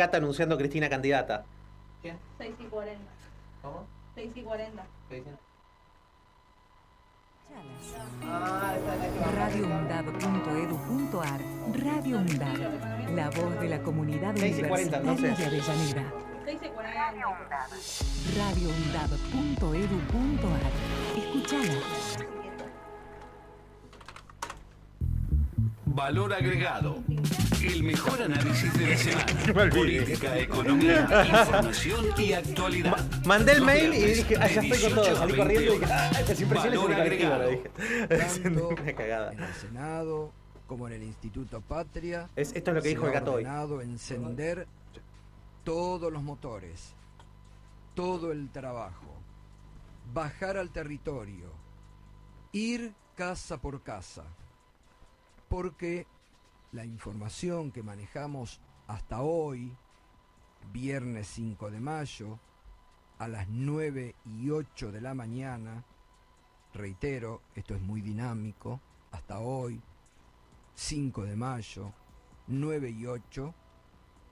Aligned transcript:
Cata 0.00 0.18
anunciando 0.18 0.54
a 0.54 0.58
Cristina 0.58 0.88
candidata. 0.88 1.44
¿Quién? 2.00 2.16
6 2.38 2.54
y 2.60 2.64
40. 2.66 3.02
¿Cómo? 3.62 3.84
6 4.14 4.30
y 4.32 4.42
40. 4.42 4.86
¿Qué 5.08 5.16
dicen? 5.16 5.36
radioundab.edu.ar 9.34 11.40
Radio 11.82 12.18
Undab, 12.18 13.10
la 13.16 13.28
voz 13.30 13.58
de 13.60 13.68
la 13.68 13.82
comunidad 13.82 14.34
Seis 14.36 14.60
y 14.60 14.62
cuarenta, 14.62 15.00
universitaria 15.00 15.00
entonces. 15.00 15.36
de 15.38 15.46
Avellaneda. 15.46 16.12
6 16.44 16.58
y 16.62 16.68
40. 16.68 17.26
radioundab.edu.ar 18.38 20.72
Escuchala. 21.16 21.80
Valor 25.86 26.32
agregado. 26.34 27.02
El 27.62 27.82
mejor 27.82 28.22
análisis 28.22 28.72
de 28.78 28.86
la 28.88 28.96
semana. 29.44 29.70
Política, 29.74 30.38
economía, 30.38 31.02
información 31.28 32.06
y 32.16 32.32
actualidad. 32.32 33.24
Mandé 33.24 33.52
el 33.52 33.62
mail 33.62 33.94
y 33.94 34.02
dije, 34.14 34.36
ah, 34.40 34.46
ya 34.48 34.60
estoy 34.62 34.80
con 34.82 34.94
todo. 34.94 35.04
18 35.04 35.12
a 35.12 35.18
Salí 35.18 35.36
corriendo 35.36 35.74
y 35.74 35.78
20 35.78 35.86
dije, 35.86 35.92
ah, 35.92 36.10
las 36.28 36.40
impresiones 36.40 36.78
agregado. 36.98 37.48
dije. 37.50 37.68
Tanto 38.42 38.68
una 38.68 38.94
cagada. 38.94 39.32
en 39.32 39.42
el 39.42 39.54
Senado 39.54 40.32
como 40.66 40.86
en 40.86 40.94
el 40.94 41.02
Instituto 41.02 41.60
Patria. 41.60 42.28
Es- 42.36 42.52
esto 42.54 42.70
es 42.70 42.76
lo 42.76 42.82
que 42.82 42.88
dijo 42.90 43.06
el 43.06 43.12
gato 43.12 43.32
hoy. 43.34 43.44
encender 43.82 44.66
todos 45.64 46.12
los 46.12 46.22
motores, 46.22 46.94
todo 47.94 48.30
el 48.32 48.50
trabajo, 48.50 49.06
bajar 50.14 50.56
al 50.56 50.70
territorio, 50.70 51.50
ir 52.52 52.92
casa 53.16 53.56
por 53.58 53.82
casa, 53.82 54.24
porque 55.48 56.06
la 56.72 56.84
información 56.84 57.70
que 57.72 57.82
manejamos 57.82 58.60
hasta 58.86 59.22
hoy, 59.22 59.74
viernes 60.72 61.26
5 61.28 61.70
de 61.70 61.80
mayo, 61.80 62.38
a 63.18 63.28
las 63.28 63.48
9 63.48 64.14
y 64.24 64.50
8 64.50 64.92
de 64.92 65.00
la 65.00 65.14
mañana, 65.14 65.84
reitero, 66.74 67.42
esto 67.54 67.74
es 67.74 67.80
muy 67.80 68.00
dinámico, 68.00 68.80
hasta 69.10 69.40
hoy, 69.40 69.80
5 70.74 71.24
de 71.24 71.36
mayo, 71.36 71.92
9 72.46 72.90
y 72.90 73.06
8, 73.06 73.54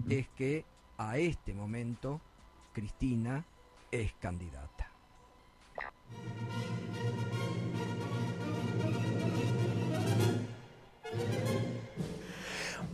es 0.09 0.29
que 0.29 0.65
a 0.99 1.19
este 1.19 1.55
momento 1.55 2.21
Cristina 2.73 3.45
es 3.91 4.13
candidata. 4.15 4.91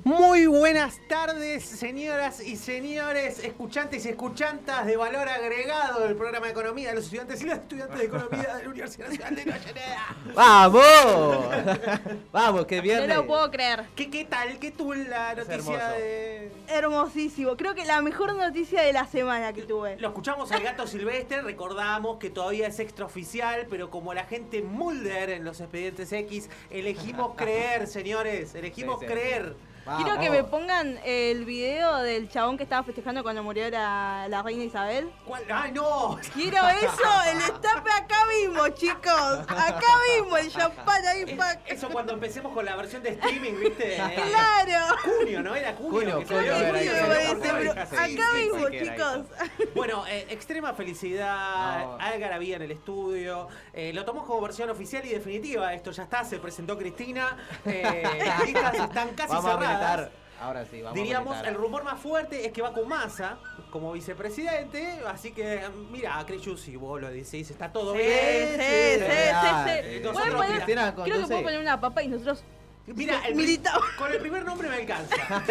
Muy 0.05 0.47
buenas 0.47 0.99
tardes, 1.07 1.63
señoras 1.65 2.41
y 2.41 2.57
señores, 2.57 3.39
escuchantes 3.39 4.05
y 4.05 4.09
escuchantas 4.09 4.85
de 4.85 4.97
valor 4.97 5.29
agregado 5.29 6.01
del 6.01 6.17
programa 6.17 6.47
de 6.47 6.53
economía 6.53 6.89
de 6.89 6.97
los 6.97 7.05
estudiantes 7.05 7.41
y 7.41 7.47
las 7.47 7.59
estudiantes 7.59 7.99
de 8.01 8.05
economía 8.07 8.57
de 8.57 8.65
la 8.65 8.69
Universidad 8.69 9.07
Nacional 9.11 9.37
de 9.37 9.43
Avellaneda. 9.43 10.17
¡Vamos! 10.35 12.23
Vamos, 12.33 12.67
que 12.67 12.77
No 12.79 12.83
viernes. 12.83 13.17
lo 13.17 13.27
puedo 13.29 13.49
creer. 13.53 13.85
¿Qué, 13.95 14.11
¿Qué 14.11 14.25
tal? 14.25 14.59
¿Qué 14.59 14.73
tuvo 14.73 14.93
la 14.95 15.37
noticia 15.37 15.91
de...? 15.91 16.51
Hermosísimo. 16.67 17.57
Creo 17.57 17.77
que 17.77 17.85
la 17.85 18.03
mejor 18.03 18.35
noticia 18.35 18.83
de 18.83 18.93
la 18.93 19.07
semana 19.07 19.53
que 19.53 19.63
tuve. 19.63 19.99
Lo 19.99 20.09
escuchamos 20.09 20.51
al 20.51 20.63
gato 20.65 20.85
silvestre, 20.89 21.43
recordamos 21.43 22.19
que 22.19 22.29
todavía 22.29 22.67
es 22.67 22.81
extraoficial, 22.81 23.69
pero 23.71 23.89
como 23.89 24.15
la 24.15 24.25
gente 24.25 24.63
Mulder 24.63 25.31
en 25.31 25.45
los 25.45 25.61
expedientes 25.61 26.13
X, 26.13 26.51
elegimos 26.71 27.37
creer, 27.37 27.87
señores, 27.87 28.57
elegimos 28.57 28.99
Sí, 28.99 29.07
sí. 29.07 29.13
creer. 29.13 29.55
Quiero 29.85 30.21
que 30.21 30.31
me 30.31 30.45
pongan 30.45 30.99
el 31.05 31.45
video 31.45 31.99
del 31.99 32.29
chabón 32.31 32.57
que 32.57 32.63
estaba 32.63 32.85
festejando 32.85 33.23
cuando 33.25 33.43
murió 33.43 33.69
la, 33.69 34.27
la 34.29 34.43
reina 34.43 34.63
Isabel. 34.65 35.11
¿Cuál? 35.27 35.43
¡Ay, 35.53 35.73
no! 35.73 36.19
Quiero 36.35 36.59
eso, 36.69 37.23
el 37.31 37.39
estape 37.39 37.91
acá 37.91 38.25
mismo, 38.27 38.69
chicos. 38.69 39.41
Acá 39.49 39.83
mismo, 40.17 40.37
el 40.37 40.51
champán 40.53 41.05
ahí 41.07 41.23
Es- 41.27 41.37
pa- 41.37 41.59
Eso 41.67 41.89
cuando 41.91 42.13
empecemos 42.13 42.53
con 42.53 42.65
la 42.65 42.77
versión 42.77 43.03
de 43.03 43.11
streaming, 43.11 43.55
¿viste? 43.61 43.97
Claro. 44.33 44.97
Junio, 45.03 45.43
¿no? 45.43 45.55
Era 45.57 45.75
junio. 45.75 45.91
Junio, 45.93 46.19
que 46.21 46.27
salió, 46.27 46.55
junio, 46.55 46.73
me 46.73 47.27
junio. 47.27 47.39
pero 47.43 47.73
acá 47.73 48.07
sí. 48.07 48.19
mismo, 48.39 48.69
chicos. 48.71 49.27
Bueno, 49.75 50.05
eh, 50.07 50.27
extrema 50.31 50.75
felicidad, 50.75 51.81
No. 51.85 51.99
algarabía 52.01 52.57
en 52.57 52.63
el 52.63 52.71
estudio. 52.71 53.49
Eh, 53.75 53.93
lo 53.95 54.05
tomamos 54.05 54.27
como 54.27 54.41
versión 54.43 54.69
oficial 54.71 55.05
y 55.07 55.11
definitiva. 55.11 55.73
Esto 55.75 55.91
ya 55.93 56.03
está, 56.05 56.25
se 56.25 56.39
presentó 56.39 56.77
Cristina. 56.79 57.37
Eh, 57.65 58.03
las 58.27 58.45
listas 58.45 58.75
están 58.75 59.11
casi 59.15 59.29
Vamos 59.35 59.45
a 59.47 59.51
cerradas. 59.53 59.71
militar. 59.99 60.11
Ahora 60.41 60.65
sí, 60.69 60.83
vamos 60.83 60.97
Diríamos, 60.97 61.37
a 61.37 61.49
el 61.49 61.55
rumor 61.55 61.85
más 61.85 62.01
fuerte 62.01 62.45
es 62.45 62.53
que 62.53 62.61
va 62.63 62.73
con 62.73 62.89
Massa 62.89 63.39
como 63.71 63.93
vicepresidente. 63.93 65.01
Así 65.07 65.31
que, 65.33 65.61
mira, 65.93 66.23
Crechu, 66.27 66.57
si 66.57 66.75
vos 66.77 67.01
lo 67.01 67.09
decís, 67.11 67.49
está 67.51 67.73
todo 67.73 67.93
Sí, 67.93 67.99
bien. 67.99 68.49
sí, 68.59 68.99
sí, 68.99 69.05
sí, 69.05 69.95
sí. 69.95 70.01
Nosotros, 70.01 70.13
Pueden 70.13 70.37
poner- 70.37 70.53
Cristina, 70.57 70.95
Creo 70.95 71.05
que 71.21 71.27
puedo 71.29 71.43
poner 71.43 71.61
una 71.61 71.81
papa 71.81 72.03
y 72.03 72.09
nosotros. 72.09 72.43
Mira, 72.87 73.23
el, 73.29 73.61
con 73.97 74.11
el 74.13 74.19
primer 74.19 74.45
nombre 74.45 74.69
me 74.69 74.75
alcanza. 74.75 75.15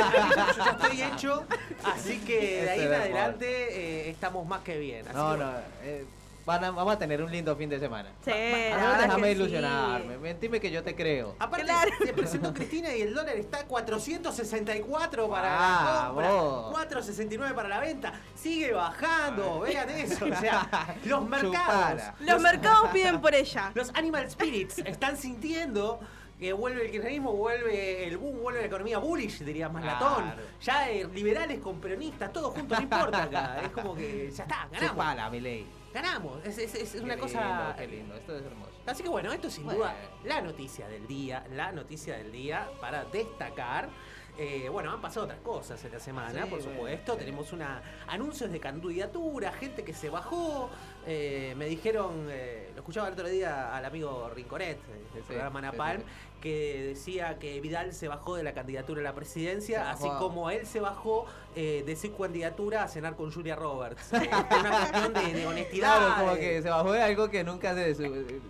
Yo 0.58 0.64
ya 0.66 0.72
estoy 0.72 1.02
hecho, 1.02 1.46
así 1.86 2.20
que 2.20 2.64
de 2.64 2.70
ahí 2.70 2.82
en 2.82 2.94
adelante 2.94 3.48
eh, 3.48 4.10
estamos 4.10 4.46
más 4.46 4.60
que 4.62 4.78
bien. 4.78 5.08
Así 5.08 5.16
No, 5.18 5.32
que- 5.32 5.38
no. 5.40 5.52
eh, 5.84 6.06
van 6.46 6.64
a- 6.64 6.72
vamos 6.72 6.94
a 6.94 6.98
tener 6.98 7.22
un 7.22 7.32
lindo 7.32 7.56
fin 7.56 7.70
de 7.70 7.80
semana. 7.80 8.10
Sí, 8.24 8.32
A 8.32 8.34
la 8.34 8.40
mí 8.40 8.82
verdad 8.82 9.00
déjame 9.02 9.22
que 9.28 9.36
sí. 9.36 9.42
ilusionarme. 9.42 10.18
Mentime 10.18 10.60
que 10.60 10.72
yo 10.72 10.84
te 10.84 10.96
creo. 10.96 11.36
Aparte, 11.40 11.66
Claro. 11.66 11.92
se 12.04 12.14
presentó 12.14 12.54
Cristina 12.54 12.96
y 12.96 13.02
el 13.02 13.14
dólar 13.14 13.36
está 13.36 13.60
a 13.60 13.66
464 13.66 15.30
para 15.30 15.50
la 15.50 16.12
Vamos. 16.14 16.64
compra, 16.64 16.72
469 16.72 17.54
para 17.54 17.70
la 17.70 17.80
venta. 17.80 18.14
Sigue 18.36 18.74
bajando, 18.74 19.62
vean 19.62 19.90
eso. 19.90 20.26
O 20.26 20.36
sea, 20.36 20.68
los 21.06 21.28
mercados. 21.28 22.02
Los 22.20 22.42
mercados 22.42 22.90
piden 22.94 23.22
por 23.22 23.36
ella. 23.36 23.72
los 23.74 23.90
animal 23.96 24.30
spirits 24.30 24.80
están 24.80 25.18
sintiendo 25.18 26.00
que 26.40 26.54
vuelve 26.54 26.86
el 26.86 26.92
kirchnerismo, 26.92 27.34
vuelve 27.34 28.08
el 28.08 28.18
boom, 28.18 28.42
vuelve 28.42 28.62
la 28.62 28.66
economía 28.66 28.98
bullish, 28.98 29.44
diría 29.44 29.70
más 29.70 29.84
Claro. 29.84 30.00
latón. 30.08 30.34
Ya 30.62 30.90
eh, 30.90 31.08
liberales 31.14 31.60
con 31.60 31.80
peronistas, 31.80 32.34
todos 32.34 32.56
juntos, 32.56 32.80
no 32.80 32.84
importa 32.84 33.24
acá. 33.24 33.62
Es 33.64 33.70
como 33.70 33.94
que 33.96 34.32
ya 34.32 34.44
está, 34.44 34.68
ganamos. 34.72 34.90
Chupala, 34.92 35.30
mi 35.30 35.40
ley. 35.40 35.68
Ganamos. 35.94 36.44
Es, 36.46 36.58
es- 36.58 36.76
es 36.76 36.92
Qué 36.94 37.00
una 37.00 37.16
lindo, 37.16 37.24
cosa. 37.28 37.76
Qué 37.78 37.88
lindo, 37.88 38.16
esto 38.16 38.36
es 38.38 38.44
hermoso. 38.46 38.72
Así 38.86 39.04
que 39.04 39.10
bueno, 39.10 39.32
esto 39.32 39.48
es 39.48 39.54
sin 39.54 39.66
Bueno. 39.66 39.80
duda 39.80 39.96
la 40.24 40.42
noticia 40.42 40.88
del 40.88 41.06
día, 41.08 41.46
la 41.52 41.72
noticia 41.72 42.18
del 42.18 42.32
día 42.32 42.70
para 42.80 43.04
destacar. 43.06 43.90
Eh, 44.38 44.70
bueno, 44.70 44.92
han 44.92 45.02
pasado 45.02 45.26
otras 45.26 45.42
cosas 45.42 45.84
en 45.84 45.92
la 45.92 46.00
semana, 46.00 46.44
Sí, 46.46 46.50
por 46.50 46.60
bueno, 46.62 46.74
supuesto. 46.74 47.14
sí. 47.14 47.20
Tenemos 47.20 47.52
una 47.52 47.82
anuncios 48.08 48.50
de 48.50 48.60
candidatura, 48.62 49.52
gente 49.52 49.84
que 49.84 49.94
se 49.94 50.10
bajó. 50.10 50.70
Eh, 51.06 51.54
me 51.58 51.66
dijeron, 51.66 52.28
eh, 52.30 52.70
lo 52.74 52.80
escuchaba 52.80 53.08
el 53.08 53.14
otro 53.14 53.28
día 53.28 53.76
al 53.76 53.84
amigo 53.84 54.32
Rinconet 54.34 54.82
del 55.14 55.22
Sí, 55.22 55.28
programa 55.28 55.60
Napalm, 55.62 56.04
que 56.40 56.82
decía 56.96 57.38
que 57.40 57.60
Vidal 57.60 57.94
se 57.94 58.08
bajó 58.08 58.36
de 58.38 58.44
la 58.44 58.54
candidatura 58.54 59.02
a 59.02 59.04
la 59.04 59.14
presidencia, 59.14 59.92
así 59.92 60.08
como 60.18 60.50
él 60.50 60.66
se 60.66 60.80
bajó 60.80 61.26
eh, 61.56 61.84
de 61.86 61.96
su 61.96 62.16
candidatura 62.16 62.84
a 62.84 62.88
cenar 62.88 63.16
con 63.16 63.32
Julia 63.32 63.56
Roberts. 63.56 64.12
Eh, 64.22 64.30
una 64.60 64.72
cuestión 64.72 65.14
de, 65.14 65.34
de 65.34 65.48
honestidad. 65.48 65.98
Claro, 65.98 66.16
como 66.26 66.36
que 66.38 66.62
se 66.62 66.70
bajó 66.70 66.92
de 66.92 67.02
algo 67.02 67.30
que 67.30 67.44
nunca 67.44 67.74
se, 67.74 67.96
su- 67.96 68.04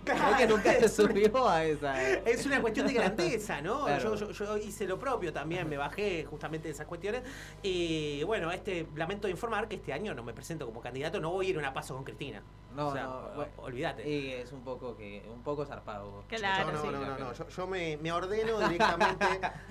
creo 0.04 0.36
que 0.36 0.46
nunca 0.46 0.72
se 0.74 0.88
subió 0.88 1.48
a 1.48 1.64
esa. 1.64 2.10
Es 2.24 2.44
una 2.46 2.60
cuestión 2.60 2.86
de 2.86 2.92
grandeza, 2.94 3.60
¿no? 3.62 3.84
Claro. 3.86 4.14
Yo, 4.16 4.30
yo- 4.30 4.44
yo 4.44 4.56
hice 4.58 4.86
lo 4.86 4.98
propio 4.98 5.32
también, 5.32 5.68
me 5.68 5.76
bajé 5.76 6.24
justamente 6.24 6.68
de 6.68 6.74
esas 6.74 6.86
cuestiones. 6.86 7.22
Y 7.62 8.22
bueno, 8.24 8.50
este 8.52 8.86
lamento 8.96 9.28
informar 9.28 9.68
que 9.68 9.76
este 9.76 9.92
año 9.92 10.14
no 10.14 10.22
me 10.22 10.32
presento 10.32 10.66
como 10.66 10.80
candidato, 10.80 11.20
no 11.20 11.30
voy 11.30 11.46
a 11.46 11.50
ir 11.50 11.56
a 11.56 11.58
una 11.60 11.72
paso 11.74 11.94
con 11.94 12.04
Cristina. 12.04 12.42
No, 12.74 12.88
O 12.88 12.92
sea, 12.92 13.02
no, 13.04 13.20
bueno, 13.36 13.52
olvídate. 13.58 14.08
Y 14.08 14.30
es 14.32 14.50
un 14.52 14.62
poco 14.62 14.96
que 14.96 15.22
un 15.32 15.42
poco 15.42 15.64
zarpado. 15.66 16.24
Claro, 16.28 16.68
Yo 16.70 16.72
no, 16.72 16.82
sí. 16.82 16.88
no, 16.88 17.00
no, 17.04 17.18
no, 17.18 17.32
Yo, 17.32 17.48
yo 17.48 17.66
me, 17.66 17.96
me 17.98 18.12
ordeno 18.12 18.58
directamente 18.68 19.26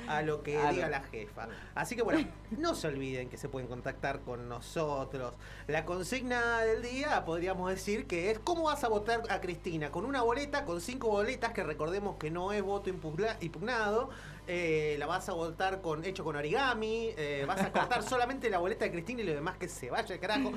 a 0.08 0.22
lo 0.22 0.44
que 0.44 0.58
A 0.62 0.66
lo- 0.66 0.74
diga 0.74 0.90
la 0.90 1.02
jefa. 1.12 1.48
Así 1.76 1.96
que 1.96 2.04
bueno, 2.04 2.28
no 2.52 2.76
se 2.76 2.88
olviden 2.88 3.30
que 3.30 3.38
se 3.38 3.50
pueden 3.50 3.68
contactar 3.68 4.22
con 4.22 4.48
nosotros. 4.48 5.34
La 5.68 5.86
consigna 5.86 6.60
del 6.62 6.82
día 6.84 7.26
podríamos 7.26 7.70
decir 7.70 8.08
que 8.08 8.32
es 8.32 8.40
¿cómo 8.40 8.64
vas 8.64 8.84
a 8.84 8.88
votar 8.90 9.22
a 9.30 9.42
Cristina? 9.42 9.92
Con 9.92 10.06
una 10.06 10.22
boleta, 10.22 10.66
con 10.66 10.82
cinco 10.82 11.08
boletas, 11.10 11.52
que 11.54 11.64
recordemos 11.64 12.18
que 12.18 12.30
no 12.32 12.52
es 12.52 12.62
voto 12.62 12.90
impugna- 12.90 13.38
impugnado. 13.42 14.10
Eh, 14.48 14.96
la 14.98 15.06
vas 15.06 15.30
a 15.30 15.34
votar 15.34 15.82
con 15.82 16.04
hecho 16.04 16.24
con 16.24 16.36
origami, 16.36 17.14
eh, 17.16 17.46
vas 17.48 17.62
a 17.62 17.72
cortar 17.72 18.02
solamente 18.10 18.50
la 18.50 18.58
boleta 18.58 18.86
de 18.86 18.92
Cristina 18.92 19.22
y 19.22 19.26
lo 19.26 19.34
demás 19.34 19.58
que 19.58 19.70
se 19.70 19.90
vaya 19.90 20.20
carajo. 20.20 20.52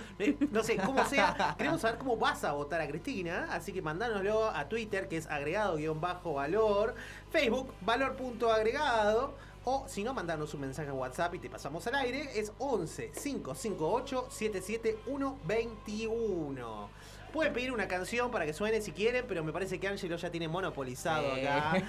No 0.50 0.64
sé, 0.64 0.76
cómo 0.76 1.04
sea. 1.04 1.54
Queremos 1.58 1.82
saber 1.82 1.98
cómo 1.98 2.16
vas 2.16 2.44
a 2.44 2.52
votar 2.52 2.80
a 2.80 2.88
Cristina, 2.88 3.48
así 3.50 3.72
que 3.72 3.82
mandánoslo 3.82 4.48
a 4.48 4.68
Twitter, 4.68 5.06
que 5.06 5.18
es 5.18 5.26
agregado-valor, 5.26 6.94
Facebook, 7.30 7.74
valor.agregado. 7.82 9.34
O 9.66 9.86
si 9.88 10.04
no, 10.04 10.12
mandanos 10.12 10.52
un 10.52 10.60
mensaje 10.60 10.90
a 10.90 10.92
WhatsApp 10.92 11.34
y 11.34 11.38
te 11.38 11.48
pasamos 11.48 11.86
al 11.86 11.94
aire. 11.94 12.38
Es 12.38 12.52
11 12.58 13.12
558 13.12 14.26
77121. 14.30 16.90
Pueden 17.34 17.52
pedir 17.52 17.72
una 17.72 17.88
canción 17.88 18.30
para 18.30 18.46
que 18.46 18.52
suene 18.52 18.80
si 18.80 18.92
quieren, 18.92 19.24
pero 19.26 19.42
me 19.42 19.52
parece 19.52 19.80
que 19.80 19.88
Angelo 19.88 20.14
ya 20.16 20.30
tiene 20.30 20.46
monopolizado 20.46 21.34
Eh, 21.36 21.48
acá. 21.48 21.82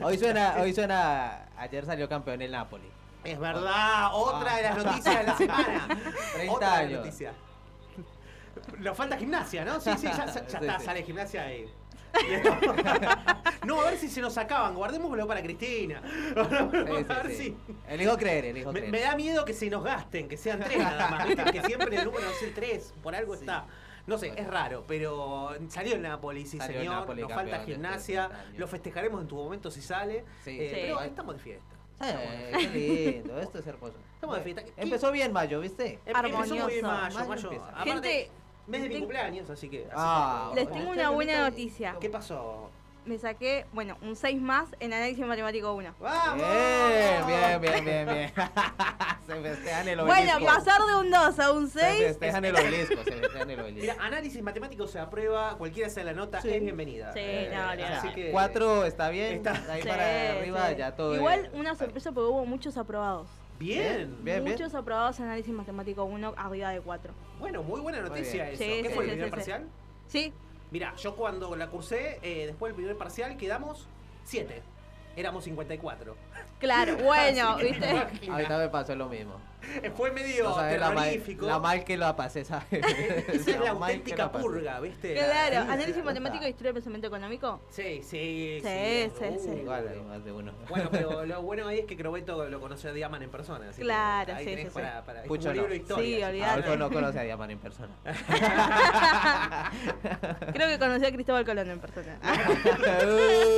hoy 0.02 0.16
suena, 0.16 0.54
hoy 0.58 0.72
suena, 0.72 1.50
ayer 1.58 1.84
salió 1.84 2.08
campeón 2.08 2.40
el 2.40 2.50
Napoli. 2.50 2.88
Es 3.22 3.38
verdad, 3.38 4.08
otra 4.14 4.56
de 4.56 4.62
las 4.62 4.82
noticias 4.82 5.18
de 5.18 5.24
la 5.24 5.36
semana. 5.36 5.86
30 6.34 6.52
otra 6.54 6.68
de 6.68 6.72
las 6.76 6.80
años. 6.86 6.98
noticias. 7.04 7.34
Nos 8.78 8.96
falta 8.96 9.18
gimnasia, 9.18 9.66
¿no? 9.66 9.78
Sí, 9.82 9.90
sí, 9.98 10.06
ya, 10.06 10.24
ya 10.24 10.32
Sí, 10.32 10.38
está, 10.48 10.78
sí. 10.78 10.84
sale 10.86 11.02
gimnasia 11.02 11.52
esto- 11.52 11.74
no, 13.66 13.80
a 13.82 13.84
ver 13.84 13.98
si 13.98 14.08
se 14.08 14.20
nos 14.22 14.36
acaban, 14.38 14.74
guardémoslo 14.74 15.26
para 15.28 15.42
Cristina. 15.42 16.00
Sí, 16.02 16.34
a 17.08 17.22
ver 17.22 17.32
si. 17.36 17.56
Elijo 17.86 18.16
creer, 18.16 18.46
elijo 18.46 18.72
Me, 18.72 18.80
creer. 18.80 18.92
me 18.92 19.00
da 19.00 19.14
miedo 19.14 19.44
que 19.44 19.52
se 19.52 19.68
nos 19.68 19.84
gasten, 19.84 20.26
que 20.26 20.38
sean 20.38 20.58
tres 20.58 20.78
nada 20.78 21.08
más. 21.10 21.26
Que 21.52 21.62
siempre 21.64 21.94
el 21.98 22.04
número 22.06 22.28
es 22.30 22.42
el 22.42 22.54
tres, 22.54 22.94
por 23.02 23.14
algo 23.14 23.34
está. 23.34 23.66
No 24.06 24.18
sé, 24.18 24.32
es 24.36 24.46
raro, 24.46 24.84
pero 24.86 25.50
salió 25.68 25.94
el 25.94 26.02
Napoli, 26.02 26.46
sí 26.46 26.58
Salió 26.58 26.80
señor. 26.80 26.94
Napoli, 26.96 27.22
nos 27.22 27.32
falta 27.32 27.60
gimnasia. 27.60 28.26
30 28.28 28.42
años. 28.44 28.58
Lo 28.58 28.66
festejaremos 28.66 29.20
en 29.22 29.28
tu 29.28 29.36
momento 29.36 29.70
si 29.70 29.82
sale. 29.82 30.24
Sí. 30.44 30.56
eh, 30.60 30.70
Sí. 30.70 30.76
Pero 30.82 31.00
estamos 31.02 31.34
de 31.36 31.40
fiesta. 31.42 31.76
Eh, 32.02 32.52
qué 32.58 32.68
lindo, 32.68 33.38
esto 33.40 33.58
es 33.58 33.66
hermoso. 33.66 33.94
Estamos 34.14 34.36
de 34.36 34.42
fiesta. 34.42 34.64
¿Qué- 34.64 34.72
Empezó 34.78 35.12
bien 35.12 35.32
mayo, 35.32 35.60
¿viste? 35.60 36.00
Em- 36.06 36.16
Empezó 36.16 36.54
muy 36.54 36.72
bien 36.72 36.84
Armonioso. 36.84 36.86
mayo, 36.86 37.14
Mayo 37.14 37.28
mayo. 37.28 37.42
empieza. 37.52 37.68
Aparte, 37.68 37.90
Gente, 37.92 38.30
mes 38.66 38.82
de 38.82 38.88
mi 38.88 38.98
cumpleaños, 39.00 39.50
así 39.50 39.68
que. 39.68 39.80
así 39.84 39.92
Ah, 39.94 40.50
que- 40.54 40.60
Les 40.60 40.70
tengo 40.72 40.90
una 40.90 41.10
buena 41.10 41.40
noticia. 41.50 41.96
¿Qué 42.00 42.08
pasó? 42.08 42.70
Me 43.10 43.18
saqué, 43.18 43.66
bueno, 43.72 43.96
un 44.02 44.14
6 44.14 44.40
más 44.40 44.68
en 44.78 44.92
análisis 44.92 45.26
matemático 45.26 45.72
1. 45.74 45.94
¡Vamos! 45.98 46.36
Bien, 46.36 47.26
bien, 47.26 47.60
bien, 47.60 47.84
bien, 47.84 48.06
bien. 48.06 48.32
se 49.26 49.34
festejan 49.34 49.88
el 49.88 49.98
obelisco. 49.98 50.22
Bueno, 50.38 50.46
pasar 50.46 50.80
de 50.86 50.94
un 50.94 51.10
2 51.10 51.38
a 51.40 51.50
un 51.50 51.68
Se 51.68 51.80
6. 51.80 52.06
festejan 52.06 52.44
el 52.44 52.54
obelisco, 52.54 53.02
se 53.02 53.10
festejan 53.12 53.50
el 53.50 53.60
obelisco. 53.62 53.80
Mira, 53.80 53.96
análisis 53.98 54.40
matemático 54.44 54.86
se 54.86 55.00
aprueba, 55.00 55.56
cualquiera 55.58 55.90
sea 55.90 56.04
la 56.04 56.12
nota, 56.12 56.40
Sí. 56.40 56.50
es 56.50 56.62
bienvenida. 56.62 57.12
Sí, 57.12 57.18
Eh, 57.20 57.50
no, 57.52 57.72
O 57.72 57.74
sea, 57.74 57.98
así 57.98 58.08
que. 58.14 58.30
Cuatro 58.30 58.84
está 58.84 59.08
bien, 59.08 59.32
Está- 59.44 59.60
ahí 59.72 59.82
Sí, 59.82 59.88
para 59.88 60.30
arriba 60.38 60.68
sí. 60.68 60.74
ya 60.76 60.94
todo. 60.94 61.16
Igual 61.16 61.40
bien. 61.48 61.52
una 61.56 61.74
sorpresa 61.74 62.12
porque 62.12 62.30
hubo 62.30 62.46
muchos 62.46 62.76
aprobados. 62.76 63.26
Bien. 63.58 64.14
Bien, 64.22 64.44
bien. 64.44 64.44
muchos 64.44 64.72
aprobados 64.76 65.18
en 65.18 65.24
análisis 65.24 65.52
matemático 65.52 66.04
1 66.04 66.32
arriba 66.36 66.70
de 66.70 66.80
4. 66.80 67.12
Bueno, 67.40 67.64
muy 67.64 67.80
buena 67.80 68.02
noticia 68.02 68.44
bien. 68.44 68.54
eso. 68.54 68.62
Sí, 68.62 68.82
¿Qué 68.84 68.88
sí, 68.88 68.94
fue 68.94 69.04
el 69.04 69.10
primer 69.10 69.18
sí, 69.18 69.24
sí. 69.24 69.30
parcial? 69.36 69.66
Sí, 70.06 70.32
Mira, 70.70 70.94
yo 70.96 71.16
cuando 71.16 71.54
la 71.56 71.68
cursé, 71.68 72.18
eh, 72.22 72.46
después 72.46 72.70
del 72.70 72.76
primer 72.76 72.96
parcial 72.96 73.36
quedamos 73.36 73.86
7. 74.24 74.62
Éramos 75.16 75.44
54. 75.44 76.16
claro, 76.58 76.96
bueno, 77.02 77.56
¿viste? 77.56 78.30
Ahorita 78.30 78.58
me 78.58 78.68
pasó 78.68 78.94
lo 78.94 79.08
mismo. 79.08 79.40
Fue 79.96 80.10
medio 80.10 80.44
No 80.44 80.54
sabes 80.54 80.80
la 80.80 80.90
mal, 80.90 81.04
terrorífico. 81.04 81.46
la 81.46 81.58
mal 81.58 81.84
que 81.84 81.96
la 81.96 82.16
pasé, 82.16 82.44
¿sabes? 82.44 82.66
Esa 83.28 83.50
es 83.50 83.60
la 83.60 83.70
auténtica 83.72 84.32
purga, 84.32 84.80
¿viste? 84.80 85.14
Claro, 85.14 85.54
La- 85.66 85.72
análisis 85.72 86.02
matemático 86.04 86.44
y 86.44 86.48
historia 86.48 86.68
del 86.68 86.74
pensamiento 86.74 87.06
económico. 87.08 87.60
Sí, 87.70 88.00
sí, 88.02 88.60
sí. 88.62 88.68
Sí, 88.68 89.10
sí, 89.18 89.24
Uh, 89.30 89.38
sí. 89.40 89.60
Igual 89.60 90.02
más 90.08 90.24
de 90.24 90.32
uno. 90.32 90.52
Bueno, 90.68 90.88
pero 90.90 91.24
lo 91.26 91.42
bueno 91.42 91.68
ahí 91.68 91.80
es 91.80 91.86
que 91.86 91.96
Crobeto 91.96 92.48
lo 92.48 92.60
conoció 92.60 92.90
a 92.90 92.92
Diaman 92.92 93.22
en 93.22 93.30
persona. 93.30 93.68
así 93.68 93.78
que 93.78 93.84
Claro, 93.84 94.34
ahí 94.34 94.44
sí, 94.44 94.50
tenés 94.50 94.64
sí, 94.64 94.68
sí. 94.70 94.74
para, 94.74 95.02
para, 95.04 95.22
es 95.22 95.28
Pucho 95.28 95.48
un 95.50 95.56
no. 95.56 95.62
libro 95.62 95.74
historia. 95.74 96.16
Sí, 96.18 96.22
olvidate. 96.22 96.76
No 96.76 96.90
conoce 96.90 97.18
a 97.18 97.22
Diamant 97.22 97.50
en 97.52 97.58
persona. 97.58 97.94
Creo 100.52 100.68
que 100.68 100.78
conocí 100.78 101.04
a 101.06 101.12
Cristóbal 101.12 101.44
Colón 101.44 101.70
en 101.70 101.78
persona. 101.80 102.18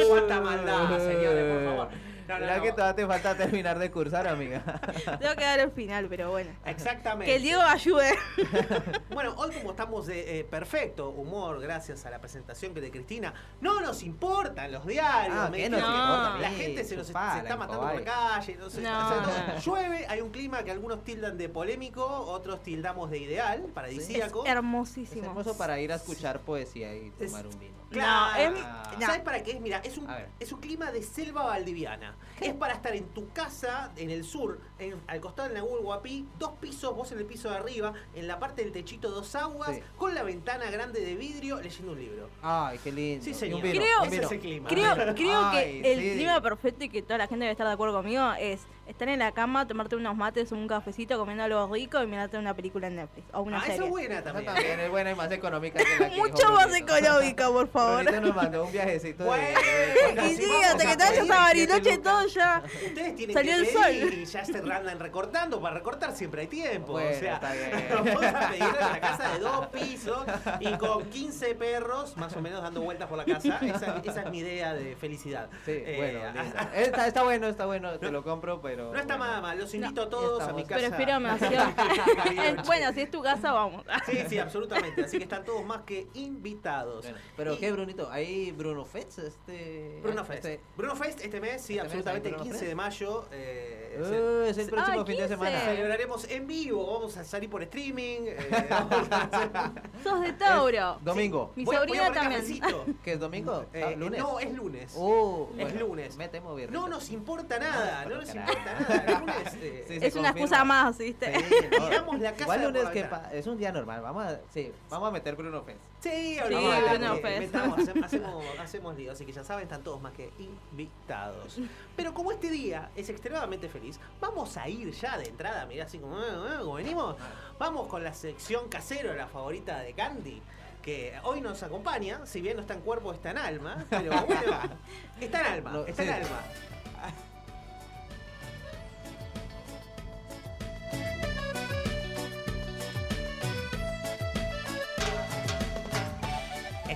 Cuánta 0.08 0.40
maldad, 0.40 0.98
señores, 0.98 1.52
por 1.55 1.64
favor. 1.64 1.88
No, 2.28 2.34
no, 2.34 2.40
Mirá 2.40 2.56
no. 2.58 2.62
que 2.62 2.72
todavía 2.72 2.94
te 2.96 3.06
falta 3.06 3.34
terminar 3.36 3.78
de 3.78 3.90
cursar, 3.90 4.28
amiga. 4.28 4.62
Tengo 5.20 5.34
que 5.36 5.44
dar 5.44 5.60
el 5.60 5.70
final, 5.72 6.06
pero 6.08 6.30
bueno. 6.30 6.50
Exactamente. 6.64 7.26
Que 7.26 7.36
el 7.36 7.42
Diego 7.42 7.62
ayude. 7.62 8.10
Bueno, 9.12 9.34
hoy 9.36 9.50
como 9.54 9.70
estamos 9.70 10.06
de 10.06 10.40
eh, 10.40 10.44
perfecto 10.44 11.10
humor 11.10 11.60
gracias 11.60 12.06
a 12.06 12.10
la 12.10 12.19
presentación 12.20 12.72
que 12.74 12.80
de 12.80 12.90
Cristina, 12.90 13.32
no 13.60 13.80
nos 13.80 14.02
importan 14.02 14.72
los 14.72 14.86
diarios. 14.86 15.36
Ah, 15.38 15.48
me 15.50 15.58
¿qué 15.58 15.69
dijeron 15.69 15.80
nos 15.80 15.90
que 15.90 16.00
importa? 16.02 16.38
La 16.38 16.50
gente 16.50 16.84
se, 16.84 16.96
nos 16.96 17.06
se 17.06 17.12
está 17.12 17.56
matando 17.56 17.80
por 17.80 17.94
la 17.94 18.04
calle. 18.04 18.56
No 18.58 18.70
sé, 18.70 18.80
No, 18.80 19.06
o 19.06 19.08
sea, 19.08 19.22
todo- 19.22 19.54
no. 19.54 19.60
Llueve, 19.60 20.06
hay 20.08 20.20
un 20.20 20.30
clima 20.30 20.62
que 20.64 20.70
algunos 20.70 21.04
tildan 21.04 21.36
de 21.36 21.48
polémico, 21.48 22.04
otros 22.06 22.62
tildamos 22.62 23.10
de 23.10 23.19
ideal, 23.19 23.66
paradisíaco. 23.74 24.44
Es 24.44 24.50
Es 24.50 24.56
hermosísimo. 24.56 25.24
hermoso 25.26 25.56
para 25.58 25.78
ir 25.78 25.92
a 25.92 25.96
escuchar 25.96 26.40
poesía 26.40 26.94
y 26.96 27.12
Es- 27.20 27.30
tomar 27.30 27.46
un 27.46 27.58
vino. 27.58 27.82
Claro. 27.90 28.50
No, 28.50 28.58
es- 28.58 28.98
no. 28.98 29.06
¿Sabes 29.06 29.20
para 29.20 29.42
qué 29.42 29.52
es? 29.52 29.60
Mira, 29.60 29.78
es 29.84 29.98
un, 29.98 30.08
es 30.40 30.50
un 30.52 30.60
clima 30.60 30.90
de 30.90 31.02
selva 31.02 31.44
valdiviana. 31.44 32.12
Es 32.41 32.55
para 32.55 32.75
estar 32.75 32.97
en 32.97 33.05
tu 33.05 33.29
casa, 33.31 33.93
en 33.97 34.11
el 34.11 34.25
sur, 34.25 34.59
en- 34.81 35.00
al 35.06 35.20
costado 35.20 35.49
del 35.49 35.59
Nagul 35.59 35.79
Guapí, 35.81 36.26
dos 36.41 36.50
pisos, 36.61 36.93
vos 36.97 37.12
en 37.12 37.19
el 37.19 37.25
piso 37.25 37.49
de 37.50 37.56
arriba, 37.56 37.93
en 38.17 38.26
la 38.26 38.41
parte 38.41 38.62
del 38.64 38.73
techito 38.73 39.11
dos 39.12 39.35
aguas, 39.37 39.76
Sí. 39.76 39.82
con 39.97 40.12
la 40.14 40.25
ventana 40.25 40.69
grande 40.70 41.00
de 41.03 41.14
vidrio, 41.14 41.61
leyendo 41.61 41.93
un 41.93 42.00
libro. 42.00 42.29
Ay, 42.43 42.79
qué 42.82 42.91
lindo. 42.91 43.25
Sí, 43.25 43.32
señor. 43.32 43.62
vino, 43.62 43.75
Creo- 43.81 44.03
Ese 44.03 44.11
vino. 44.11 44.23
es 44.26 44.32
el 44.32 44.41
clima. 44.41 44.69
Creo, 44.69 45.14
creo 45.14 45.41
Ay, 45.44 45.82
que 45.82 45.93
el 45.93 46.00
sí. 46.00 46.12
clima 46.17 46.41
perfecto 46.41 46.85
y 46.85 46.88
que 46.88 47.03
toda 47.03 47.19
la 47.19 47.26
gente 47.29 47.44
debe 47.44 47.53
estar 47.53 47.67
de 47.67 47.73
acuerdo 47.75 47.94
conmigo 47.94 48.32
es 48.41 48.62
estar 48.93 49.09
en 49.09 49.19
la 49.19 49.33
cama, 49.33 49.67
tomarte 49.67 49.97
unos 49.97 50.17
mates, 50.17 50.53
un 50.53 50.69
cafecito, 50.69 51.19
comiendo 51.19 51.44
algo 51.44 51.73
rico 51.73 52.03
y 52.03 52.06
mirarte 52.06 52.39
una 52.39 52.55
película 52.55 52.87
en 52.87 52.97
Netflix 52.97 53.27
o 53.33 53.43
una 53.43 53.59
ah, 53.59 53.67
serie. 53.67 53.85
es 53.85 53.91
buena 53.91 54.23
también. 54.23 54.47
también 54.47 54.81
es 54.81 54.91
buena 54.91 55.11
y 55.11 55.15
más 55.15 55.33
económica 55.33 55.79
que 55.79 55.85
la 55.85 55.99
que 56.09 56.15
dijo 56.15 56.29
Mucho 56.29 56.53
más 56.53 56.75
económica, 56.75 57.49
por 57.49 57.69
favor. 57.69 58.05
Brunito 58.05 58.21
nos 58.21 58.37
mandó 58.37 58.65
un 58.65 58.73
viajecito 58.73 59.25
Bueno, 59.25 59.44
de... 59.44 60.27
Y 60.27 60.37
Si 60.37 60.43
sí, 60.43 60.50
hasta 60.65 60.87
que 60.87 60.97
te 60.97 61.05
vayas 61.05 61.31
a 61.31 61.35
Bariloche 61.35 61.99
todo 61.99 62.27
ya. 62.27 62.62
Ustedes 62.65 63.17
tienen 63.17 63.35
Salió 63.35 63.53
que 63.53 63.61
el 63.61 63.67
sol. 63.67 64.12
y 64.12 64.25
ya 64.25 64.44
se 64.44 64.59
andan 64.59 64.99
recortando. 64.99 65.61
Para 65.61 65.75
recortar 65.75 66.15
siempre 66.15 66.43
hay 66.43 66.49
tiempo. 66.49 66.93
Bueno, 66.93 67.11
o 67.17 67.21
sea, 67.21 67.35
está 67.35 67.53
bien. 67.53 67.89
vamos 67.94 68.25
a 68.25 68.49
pedir 68.50 68.62
en 68.62 68.93
la 68.93 69.00
casa 69.00 69.33
de 69.33 69.39
dos 69.39 69.67
pisos 69.69 70.27
y 70.61 70.73
con 70.77 71.05
15 71.06 71.55
perros 71.55 72.17
más 72.17 72.35
o 72.37 72.41
menos 72.41 72.62
dando 72.62 72.83
vueltas 72.83 73.09
por 73.09 73.19
la 73.19 73.25
casa. 73.25 73.59
Esa, 73.62 73.99
esa 74.05 74.23
es 74.23 74.31
mi 74.31 74.39
idea 74.39 74.75
de 74.75 74.97
felicidad. 74.97 75.49
Sí, 75.65 75.73
Eh, 75.75 75.97
bueno, 75.97 76.43
está, 76.75 77.06
está 77.06 77.23
bueno, 77.23 77.47
está 77.49 77.67
bueno, 77.67 77.99
te 77.99 78.11
lo 78.11 78.23
compro, 78.23 78.61
pero... 78.61 78.81
No 78.90 78.99
está 78.99 79.17
bueno. 79.17 79.25
nada 79.26 79.40
mal, 79.40 79.58
los 79.58 79.73
invito 79.75 80.00
No, 80.00 80.06
a 80.06 80.11
todos 80.11 80.43
a 80.43 80.52
mi 80.52 80.64
casa. 80.64 80.88
Prefiero 80.88 81.20
mención. 81.20 81.75
bueno, 82.67 82.93
si 82.93 83.00
es 83.02 83.11
tu 83.11 83.23
casa, 83.23 83.52
vamos. 83.52 83.84
Sí, 84.06 84.19
sí, 84.29 84.38
absolutamente. 84.38 85.05
Así 85.05 85.19
que 85.19 85.25
están 85.25 85.44
todos 85.44 85.64
más 85.64 85.82
que 85.82 86.08
invitados. 86.14 87.05
Bueno, 87.05 87.19
pero 87.37 87.55
Y- 87.55 87.58
qué, 87.58 87.73
Brunito, 87.73 88.11
¿hay 88.11 88.50
Bruno 88.52 88.84
Fetz? 88.84 89.19
Este... 89.19 90.00
Bruno 90.02 90.25
Fest. 90.25 90.44
este- 90.44 90.61
Bruno 90.76 90.96
Fest 90.96 91.20
este 91.20 91.40
mes, 91.40 91.62
sí, 91.62 91.75
Este 91.75 91.87
absolutamente, 91.87 92.29
el 92.29 92.34
Bruno 92.34 92.44
15 92.44 92.58
Fest. 92.58 92.69
de 92.69 92.75
mayo. 92.75 93.25
eh, 93.32 93.99
es 94.00 94.06
el- 94.08 94.23
Uh, 94.23 94.43
es 94.43 94.58
el 94.58 94.67
próximo 94.69 95.00
Ah, 95.00 95.05
fin 95.06 95.17
de 95.17 95.23
15. 95.23 95.29
semana. 95.29 95.61
Celebraremos 95.61 96.29
en 96.31 96.46
vivo, 96.46 96.93
vamos 96.94 97.17
a 97.17 97.25
salir 97.25 97.49
por 97.50 97.62
streaming. 97.62 98.20
eh, 98.26 98.67
vamos 98.70 99.06
a 99.11 99.23
hacer- 99.23 99.82
Sos 100.02 100.20
de 100.20 100.32
Tauro. 100.32 100.99
Domingo. 101.02 101.52
Mi 101.56 101.64
Voy- 101.64 101.76
voy 101.76 101.76
a 101.76 101.81
sobrina 102.06 102.12
también. 102.12 102.40
cafecito. 102.40 102.84
¿Qué 103.05 103.12
es 103.12 103.20
domingo? 103.20 103.64
Eh, 103.73 103.84
Ah, 103.84 103.90
¿Lunes? 103.96 104.20
No, 104.20 104.38
es 104.40 104.52
lunes. 104.55 104.93
Uh, 104.96 105.49
Es 105.58 105.73
bueno, 105.73 105.81
lunes. 105.87 106.17
Me 106.17 106.29
temo 106.29 106.55
viernes. 106.55 106.79
No 106.79 106.88
nos 106.88 107.11
importa 107.11 107.58
nada, 107.58 108.00
Ah, 108.00 108.02
no 108.05 108.08
pero 108.08 108.20
nos 108.23 108.34
importa 108.34 108.71
nada. 108.74 109.22
Sí, 109.52 109.82
se 109.86 110.06
Es 110.06 110.16
una 110.16 110.30
excusa 110.30 110.64
más, 110.64 110.98
¿viste? 110.98 111.32
Sí, 111.38 111.54
no. 111.78 111.88
Tiramos 111.88 112.19
la 112.20 112.32
casa 112.32 112.42
Igual 112.42 112.62
por 112.62 112.72
lunes 112.72 112.88
que 112.90 113.08
es 113.38 113.46
un 113.46 113.58
día 113.58 113.70
normal. 113.72 114.00
Vamos 114.00 114.24
a, 114.24 114.41
sí, 114.52 114.72
vamos 114.88 115.08
a 115.08 115.12
meter 115.12 115.36
Bruno 115.36 115.62
Fest. 115.62 115.79
Sí, 116.00 116.38
Bruno 116.44 117.14
eh, 117.14 117.20
Fest. 117.20 117.55
hacemos, 117.55 118.38
hacemos 118.58 118.96
lío, 118.96 119.12
así 119.12 119.24
que 119.24 119.32
ya 119.32 119.44
saben, 119.44 119.64
están 119.64 119.82
todos 119.82 120.00
más 120.00 120.12
que 120.12 120.31
invitados. 120.38 121.58
Pero 121.96 122.14
como 122.14 122.32
este 122.32 122.50
día 122.50 122.91
es 122.96 123.08
extremadamente 123.08 123.69
feliz, 123.69 124.00
vamos 124.20 124.56
a 124.56 124.69
ir 124.69 124.91
ya 124.93 125.17
de 125.19 125.24
entrada, 125.26 125.67
mirá 125.67 125.84
así 125.84 125.98
como, 125.98 126.19
eh, 126.19 126.24
eh, 126.26 126.58
como 126.58 126.74
venimos, 126.74 127.17
vamos 127.58 127.86
con 127.88 128.02
la 128.02 128.14
sección 128.14 128.69
casero, 128.69 129.14
la 129.14 129.26
favorita 129.26 129.79
de 129.81 129.93
Candy. 129.93 130.43
Que 130.82 131.14
hoy 131.22 131.41
nos 131.41 131.62
acompaña, 131.62 132.26
si 132.26 132.41
bien 132.41 132.56
no 132.56 132.62
está 132.62 132.74
en 132.74 132.81
cuerpo, 132.81 133.12
está 133.12 133.31
en 133.31 133.38
alma, 133.38 133.84
pero 133.88 134.10
bueno, 134.26 134.58
está 135.20 135.41
en 135.43 135.46
alma, 135.46 135.70
No, 135.70 135.84
está 135.86 136.02
sí. 136.02 136.08
en 136.08 136.14
alma. 136.17 136.41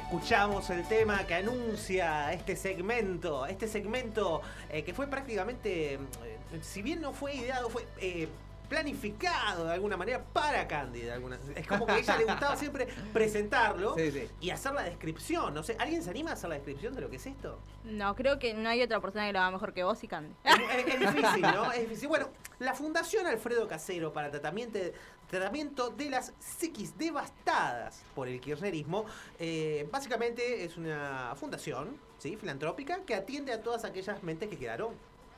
Escuchamos 0.07 0.71
el 0.71 0.85
tema 0.85 1.27
que 1.27 1.35
anuncia 1.35 2.33
este 2.33 2.55
segmento, 2.55 3.45
este 3.45 3.67
segmento 3.67 4.41
eh, 4.71 4.85
que 4.85 4.95
fue 4.95 5.09
prácticamente, 5.09 5.95
eh, 5.95 5.99
si 6.63 6.81
bien 6.81 7.01
no 7.01 7.13
fue 7.13 7.35
ideado, 7.35 7.69
fue 7.69 7.85
eh, 8.01 8.29
planificado 8.69 9.65
de 9.67 9.73
alguna 9.73 9.97
manera 9.97 10.23
para 10.33 10.67
Candy. 10.69 11.01
de 11.03 11.13
alguna- 11.13 11.39
es 11.55 11.67
como 11.67 11.87
que 11.87 11.93
a 11.93 11.99
ella 11.99 12.17
le 12.17 12.25
gustaba 12.25 12.57
siempre 12.57 12.87
presentarlo 13.13 13.95
Sí, 13.97 14.11
sí. 14.13 14.29
y 14.41 14.51
hacer 14.51 14.73
la 14.75 14.83
descripción. 14.83 15.55
No 15.55 15.63
sé, 15.63 15.77
¿alguien 15.79 16.03
se 16.03 16.11
anima 16.11 16.31
a 16.31 16.33
hacer 16.35 16.49
la 16.51 16.57
descripción 16.57 16.95
de 16.95 17.01
lo 17.01 17.11
que 17.11 17.17
es 17.17 17.27
esto? 17.27 17.59
No, 17.85 18.15
creo 18.15 18.39
que 18.39 18.55
no 18.55 18.69
hay 18.69 18.83
otra 18.83 19.01
persona 19.01 19.27
que 19.27 19.33
lo 19.33 19.39
haga 19.41 19.51
mejor 19.51 19.73
que 19.73 19.85
vos 19.85 20.03
y 20.05 20.09
Candy. 20.09 20.35
Es, 20.45 20.55
es- 20.87 20.95
es 20.95 21.01
difícil, 21.15 21.43
¿no? 21.43 21.73
Es 21.73 21.81
difícil. 21.81 22.09
Bueno, 22.09 22.29
la 22.59 22.75
Fundación 22.75 23.27
Alfredo 23.27 23.67
Casero 23.69 24.13
para 24.13 24.31
tratamiento, 24.31 24.79
tratamiento 25.31 25.91
de 25.91 26.11
las 26.11 26.33
psiquis 26.39 26.97
devastadas 26.97 28.03
por 28.15 28.29
el 28.29 28.41
kirchnerismo, 28.41 29.05
eh, 29.39 29.89
básicamente 29.91 30.65
es 30.65 30.77
una 30.77 31.35
fundación 31.37 31.97
¿sí? 32.19 32.37
filantrópica 32.37 33.01
que 33.05 33.15
atiende 33.15 33.53
a 33.53 33.61
todas 33.63 33.85
aquellas 33.85 34.23
mentes 34.23 34.49
que 34.49 34.57
quedaron 34.57 34.95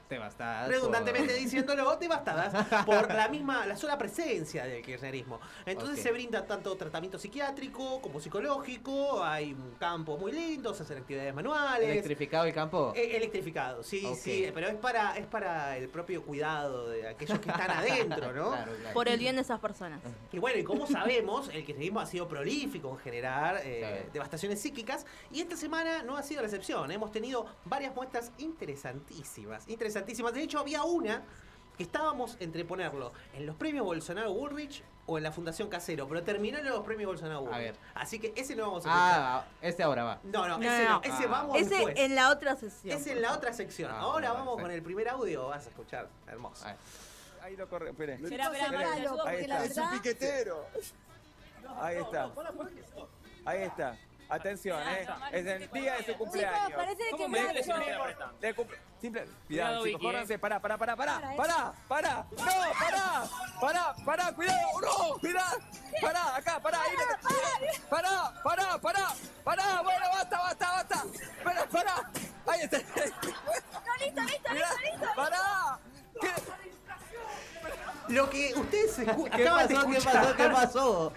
Devastadas. 0.09 0.69
redundantemente 0.69 1.33
por- 1.35 1.43
diciéndolo, 1.43 1.97
devastadas 2.01 2.85
por 2.85 3.13
la 3.13 3.29
misma, 3.29 3.67
la 3.67 3.77
sola 3.77 3.99
presencia 3.99 4.65
del 4.65 4.83
kirchnerismo. 4.83 5.41
Entonces 5.67 6.01
se 6.03 6.11
brinda 6.13 6.47
tanto 6.47 6.77
tratamiento 6.77 7.19
psiquiátrico 7.19 8.01
como 8.01 8.21
psicológico, 8.21 9.23
hay 9.25 9.53
un 9.53 9.73
campo 9.79 10.17
muy 10.17 10.33
lindo, 10.33 10.75
se 10.75 10.83
hacen 10.83 10.99
actividades 10.99 11.35
manuales. 11.35 11.89
¿Electrificado 11.91 12.45
el 12.47 12.55
campo? 12.55 12.93
Eh, 12.97 13.17
electrificado, 13.17 13.83
sí, 13.83 14.07
sí, 14.21 14.51
pero 14.55 14.69
es 14.69 14.75
para, 14.77 15.17
es 15.17 15.27
para 15.27 15.77
el 15.77 15.89
propio 15.89 16.23
cuidado 16.23 16.89
de 16.89 17.09
aquellos 17.09 17.39
que 17.39 17.51
están 17.51 17.71
adentro, 17.71 18.33
¿no? 18.33 18.49
Claro, 18.59 18.73
claro. 18.81 18.95
Por 18.95 19.09
el 19.09 19.19
bien 19.19 19.37
de 19.37 19.43
esas 19.43 19.61
personas. 19.61 20.01
Y 20.33 20.39
bueno, 20.39 20.59
y 20.59 20.65
como 20.65 20.87
sabemos, 20.87 21.49
el 21.49 21.65
kirchnerismo 21.65 22.01
ha 22.01 22.07
sido 22.07 22.27
prolífico 22.29 22.91
en 22.91 22.99
generar 22.99 23.61
eh, 23.65 24.03
Sí. 24.05 24.11
devastaciones 24.13 24.61
psíquicas 24.61 25.07
y 25.31 25.41
esta 25.41 25.57
semana 25.57 26.03
no 26.03 26.17
ha 26.17 26.23
sido 26.23 26.41
la 26.43 26.49
excepción. 26.49 26.91
Hemos 26.91 27.11
tenido 27.13 27.47
varias 27.65 27.95
muestras 27.95 28.33
interesantísimas, 28.39 29.69
interesantísimas. 29.69 29.98
De 30.07 30.43
hecho, 30.43 30.59
había 30.59 30.83
una 30.85 31.23
que 31.77 31.83
estábamos 31.85 32.37
entre 32.41 32.65
ponerlo 32.65 33.13
en 33.35 33.47
los 33.47 33.55
premios 33.57 33.85
Bolsonaro 33.85 34.33
Bullrich 34.33 34.83
o 35.07 35.17
en 35.17 35.23
la 35.25 35.31
Fundación 35.33 35.69
Casero, 35.69 36.09
pero 36.09 36.23
terminó 36.25 36.59
en 36.59 36.67
los 36.67 36.85
premios 36.85 37.07
Bolsonaro 37.09 37.43
Bullrich. 37.43 37.59
ver. 37.59 37.77
Así 37.95 38.19
que 38.19 38.33
ese 38.37 38.57
no 38.57 38.65
vamos 38.65 38.85
a 38.85 38.89
escuchar. 38.89 39.21
Ah, 39.21 39.45
este 39.63 39.83
ahora 39.85 40.05
va. 40.05 40.21
no, 40.25 40.49
no, 40.49 40.59
No, 40.59 40.65
ese 40.65 40.85
no, 40.85 40.91
no. 40.91 41.03
ese 41.05 41.25
Ah. 41.25 41.29
vamos 41.29 41.57
Ese 41.57 41.75
después. 41.77 41.99
en 41.99 42.15
la 42.17 42.31
otra 42.31 42.57
sesión. 42.57 42.97
Es 42.99 43.07
en 43.07 43.23
la 43.23 43.33
otra 43.33 43.53
sección. 43.53 43.91
Ah, 43.95 44.01
Ahora 44.01 44.33
vamos 44.33 44.61
con 44.61 44.71
el 44.71 44.83
primer 44.83 45.09
audio, 45.09 45.47
vas 45.49 45.67
a 45.67 45.69
escuchar. 45.71 46.09
Hermoso. 46.27 46.67
A. 46.67 46.77
Ahí 47.43 47.57
lo 47.57 47.69
corre, 47.69 47.91
espere. 47.91 48.15
Espera, 48.15 48.47
espera, 48.47 48.65
espera, 48.67 48.97
está. 48.99 49.83
verdad. 49.85 49.93
piquetero. 49.93 50.67
Ahí 51.81 51.97
está. 51.97 52.31
Ahí 53.45 53.63
está. 53.63 53.97
Atención, 54.31 54.79
¿eh? 54.89 55.07
Es 55.33 55.47
el 55.47 55.71
día 55.71 55.95
de 55.97 56.05
su 56.05 56.19
cumpleaños. 56.19 56.59
Chicos, 56.67 56.75
parece 56.77 57.03
que 57.05 57.11
¿Cómo 57.11 57.29
me 57.29 57.41
ha 57.41 57.51
hecho- 57.53 57.75
de 58.41 58.55
cumple- 58.57 58.79
Simple. 59.01 59.29
Cuidado, 59.47 59.73
chicos, 59.77 59.85
Vicky, 59.85 60.05
córranse. 60.05 60.39
Pará, 60.39 60.61
pará, 60.61 60.77
pará, 60.77 60.97
pará. 60.97 61.15
Para, 61.21 61.33
eh. 61.33 61.37
Pará, 61.37 61.73
pará. 61.89 62.27
No, 62.31 62.37
pará. 62.79 63.25
Pará, 63.61 63.95
pará, 64.05 64.33
cuidado. 64.35 64.81
No, 64.83 65.19
cuidado. 65.21 65.59
Pará, 66.03 66.37
acá, 66.37 66.61
pará. 66.61 66.79
Ahí 66.83 67.69
Pará, 67.89 68.35
pará, 68.43 68.79
pará. 68.79 69.09
Pará, 69.45 69.83
bueno, 69.83 70.07
basta, 70.13 70.39
basta, 70.39 70.73
basta. 70.73 71.05
Pará, 71.45 71.67
pará. 71.67 72.11
Ahí 72.49 72.61
está. 72.63 72.79
No, 72.79 72.85
listo, 74.05 74.21
listo, 74.23 74.53
listo, 74.53 74.53
listo. 74.53 75.07
Pará. 75.17 75.79
¿Qué? 76.21 76.29
Lo 78.11 78.31
que 78.31 78.53
ustedes 78.57 78.99
escu- 79.07 79.29
¿Qué 79.31 79.43
acaban 79.43 79.69
de 79.69 79.75
pasó? 79.75 79.87
¿Qué 79.91 80.01
pasó? 80.01 80.37
¿Qué 80.37 80.45
pasó? 80.49 81.13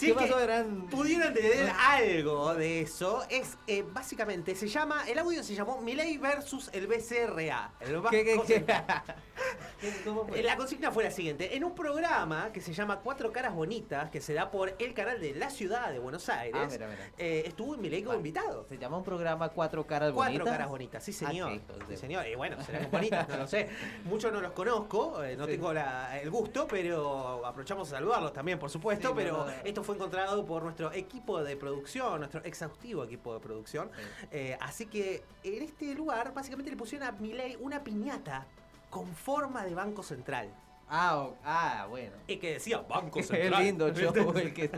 ¿Qué 0.00 0.14
pasó, 0.14 0.36
Gran? 0.38 0.86
pudieron 0.88 1.28
entender 1.28 1.72
algo 1.78 2.54
de 2.54 2.82
eso. 2.82 3.24
Es 3.28 3.56
eh, 3.66 3.84
básicamente 3.92 4.54
se 4.54 4.68
llama 4.68 5.04
el 5.08 5.18
audio 5.18 5.42
se 5.42 5.54
llamó 5.54 5.80
Milei 5.80 6.18
versus 6.18 6.70
el 6.72 6.86
BCRA. 6.86 7.72
El 7.80 8.02
¿Qué, 8.10 8.24
qué, 8.24 8.40
qué? 8.46 8.54
Central. 8.54 8.84
¿Qué- 9.80 9.92
¿Cómo 10.04 10.26
fue? 10.26 10.40
Eh, 10.40 10.42
La 10.42 10.56
consigna 10.56 10.90
fue 10.90 11.04
la 11.04 11.10
siguiente. 11.10 11.56
En 11.56 11.64
un 11.64 11.74
programa 11.74 12.50
que 12.52 12.60
se 12.60 12.72
llama 12.72 13.00
Cuatro 13.00 13.32
Caras 13.32 13.54
Bonitas, 13.54 14.10
que 14.10 14.20
se 14.20 14.34
da 14.34 14.50
por 14.50 14.74
el 14.78 14.94
canal 14.94 15.20
de 15.20 15.34
la 15.34 15.50
ciudad 15.50 15.90
de 15.90 15.98
Buenos 15.98 16.28
Aires, 16.28 16.60
Ah, 16.62 16.68
mira, 16.70 16.88
mira. 16.88 17.10
eh, 17.18 17.44
estuvo 17.46 17.76
Milei 17.76 18.02
como 18.02 18.16
invitado. 18.16 18.64
Se 18.68 18.78
llama 18.78 18.96
un 18.98 19.04
programa 19.04 19.48
Cuatro 19.50 19.86
Caras 19.86 20.12
Cuatro 20.12 20.32
Bonitas. 20.34 20.52
caras 20.52 20.68
bonitas, 20.68 21.04
sí 21.04 21.12
señor. 21.12 21.50
Ah, 21.50 21.54
hijos 21.54 21.76
sí 21.88 21.96
señor. 21.96 22.26
Y 22.26 22.34
bueno, 22.34 22.62
serán 22.64 22.90
bonitas, 22.90 23.28
no 23.28 23.36
lo 23.38 23.46
sé. 23.46 23.68
Muchos 24.04 24.32
no 24.32 24.40
los 24.40 24.52
conozco, 24.52 25.22
eh, 25.22 25.36
no 25.36 25.44
Sí. 25.46 25.52
tengo 25.52 25.72
la- 25.72 26.18
el 26.20 26.27
gusto, 26.28 26.66
pero 26.68 27.44
aprovechamos 27.44 27.88
a 27.88 27.96
saludarlos 27.96 28.32
también, 28.32 28.58
por 28.58 28.70
supuesto. 28.70 29.08
Sí, 29.08 29.14
pero 29.16 29.46
esto 29.64 29.82
fue 29.82 29.94
encontrado 29.94 30.44
por 30.44 30.62
nuestro 30.62 30.92
equipo 30.92 31.42
de 31.42 31.56
producción, 31.56 32.20
nuestro 32.20 32.42
exhaustivo 32.44 33.04
equipo 33.04 33.34
de 33.34 33.40
producción. 33.40 33.90
Sí. 33.94 34.26
Eh, 34.30 34.58
así 34.60 34.86
que 34.86 35.22
en 35.44 35.62
este 35.62 35.94
lugar, 35.94 36.32
básicamente 36.34 36.70
le 36.70 36.76
pusieron 36.76 37.08
a 37.08 37.12
Milei 37.12 37.56
una 37.60 37.82
piñata 37.82 38.46
con 38.90 39.06
forma 39.14 39.64
de 39.64 39.74
Banco 39.74 40.02
Central. 40.02 40.50
Ah, 40.90 41.18
o- 41.18 41.36
ah, 41.44 41.86
bueno. 41.88 42.12
Y 42.26 42.36
que 42.36 42.54
decía 42.54 42.78
Banco 42.78 43.10
Qué 43.18 43.22
Central. 43.22 43.62
lindo 43.64 43.90
show 43.94 44.36
el 44.36 44.54
que... 44.54 44.70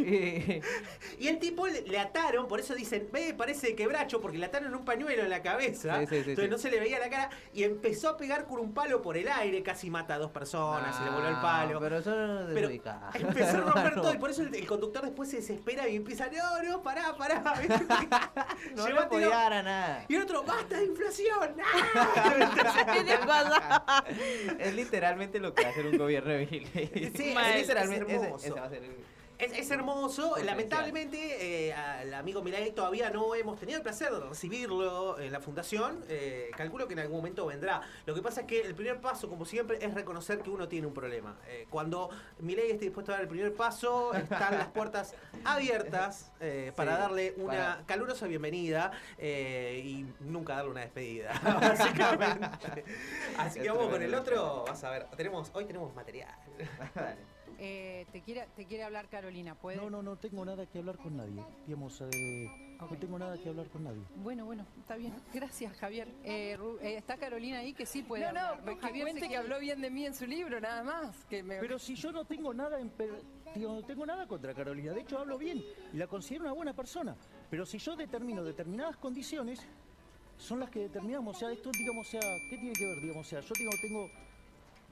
Y 1.18 1.28
el 1.28 1.38
tipo 1.38 1.66
le, 1.66 1.82
le 1.82 1.98
ataron, 1.98 2.48
por 2.48 2.60
eso 2.60 2.74
dicen, 2.74 3.08
ve, 3.12 3.34
parece 3.34 3.74
quebracho, 3.74 4.20
porque 4.20 4.38
le 4.38 4.46
ataron 4.46 4.74
un 4.74 4.84
pañuelo 4.84 5.22
en 5.22 5.30
la 5.30 5.42
cabeza. 5.42 6.00
Sí, 6.00 6.06
sí, 6.06 6.24
sí, 6.24 6.30
entonces 6.30 6.44
sí. 6.44 6.50
no 6.50 6.58
se 6.58 6.70
le 6.70 6.80
veía 6.80 6.98
la 6.98 7.10
cara. 7.10 7.30
Y 7.52 7.64
empezó 7.64 8.08
a 8.08 8.16
pegar 8.16 8.46
con 8.46 8.60
un 8.60 8.72
palo 8.72 9.02
por 9.02 9.16
el 9.18 9.28
aire, 9.28 9.62
casi 9.62 9.90
mata 9.90 10.14
a 10.14 10.18
dos 10.18 10.30
personas, 10.30 10.96
se 10.96 11.04
le 11.04 11.10
voló 11.10 11.28
el 11.28 11.34
ah, 11.36 11.42
palo. 11.42 11.78
Pero 11.80 11.98
eso 11.98 12.14
no 12.14 12.40
es 12.40 12.54
Pero 12.54 12.70
empezó 13.28 13.58
a 13.58 13.60
romper 13.60 13.96
No. 13.96 14.02
todo 14.02 14.14
y 14.14 14.18
por 14.18 14.30
eso 14.30 14.42
el, 14.42 14.54
el 14.54 14.66
conductor 14.66 15.02
después 15.04 15.28
se 15.30 15.36
desespera 15.36 15.88
y 15.88 15.96
empieza, 15.96 16.28
no, 16.30 16.62
no, 16.62 16.82
pará, 16.82 17.14
pará. 17.16 17.42
No 18.74 18.88
le 18.88 19.26
dar 19.28 19.52
a 19.52 19.62
nada. 19.62 20.04
Y 20.08 20.14
el 20.14 20.22
otro, 20.22 20.42
basta 20.42 20.78
de 20.78 20.86
inflación. 20.86 21.54
¡Ah! 21.62 22.92
¿Qué 22.94 23.04
te 23.04 23.18
pasa? 23.18 24.04
Es 24.58 24.74
literalmente 24.74 25.29
lo 25.38 25.54
que 25.54 25.64
hace 25.66 25.80
un 25.86 25.96
gobierno 25.98 26.30
de 26.32 26.46
Milei. 26.46 27.12
Sí, 27.16 27.32
es 27.36 27.48
es 27.50 27.60
literalmente 27.60 28.16
ese, 28.16 28.34
ese 28.34 28.50
va 28.52 28.64
a 28.64 28.70
ser 28.70 28.82
el- 28.84 28.96
Es, 29.40 29.52
es 29.58 29.70
hermoso, 29.70 30.36
lamentablemente 30.44 31.68
eh, 31.68 31.72
al 31.72 32.12
amigo 32.14 32.42
Milay 32.42 32.72
todavía 32.72 33.08
no 33.10 33.34
hemos 33.34 33.58
tenido 33.58 33.78
el 33.78 33.82
placer 33.82 34.10
de 34.12 34.20
recibirlo 34.20 35.18
en 35.18 35.32
la 35.32 35.40
fundación, 35.40 36.04
Eh, 36.08 36.50
calculo 36.56 36.86
que 36.86 36.92
en 36.92 37.00
algún 37.00 37.16
momento 37.16 37.46
vendrá. 37.46 37.80
Lo 38.06 38.14
que 38.14 38.20
pasa 38.22 38.42
es 38.42 38.46
que 38.46 38.60
el 38.60 38.74
primer 38.74 39.00
paso, 39.00 39.28
como 39.28 39.44
siempre, 39.44 39.78
es 39.80 39.94
reconocer 39.94 40.40
que 40.40 40.50
uno 40.50 40.68
tiene 40.68 40.86
un 40.86 40.92
problema. 40.94 41.38
Eh, 41.48 41.66
cuando 41.70 42.10
Milay 42.38 42.70
esté 42.70 42.84
dispuesto 42.86 43.12
a 43.12 43.14
dar 43.14 43.22
el 43.22 43.28
primer 43.28 43.54
paso, 43.54 44.12
están 44.14 44.58
las 44.58 44.68
puertas 44.68 45.14
abiertas 45.44 46.30
eh, 46.40 46.72
para 46.76 46.96
Sí, 46.96 47.00
darle 47.02 47.34
una 47.38 47.52
para- 47.52 47.82
calurosa 47.86 48.26
bienvenida 48.26 48.90
y 49.18 50.04
nunca 50.20 50.56
darle 50.56 50.70
una 50.72 50.80
despedida, 50.82 51.32
básicamente. 51.60 52.84
Así 53.38 53.60
que 53.60 53.70
vamos 53.70 53.88
con 53.88 54.02
el 54.02 54.14
otro, 54.14 54.64
vas 54.66 54.84
a 54.84 54.90
ver, 54.90 55.06
tenemos, 55.16 55.50
hoy 55.54 55.64
tenemos 55.64 55.94
material. 55.94 56.34
Dale. 56.94 57.29
Eh, 57.62 58.06
te, 58.10 58.22
quiere, 58.22 58.46
te 58.56 58.64
quiere 58.64 58.84
hablar 58.84 59.08
Carolina, 59.08 59.54
¿puede? 59.54 59.76
No, 59.76 59.90
no, 59.90 60.02
no 60.02 60.16
tengo 60.16 60.44
nada 60.46 60.64
que 60.64 60.78
hablar 60.78 60.96
con 60.96 61.14
nadie. 61.16 61.44
Digamos, 61.66 62.00
eh, 62.00 62.76
no 62.80 62.96
tengo 62.98 63.18
nada 63.18 63.36
que 63.36 63.50
hablar 63.50 63.66
con 63.68 63.84
nadie. 63.84 64.00
Bueno, 64.16 64.46
bueno, 64.46 64.64
está 64.78 64.96
bien. 64.96 65.12
Gracias, 65.34 65.76
Javier. 65.76 66.08
Eh, 66.24 66.56
eh, 66.80 66.94
está 66.96 67.18
Carolina 67.18 67.58
ahí 67.58 67.74
que 67.74 67.84
sí 67.84 68.02
puede 68.02 68.24
No, 68.24 68.32
no, 68.32 68.40
hablar. 68.40 68.74
que 68.76 68.80
Javier 68.80 69.04
cuente 69.08 69.28
que 69.28 69.36
habló 69.36 69.58
bien 69.60 69.82
de 69.82 69.90
mí 69.90 70.06
en 70.06 70.14
su 70.14 70.26
libro, 70.26 70.58
nada 70.58 70.82
más. 70.82 71.24
Que 71.26 71.42
me... 71.42 71.58
Pero 71.58 71.78
si 71.78 71.94
yo 71.96 72.10
no 72.12 72.24
tengo 72.24 72.54
nada 72.54 72.80
en 72.80 72.88
per- 72.88 73.22
digo, 73.54 73.74
no 73.74 73.82
tengo 73.84 74.06
nada 74.06 74.26
contra 74.26 74.54
Carolina, 74.54 74.92
de 74.92 75.02
hecho 75.02 75.18
hablo 75.18 75.36
bien 75.36 75.62
y 75.92 75.96
la 75.98 76.06
considero 76.06 76.44
una 76.44 76.52
buena 76.54 76.72
persona. 76.72 77.14
Pero 77.50 77.66
si 77.66 77.76
yo 77.76 77.94
determino 77.94 78.42
determinadas 78.42 78.96
condiciones, 78.96 79.60
son 80.38 80.60
las 80.60 80.70
que 80.70 80.78
determinamos. 80.80 81.36
O 81.36 81.38
sea, 81.38 81.52
esto, 81.52 81.70
digamos, 81.72 82.06
o 82.06 82.10
sea, 82.10 82.20
¿qué 82.48 82.56
tiene 82.56 82.72
que 82.72 82.86
ver? 82.86 83.00
Digamos, 83.02 83.26
o 83.26 83.28
sea, 83.28 83.40
yo 83.40 83.52
tengo, 83.54 83.70
tengo, 83.82 84.08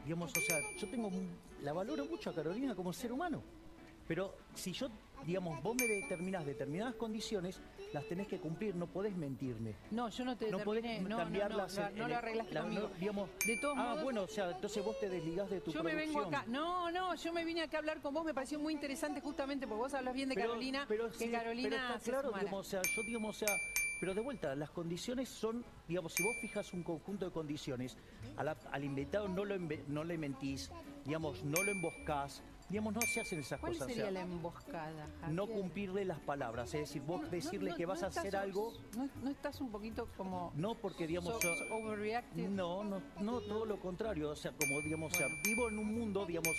digamos, 0.04 0.30
o 0.36 0.40
sea, 0.42 0.56
yo 0.76 0.90
tengo, 0.90 1.10
la 1.62 1.72
valoro 1.72 2.04
mucho 2.06 2.30
a 2.30 2.34
Carolina 2.34 2.74
como 2.74 2.92
ser 2.92 3.12
humano. 3.12 3.42
Pero 4.06 4.34
si 4.54 4.72
yo, 4.72 4.88
digamos, 5.26 5.62
vos 5.62 5.76
me 5.76 5.86
determinás 5.86 6.46
determinadas 6.46 6.94
condiciones, 6.94 7.60
las 7.92 8.06
tenés 8.08 8.26
que 8.26 8.38
cumplir, 8.38 8.74
no 8.74 8.86
podés 8.86 9.14
mentirme. 9.14 9.74
No, 9.90 10.08
yo 10.08 10.24
no 10.24 10.34
te 10.34 10.50
No 10.50 10.60
podés. 10.60 10.82
No, 11.02 11.02
no, 11.02 11.08
no, 11.10 11.16
cambiarlas. 11.18 11.76
no, 11.76 11.86
en- 11.88 11.98
no 11.98 12.04
en 12.04 12.10
lo 12.10 12.16
arreglaste 12.16 12.54
la- 12.54 12.60
conmigo. 12.62 12.88
no, 12.88 12.94
digamos, 12.98 13.28
De 13.46 13.58
todos 13.58 13.76
ah, 13.78 13.82
modos, 13.82 14.04
bueno, 14.04 14.22
o 14.22 14.28
sea, 14.28 14.50
entonces 14.50 14.82
vos 14.82 14.98
te 14.98 15.10
desligás 15.10 15.50
de 15.50 15.60
tu 15.60 15.72
yo 15.72 15.82
me 15.84 15.94
vengo 15.94 16.20
acá. 16.22 16.44
No, 16.46 16.90
no, 16.90 17.14
yo 17.16 17.32
me 17.34 17.44
vine 17.44 17.60
acá 17.62 17.76
a 17.76 17.80
hablar 17.80 18.00
con 18.00 18.14
vos. 18.14 18.24
Me 18.24 18.32
pareció 18.32 18.58
muy 18.58 18.72
interesante 18.72 19.20
justamente 19.20 19.66
porque 19.66 19.82
vos 19.82 19.92
hablas 19.94 20.14
bien 20.14 20.30
de 20.30 20.36
Pero- 20.36 20.48
Carolina. 20.48 20.86
pero 20.88 21.10
que 21.10 21.18
sí, 21.18 21.30
Carolina 21.30 21.68
pero 21.70 21.96
está 21.98 22.10
claro, 22.10 22.32
digamos, 22.38 22.66
o 22.66 22.70
sea, 22.70 22.80
yo 22.82 23.02
digamos, 23.02 23.36
o 23.42 23.46
sea, 23.46 23.54
pero 24.00 24.14
de 24.14 24.20
vuelta, 24.20 24.54
las 24.54 24.70
condiciones 24.70 25.28
son, 25.28 25.64
digamos, 25.88 26.12
si 26.14 26.22
vos 26.22 26.36
fijas 26.40 26.72
un 26.72 26.82
conjunto 26.82 27.24
de 27.24 27.32
condiciones, 27.32 27.96
al 28.36 28.84
invitado 28.84 29.28
no 29.28 29.44
lo 29.44 29.56
no 29.88 30.04
le 30.04 30.18
mentís, 30.18 30.70
digamos, 31.04 31.42
no 31.44 31.62
lo 31.62 31.72
emboscás, 31.72 32.42
digamos, 32.68 32.92
no 32.94 33.00
se 33.02 33.20
hacen 33.20 33.40
esas 33.40 33.58
¿Cuál 33.60 33.72
cosas. 33.72 33.86
o 33.86 33.88
sería 33.88 34.04
sea, 34.04 34.10
la 34.12 34.20
emboscada? 34.20 35.06
no 35.30 35.46
cumplirle 35.46 36.04
las 36.04 36.20
palabras, 36.20 36.72
es 36.74 36.80
decir, 36.80 37.02
vos 37.02 37.22
No, 37.22 37.28
decirle 37.28 37.70
no, 37.70 37.76
que 37.76 37.86
vas 37.86 38.02
a 38.02 38.06
hacer 38.08 38.36
algo, 38.36 38.72
No, 39.22 39.30
estás 39.30 39.60
un 39.60 39.70
poquito 39.70 40.08
como. 40.16 40.52
no 40.54 40.74
porque 40.74 41.06
digamos, 41.06 41.32
so- 41.34 41.40
yo- 41.40 41.54
so 41.54 41.74
overreactive? 41.76 42.48
no, 42.48 42.84
no, 42.84 43.02
no, 43.20 43.40
todo 43.40 43.64
lo 43.64 43.80
contrario, 43.80 44.30
o 44.30 44.36
sea, 44.36 44.52
como 44.52 44.80
digamos, 44.82 45.12
o 45.12 45.16
sea, 45.16 45.26
Bueno. 45.28 45.42
vivo 45.44 45.68
en 45.68 45.78
un 45.78 45.94
mundo, 45.94 46.26
digamos, 46.26 46.54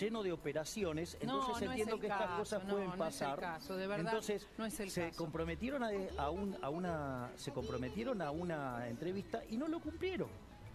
lleno 0.00 0.22
de 0.22 0.32
operaciones, 0.32 1.16
entonces 1.20 1.56
es 1.56 1.68
entiendo 1.68 2.00
que 2.00 2.06
estas 2.08 2.38
cosas 2.38 2.62
pueden 2.64 2.78
no 2.78 2.84
es 2.84 2.92
el 2.92 2.98
pasar. 2.98 3.38
caso, 3.38 3.76
de 3.76 3.86
verdad, 3.86 4.06
entonces, 4.06 4.48
no 4.58 4.64
es 4.66 4.80
el 4.80 4.90
se 4.90 5.08
caso. 5.08 5.18
comprometieron 5.18 5.82
a, 5.84 5.90
a 6.18 6.30
un- 6.30 6.56
a 6.62 6.70
una 6.70 7.30
se 7.36 7.52
comprometieron 7.52 8.20
a 8.22 8.30
una 8.30 8.88
entrevista 8.88 9.42
y 9.48 9.56
no 9.56 9.68
lo 9.68 9.80
cumplieron. 9.80 10.28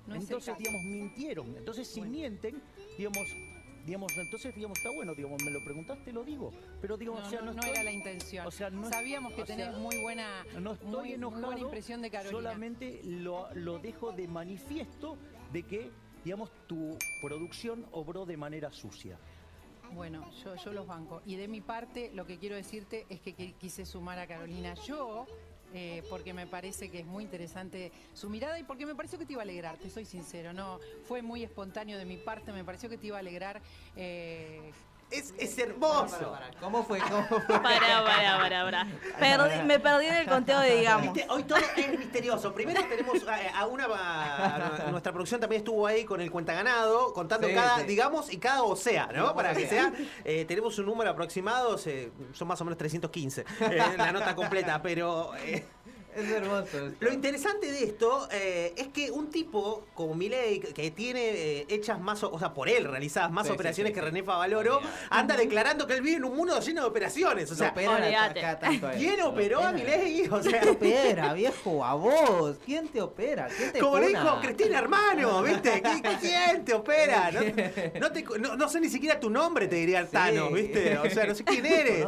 No 0.05 0.15
entonces, 0.15 0.57
digamos, 0.57 0.81
mintieron. 0.83 1.47
Entonces, 1.57 1.85
si 1.85 1.99
Bueno. 1.99 2.13
mienten, 2.13 2.61
digamos, 2.97 3.27
digamos, 3.87 4.15
entonces, 4.17 4.53
digamos, 4.53 4.77
está 4.77 4.91
bueno, 4.91 5.15
digamos, 5.15 5.41
me 5.43 5.49
lo 5.49 5.63
preguntaste, 5.63 6.11
lo 6.11 6.25
digo, 6.25 6.51
pero 6.81 6.97
digo, 6.97 7.15
No, 7.17 7.25
o 7.25 7.29
sea, 7.29 7.39
no, 7.39 7.45
no, 7.47 7.53
no 7.53 7.59
estoy- 7.61 7.71
era 7.73 7.83
la 7.83 7.91
intención. 7.93 8.45
o 8.45 8.51
sea, 8.51 8.69
no- 8.69 8.89
Sabíamos 8.89 9.31
que 9.31 9.45
sea, 9.45 9.55
tenés 9.55 9.77
muy 9.77 9.95
buena, 10.01 10.45
no 10.59 10.73
estoy 10.73 11.17
muy, 11.17 11.41
buena 11.41 11.59
impresión 11.59 12.01
de 12.01 12.11
Carolina. 12.11 12.37
solamente 12.37 12.99
lo, 13.05 13.47
lo 13.55 13.79
dejo 13.79 14.11
de 14.11 14.27
manifiesto 14.27 15.17
de 15.53 15.63
que, 15.63 15.89
digamos, 16.25 16.51
tu 16.67 16.97
producción 17.21 17.85
obró 17.93 18.25
de 18.25 18.35
manera 18.35 18.73
sucia. 18.73 19.17
Bueno, 19.93 20.29
yo, 20.43 20.53
yo 20.55 20.73
los 20.73 20.85
banco. 20.85 21.21
Y 21.25 21.37
de 21.37 21.47
mi 21.47 21.61
parte, 21.61 22.11
lo 22.13 22.25
que 22.27 22.37
quiero 22.37 22.57
decirte 22.57 23.05
es 23.07 23.21
que 23.21 23.33
qui- 23.37 23.53
quise 23.57 23.85
sumar 23.85 24.19
a 24.19 24.27
Carolina. 24.27 24.73
Yo 24.85 25.25
eh, 25.73 26.03
porque 26.09 26.33
me 26.33 26.47
parece 26.47 26.89
que 26.89 26.99
es 26.99 27.05
muy 27.05 27.23
interesante 27.23 27.91
su 28.13 28.29
mirada 28.29 28.59
y 28.59 28.63
porque 28.63 28.85
me 28.85 28.95
pareció 28.95 29.19
que 29.19 29.25
te 29.25 29.33
iba 29.33 29.41
a 29.41 29.43
alegrar, 29.43 29.77
te 29.77 29.89
soy 29.89 30.05
sincero, 30.05 30.53
no 30.53 30.79
fue 31.07 31.21
muy 31.21 31.43
espontáneo 31.43 31.97
de 31.97 32.05
mi 32.05 32.17
parte, 32.17 32.51
me 32.51 32.63
pareció 32.63 32.89
que 32.89 32.97
te 32.97 33.07
iba 33.07 33.17
a 33.17 33.19
alegrar. 33.19 33.61
eh, 33.95 34.71
Es, 35.09 35.33
es 35.37 35.57
hermoso. 35.57 36.37
¿Cómo 36.59 36.83
fue? 36.83 36.99
¿Cómo 36.99 37.23
fue? 37.27 37.39
Pará, 37.59 38.03
pará, 38.03 38.37
pará, 38.37 38.63
pará. 38.65 38.87
Perdí- 39.17 39.63
me 39.63 39.79
perdí 39.79 40.05
en 40.07 40.15
el 40.15 40.27
conteo 40.27 40.59
de 40.59 40.75
digamos. 40.79 41.17
Hoy 41.29 41.43
todo 41.43 41.59
es 41.77 41.97
misterioso. 41.97 42.53
Primero 42.53 42.81
tenemos 42.89 43.25
a, 43.25 43.57
a 43.59 43.65
una. 43.67 43.85
a 43.85 44.91
nuestra 44.91 45.13
producción 45.13 45.39
también 45.39 45.61
estuvo 45.61 45.87
ahí 45.87 46.03
con 46.03 46.19
el 46.19 46.29
cuenta 46.29 46.53
ganado, 46.53 47.13
contando 47.13 47.47
Sí, 47.47 47.53
cada, 47.53 47.77
sí. 47.79 47.83
digamos, 47.85 48.33
y 48.33 48.37
cada 48.37 48.63
osea, 48.63 49.07
¿no? 49.13 49.27
No, 49.27 49.35
Para 49.35 49.53
que 49.53 49.67
sea. 49.67 49.93
eh, 50.25 50.43
tenemos 50.45 50.77
un 50.77 50.85
número 50.85 51.09
aproximado, 51.11 51.77
se- 51.77 52.11
son 52.33 52.47
más 52.49 52.59
o 52.59 52.65
menos 52.65 52.77
315, 52.77 53.45
eh, 53.61 53.77
la 53.97 54.11
nota 54.11 54.35
completa, 54.35 54.81
pero. 54.81 55.31
Es 56.17 56.31
hermoso. 56.31 56.61
esto. 56.87 56.91
Lo 56.99 57.13
interesante 57.13 57.71
de 57.71 57.83
esto 57.83 58.27
eh, 58.31 58.73
es 58.77 58.87
que 58.89 59.11
un 59.11 59.29
tipo 59.29 59.85
como 59.93 60.15
Milei, 60.15 60.59
que 60.59 60.91
tiene 60.91 61.29
eh, 61.29 61.65
hechas 61.69 61.99
más, 61.99 62.23
o 62.23 62.37
sea, 62.39 62.53
por 62.53 62.69
él 62.69 62.85
realizadas 62.85 63.31
más 63.31 63.45
Sí, 63.45 63.49
sí, 63.51 63.55
operaciones 63.55 63.91
sí, 63.91 63.95
que. 63.95 64.01
René 64.01 64.23
Favaloro, 64.23 64.79
anda 65.09 65.35
declarando 65.35 65.85
que 65.87 65.93
él 65.93 66.01
vive 66.01 66.17
en 66.17 66.25
un 66.25 66.35
mundo 66.35 66.59
lleno 66.59 66.81
de 66.81 66.87
operaciones. 66.87 67.51
O 67.51 67.55
sea, 67.55 67.67
acá 67.69 68.59
tanto. 68.59 68.89
¿quién 68.97 69.21
operó 69.21 69.61
a. 69.61 69.71
Milei? 69.71 70.27
O 70.29 70.41
sea, 70.41 70.59
¿Quién 70.61 70.63
te 70.63 70.69
opera, 70.71 71.33
viejo? 71.33 71.83
A 71.85 71.93
vos. 71.93 72.57
¿Quién 72.65 72.87
te 72.87 73.01
opera? 73.01 73.47
¿Quién 73.55 73.71
te 73.73 73.79
Como 73.79 73.99
le 73.99 74.07
dijo 74.09 74.39
Cristina 74.41 74.79
Hermano, 74.79 75.43
¿viste? 75.43 75.83
¿Qui- 75.83 76.19
¿Quién 76.19 76.65
te 76.65 76.73
opera? 76.73 77.31
No, 77.31 77.41
no 77.99 78.11
te- 78.11 78.23
no- 78.39 78.55
no 78.55 78.69
sé 78.69 78.79
ni 78.79 78.89
siquiera 78.89 79.19
tu 79.19 79.29
nombre, 79.29 79.67
te 79.67 79.75
diría 79.75 79.99
el 79.99 80.07
Sí. 80.07 80.13
Thanos, 80.13 80.53
¿viste? 80.53 80.97
O 80.97 81.09
sea, 81.09 81.25
no 81.27 81.35
sé 81.35 81.43
quién 81.43 81.65
eres. 81.65 82.05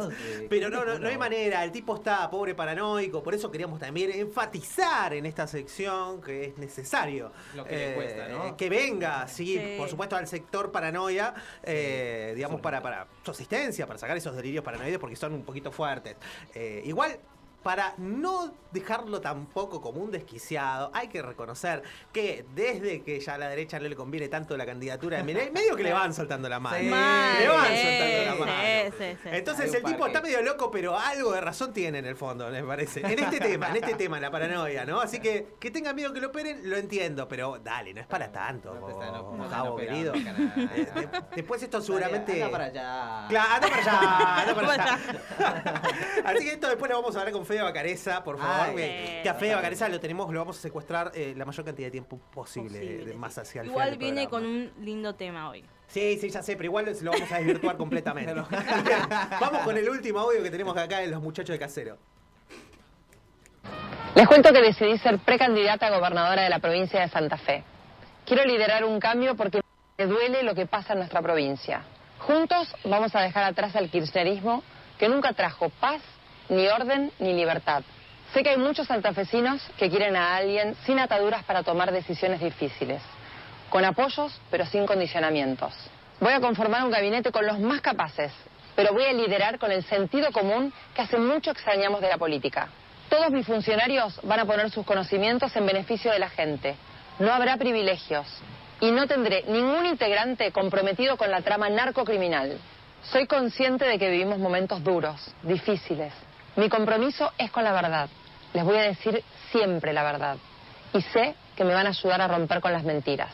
Pero 0.48 0.68
¿quién 0.68 0.70
no, 0.70 0.84
no, 0.84 0.98
no 0.98 1.08
hay 1.08 1.18
manera. 1.18 1.62
El 1.64 1.72
tipo 1.72 1.96
está 1.96 2.28
pobre 2.30 2.54
paranoico. 2.54 3.22
Por 3.22 3.34
eso 3.34 3.50
queríamos 3.50 3.78
también 3.78 3.99
enfatizar 4.08 5.12
en 5.12 5.26
esta 5.26 5.46
sección 5.46 6.22
que 6.22 6.44
es 6.46 6.58
necesario. 6.58 7.32
Lo 7.54 7.64
que 7.64 7.76
le 7.76 7.94
cuesta, 7.94 8.28
¿no? 8.28 8.56
Que 8.56 8.68
venga, 8.70 9.28
sí, 9.28 9.58
Sí. 9.58 9.74
por 9.76 9.88
supuesto, 9.88 10.16
al 10.16 10.26
sector 10.26 10.70
paranoia, 10.72 11.34
eh, 11.62 12.32
digamos, 12.34 12.60
para, 12.60 12.80
para 12.80 13.06
su 13.24 13.32
asistencia, 13.32 13.86
para 13.86 13.98
sacar 13.98 14.16
esos 14.16 14.34
delirios 14.34 14.64
paranoides 14.64 14.98
porque 14.98 15.16
son 15.16 15.34
un 15.34 15.44
poquito 15.44 15.70
fuertes. 15.70 16.16
Eh, 16.54 16.82
igual. 16.86 17.18
Para 17.62 17.94
no 17.98 18.52
dejarlo 18.72 19.20
tampoco 19.20 19.80
como 19.80 20.00
un 20.00 20.10
desquiciado, 20.12 20.90
hay 20.94 21.08
que 21.08 21.20
reconocer 21.22 21.82
que 22.12 22.46
desde 22.54 23.02
que 23.02 23.18
ya 23.20 23.34
a 23.34 23.38
la 23.38 23.48
derecha 23.48 23.78
no 23.80 23.88
le 23.88 23.96
conviene 23.96 24.28
tanto 24.28 24.56
la 24.56 24.64
candidatura 24.64 25.16
de 25.18 25.24
Milei, 25.24 25.50
medio 25.50 25.74
que 25.76 25.82
le 25.82 25.92
van 25.92 26.14
soltando 26.14 26.48
la 26.48 26.60
mano. 26.60 26.78
Sí. 26.78 26.84
Le 26.84 27.48
van 27.48 27.66
sí, 27.66 27.82
soltando 27.82 28.24
la 28.26 28.34
mano. 28.36 28.52
sí, 28.62 28.94
sí, 28.98 29.18
sí. 29.24 29.28
Entonces 29.32 29.74
el 29.74 29.82
tipo 29.82 30.06
está 30.06 30.20
medio 30.22 30.40
loco, 30.42 30.70
pero 30.70 30.96
algo 30.98 31.32
de 31.32 31.40
razón 31.40 31.72
tiene 31.72 31.98
en 31.98 32.06
el 32.06 32.16
fondo, 32.16 32.48
me 32.48 32.62
parece. 32.62 33.00
En 33.00 33.18
este 33.18 33.40
tema, 33.40 33.70
en 33.70 33.76
este 33.76 33.94
tema, 33.94 34.20
la 34.20 34.30
paranoia, 34.30 34.84
¿no? 34.84 35.00
Así 35.00 35.18
que 35.20 35.54
que 35.58 35.70
tenga 35.70 35.92
miedo 35.92 36.12
que 36.12 36.20
lo 36.20 36.28
operen, 36.28 36.68
lo 36.70 36.76
entiendo, 36.76 37.26
pero 37.28 37.58
dale, 37.62 37.92
no 37.92 38.00
es 38.00 38.06
para 38.06 38.30
tanto, 38.30 38.72
No 38.72 38.80
po, 38.80 39.76
querido. 39.76 40.14
Eh, 40.14 40.88
de- 40.94 41.08
Después 41.36 41.62
esto 41.62 41.80
seguramente... 41.80 42.34
Anda 42.34 42.50
para 42.50 42.64
allá. 42.66 43.26
Claro, 43.28 43.54
anda 43.54 43.68
para 43.68 43.82
allá, 43.82 44.40
anda 44.42 44.54
para 44.54 44.66
Para 44.70 44.84
allá. 44.84 45.82
Así 46.24 46.44
que 46.44 46.52
esto 46.52 46.68
después 46.68 46.88
lo 46.90 46.96
vamos 47.00 47.16
a 47.16 47.18
hablar 47.20 47.32
con 47.32 47.44
Fede 47.50 47.62
Bacareza, 47.62 48.22
por 48.22 48.38
favor. 48.38 48.78
Ay. 48.78 49.26
a 49.26 49.34
Fede 49.34 49.56
Bacareza 49.56 49.88
lo 49.88 49.98
tenemos, 49.98 50.32
lo 50.32 50.38
vamos 50.38 50.56
a 50.56 50.60
secuestrar 50.62 51.10
eh, 51.16 51.34
la 51.36 51.44
mayor 51.44 51.64
cantidad 51.64 51.88
de 51.88 51.90
tiempo 51.90 52.16
posible, 52.32 52.78
Posible, 52.78 53.04
de- 53.06 53.10
sí. 53.12 53.18
más 53.18 53.36
hacia 53.38 53.62
el 53.62 53.66
Igual 53.68 53.96
viene 53.98 54.28
con 54.28 54.46
un 54.46 54.72
lindo 54.80 55.16
tema 55.16 55.50
hoy. 55.50 55.64
Sí, 55.88 56.16
sí, 56.20 56.30
ya 56.30 56.42
sé, 56.44 56.52
pero 56.54 56.66
igual 56.66 56.94
se 56.94 57.04
lo 57.04 57.10
vamos 57.10 57.32
a 57.32 57.38
desvirtuar 57.38 57.76
completamente. 57.76 58.32
vamos 59.40 59.62
con 59.64 59.76
el 59.76 59.88
último 59.88 60.20
audio 60.20 60.40
que 60.44 60.50
tenemos 60.50 60.76
acá 60.76 60.98
de 61.00 61.08
los 61.08 61.20
muchachos 61.20 61.52
de 61.54 61.58
Casero. 61.58 61.98
Les 64.14 64.28
cuento 64.28 64.52
que 64.52 64.60
decidí 64.60 64.96
ser 64.98 65.18
precandidata 65.18 65.88
a 65.88 65.90
gobernadora 65.98 66.42
de 66.42 66.50
la 66.50 66.60
provincia 66.60 67.00
de 67.00 67.08
Santa 67.08 67.36
Fe. 67.36 67.64
Quiero 68.26 68.44
liderar 68.44 68.84
un 68.84 69.00
cambio 69.00 69.34
porque 69.34 69.60
me 69.98 70.06
duele 70.06 70.44
lo 70.44 70.54
que 70.54 70.66
pasa 70.66 70.92
en 70.92 71.00
nuestra 71.00 71.20
provincia. 71.20 71.82
Juntos 72.18 72.72
vamos 72.84 73.12
a 73.16 73.20
dejar 73.22 73.42
atrás 73.42 73.74
al 73.74 73.90
kirchnerismo 73.90 74.62
que 74.98 75.08
nunca 75.08 75.32
trajo 75.32 75.70
paz, 75.80 76.00
ni 76.50 76.68
orden, 76.68 77.10
ni 77.18 77.32
libertad. 77.32 77.82
Sé 78.34 78.42
que 78.42 78.50
hay 78.50 78.58
muchos 78.58 78.86
santafesinos 78.86 79.62
que 79.78 79.88
quieren 79.88 80.14
a 80.14 80.36
alguien 80.36 80.76
sin 80.84 80.98
ataduras 80.98 81.42
para 81.44 81.62
tomar 81.62 81.90
decisiones 81.90 82.40
difíciles, 82.40 83.00
con 83.70 83.84
apoyos 83.84 84.38
pero 84.50 84.66
sin 84.66 84.86
condicionamientos. 84.86 85.72
Voy 86.20 86.32
a 86.32 86.40
conformar 86.40 86.84
un 86.84 86.90
gabinete 86.90 87.32
con 87.32 87.46
los 87.46 87.58
más 87.58 87.80
capaces, 87.80 88.30
pero 88.76 88.92
voy 88.92 89.04
a 89.04 89.12
liderar 89.12 89.58
con 89.58 89.72
el 89.72 89.82
sentido 89.84 90.30
común 90.32 90.72
que 90.94 91.02
hace 91.02 91.18
mucho 91.18 91.50
extrañamos 91.50 92.00
de 92.00 92.08
la 92.08 92.18
política. 92.18 92.68
Todos 93.08 93.30
mis 93.30 93.46
funcionarios 93.46 94.20
van 94.22 94.40
a 94.40 94.44
poner 94.44 94.70
sus 94.70 94.86
conocimientos 94.86 95.54
en 95.56 95.66
beneficio 95.66 96.12
de 96.12 96.18
la 96.20 96.30
gente. 96.30 96.76
No 97.18 97.32
habrá 97.32 97.56
privilegios. 97.56 98.26
Y 98.80 98.92
no 98.92 99.06
tendré 99.06 99.44
ningún 99.48 99.86
integrante 99.86 100.52
comprometido 100.52 101.16
con 101.16 101.30
la 101.30 101.42
trama 101.42 101.68
narcocriminal. 101.68 102.58
Soy 103.02 103.26
consciente 103.26 103.84
de 103.84 103.98
que 103.98 104.10
vivimos 104.10 104.38
momentos 104.38 104.82
duros, 104.84 105.20
difíciles. 105.42 106.12
Mi 106.56 106.68
compromiso 106.68 107.32
es 107.38 107.50
con 107.50 107.64
la 107.64 107.72
verdad. 107.72 108.08
Les 108.52 108.64
voy 108.64 108.76
a 108.76 108.82
decir 108.82 109.22
siempre 109.52 109.92
la 109.92 110.02
verdad. 110.02 110.36
Y 110.92 111.00
sé 111.02 111.34
que 111.56 111.64
me 111.64 111.74
van 111.74 111.86
a 111.86 111.90
ayudar 111.90 112.20
a 112.20 112.28
romper 112.28 112.60
con 112.60 112.72
las 112.72 112.82
mentiras. 112.84 113.32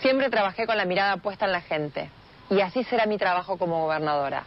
Siempre 0.00 0.30
trabajé 0.30 0.66
con 0.66 0.76
la 0.76 0.84
mirada 0.84 1.18
puesta 1.18 1.44
en 1.44 1.52
la 1.52 1.60
gente. 1.60 2.10
Y 2.48 2.60
así 2.60 2.82
será 2.84 3.06
mi 3.06 3.18
trabajo 3.18 3.58
como 3.58 3.82
gobernadora. 3.84 4.44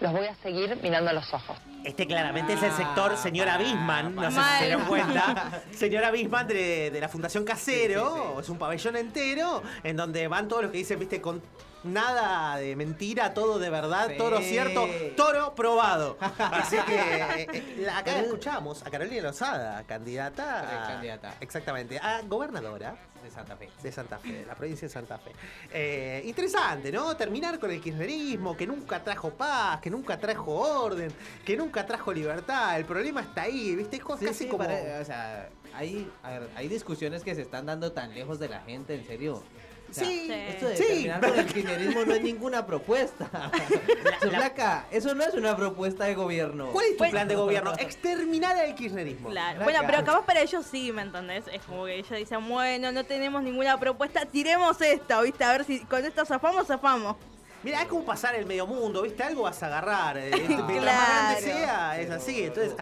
Los 0.00 0.12
voy 0.12 0.26
a 0.26 0.34
seguir 0.36 0.78
mirando 0.82 1.10
a 1.10 1.12
los 1.12 1.32
ojos. 1.34 1.58
Este 1.84 2.06
claramente 2.06 2.52
es 2.52 2.62
el 2.62 2.70
sector 2.72 3.16
señora 3.16 3.54
Ah, 3.54 3.58
Bisman, 3.58 4.14
no 4.14 4.30
sé 4.30 4.40
si 4.40 4.58
se 4.58 4.64
dieron 4.66 4.84
cuenta. 4.86 5.62
Señora 5.72 6.10
Bisman 6.10 6.46
de, 6.46 6.90
de 6.90 7.00
la 7.00 7.08
Fundación 7.08 7.44
Casero, 7.44 8.14
Sí, 8.14 8.20
sí, 8.20 8.28
sí. 8.34 8.40
es 8.40 8.48
un 8.48 8.58
pabellón 8.58 8.96
entero 8.96 9.62
en 9.82 9.96
donde 9.96 10.28
van 10.28 10.46
todos 10.48 10.62
los 10.62 10.70
que 10.72 10.78
dicen, 10.78 10.98
viste, 11.00 11.20
con 11.20 11.42
nada 11.84 12.56
de 12.58 12.74
mentira, 12.76 13.34
todo 13.34 13.58
de 13.58 13.70
verdad, 13.70 14.08
Sí. 14.08 14.16
toro 14.18 14.40
cierto, 14.40 14.86
toro 15.16 15.54
probado. 15.54 16.16
Así 16.38 16.76
que 16.86 16.96
eh, 16.96 17.46
eh, 17.52 17.74
la- 17.80 17.98
acá 17.98 18.18
escuchamos 18.20 18.84
a 18.84 18.90
Carolina 18.90 19.22
Lozada, 19.22 19.82
candidata, 19.84 20.84
a- 20.84 20.88
Candidata. 20.88 21.34
exactamente, 21.40 21.98
a 21.98 22.20
gobernadora 22.22 22.96
De 23.22 23.30
Santa 23.30 23.56
Fe. 23.56 23.68
de 23.82 23.92
Santa 23.92 24.18
Fe, 24.18 24.44
la 24.46 24.54
provincia 24.54 24.86
de 24.88 24.92
Santa 24.94 25.18
Fe. 25.18 25.32
Eh, 25.72 26.22
interesante, 26.26 26.90
¿no? 26.92 27.16
Terminar 27.16 27.58
con 27.58 27.70
el 27.70 27.80
kirchnerismo, 27.80 28.56
que 28.56 28.66
nunca 28.66 29.02
trajo 29.02 29.30
paz, 29.30 29.80
que 29.80 29.90
nunca 29.90 30.18
trajo 30.18 30.52
orden, 30.54 31.12
que 31.44 31.56
nunca 31.56 31.84
trajo 31.86 32.12
libertad. 32.12 32.76
El 32.78 32.84
problema 32.84 33.20
está 33.22 33.42
ahí, 33.42 33.74
¿viste? 33.76 33.96
Es 33.96 34.02
Sí, 34.18 34.24
casi 34.26 34.44
sí, 34.44 34.46
como... 34.48 34.64
o 34.64 35.04
sea, 35.04 35.48
hay, 35.74 36.10
a 36.22 36.30
ver, 36.30 36.48
hay 36.56 36.68
discusiones 36.68 37.22
que 37.22 37.34
se 37.34 37.42
están 37.42 37.66
dando 37.66 37.92
tan 37.92 38.14
lejos 38.14 38.38
de 38.38 38.48
la 38.48 38.60
gente, 38.60 38.94
en 38.94 39.06
serio. 39.06 39.42
O 39.90 39.94
sea, 39.94 40.04
Sí, 40.04 40.30
Esto 40.48 40.68
de 40.68 40.76
sí. 40.76 40.84
terminar 40.86 41.20
con 41.20 41.38
el 41.38 41.46
kirchnerismo 41.46 42.04
no 42.04 42.14
es 42.14 42.22
ninguna 42.22 42.66
propuesta. 42.66 43.28
Flaca, 44.20 44.86
eso 44.90 45.14
no 45.14 45.24
es 45.24 45.34
una 45.34 45.56
propuesta 45.56 46.04
de 46.04 46.14
gobierno. 46.14 46.68
¿Cuál 46.72 46.86
es 46.86 46.92
tu 46.92 46.98
Bueno. 46.98 47.10
plan 47.12 47.28
de 47.28 47.34
gobierno? 47.36 47.72
Exterminar 47.78 48.56
al 48.56 48.74
kirchnerismo. 48.74 49.30
Claro. 49.30 49.64
Bueno, 49.64 49.80
pero 49.86 50.04
capaz 50.04 50.24
para 50.26 50.40
ellos 50.40 50.66
sí, 50.70 50.92
¿me 50.92 51.02
entendés? 51.02 51.44
Es 51.52 51.62
como 51.62 51.86
que 51.86 51.96
ellos 51.96 52.10
dicen, 52.10 52.46
bueno, 52.48 52.92
no 52.92 53.04
tenemos 53.04 53.42
ninguna 53.42 53.78
propuesta, 53.80 54.24
tiremos 54.26 54.80
esto, 54.80 55.22
¿viste? 55.22 55.44
A 55.44 55.52
ver 55.52 55.64
si 55.64 55.80
con 55.84 56.04
esto 56.04 56.24
zafamos, 56.26 56.66
zafamos. 56.66 57.16
Mira, 57.62 57.82
es 57.82 57.88
como 57.88 58.04
pasar 58.04 58.34
el 58.36 58.46
medio 58.46 58.66
mundo, 58.66 59.02
¿viste? 59.02 59.22
Algo 59.22 59.42
vas 59.42 59.60
a 59.62 59.66
agarrar. 59.66 60.16
eh, 60.18 60.30
Mientras 60.48 60.68
más 60.68 60.78
Claro. 60.78 60.86
grande 60.86 61.40
sea, 61.42 62.00
es 62.00 62.10
así. 62.10 62.44
Entonces, 62.44 62.74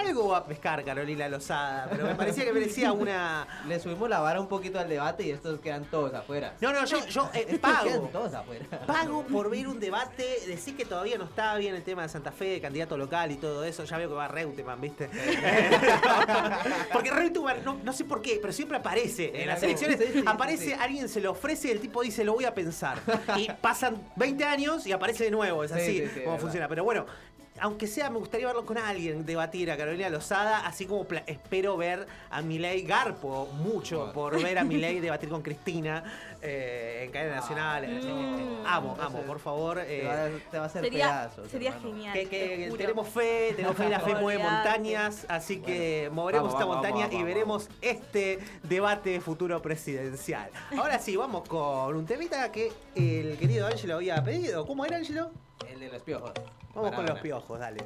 algo 0.00 0.28
va 0.28 0.38
a 0.38 0.44
pescar 0.46 0.82
Carolina 0.84 1.28
Lozada. 1.28 1.86
Pero 1.90 2.06
me 2.06 2.14
parecía 2.14 2.44
que 2.44 2.52
merecía 2.52 2.92
una... 2.92 3.46
Le 3.68 3.78
subimos 3.78 4.08
la 4.08 4.20
vara 4.20 4.40
un 4.40 4.48
poquito 4.48 4.78
al 4.78 4.88
debate 4.88 5.24
y 5.24 5.30
estos 5.30 5.60
quedan 5.60 5.84
todos 5.84 6.14
afuera. 6.14 6.54
No, 6.60 6.72
no, 6.72 6.84
yo, 6.86 7.04
yo 7.06 7.30
eh, 7.34 7.46
Estos 7.48 7.58
pago. 7.58 7.84
quedan 7.84 8.08
todos 8.10 8.34
afuera. 8.34 8.64
Pago 8.86 9.22
por 9.24 9.50
ver 9.50 9.68
un 9.68 9.78
debate, 9.78 10.24
decir 10.46 10.76
que 10.76 10.84
todavía 10.86 11.18
no 11.18 11.24
está 11.24 11.54
bien 11.56 11.74
el 11.74 11.82
tema 11.82 12.02
de 12.02 12.08
Santa 12.08 12.32
Fe, 12.32 12.46
de 12.46 12.60
candidato 12.60 12.96
local 12.96 13.30
y 13.32 13.36
todo 13.36 13.64
eso. 13.64 13.84
Ya 13.84 13.98
veo 13.98 14.08
que 14.08 14.14
va 14.14 14.28
Reutemann, 14.28 14.80
¿viste? 14.80 15.10
Porque 16.92 17.10
Reutemann, 17.10 17.64
no, 17.64 17.78
no 17.82 17.92
sé 17.92 18.04
por 18.04 18.22
qué, 18.22 18.38
pero 18.40 18.52
siempre 18.52 18.78
aparece 18.78 19.30
en 19.42 19.48
las 19.48 19.62
elecciones. 19.62 20.00
aparece, 20.26 20.74
alguien 20.74 21.08
se 21.08 21.20
lo 21.20 21.32
ofrece 21.32 21.68
y 21.68 21.70
el 21.72 21.80
tipo 21.80 22.02
dice, 22.02 22.24
lo 22.24 22.34
voy 22.34 22.44
a 22.44 22.54
pensar. 22.54 22.98
Y 23.36 23.48
pasan 23.60 23.96
20 24.22 24.44
años 24.44 24.86
y 24.86 24.92
aparece 24.92 25.24
de 25.24 25.30
nuevo. 25.30 25.64
Es 25.64 25.70
Sí, 25.72 25.78
así 25.78 25.98
sí, 26.00 26.10
sí, 26.14 26.20
como 26.24 26.38
funciona. 26.38 26.68
Pero 26.68 26.84
bueno. 26.84 27.06
Aunque 27.60 27.86
sea, 27.86 28.08
me 28.08 28.18
gustaría 28.18 28.46
verlo 28.46 28.64
con 28.64 28.78
alguien, 28.78 29.26
debatir 29.26 29.70
a 29.70 29.76
Carolina 29.76 30.08
Lozada, 30.08 30.66
así 30.66 30.86
como 30.86 31.06
espero 31.26 31.76
ver 31.76 32.06
a 32.30 32.40
Milei 32.40 32.82
Garpo 32.82 33.46
mucho 33.46 34.10
por 34.14 34.42
ver 34.42 34.58
a 34.58 34.64
Milei 34.64 35.00
debatir 35.00 35.28
con 35.28 35.42
Cristina 35.42 36.02
eh, 36.42 37.04
en 37.04 37.10
cadena 37.12 37.36
nacional. 37.36 37.84
Eh, 37.84 38.00
eh, 38.02 38.62
amo, 38.66 38.96
amo, 39.00 39.20
por 39.22 39.38
favor. 39.38 39.78
Te 39.78 40.02
eh, 40.02 40.06
va, 40.06 40.24
a- 40.24 40.50
te 40.50 40.58
va 40.58 40.64
a 40.64 40.66
hacer 40.66 40.82
Sería, 40.84 41.06
pedazos. 41.06 41.48
sería 41.50 41.70
hermano. 41.70 41.88
genial. 41.94 42.12
que, 42.14 42.26
te 42.26 42.28
que 42.56 42.64
juro. 42.66 42.76
tenemos 42.78 43.08
fe, 43.08 43.52
tenemos 43.54 43.76
fe, 43.76 43.88
la 43.88 44.00
fe 44.00 44.14
mueve 44.16 44.42
montañas, 44.42 45.24
así 45.28 45.60
que 45.60 46.10
moveremos 46.12 46.52
vamos, 46.52 46.60
esta 46.60 46.64
vamos, 46.66 46.76
montaña 46.76 47.06
vamos, 47.06 47.12
y 47.12 47.16
vamos, 47.16 47.26
veremos 47.26 47.68
este 47.80 48.38
debate 48.64 49.20
futuro 49.20 49.62
presidencial. 49.62 50.50
Ahora 50.76 50.98
sí, 50.98 51.16
vamos 51.16 51.48
con 51.48 51.94
un 51.96 52.04
temita 52.06 52.50
que 52.50 52.72
el 52.96 53.38
querido 53.38 53.66
Ángelo 53.66 53.94
había 53.96 54.22
pedido. 54.22 54.66
¿Cómo 54.66 54.84
era, 54.84 54.96
Ángelo? 54.96 55.30
El 55.72 55.78
de 55.80 55.88
los 55.88 56.02
piojos. 56.02 56.32
Vamos 56.74 56.92
con 56.92 57.06
los 57.06 57.20
piojos, 57.20 57.58
dale. 57.60 57.84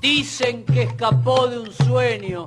Dicen 0.00 0.64
que 0.64 0.82
escapó 0.82 1.48
de 1.48 1.58
un 1.58 1.72
sueño 1.72 2.46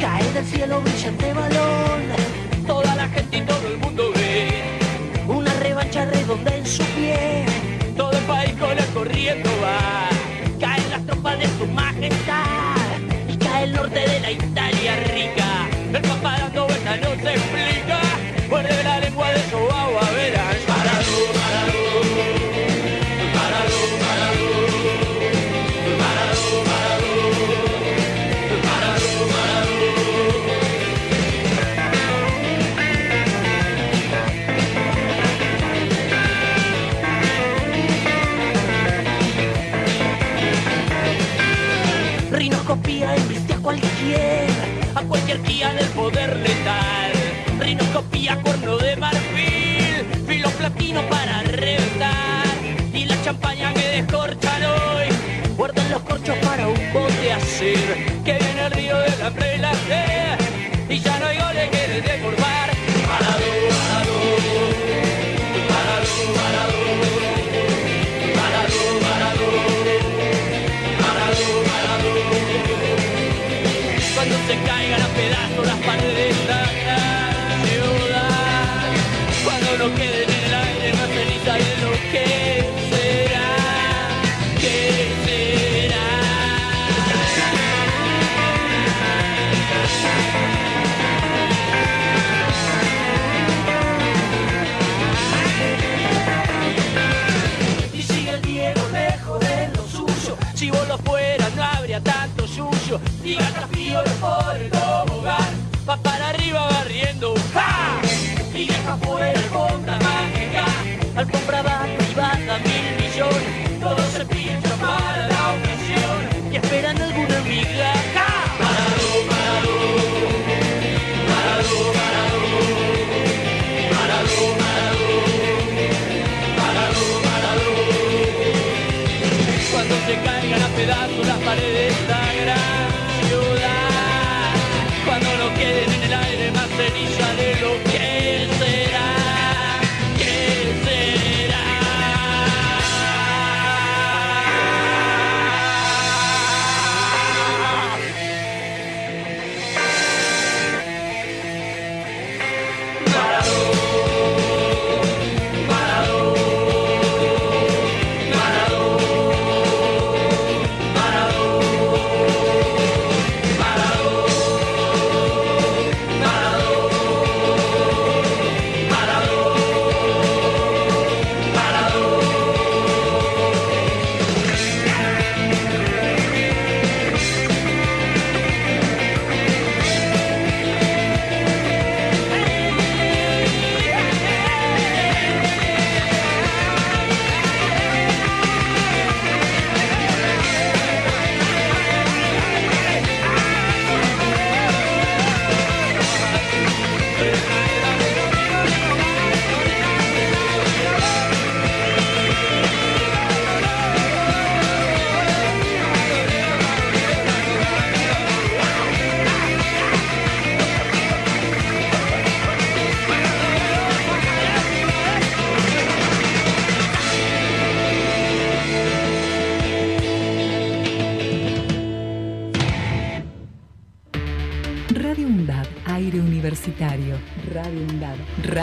Cae 0.00 0.32
del 0.32 0.44
cielo 0.46 0.80
brillante 0.80 1.32
balón, 1.34 2.02
toda 2.66 2.94
la 2.96 3.08
gente 3.08 3.36
y 3.38 3.42
todo 3.42 3.68
el 3.68 3.78
mundo 3.78 4.10
ve 4.14 4.62
una 5.28 5.52
revancha 5.54 6.04
redonda 6.06 6.54
en 6.56 6.66
su 6.66 6.82
pie. 6.96 7.44
Todo 7.96 8.12
el 8.12 8.24
país 8.24 8.54
con 8.58 8.78
el 8.78 8.86
corriendo 8.86 9.50
va. 9.62 10.08
Caen 10.58 10.90
las 10.90 11.04
tropas 11.06 11.38
de 11.38 11.46
su 11.58 11.66
majestad 11.66 12.76
y 13.28 13.36
cae 13.36 13.64
el 13.64 13.72
norte 13.72 14.00
de 14.00 14.20
la 14.20 14.30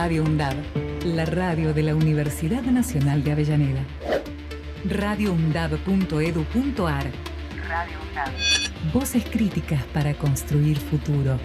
Radio 0.07 0.23
UNDAD, 0.23 0.55
la 1.03 1.25
radio 1.25 1.73
de 1.73 1.83
la 1.83 1.93
Universidad 1.93 2.61
Nacional 2.61 3.25
de 3.25 3.33
Avellaneda. 3.33 3.85
radioundad.edu.ar 4.85 7.11
Radio 7.67 7.97
UNDAD. 8.09 8.31
Voces 8.93 9.25
críticas 9.25 9.83
para 9.87 10.13
construir 10.13 10.77
futuro. 10.77 11.37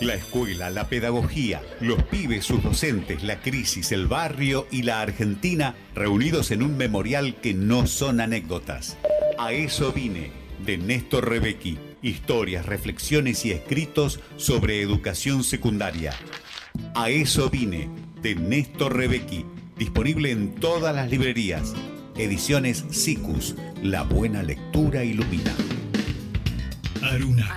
La 0.00 0.14
escuela, 0.14 0.70
la 0.70 0.88
pedagogía, 0.88 1.62
los 1.80 2.02
pibes, 2.02 2.44
sus 2.44 2.64
docentes, 2.64 3.22
la 3.22 3.40
crisis, 3.40 3.92
el 3.92 4.08
barrio 4.08 4.66
y 4.72 4.82
la 4.82 5.02
Argentina 5.02 5.76
reunidos 5.94 6.50
en 6.50 6.64
un 6.64 6.76
memorial 6.76 7.36
que 7.36 7.54
no 7.54 7.86
son 7.86 8.20
anécdotas. 8.20 8.98
A 9.38 9.52
eso 9.52 9.92
vine, 9.92 10.32
de 10.66 10.78
Néstor 10.78 11.28
Rebecki. 11.28 11.78
Historias, 12.02 12.66
reflexiones 12.66 13.44
y 13.44 13.52
escritos 13.52 14.18
sobre 14.36 14.82
educación 14.82 15.44
secundaria. 15.44 16.12
A 16.94 17.08
eso 17.08 17.48
vine, 17.48 17.88
de 18.20 18.34
Néstor 18.34 18.94
Rebecki. 18.94 19.46
Disponible 19.78 20.30
en 20.30 20.54
todas 20.54 20.94
las 20.94 21.10
librerías. 21.10 21.74
Ediciones 22.16 22.84
SICUS. 22.90 23.54
La 23.82 24.02
buena 24.02 24.42
lectura 24.42 25.02
ilumina. 25.02 25.54
Aruna, 27.02 27.56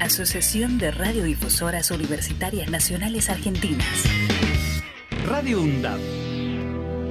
Asociación 0.00 0.78
de 0.78 0.90
Radiodifusoras 0.92 1.90
Universitarias 1.90 2.70
Nacionales 2.70 3.28
Argentinas. 3.28 3.84
Radio 5.26 5.60
UNDAP. 5.60 6.00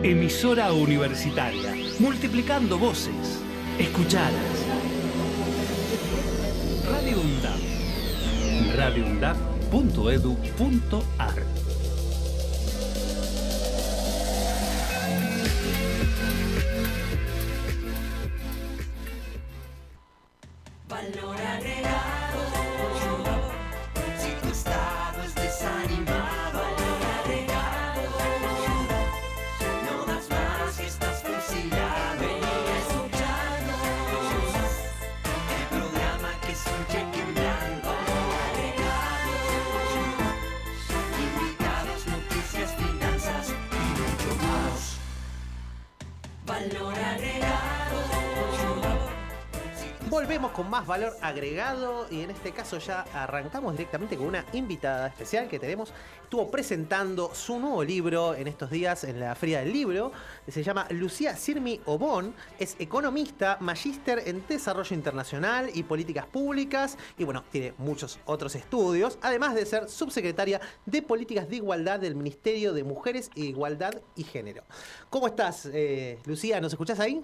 Emisora 0.03 0.73
universitaria. 0.73 1.75
Multiplicando 1.99 2.79
voces. 2.79 3.43
Escuchadas. 3.77 4.33
Radio 6.89 7.21
UNDAP. 7.21 7.59
radioundap.edu.ar 8.75 11.59
Volvemos 50.19 50.51
con 50.51 50.69
más 50.69 50.85
valor 50.85 51.13
agregado 51.21 52.05
y 52.11 52.23
en 52.23 52.31
este 52.31 52.51
caso 52.51 52.77
ya 52.77 53.05
arrancamos 53.13 53.71
directamente 53.71 54.17
con 54.17 54.27
una 54.27 54.43
invitada 54.51 55.07
especial 55.07 55.47
que 55.47 55.59
tenemos. 55.59 55.93
Estuvo 56.23 56.51
presentando 56.51 57.33
su 57.33 57.57
nuevo 57.57 57.81
libro 57.85 58.35
en 58.35 58.49
estos 58.49 58.69
días 58.69 59.05
en 59.05 59.21
la 59.21 59.33
Feria 59.35 59.61
del 59.61 59.71
Libro. 59.71 60.11
Se 60.45 60.61
llama 60.61 60.87
Lucía 60.89 61.37
Sirmi 61.37 61.79
Obón. 61.85 62.35
Es 62.59 62.75
economista, 62.79 63.55
magíster 63.61 64.23
en 64.25 64.45
desarrollo 64.45 64.93
internacional 64.93 65.69
y 65.73 65.83
políticas 65.83 66.25
públicas. 66.25 66.97
Y 67.17 67.23
bueno, 67.23 67.45
tiene 67.49 67.73
muchos 67.77 68.19
otros 68.25 68.55
estudios. 68.55 69.17
Además 69.21 69.55
de 69.55 69.65
ser 69.65 69.87
subsecretaria 69.87 70.59
de 70.85 71.01
Políticas 71.01 71.47
de 71.47 71.55
Igualdad 71.55 71.97
del 72.01 72.15
Ministerio 72.15 72.73
de 72.73 72.83
Mujeres 72.83 73.31
Igualdad 73.35 73.93
y 74.17 74.25
Género. 74.25 74.63
¿Cómo 75.09 75.27
estás, 75.27 75.65
eh, 75.73 76.19
Lucía? 76.25 76.59
¿Nos 76.59 76.73
escuchás 76.73 76.99
ahí? 76.99 77.23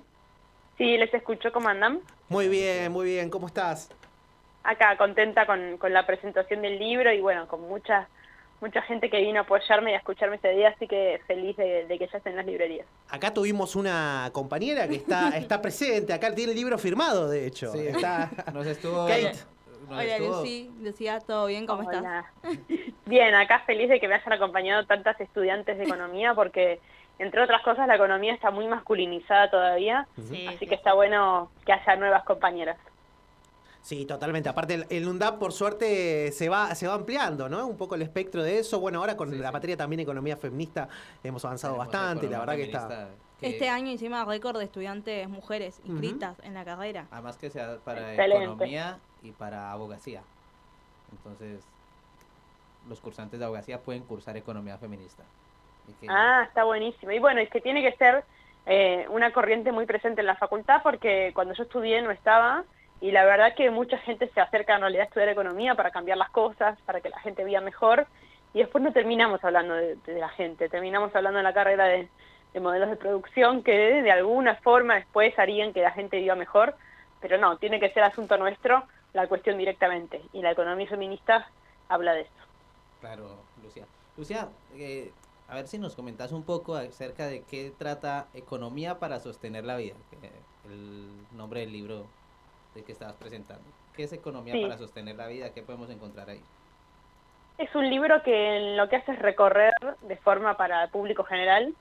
Sí, 0.77 0.97
les 0.97 1.13
escucho, 1.13 1.51
¿cómo 1.51 1.67
andan? 1.67 2.01
Muy 2.29 2.47
bien, 2.47 2.91
muy 2.91 3.05
bien. 3.05 3.29
¿Cómo 3.29 3.47
estás? 3.47 3.89
Acá 4.63 4.97
contenta 4.97 5.45
con, 5.45 5.77
con 5.77 5.93
la 5.93 6.05
presentación 6.05 6.61
del 6.61 6.79
libro 6.79 7.11
y 7.13 7.21
bueno, 7.21 7.47
con 7.47 7.61
mucha 7.61 8.07
mucha 8.61 8.81
gente 8.83 9.09
que 9.09 9.19
vino 9.21 9.39
a 9.39 9.43
apoyarme 9.43 9.91
y 9.91 9.93
a 9.93 9.97
escucharme 9.97 10.37
ese 10.37 10.49
día, 10.51 10.69
así 10.69 10.87
que 10.87 11.21
feliz 11.27 11.55
de, 11.57 11.85
de 11.85 11.99
que 11.99 12.07
ya 12.07 12.17
estén 12.17 12.31
en 12.31 12.37
las 12.37 12.45
librerías. 12.47 12.87
Acá 13.09 13.31
tuvimos 13.33 13.75
una 13.75 14.29
compañera 14.31 14.87
que 14.87 14.95
está, 14.95 15.29
está 15.37 15.61
presente, 15.61 16.13
acá 16.13 16.33
tiene 16.33 16.53
el 16.53 16.57
libro 16.57 16.77
firmado, 16.79 17.29
de 17.29 17.45
hecho. 17.45 17.71
Sí, 17.73 17.85
está... 17.85 18.31
nos 18.53 18.65
estuvo. 18.65 19.05
Kate. 19.07 19.33
nos 19.33 19.91
Hola 19.91 20.03
estuvo- 20.05 20.39
Lucy, 20.39 20.71
Lucía, 20.81 21.19
¿todo 21.19 21.45
bien? 21.45 21.67
¿Cómo 21.67 21.87
Hola. 21.87 22.25
estás? 22.41 22.57
Bien, 23.05 23.35
acá 23.35 23.59
feliz 23.67 23.87
de 23.89 23.99
que 23.99 24.07
me 24.07 24.15
hayan 24.15 24.33
acompañado 24.33 24.83
tantas 24.87 25.19
estudiantes 25.21 25.77
de 25.77 25.83
economía 25.83 26.33
porque, 26.33 26.79
entre 27.19 27.41
otras 27.41 27.61
cosas, 27.63 27.87
la 27.87 27.95
economía 27.95 28.33
está 28.33 28.51
muy 28.51 28.67
masculinizada 28.67 29.49
todavía, 29.49 30.07
Sí, 30.29 30.47
así 30.47 30.57
sí. 30.59 30.67
que 30.67 30.75
está 30.75 30.93
bueno 30.93 31.49
que 31.65 31.73
haya 31.73 31.95
nuevas 31.95 32.23
compañeras. 32.23 32.77
Sí, 33.81 34.05
totalmente. 34.07 34.49
Aparte, 34.49 34.87
el, 34.89 35.07
UNDAP, 35.07 35.37
por 35.37 35.53
suerte, 35.53 36.31
se 36.31 36.49
va, 36.49 36.73
se 36.73 36.87
va 36.87 36.95
ampliando, 36.95 37.47
¿no? 37.47 37.67
Un 37.67 37.77
poco 37.77 37.93
el 37.93 38.01
espectro 38.01 38.41
de 38.41 38.57
eso. 38.57 38.79
Bueno, 38.79 38.97
ahora 38.99 39.15
con 39.15 39.39
la 39.39 39.51
materia 39.51 39.77
también 39.77 39.99
economía 39.99 40.35
feminista 40.37 40.89
hemos 41.23 41.45
avanzado 41.45 41.75
Tenemos 41.75 41.91
bastante. 41.93 42.27
La 42.27 42.39
verdad 42.39 42.55
que 42.55 42.63
está... 42.63 43.09
que 43.39 43.47
Este 43.47 43.69
año 43.69 43.91
hicimos 43.91 44.25
récord 44.27 44.57
de 44.57 44.65
estudiantes 44.65 45.29
mujeres 45.29 45.79
inscritas 45.85 46.35
en 46.41 46.55
la 46.55 46.65
carrera. 46.65 47.05
Además 47.11 47.37
que 47.37 47.51
sea 47.51 47.77
para 47.85 48.09
Excelente. 48.09 48.45
economía 48.45 48.97
y 49.21 49.31
para 49.31 49.71
abogacía. 49.71 50.23
Entonces, 51.11 51.63
los 52.89 52.99
cursantes 53.01 53.39
de 53.39 53.45
abogacía 53.45 53.79
pueden 53.81 54.01
cursar 54.01 54.35
economía 54.35 54.79
feminista. 54.79 55.23
Que- 55.99 56.07
Ah, 56.09 56.43
está 56.47 56.63
buenísimo. 56.63 57.11
Y 57.11 57.19
bueno, 57.19 57.41
es 57.41 57.49
que 57.49 57.61
tiene 57.61 57.81
que 57.81 57.95
ser 57.97 58.23
eh, 58.65 59.05
una 59.09 59.31
corriente 59.31 59.71
muy 59.71 59.85
presente 59.85 60.21
en 60.21 60.27
la 60.27 60.35
facultad 60.35 60.81
porque 60.83 61.31
cuando 61.35 61.53
yo 61.53 61.63
estudié 61.63 62.01
no 62.01 62.11
estaba 62.11 62.63
y 63.01 63.11
la 63.11 63.23
verdad 63.25 63.53
que 63.55 63.69
mucha 63.69 63.97
gente 63.99 64.27
se 64.33 64.41
acerca 64.41 64.73
en 64.75 64.81
realidad 64.81 65.03
a 65.03 65.05
estudiar 65.05 65.29
economía 65.29 65.75
para 65.75 65.91
cambiar 65.91 66.17
las 66.17 66.29
cosas, 66.31 66.79
para 66.85 67.01
que 67.01 67.09
la 67.09 67.19
gente 67.19 67.43
viva 67.43 67.61
mejor 67.61 68.07
y 68.53 68.59
después 68.59 68.83
no 68.83 68.91
terminamos 68.91 69.43
hablando 69.43 69.73
de, 69.75 69.95
de 69.95 70.19
la 70.19 70.29
gente, 70.29 70.69
terminamos 70.69 71.15
hablando 71.15 71.39
en 71.39 71.43
la 71.43 71.53
carrera 71.53 71.85
de, 71.85 72.07
de 72.53 72.59
modelos 72.59 72.89
de 72.89 72.95
producción 72.95 73.61
que 73.63 74.01
de 74.01 74.11
alguna 74.11 74.55
forma 74.55 74.95
después 74.95 75.37
harían 75.37 75.73
que 75.73 75.81
la 75.81 75.91
gente 75.91 76.17
viva 76.17 76.35
mejor, 76.35 76.75
pero 77.21 77.37
no, 77.37 77.57
tiene 77.57 77.79
que 77.79 77.91
ser 77.91 78.03
asunto 78.03 78.37
nuestro 78.37 78.83
la 79.13 79.27
cuestión 79.27 79.57
directamente 79.57 80.21
y 80.33 80.41
la 80.41 80.51
economía 80.51 80.87
feminista 80.87 81.47
habla 81.89 82.13
de 82.13 82.21
eso. 82.21 82.31
Claro, 82.99 83.43
Lucía. 83.61 83.83
Lucía, 84.17 84.47
eh, 84.75 85.11
a 85.47 85.55
ver 85.55 85.67
si 85.67 85.77
nos 85.77 85.95
comentas 85.95 86.31
un 86.31 86.43
poco 86.43 86.75
acerca 86.75 87.27
de 87.27 87.43
qué 87.43 87.71
trata 87.77 88.27
Economía 88.33 88.99
para 88.99 89.19
sostener 89.19 89.63
la 89.65 89.77
vida, 89.77 89.93
el 90.65 91.07
nombre 91.37 91.61
del 91.61 91.71
libro 91.71 92.05
de 92.73 92.83
que 92.83 92.91
estabas 92.91 93.15
presentando. 93.15 93.63
¿Qué 93.95 94.03
es 94.03 94.13
Economía 94.13 94.53
Sí. 94.53 94.61
para 94.63 94.77
sostener 94.77 95.15
la 95.15 95.27
vida? 95.27 95.53
¿Qué 95.53 95.61
podemos 95.61 95.89
encontrar 95.89 96.29
ahí? 96.29 96.41
Es 97.57 97.73
un 97.73 97.89
libro 97.89 98.21
que 98.23 98.75
lo 98.75 98.89
que 98.89 98.97
hace 98.97 99.13
es 99.13 99.19
recorrer 99.19 99.73
de 100.01 100.17
forma 100.17 100.57
para 100.57 100.83
el 100.83 100.89
público 100.89 101.23
general 101.23 101.73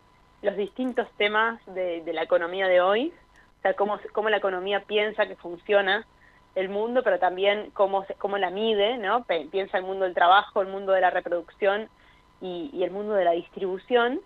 los 0.43 0.57
distintos 0.57 1.09
temas 1.17 1.61
de, 1.67 2.03
de 2.03 2.13
la 2.13 2.23
economía 2.23 2.69
de 2.69 2.81
hoy, 2.81 3.13
o 3.59 3.63
sea, 3.63 3.75
cómo, 3.75 3.99
cómo 4.13 4.29
la 4.29 4.37
economía 4.37 4.85
piensa 4.85 5.27
que 5.27 5.37
funciona 5.37 6.07
el 6.55 6.69
mundo, 6.69 7.03
pero 7.03 7.19
también 7.19 7.71
cómo, 7.73 8.05
cómo 8.19 8.39
la 8.39 8.51
mide, 8.51 8.99
¿no? 8.99 9.25
Piensa 9.51 9.79
el 9.79 9.85
mundo 9.85 10.05
del 10.05 10.15
trabajo, 10.15 10.61
el 10.61 10.69
mundo 10.69 10.93
de 10.93 11.01
la 11.01 11.11
reproducción 11.11 11.89
y, 12.45 12.71
y 12.73 12.85
el 12.85 12.91
mundo 12.91 13.15
de 13.15 13.25
la 13.25 13.33
distribución 13.33 14.21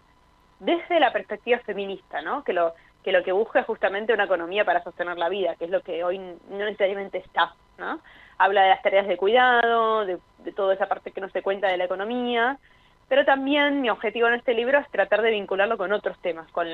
desde 0.61 0.98
la 1.00 1.12
perspectiva 1.12 1.59
feminista, 1.61 2.20
¿no? 2.20 2.42
Que 2.44 2.52
lo 2.52 2.74
que 3.02 3.12
lo 3.12 3.22
que 3.22 3.33
busca 3.33 3.61
es 3.61 3.66
justamente 3.66 4.12
una 4.12 4.24
economía 4.24 4.64
para 4.64 4.83
sostener 4.83 5.16
la 5.16 5.28
vida, 5.28 5.54
que 5.57 5.66
es 5.66 5.70
lo 5.70 5.83
que 5.83 6.04
hoy 6.04 6.18
no 6.18 6.37
necesariamente 6.59 7.18
está, 7.18 7.54
¿no? 7.78 8.00
Habla 8.38 8.62
de 8.62 8.68
las 8.70 8.83
tareas 8.83 9.07
de 9.07 9.16
cuidado, 9.16 10.04
de, 10.04 10.18
toda 10.54 10.74
esa 10.74 10.88
parte 10.88 11.12
que 11.12 11.20
no 11.20 11.28
se 11.31 11.42
cuenta 11.42 11.68
de 11.68 11.76
la 11.76 11.85
economía, 11.85 12.59
pero 13.09 13.24
también 13.24 13.81
mi 13.81 13.90
objetivo 13.90 14.28
en 14.28 14.35
este 14.35 14.54
libro 14.54 14.78
es 14.78 14.90
tratar 14.90 15.22
de 15.22 15.31
vincularlo 15.31 15.78
con 15.78 15.92
otros 15.92 16.18
temas, 16.20 16.50
con 16.52 16.66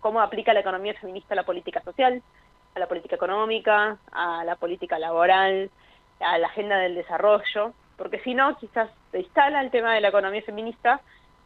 cómo 0.00 0.20
aplica 0.20 0.52
la 0.52 0.60
economía 0.60 0.94
feminista 0.94 1.34
a 1.34 1.36
la 1.36 1.44
política 1.44 1.80
social, 1.82 2.22
a 2.74 2.78
la 2.78 2.86
política 2.86 3.16
económica, 3.16 3.98
a 4.12 4.44
la 4.44 4.56
política 4.56 4.98
laboral, 4.98 5.70
a 6.20 6.38
la 6.38 6.46
agenda 6.46 6.78
del 6.78 6.94
desarrollo, 6.94 7.72
porque 8.00 8.18
si 8.20 8.32
no, 8.32 8.56
quizás 8.56 8.88
se 9.10 9.20
instala 9.20 9.60
el 9.60 9.70
tema 9.70 9.92
de 9.92 10.00
la 10.00 10.08
economía 10.08 10.40
feminista, 10.40 11.02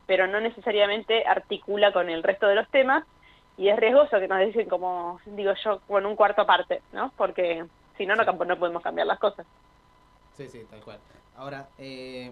pero 0.06 0.28
no 0.28 0.40
necesariamente 0.40 1.26
articula 1.26 1.92
con 1.92 2.08
el 2.08 2.22
resto 2.22 2.46
de 2.46 2.54
los 2.54 2.68
temas, 2.68 3.04
y 3.56 3.70
es 3.70 3.76
riesgoso 3.76 4.20
que 4.20 4.28
nos 4.28 4.38
dicen 4.38 4.68
como, 4.68 5.18
digo 5.26 5.52
yo, 5.64 5.80
con 5.88 6.06
un 6.06 6.14
cuarto 6.14 6.42
aparte, 6.42 6.80
¿no? 6.92 7.12
Porque 7.16 7.64
si 7.98 8.06
no, 8.06 8.14
no, 8.14 8.24
no 8.24 8.56
podemos 8.56 8.84
cambiar 8.84 9.08
las 9.08 9.18
cosas. 9.18 9.44
Sí, 10.36 10.48
sí, 10.48 10.64
tal 10.70 10.80
cual. 10.82 11.00
Ahora, 11.36 11.66
eh, 11.76 12.30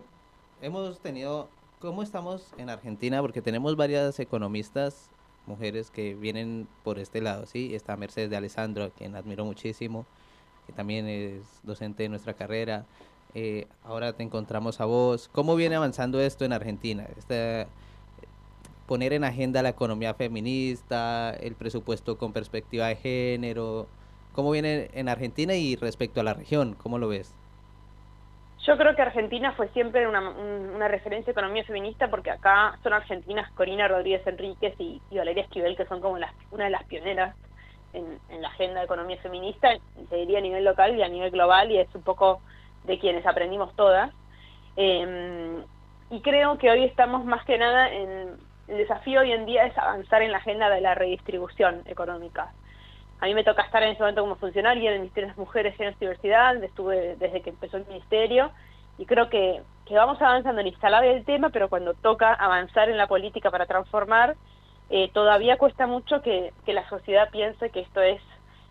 hemos 0.60 1.00
tenido, 1.00 1.48
¿cómo 1.80 2.04
estamos 2.04 2.54
en 2.58 2.70
Argentina? 2.70 3.20
Porque 3.22 3.42
tenemos 3.42 3.74
varias 3.74 4.20
economistas, 4.20 5.10
mujeres 5.46 5.90
que 5.90 6.14
vienen 6.14 6.68
por 6.84 7.00
este 7.00 7.20
lado, 7.20 7.46
¿sí? 7.46 7.74
Está 7.74 7.96
Mercedes 7.96 8.30
de 8.30 8.36
Alessandro, 8.36 8.84
a 8.84 8.90
quien 8.90 9.16
admiro 9.16 9.44
muchísimo. 9.44 10.06
que 10.68 10.72
también 10.72 11.08
es 11.08 11.58
docente 11.64 12.04
de 12.04 12.08
nuestra 12.08 12.34
carrera. 12.34 12.84
Eh, 13.34 13.66
ahora 13.84 14.12
te 14.12 14.22
encontramos 14.22 14.80
a 14.80 14.84
vos. 14.84 15.28
¿Cómo 15.32 15.56
viene 15.56 15.76
avanzando 15.76 16.20
esto 16.20 16.44
en 16.44 16.52
Argentina? 16.52 17.06
Este, 17.16 17.66
poner 18.86 19.12
en 19.14 19.24
agenda 19.24 19.62
la 19.62 19.70
economía 19.70 20.14
feminista, 20.14 21.30
el 21.40 21.54
presupuesto 21.54 22.18
con 22.18 22.32
perspectiva 22.32 22.88
de 22.88 22.96
género. 22.96 23.86
¿Cómo 24.34 24.50
viene 24.50 24.90
en 24.94 25.08
Argentina 25.08 25.54
y 25.54 25.76
respecto 25.76 26.20
a 26.20 26.24
la 26.24 26.34
región? 26.34 26.74
¿Cómo 26.74 26.98
lo 26.98 27.08
ves? 27.08 27.34
Yo 28.66 28.76
creo 28.76 28.94
que 28.94 29.02
Argentina 29.02 29.52
fue 29.52 29.68
siempre 29.70 30.06
una, 30.06 30.20
un- 30.30 30.70
una 30.76 30.86
referencia 30.88 31.26
de 31.26 31.32
economía 31.32 31.64
feminista 31.64 32.08
porque 32.08 32.30
acá 32.30 32.78
son 32.82 32.92
argentinas 32.92 33.50
Corina 33.52 33.88
Rodríguez 33.88 34.24
Enríquez 34.26 34.74
y, 34.78 35.00
Valeria 35.10 35.42
Esquivel, 35.42 35.76
que 35.76 35.84
son 35.86 36.00
como 36.00 36.18
las, 36.18 36.32
una 36.52 36.64
de 36.64 36.70
las 36.70 36.84
pioneras 36.84 37.34
en, 37.92 38.18
la 38.40 38.48
agenda 38.48 38.78
de 38.80 38.84
economía 38.84 39.18
feminista, 39.18 39.68
diría 40.10 40.38
a 40.38 40.42
nivel 40.42 40.64
local 40.64 40.96
y 40.96 41.02
a 41.02 41.08
nivel 41.08 41.30
global, 41.30 41.70
y 41.72 41.78
es 41.78 41.92
un 41.94 42.02
poco 42.02 42.40
de 42.84 42.98
quienes 42.98 43.26
aprendimos 43.26 43.74
todas. 43.76 44.10
Eh, 44.76 45.62
y 46.10 46.20
creo 46.20 46.58
que 46.58 46.70
hoy 46.70 46.84
estamos 46.84 47.24
más 47.24 47.44
que 47.44 47.58
nada 47.58 47.90
en... 47.90 48.36
El 48.68 48.78
desafío 48.78 49.20
hoy 49.20 49.32
en 49.32 49.44
día 49.44 49.66
es 49.66 49.76
avanzar 49.76 50.22
en 50.22 50.30
la 50.30 50.38
agenda 50.38 50.70
de 50.70 50.80
la 50.80 50.94
redistribución 50.94 51.82
económica. 51.86 52.52
A 53.20 53.26
mí 53.26 53.34
me 53.34 53.44
toca 53.44 53.62
estar 53.62 53.82
en 53.82 53.90
ese 53.90 54.00
momento 54.00 54.22
como 54.22 54.36
funcionaria 54.36 54.90
en 54.90 54.94
el 54.94 55.00
Ministerio 55.00 55.26
de 55.26 55.32
las 55.32 55.38
Mujeres, 55.38 55.76
Género 55.76 55.96
y 55.96 56.00
Diversidad, 56.00 56.62
estuve 56.62 57.16
desde 57.16 57.40
que 57.40 57.50
empezó 57.50 57.76
el 57.76 57.86
ministerio, 57.86 58.50
y 58.98 59.06
creo 59.06 59.30
que, 59.30 59.62
que 59.86 59.94
vamos 59.94 60.20
avanzando 60.20 60.60
en 60.60 60.68
instalar 60.68 61.04
el 61.04 61.24
tema, 61.24 61.50
pero 61.50 61.68
cuando 61.68 61.94
toca 61.94 62.32
avanzar 62.32 62.88
en 62.88 62.96
la 62.96 63.06
política 63.06 63.50
para 63.50 63.66
transformar, 63.66 64.36
eh, 64.90 65.10
todavía 65.12 65.56
cuesta 65.56 65.86
mucho 65.86 66.20
que, 66.22 66.52
que 66.64 66.72
la 66.72 66.88
sociedad 66.88 67.30
piense 67.30 67.70
que 67.70 67.80
esto 67.80 68.00
es 68.00 68.20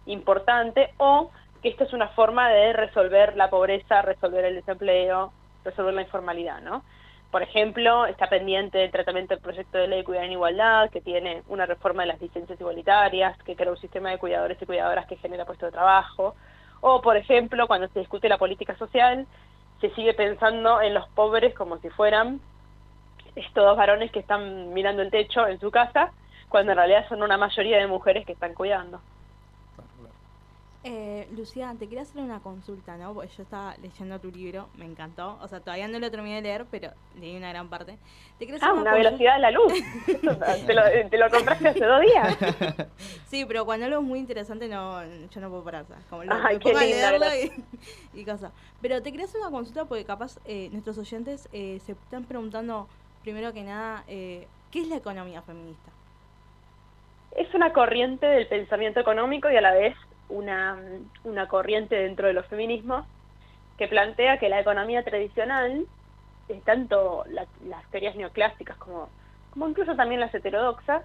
importante 0.06 0.94
o 0.98 1.32
que 1.62 1.70
esto 1.70 1.84
es 1.84 1.94
una 1.94 2.10
forma 2.10 2.50
de 2.50 2.74
resolver 2.74 3.36
la 3.36 3.50
pobreza, 3.50 4.02
resolver 4.02 4.46
el 4.46 4.56
desempleo, 4.56 5.32
resolver 5.64 5.94
la 5.94 6.02
informalidad, 6.02 6.62
¿no? 6.62 6.84
Por 7.32 7.44
ejemplo, 7.44 8.06
está 8.08 8.28
pendiente 8.28 8.84
el 8.84 8.92
tratamiento 8.92 9.34
del 9.34 9.42
proyecto 9.42 9.78
de 9.78 9.88
ley 9.88 10.00
de 10.00 10.04
cuidado 10.04 10.26
en 10.26 10.34
igualdad, 10.34 10.90
que 10.90 11.00
tiene 11.00 11.44
una 11.48 11.66
reforma 11.66 12.04
de 12.04 12.08
las 12.08 12.22
licencias 12.22 12.60
igualitarias, 12.60 13.38
que 13.44 13.56
crea 13.56 13.72
un 13.72 13.78
sistema 13.78 14.10
de 14.10 14.18
cuidadores 14.18 14.62
y 14.62 14.66
cuidadoras 14.66 15.08
que 15.08 15.16
genera 15.16 15.46
puestos 15.46 15.68
de 15.68 15.72
trabajo. 15.72 16.36
O, 16.82 17.02
por 17.02 17.16
ejemplo, 17.16 17.68
cuando 17.68 17.88
se 17.90 18.00
discute 18.00 18.28
la 18.28 18.38
política 18.38 18.76
social, 18.76 19.26
se 19.80 19.92
sigue 19.92 20.14
pensando 20.14 20.82
en 20.82 20.94
los 20.94 21.08
pobres 21.10 21.54
como 21.56 21.78
si 21.78 21.90
fueran 21.90 22.42
estos 23.36 23.64
dos 23.64 23.78
varones 23.78 24.12
que 24.12 24.20
están 24.20 24.74
mirando 24.74 25.02
el 25.02 25.10
techo 25.10 25.48
en 25.48 25.60
su 25.60 25.72
casa, 25.72 26.12
cuando 26.50 26.74
en 26.74 26.80
realidad 26.80 27.08
son 27.08 27.24
una 27.24 27.38
mayoría 27.38 27.78
de 27.78 27.88
mujeres 27.88 28.26
que 28.26 28.34
están 28.34 28.54
cuidando. 28.54 29.00
Eh, 30.84 31.28
Lucía, 31.38 31.76
te 31.78 31.86
quería 31.88 32.02
hacer 32.02 32.24
una 32.24 32.40
consulta, 32.40 32.98
¿no? 32.98 33.14
Porque 33.14 33.30
yo 33.38 33.44
estaba 33.44 33.76
leyendo 33.84 34.20
tu 34.20 34.32
libro, 34.32 34.68
me 34.78 34.86
encantó. 34.86 35.38
O 35.40 35.48
sea, 35.48 35.60
todavía 35.60 35.88
no 35.88 36.00
lo 36.00 36.10
terminé 36.10 36.38
de 36.38 36.42
leer, 36.42 36.66
pero 36.72 36.90
leí 37.20 37.38
una 37.38 37.50
gran 37.50 37.70
parte. 37.70 38.00
Te 38.40 38.48
quería 38.48 38.56
hacer 38.56 38.70
Ah, 38.70 38.74
una 38.74 38.94
velocidad 38.96 39.36
de 39.36 39.40
la 39.42 39.52
luz. 39.52 39.72
Te, 40.66 40.74
lo, 40.74 40.82
te 41.10 41.18
lo 41.20 41.30
compraste 41.30 41.68
hace 41.70 41.86
dos 41.86 42.02
días. 42.02 42.38
Sí, 43.28 43.46
pero 43.46 43.64
cuando 43.64 43.86
algo 43.86 44.00
es 44.00 44.06
muy 44.06 44.20
interesante, 44.20 44.68
no, 44.68 45.02
yo 45.06 45.40
no 45.40 45.50
puedo 45.50 45.64
parar. 45.64 45.86
Como 46.10 46.24
lo, 46.26 46.34
Ay, 46.34 46.58
qué 46.60 46.74
linda, 46.74 47.38
y, 47.38 47.52
y 48.20 48.26
cosas. 48.26 48.52
Pero 48.82 49.02
te 49.02 49.12
quería 49.12 49.26
hacer 49.26 49.40
una 49.40 49.52
consulta 49.52 49.86
porque 49.86 50.04
capaz 50.04 50.38
eh, 50.46 50.68
nuestros 50.72 50.98
oyentes 50.98 51.48
eh, 51.54 51.80
se 51.86 51.94
están 51.94 52.26
preguntando, 52.26 52.88
primero 53.22 53.54
que 53.54 53.62
nada, 53.64 54.04
eh, 54.08 54.48
¿qué 54.72 54.82
es 54.82 54.88
la 54.88 54.98
economía 54.98 55.42
feminista? 55.44 55.92
es 57.34 57.54
una 57.54 57.72
corriente 57.72 58.26
del 58.26 58.46
pensamiento 58.48 59.00
económico 59.00 59.50
y 59.50 59.56
a 59.56 59.62
la 59.62 59.72
vez 59.72 59.96
una, 60.32 60.78
una 61.24 61.48
corriente 61.48 61.96
dentro 61.96 62.28
de 62.28 62.34
los 62.34 62.48
feminismos 62.48 63.06
que 63.78 63.88
plantea 63.88 64.38
que 64.38 64.50
la 64.50 64.60
economía 64.60 65.04
tradicional, 65.04 65.86
eh, 66.50 66.62
tanto 66.66 67.24
la- 67.30 67.48
las 67.66 67.86
teorías 67.92 68.16
neoclásicas 68.16 68.78
como, 68.78 69.10
como 69.52 69.68
incluso 69.68 69.96
también 69.96 70.22
las 70.22 70.34
heterodoxas, 70.34 71.04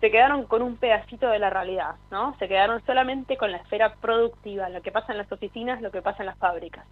se 0.00 0.10
quedaron 0.10 0.44
con 0.46 0.62
un 0.62 0.76
pedacito 0.76 1.28
de 1.28 1.38
la 1.40 1.50
realidad, 1.50 1.96
¿no? 2.10 2.36
Se 2.38 2.48
quedaron 2.48 2.82
solamente 2.86 3.36
con 3.36 3.50
la 3.52 3.58
esfera 3.58 3.94
productiva, 3.96 4.68
lo 4.68 4.80
que 4.82 4.92
pasa 4.92 5.12
en 5.12 5.18
las 5.18 5.32
oficinas, 5.32 5.82
lo 5.82 5.90
que 5.90 6.02
pasa 6.02 6.22
en 6.22 6.26
las 6.26 6.38
fábricas. 6.38 6.86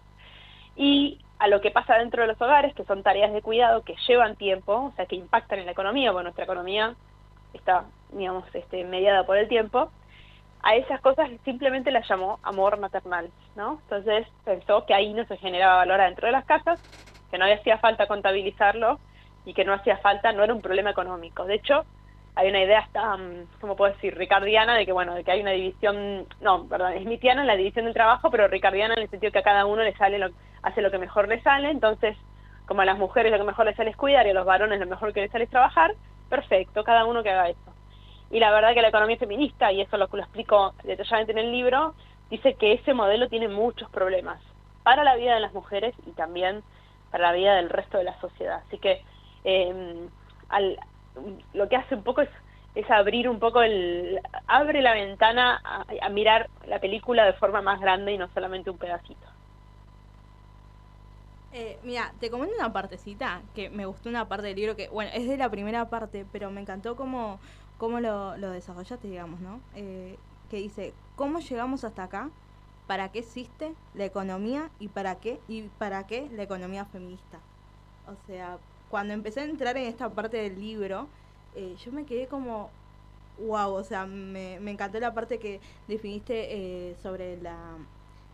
Y 0.75 1.19
a 1.39 1.47
lo 1.47 1.61
que 1.61 1.71
pasa 1.71 1.95
dentro 1.97 2.21
de 2.21 2.27
los 2.27 2.41
hogares, 2.41 2.73
que 2.75 2.83
son 2.85 3.03
tareas 3.03 3.33
de 3.33 3.41
cuidado 3.41 3.83
que 3.83 3.95
llevan 4.07 4.35
tiempo, 4.35 4.73
o 4.73 4.93
sea, 4.95 5.05
que 5.05 5.15
impactan 5.15 5.59
en 5.59 5.65
la 5.65 5.71
economía, 5.71 6.11
porque 6.11 6.23
nuestra 6.23 6.43
economía 6.45 6.95
está, 7.53 7.85
digamos, 8.11 8.43
este, 8.53 8.83
mediada 8.83 9.25
por 9.25 9.37
el 9.37 9.47
tiempo, 9.47 9.91
a 10.63 10.75
esas 10.75 10.99
cosas 11.01 11.29
simplemente 11.45 11.91
las 11.91 12.07
llamó 12.07 12.39
amor 12.43 12.79
maternal, 12.79 13.29
¿no? 13.55 13.79
Entonces 13.83 14.27
pensó 14.43 14.85
que 14.85 14.93
ahí 14.93 15.13
no 15.13 15.25
se 15.25 15.37
generaba 15.37 15.77
valor 15.77 16.01
adentro 16.01 16.27
de 16.27 16.33
las 16.33 16.45
casas, 16.45 16.79
que 17.31 17.37
no 17.37 17.45
hacía 17.45 17.77
falta 17.77 18.07
contabilizarlo 18.07 18.99
y 19.45 19.53
que 19.53 19.65
no 19.65 19.73
hacía 19.73 19.97
falta, 19.97 20.31
no 20.33 20.43
era 20.43 20.53
un 20.53 20.61
problema 20.61 20.89
económico. 20.89 21.45
De 21.45 21.55
hecho, 21.55 21.85
hay 22.35 22.49
una 22.49 22.61
idea 22.61 22.79
hasta, 22.79 23.17
mm, 23.17 23.47
¿cómo 23.61 23.75
puedo 23.75 23.93
decir?, 23.93 24.15
ricardiana, 24.15 24.75
de 24.75 24.85
que, 24.85 24.91
bueno, 24.91 25.15
de 25.15 25.23
que 25.23 25.31
hay 25.31 25.41
una 25.41 25.51
división, 25.51 26.27
no, 26.41 26.67
perdón, 26.67 26.93
smithiana 27.01 27.41
en 27.41 27.47
la 27.47 27.55
división 27.55 27.85
del 27.85 27.93
trabajo, 27.93 28.29
pero 28.29 28.47
ricardiana 28.47 28.93
en 28.93 29.03
el 29.03 29.09
sentido 29.09 29.31
que 29.31 29.39
a 29.39 29.43
cada 29.43 29.65
uno 29.65 29.83
le 29.83 29.95
sale, 29.95 30.19
lo, 30.19 30.29
hace 30.61 30.81
lo 30.81 30.91
que 30.91 30.99
mejor 30.99 31.27
le 31.27 31.41
sale, 31.41 31.71
entonces, 31.71 32.15
como 32.67 32.81
a 32.81 32.85
las 32.85 32.97
mujeres 32.97 33.31
lo 33.31 33.39
que 33.39 33.43
mejor 33.43 33.65
les 33.65 33.75
sale 33.75 33.89
es 33.89 33.97
cuidar 33.97 34.27
y 34.27 34.31
a 34.31 34.33
los 34.33 34.45
varones 34.45 34.79
lo 34.79 34.85
mejor 34.85 35.13
que 35.13 35.21
les 35.21 35.31
sale 35.31 35.45
es 35.45 35.49
trabajar, 35.49 35.95
perfecto, 36.29 36.83
cada 36.83 37.05
uno 37.05 37.23
que 37.23 37.31
haga 37.31 37.49
eso. 37.49 37.76
Y 38.29 38.39
la 38.39 38.51
verdad 38.51 38.73
que 38.73 38.81
la 38.81 38.89
economía 38.89 39.17
feminista, 39.17 39.71
y 39.71 39.81
eso 39.81 39.97
lo, 39.97 40.07
lo 40.11 40.21
explico 40.21 40.73
detalladamente 40.83 41.31
en 41.31 41.37
el 41.39 41.51
libro, 41.51 41.95
dice 42.29 42.55
que 42.55 42.73
ese 42.73 42.93
modelo 42.93 43.29
tiene 43.29 43.47
muchos 43.47 43.89
problemas 43.89 44.39
para 44.83 45.03
la 45.03 45.15
vida 45.15 45.33
de 45.33 45.39
las 45.39 45.53
mujeres 45.53 45.95
y 46.05 46.11
también 46.11 46.63
para 47.11 47.27
la 47.27 47.33
vida 47.33 47.55
del 47.55 47.69
resto 47.69 47.97
de 47.97 48.03
la 48.03 48.19
sociedad. 48.19 48.61
Así 48.67 48.77
que 48.79 49.01
eh, 49.43 50.07
al, 50.49 50.77
lo 51.53 51.69
que 51.69 51.77
hace 51.77 51.95
un 51.95 52.03
poco 52.03 52.21
es, 52.21 52.29
es 52.75 52.89
abrir 52.91 53.29
un 53.29 53.39
poco 53.39 53.61
el... 53.61 54.19
abre 54.47 54.81
la 54.81 54.93
ventana 54.93 55.61
a, 55.63 55.85
a 56.01 56.09
mirar 56.09 56.49
la 56.67 56.79
película 56.79 57.25
de 57.25 57.33
forma 57.33 57.61
más 57.61 57.79
grande 57.79 58.11
y 58.11 58.17
no 58.17 58.27
solamente 58.33 58.69
un 58.69 58.77
pedacito. 58.77 59.25
Eh, 61.53 61.79
mira, 61.83 62.11
te 62.19 62.29
comento 62.29 62.53
una 62.59 62.73
partecita 62.73 63.41
que 63.55 63.69
me 63.69 63.85
gustó 63.85 64.09
una 64.09 64.27
parte 64.27 64.47
del 64.47 64.57
libro 64.57 64.75
que, 64.75 64.89
bueno, 64.89 65.09
es 65.13 65.27
de 65.27 65.37
la 65.37 65.49
primera 65.49 65.89
parte, 65.89 66.25
pero 66.31 66.51
me 66.51 66.61
encantó 66.61 66.95
cómo, 66.95 67.39
cómo 67.77 67.99
lo, 67.99 68.37
lo 68.37 68.51
desarrollaste, 68.51 69.07
digamos, 69.07 69.39
¿no? 69.39 69.59
Eh, 69.75 70.17
que 70.49 70.57
dice, 70.57 70.93
¿cómo 71.15 71.39
llegamos 71.39 71.83
hasta 71.83 72.03
acá? 72.03 72.29
¿Para 72.87 73.09
qué 73.11 73.19
existe 73.19 73.73
la 73.93 74.05
economía 74.05 74.69
y 74.79 74.87
para 74.87 75.15
qué 75.15 75.39
y 75.47 75.63
para 75.63 76.07
qué 76.07 76.29
la 76.31 76.43
economía 76.43 76.85
feminista? 76.85 77.39
O 78.07 78.15
sea, 78.27 78.57
cuando 78.89 79.13
empecé 79.13 79.41
a 79.41 79.45
entrar 79.45 79.75
en 79.77 79.87
esta 79.87 80.09
parte 80.09 80.37
del 80.37 80.59
libro, 80.59 81.07
eh, 81.55 81.75
yo 81.83 81.91
me 81.91 82.05
quedé 82.05 82.27
como, 82.27 82.69
wow, 83.39 83.73
o 83.73 83.83
sea, 83.83 84.05
me, 84.05 84.59
me 84.61 84.71
encantó 84.71 84.99
la 84.99 85.13
parte 85.13 85.37
que 85.37 85.59
definiste 85.87 86.47
eh, 86.91 86.95
sobre 87.01 87.41
la, 87.41 87.57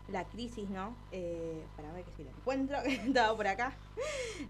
la 0.08 0.24
crisis, 0.24 0.68
¿no? 0.70 0.94
Eh, 1.10 1.62
para 1.76 1.92
ver 1.92 2.04
que 2.04 2.12
si 2.16 2.24
lo 2.24 2.30
encuentro, 2.30 2.78
que 2.84 2.94
estaba 2.94 3.36
por 3.36 3.46
acá, 3.46 3.72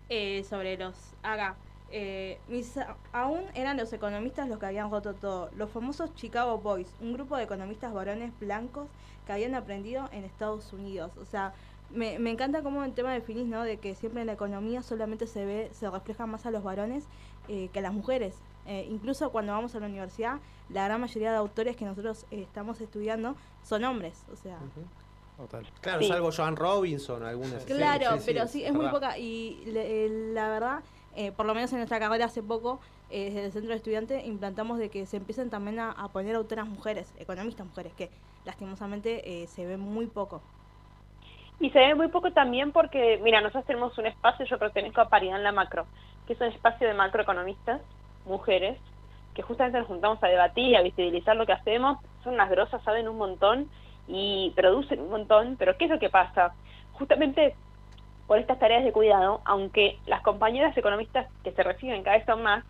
eh, 0.08 0.44
sobre 0.44 0.76
los 0.76 0.94
acá. 1.22 1.56
Eh, 1.96 2.38
mis, 2.48 2.74
aún 3.12 3.44
eran 3.54 3.76
los 3.76 3.92
economistas 3.92 4.48
los 4.48 4.58
que 4.58 4.66
habían 4.66 4.90
roto 4.90 5.14
todo. 5.14 5.48
Los 5.56 5.70
famosos 5.70 6.12
Chicago 6.16 6.58
Boys, 6.58 6.88
un 7.00 7.12
grupo 7.12 7.36
de 7.36 7.44
economistas 7.44 7.92
varones 7.94 8.32
blancos 8.40 8.88
que 9.26 9.32
habían 9.32 9.54
aprendido 9.54 10.08
en 10.10 10.24
Estados 10.24 10.72
Unidos. 10.72 11.12
O 11.22 11.24
sea, 11.24 11.52
me, 11.90 12.18
me 12.18 12.30
encanta 12.30 12.62
cómo 12.64 12.82
el 12.82 12.92
tema 12.94 13.12
definís, 13.12 13.46
¿no? 13.46 13.62
De 13.62 13.76
que 13.76 13.94
siempre 13.94 14.22
en 14.22 14.26
la 14.26 14.32
economía 14.32 14.82
solamente 14.82 15.28
se 15.28 15.44
ve, 15.44 15.70
se 15.72 15.88
refleja 15.88 16.26
más 16.26 16.46
a 16.46 16.50
los 16.50 16.64
varones 16.64 17.04
eh, 17.46 17.68
que 17.72 17.78
a 17.78 17.82
las 17.82 17.92
mujeres. 17.92 18.34
Eh, 18.66 18.88
incluso 18.90 19.30
cuando 19.30 19.52
vamos 19.52 19.74
a 19.76 19.78
la 19.80 19.86
universidad, 19.86 20.40
la 20.70 20.86
gran 20.86 21.00
mayoría 21.00 21.30
de 21.30 21.36
autores 21.36 21.76
que 21.76 21.84
nosotros 21.84 22.26
eh, 22.32 22.42
estamos 22.42 22.80
estudiando 22.80 23.36
son 23.62 23.84
hombres. 23.84 24.24
O 24.32 24.36
sea, 24.36 24.58
Claro, 25.80 26.00
Sí. 26.00 26.06
salvo 26.08 26.30
Joan 26.34 26.54
Robinson, 26.56 27.24
algunas. 27.24 27.64
Claro, 27.64 28.18
pero 28.24 28.46
sí, 28.46 28.64
es 28.64 28.72
muy 28.72 28.84
verdad. 28.84 28.92
poca. 28.92 29.18
Y 29.18 29.62
le- 29.66 30.06
eh, 30.06 30.08
la 30.32 30.48
verdad, 30.48 30.80
eh, 31.16 31.32
por 31.32 31.46
lo 31.46 31.54
menos 31.54 31.72
en 31.72 31.78
nuestra 31.78 31.98
carrera 31.98 32.26
hace 32.26 32.42
poco, 32.42 32.80
eh, 33.10 33.26
desde 33.26 33.46
el 33.46 33.52
centro 33.52 33.70
de 33.70 33.76
estudiantes, 33.76 34.24
implantamos 34.26 34.78
de 34.78 34.90
que 34.90 35.06
se 35.06 35.16
empiecen 35.16 35.50
también 35.50 35.78
a, 35.78 35.90
a 35.92 36.08
poner 36.08 36.34
autoras 36.36 36.66
mujeres, 36.66 37.14
economistas 37.18 37.66
mujeres, 37.66 37.92
que 37.94 38.10
lastimosamente 38.44 39.42
eh, 39.42 39.46
se 39.46 39.66
ven 39.66 39.80
muy 39.80 40.06
poco. 40.06 40.42
Y 41.60 41.70
se 41.70 41.78
ve 41.78 41.94
muy 41.94 42.08
poco 42.08 42.32
también 42.32 42.72
porque, 42.72 43.20
mira, 43.22 43.40
nosotros 43.40 43.64
tenemos 43.66 43.96
un 43.98 44.06
espacio, 44.06 44.44
yo 44.46 44.58
pertenezco 44.58 45.00
a 45.00 45.08
Paridad 45.08 45.36
en 45.36 45.44
la 45.44 45.52
Macro, 45.52 45.86
que 46.26 46.32
es 46.32 46.40
un 46.40 46.48
espacio 46.48 46.86
de 46.86 46.94
macroeconomistas, 46.94 47.80
mujeres, 48.26 48.78
que 49.34 49.42
justamente 49.42 49.78
nos 49.78 49.88
juntamos 49.88 50.22
a 50.22 50.28
debatir 50.28 50.68
y 50.68 50.76
a 50.76 50.82
visibilizar 50.82 51.36
lo 51.36 51.46
que 51.46 51.52
hacemos. 51.52 51.98
Son 52.22 52.34
unas 52.34 52.50
grosas, 52.50 52.82
saben 52.82 53.08
un 53.08 53.18
montón 53.18 53.68
y 54.08 54.52
producen 54.56 55.00
un 55.00 55.10
montón, 55.10 55.56
pero 55.58 55.76
¿qué 55.76 55.84
es 55.84 55.90
lo 55.90 55.98
que 55.98 56.10
pasa? 56.10 56.54
Justamente 56.92 57.56
por 58.26 58.38
estas 58.38 58.58
tareas 58.58 58.84
de 58.84 58.92
cuidado, 58.92 59.40
aunque 59.44 59.98
las 60.06 60.22
compañeras 60.22 60.76
economistas 60.76 61.26
que 61.42 61.52
se 61.52 61.62
reciben 61.62 62.02
cada 62.02 62.16
vez 62.16 62.26
son 62.26 62.42
más, 62.42 62.64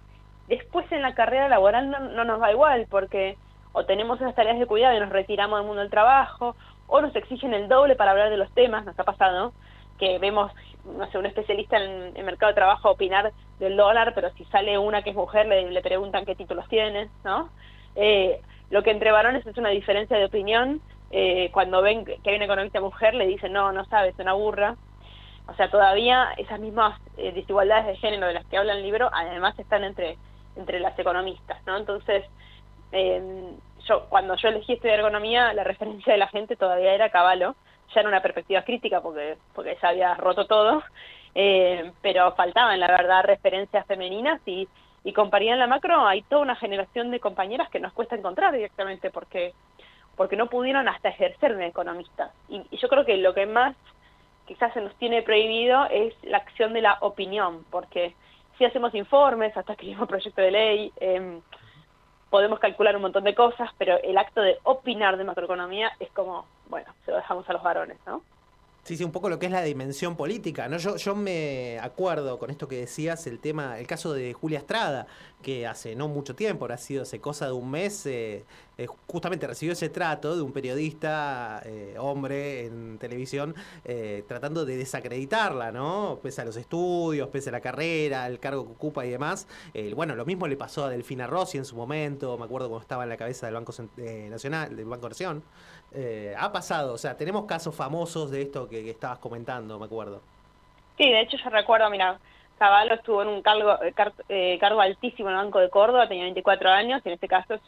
después 0.49 0.91
en 0.93 1.03
la 1.03 1.15
carrera 1.15 1.49
laboral 1.49 1.91
no, 1.91 2.01
no 2.01 2.25
nos 2.25 2.41
va 2.41 2.53
igual, 2.53 2.87
porque 2.91 3.37
o 3.73 3.85
tenemos 3.85 4.21
esas 4.21 4.35
tareas 4.35 4.59
de 4.59 4.67
cuidado 4.67 4.97
y 4.97 5.01
nos 5.01 5.11
retiramos 5.11 5.59
del 5.59 5.67
mundo 5.67 5.83
del 5.83 5.91
trabajo, 5.91 6.57
o 6.87 7.01
nos 7.01 7.15
exigen 7.17 7.55
el 7.55 7.69
doble 7.69 7.97
para 7.97 8.13
hablar 8.13 8.31
de 8.31 8.37
los 8.37 8.53
temas, 8.53 8.85
nos 8.85 8.99
ha 8.99 9.05
pasado, 9.05 9.53
que 9.99 10.19
vemos, 10.19 10.53
no 10.85 11.11
sé, 11.11 11.19
un 11.19 11.27
especialista 11.27 11.77
en 11.77 12.17
el 12.17 12.25
mercado 12.25 12.51
de 12.51 12.57
trabajo 12.57 12.91
opinar 12.91 13.33
del 13.59 13.77
dólar, 13.77 14.13
pero 14.15 14.31
si 14.35 14.45
sale 14.47 14.79
una 14.79 15.03
que 15.03 15.11
es 15.11 15.17
mujer 15.17 15.47
le, 15.47 15.83
preguntan 15.83 16.25
qué 16.25 16.35
títulos 16.35 16.69
tiene, 16.69 17.09
¿no? 17.25 17.49
Eh, 17.97 18.41
lo 18.71 18.83
que 18.83 18.91
entre 18.91 19.13
varones 19.13 19.47
es 19.47 19.57
una 19.57 19.71
diferencia 19.71 20.17
de 20.17 20.25
opinión, 20.25 20.81
eh, 21.11 21.51
cuando 21.53 21.81
ven 21.81 22.05
que 22.05 22.19
hay 22.25 22.37
una 22.37 22.47
economista 22.47 22.81
mujer 22.81 23.15
le 23.15 23.27
dicen, 23.27 23.53
no, 23.53 23.73
no 23.73 23.85
sabes, 23.85 24.15
es 24.15 24.21
una 24.21 24.33
burra. 24.33 24.77
O 25.47 25.55
sea, 25.55 25.71
todavía 25.71 26.33
esas 26.37 26.59
mismas 26.59 26.99
eh, 27.17 27.33
desigualdades 27.33 27.87
de 27.87 27.97
género 27.97 28.27
de 28.27 28.35
las 28.35 28.47
que 28.47 28.57
habla 28.57 28.73
el 28.73 28.83
libro, 28.83 29.11
además 29.13 29.59
están 29.59 29.85
entre, 29.85 30.17
entre 30.57 30.81
las 30.81 30.99
economistas, 30.99 31.65
¿no? 31.67 31.77
Entonces, 31.77 32.25
eh, 32.93 33.53
yo 33.87 34.07
cuando 34.09 34.37
yo 34.37 34.49
elegí 34.49 34.75
estudiar 34.75 35.01
economía, 35.01 35.53
la 35.53 35.65
referencia 35.65 36.13
de 36.13 36.19
la 36.19 36.29
gente 36.29 36.57
todavía 36.57 36.95
era 36.95 37.11
Caballo, 37.11 37.55
ya 37.95 38.01
era 38.01 38.09
una 38.09 38.23
perspectiva 38.23 38.63
crítica 38.63 39.01
porque, 39.01 39.37
porque 39.55 39.77
ya 39.81 39.89
había 39.89 40.15
roto 40.15 40.47
todo, 40.47 40.83
eh, 41.35 41.93
pero 42.01 42.33
faltaban, 42.35 42.81
la 42.81 42.87
verdad, 42.87 43.25
referencias 43.25 43.87
femeninas 43.87 44.41
y, 44.47 44.69
y 45.03 45.13
con 45.13 45.31
en 45.35 45.59
la 45.59 45.67
Macro 45.67 46.07
hay 46.07 46.23
toda 46.23 46.43
una 46.43 46.57
generación 46.57 47.11
de 47.11 47.21
compañeras 47.21 47.69
que 47.69 47.81
nos 47.81 47.93
cuesta 47.93 48.17
encontrar 48.17 48.53
directamente 48.53 49.11
porque, 49.11 49.53
porque 50.17 50.37
no 50.37 50.47
pudieron 50.49 50.89
hasta 50.89 51.11
ejercer 51.11 51.57
de 51.57 51.67
economistas. 51.67 52.33
Y, 52.49 52.63
y 52.71 52.77
yo 52.79 52.89
creo 52.89 53.05
que 53.05 53.17
lo 53.19 53.35
que 53.35 53.47
más 53.47 53.77
quizás 54.47 54.73
se 54.73 54.81
nos 54.81 54.95
tiene 54.97 55.23
prohibido 55.23 55.87
es 55.87 56.15
la 56.23 56.39
acción 56.39 56.73
de 56.73 56.83
la 56.83 56.99
opinión, 57.01 57.65
porque 57.71 58.15
si 58.59 58.65
hacemos 58.65 58.95
informes, 58.95 59.57
hasta 59.57 59.73
escribimos 59.73 60.09
proyecto 60.09 60.41
de 60.41 60.51
ley, 60.51 60.93
eh, 61.01 61.41
podemos 62.31 62.59
calcular 62.59 62.97
un 62.97 63.03
montón 63.03 63.25
de 63.25 63.35
cosas, 63.35 63.71
pero 63.79 63.97
el 64.03 64.19
acto 64.19 64.41
de 64.41 64.59
opinar 64.65 65.17
de 65.17 65.25
macroeconomía 65.25 65.93
es 66.01 66.11
como, 66.11 66.47
bueno, 66.69 66.93
se 67.05 67.13
lo 67.13 67.19
dejamos 67.19 67.49
a 67.49 67.53
los 67.53 67.63
varones, 67.63 67.99
¿no? 68.07 68.23
Sí, 68.85 68.99
sí, 68.99 69.05
un 69.05 69.12
poco 69.12 69.30
lo 69.30 69.39
que 69.39 69.47
es 69.47 69.53
la 69.53 69.62
dimensión 69.62 70.14
política, 70.14 70.68
¿no? 70.68 70.76
Yo, 70.76 70.97
yo 70.97 71.16
me 71.16 71.78
acuerdo 71.80 72.39
con 72.39 72.51
esto 72.51 72.68
que 72.68 72.76
decías, 72.76 73.26
el 73.26 73.39
tema, 73.39 73.78
el 73.78 73.87
caso 73.87 74.12
de 74.12 74.35
Julia 74.35 74.59
Estrada, 74.59 75.07
que 75.41 75.66
hace 75.66 75.97
no 75.97 76.07
mucho 76.07 76.35
tiempo, 76.35 76.66
ha 76.66 76.76
sido 76.76 77.03
hace 77.03 77.18
cosa 77.18 77.47
de 77.47 77.53
un 77.53 77.70
mes, 77.70 78.05
eh, 78.05 78.45
eh, 78.76 78.87
justamente 79.07 79.47
recibió 79.47 79.72
ese 79.72 79.89
trato 79.89 80.35
de 80.35 80.43
un 80.43 80.53
periodista, 80.53 81.62
eh, 81.64 81.95
hombre, 81.99 82.66
en 82.66 82.99
televisión, 82.99 83.55
eh, 83.85 84.24
tratando 84.26 84.64
de 84.64 84.76
desacreditarla, 84.76 85.70
¿no? 85.70 86.18
Pese 86.22 86.43
a 86.43 86.45
los 86.45 86.57
estudios, 86.57 87.28
pese 87.28 87.51
a 87.51 87.53
la 87.53 87.61
carrera, 87.61 88.26
el 88.26 88.41
cargo 88.41 88.66
que 88.66 88.72
ocupa 88.72 89.07
y 89.07 89.11
demás. 89.11 89.47
Bueno, 89.95 90.14
lo 90.16 90.24
mismo 90.24 90.47
le 90.47 90.57
pasó 90.57 90.85
a 90.85 90.91
Delfina 90.91 91.26
Rossi 91.26 91.59
en 91.59 91.64
su 91.64 91.76
momento, 91.76 92.37
me 92.37 92.45
acuerdo 92.45 92.68
cuando 92.68 92.82
estaba 92.82 93.05
en 93.05 93.09
la 93.11 93.16
cabeza 93.16 93.47
del 93.47 93.55
Banco 93.55 93.72
eh, 93.97 94.28
Nacional, 94.30 94.76
del 94.76 94.87
Banco 94.87 95.09
Nación. 95.09 95.43
Eh, 95.95 96.35
ha 96.37 96.53
pasado, 96.53 96.95
o 96.95 96.99
sea, 96.99 97.17
tenemos 97.17 97.45
casos 97.47 97.75
famosos 97.75 98.31
de 98.31 98.43
esto 98.43 98.69
que, 98.69 98.83
que 98.83 98.91
estabas 98.91 99.19
comentando, 99.19 99.79
me 99.79 99.87
acuerdo. 99.87 100.21
Sí, 100.97 101.09
de 101.09 101.21
hecho 101.21 101.37
yo 101.37 101.51
recuerdo, 101.51 101.89
mira, 101.91 102.19
Caballo 102.59 102.95
estuvo 102.95 103.23
en 103.23 103.29
un 103.29 103.43
cargo, 103.43 103.81
eh, 103.83 103.93
car- 103.93 104.13
eh, 104.29 104.59
cargo 104.61 104.81
altísimo 104.81 105.29
en 105.31 105.37
el 105.37 105.45
Banco 105.45 105.61
de 105.61 105.71
Córdoba, 105.71 106.09
tenía 106.09 106.25
24 106.25 106.69
años, 106.71 107.01
y 107.05 107.09
en 107.09 107.15
este 107.15 107.29
caso 107.29 107.55
es, 107.55 107.61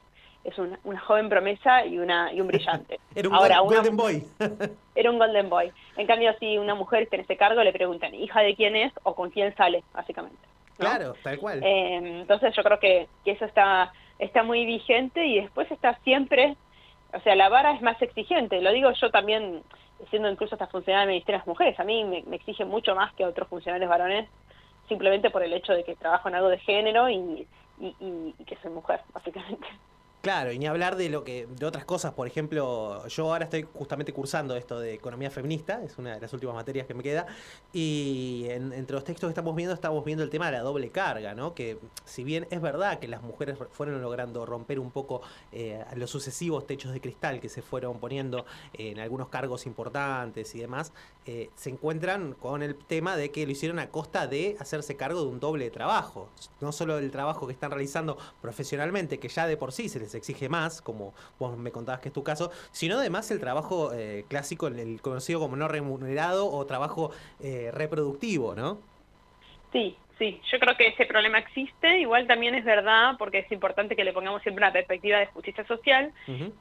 es 0.44 0.58
una, 0.58 0.78
una 0.84 1.00
joven 1.00 1.28
promesa 1.28 1.84
y 1.86 1.98
una 1.98 2.32
y 2.32 2.40
un 2.40 2.46
brillante. 2.46 3.00
Era 3.14 3.28
un 3.28 3.34
Ahora, 3.34 3.58
gol- 3.60 3.68
una- 3.68 3.76
Golden 3.78 3.96
Boy. 3.96 4.24
Era 4.94 5.10
un 5.10 5.18
Golden 5.18 5.48
Boy. 5.50 5.72
En 5.96 6.06
cambio, 6.06 6.32
si 6.38 6.56
una 6.58 6.74
mujer 6.74 7.02
está 7.02 7.16
en 7.16 7.22
ese 7.22 7.36
cargo, 7.36 7.62
le 7.62 7.72
preguntan, 7.72 8.14
¿hija 8.14 8.40
de 8.40 8.54
quién 8.54 8.74
es 8.76 8.92
o 9.02 9.14
con 9.14 9.30
quién 9.30 9.54
sale, 9.56 9.82
básicamente? 9.92 10.38
Claro, 10.78 11.14
tal 11.22 11.38
cual. 11.38 11.62
Eh, 11.64 12.20
entonces 12.20 12.54
yo 12.54 12.62
creo 12.62 12.78
que, 12.78 13.08
que 13.24 13.30
eso 13.32 13.44
está, 13.44 13.92
está 14.18 14.42
muy 14.42 14.64
vigente 14.66 15.24
y 15.26 15.40
después 15.40 15.70
está 15.70 15.94
siempre, 16.04 16.54
o 17.16 17.20
sea, 17.20 17.34
la 17.36 17.48
vara 17.48 17.72
es 17.72 17.82
más 17.82 18.00
exigente, 18.02 18.60
lo 18.60 18.72
digo 18.72 18.90
yo 18.92 19.10
también, 19.10 19.62
siendo 20.10 20.30
incluso 20.30 20.54
hasta 20.54 20.66
funcionaria 20.68 21.06
Ministerio 21.08 21.38
de 21.38 21.40
las 21.40 21.46
Mujeres, 21.48 21.78
a 21.80 21.84
mí 21.84 22.04
me, 22.04 22.22
me 22.24 22.36
exige 22.36 22.64
mucho 22.64 22.94
más 22.94 23.12
que 23.14 23.24
a 23.24 23.28
otros 23.28 23.48
funcionarios 23.48 23.88
varones, 23.90 24.28
simplemente 24.88 25.30
por 25.30 25.42
el 25.42 25.52
hecho 25.52 25.72
de 25.72 25.84
que 25.84 25.96
trabajo 25.96 26.28
en 26.28 26.34
algo 26.36 26.48
de 26.48 26.58
género 26.58 27.08
y, 27.08 27.46
y, 27.78 27.86
y- 28.00 28.34
y 28.38 28.44
que 28.44 28.56
soy 28.56 28.70
mujer, 28.70 29.00
básicamente. 29.12 29.66
Claro, 30.26 30.50
y 30.50 30.58
ni 30.58 30.66
hablar 30.66 30.96
de 30.96 31.08
lo 31.08 31.22
que 31.22 31.46
de 31.46 31.66
otras 31.66 31.84
cosas, 31.84 32.12
por 32.12 32.26
ejemplo, 32.26 33.06
yo 33.06 33.32
ahora 33.32 33.44
estoy 33.44 33.64
justamente 33.72 34.12
cursando 34.12 34.56
esto 34.56 34.80
de 34.80 34.92
economía 34.94 35.30
feminista, 35.30 35.80
es 35.84 35.98
una 35.98 36.16
de 36.16 36.20
las 36.20 36.32
últimas 36.32 36.56
materias 36.56 36.88
que 36.88 36.94
me 36.94 37.04
queda, 37.04 37.26
y 37.72 38.46
en- 38.48 38.72
entre 38.72 38.94
los 38.94 39.04
textos 39.04 39.28
que 39.28 39.30
estamos 39.30 39.54
viendo 39.54 39.72
estamos 39.72 40.04
viendo 40.04 40.24
el 40.24 40.30
tema 40.30 40.46
de 40.46 40.52
la 40.58 40.62
doble 40.62 40.90
carga, 40.90 41.36
¿no? 41.36 41.54
Que 41.54 41.78
si 42.04 42.24
bien 42.24 42.48
es 42.50 42.60
verdad 42.60 42.98
que 42.98 43.06
las 43.06 43.22
mujeres 43.22 43.56
fueron 43.70 44.02
logrando 44.02 44.44
romper 44.46 44.80
un 44.80 44.90
poco 44.90 45.20
eh, 45.52 45.84
los 45.94 46.10
sucesivos 46.10 46.66
techos 46.66 46.92
de 46.92 47.00
cristal 47.00 47.38
que 47.38 47.48
se 47.48 47.62
fueron 47.62 48.00
poniendo 48.00 48.46
en 48.72 48.98
algunos 48.98 49.28
cargos 49.28 49.64
importantes 49.64 50.56
y 50.56 50.58
demás, 50.58 50.92
eh, 51.26 51.50
se 51.54 51.70
encuentran 51.70 52.32
con 52.32 52.64
el 52.64 52.74
tema 52.74 53.16
de 53.16 53.30
que 53.30 53.46
lo 53.46 53.52
hicieron 53.52 53.78
a 53.78 53.90
costa 53.90 54.26
de 54.26 54.56
hacerse 54.58 54.96
cargo 54.96 55.20
de 55.22 55.28
un 55.28 55.38
doble 55.38 55.70
trabajo, 55.70 56.28
no 56.60 56.72
solo 56.72 56.98
el 56.98 57.12
trabajo 57.12 57.46
que 57.46 57.52
están 57.52 57.70
realizando 57.70 58.18
profesionalmente, 58.42 59.20
que 59.20 59.28
ya 59.28 59.46
de 59.46 59.56
por 59.56 59.70
sí 59.70 59.88
se 59.88 60.00
les 60.00 60.15
exige 60.18 60.48
más, 60.48 60.80
como 60.82 61.14
vos 61.38 61.56
me 61.56 61.70
contabas 61.72 62.00
que 62.00 62.08
es 62.08 62.14
tu 62.14 62.22
caso, 62.24 62.50
sino 62.72 62.98
además 62.98 63.30
el 63.30 63.40
trabajo 63.40 63.92
eh, 63.94 64.24
clásico, 64.28 64.66
el- 64.68 65.00
conocido 65.02 65.40
como 65.40 65.56
no 65.56 65.68
remunerado 65.68 66.50
o 66.50 66.66
trabajo 66.66 67.10
eh, 67.40 67.70
reproductivo, 67.72 68.54
¿no? 68.54 68.78
Sí, 69.72 69.96
sí, 70.18 70.40
yo 70.50 70.58
creo 70.58 70.76
que 70.76 70.88
ese 70.88 71.06
problema 71.06 71.38
existe, 71.38 71.98
igual 71.98 72.26
también 72.26 72.54
es 72.54 72.64
verdad, 72.64 73.14
porque 73.18 73.40
es 73.40 73.52
importante 73.52 73.96
que 73.96 74.04
le 74.04 74.12
pongamos 74.12 74.42
siempre 74.42 74.64
una 74.64 74.72
perspectiva 74.72 75.18
de 75.18 75.26
justicia 75.26 75.66
social, 75.66 76.12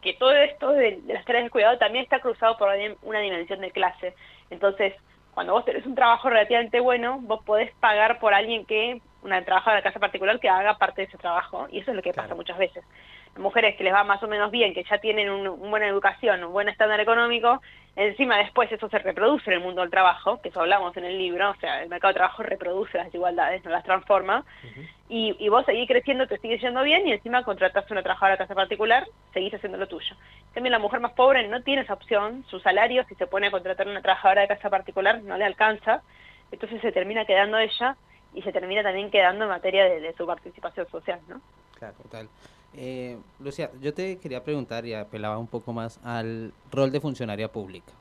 que 0.01 0.13
todo 0.13 0.31
esto 0.33 0.71
de, 0.71 1.01
de 1.01 1.13
las 1.13 1.25
tareas 1.25 1.45
de 1.45 1.49
cuidado 1.49 1.77
también 1.77 2.03
está 2.03 2.19
cruzado 2.19 2.57
por 2.57 2.69
una 3.03 3.19
dimensión 3.19 3.61
de 3.61 3.71
clase. 3.71 4.15
Entonces, 4.49 4.93
cuando 5.33 5.53
vos 5.53 5.65
tenés 5.65 5.85
un 5.85 5.95
trabajo 5.95 6.29
relativamente 6.29 6.79
bueno, 6.79 7.19
vos 7.21 7.43
podés 7.45 7.71
pagar 7.75 8.19
por 8.19 8.33
alguien 8.33 8.65
que, 8.65 9.01
una 9.21 9.43
trabajadora 9.43 9.77
de 9.77 9.83
casa 9.83 9.99
particular, 9.99 10.39
que 10.39 10.49
haga 10.49 10.77
parte 10.77 11.01
de 11.01 11.07
ese 11.07 11.17
trabajo. 11.17 11.67
Y 11.71 11.79
eso 11.79 11.91
es 11.91 11.97
lo 11.97 12.03
que 12.03 12.13
pasa 12.13 12.35
muchas 12.35 12.57
veces. 12.57 12.83
Mujeres 13.37 13.75
que 13.75 13.83
les 13.83 13.93
va 13.93 14.03
más 14.05 14.23
o 14.23 14.27
menos 14.27 14.49
bien, 14.49 14.73
que 14.73 14.83
ya 14.89 14.97
tienen 14.97 15.29
un- 15.29 15.47
una 15.47 15.69
buena 15.69 15.87
educación, 15.87 16.43
un 16.43 16.53
buen 16.53 16.69
estándar 16.69 16.99
económico, 17.01 17.61
encima 17.95 18.37
después 18.37 18.71
eso 18.71 18.87
se 18.87 18.99
reproduce 18.99 19.49
en 19.49 19.57
el 19.57 19.63
mundo 19.63 19.81
del 19.81 19.91
trabajo, 19.91 20.41
que 20.41 20.49
eso 20.49 20.61
hablamos 20.61 20.95
en 20.95 21.05
el 21.05 21.17
libro, 21.17 21.49
o 21.49 21.55
sea, 21.55 21.83
el 21.83 21.89
mercado 21.89 22.13
de 22.13 22.19
trabajo 22.19 22.43
reproduce 22.43 22.97
las 22.97 23.07
desigualdades, 23.07 23.63
no 23.65 23.71
las 23.71 23.83
transforma, 23.83 24.45
y, 25.09 25.35
y 25.37 25.49
vos 25.49 25.65
seguís 25.65 25.87
creciendo, 25.87 26.27
te 26.27 26.37
sigue 26.39 26.57
yendo 26.57 26.81
bien, 26.81 27.07
y 27.07 27.11
encima 27.11 27.43
contratás 27.43 27.83
a 27.83 27.93
una 27.93 28.03
trabajadora 28.03 28.33
de 28.35 28.37
casa 28.37 28.55
particular, 28.55 29.05
seguís 29.33 29.53
haciendo 29.53 29.77
lo 29.77 29.87
tuyo. 29.87 30.15
Cambio, 30.53 30.71
la 30.71 30.79
mujer 30.79 30.99
más 31.01 31.11
pobre 31.11 31.47
no 31.47 31.61
tiene 31.61 31.81
esa 31.81 31.93
opción, 31.93 32.45
su 32.49 32.59
salario, 32.61 33.03
si 33.09 33.15
se 33.15 33.27
pone 33.27 33.47
a 33.47 33.51
contratar 33.51 33.85
a 33.87 33.91
una 33.91 34.01
trabajadora 34.01 34.41
de 34.41 34.47
casa 34.47 34.69
particular, 34.69 35.21
no 35.23 35.37
le 35.37 35.45
alcanza, 35.45 36.01
entonces 36.51 36.81
se 36.81 36.91
termina 36.93 37.25
quedando 37.25 37.57
ella, 37.57 37.97
y 38.33 38.41
se 38.41 38.51
termina 38.51 38.83
también 38.83 39.11
quedando 39.11 39.45
en 39.45 39.49
materia 39.49 39.85
de, 39.85 39.99
de 40.01 40.13
su 40.13 40.25
participación 40.25 40.87
social, 40.89 41.19
¿no? 41.27 41.41
Claro, 41.75 41.95
total. 42.01 42.29
Eh, 42.77 43.17
Lucia, 43.39 43.71
yo 43.81 43.93
te 43.93 44.17
quería 44.17 44.43
preguntar 44.43 44.85
y 44.85 44.93
apelaba 44.93 45.37
un 45.37 45.47
poco 45.47 45.71
más 45.71 45.99
al 46.03 46.53
rol 46.71 46.91
de 46.91 46.99
funcionaria 46.99 47.51
pública. 47.51 47.93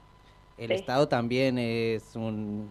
El 0.59 0.69
Sí. 0.69 0.75
Estado 0.75 1.09
también 1.09 1.59
es 1.59 2.17
un, 2.17 2.71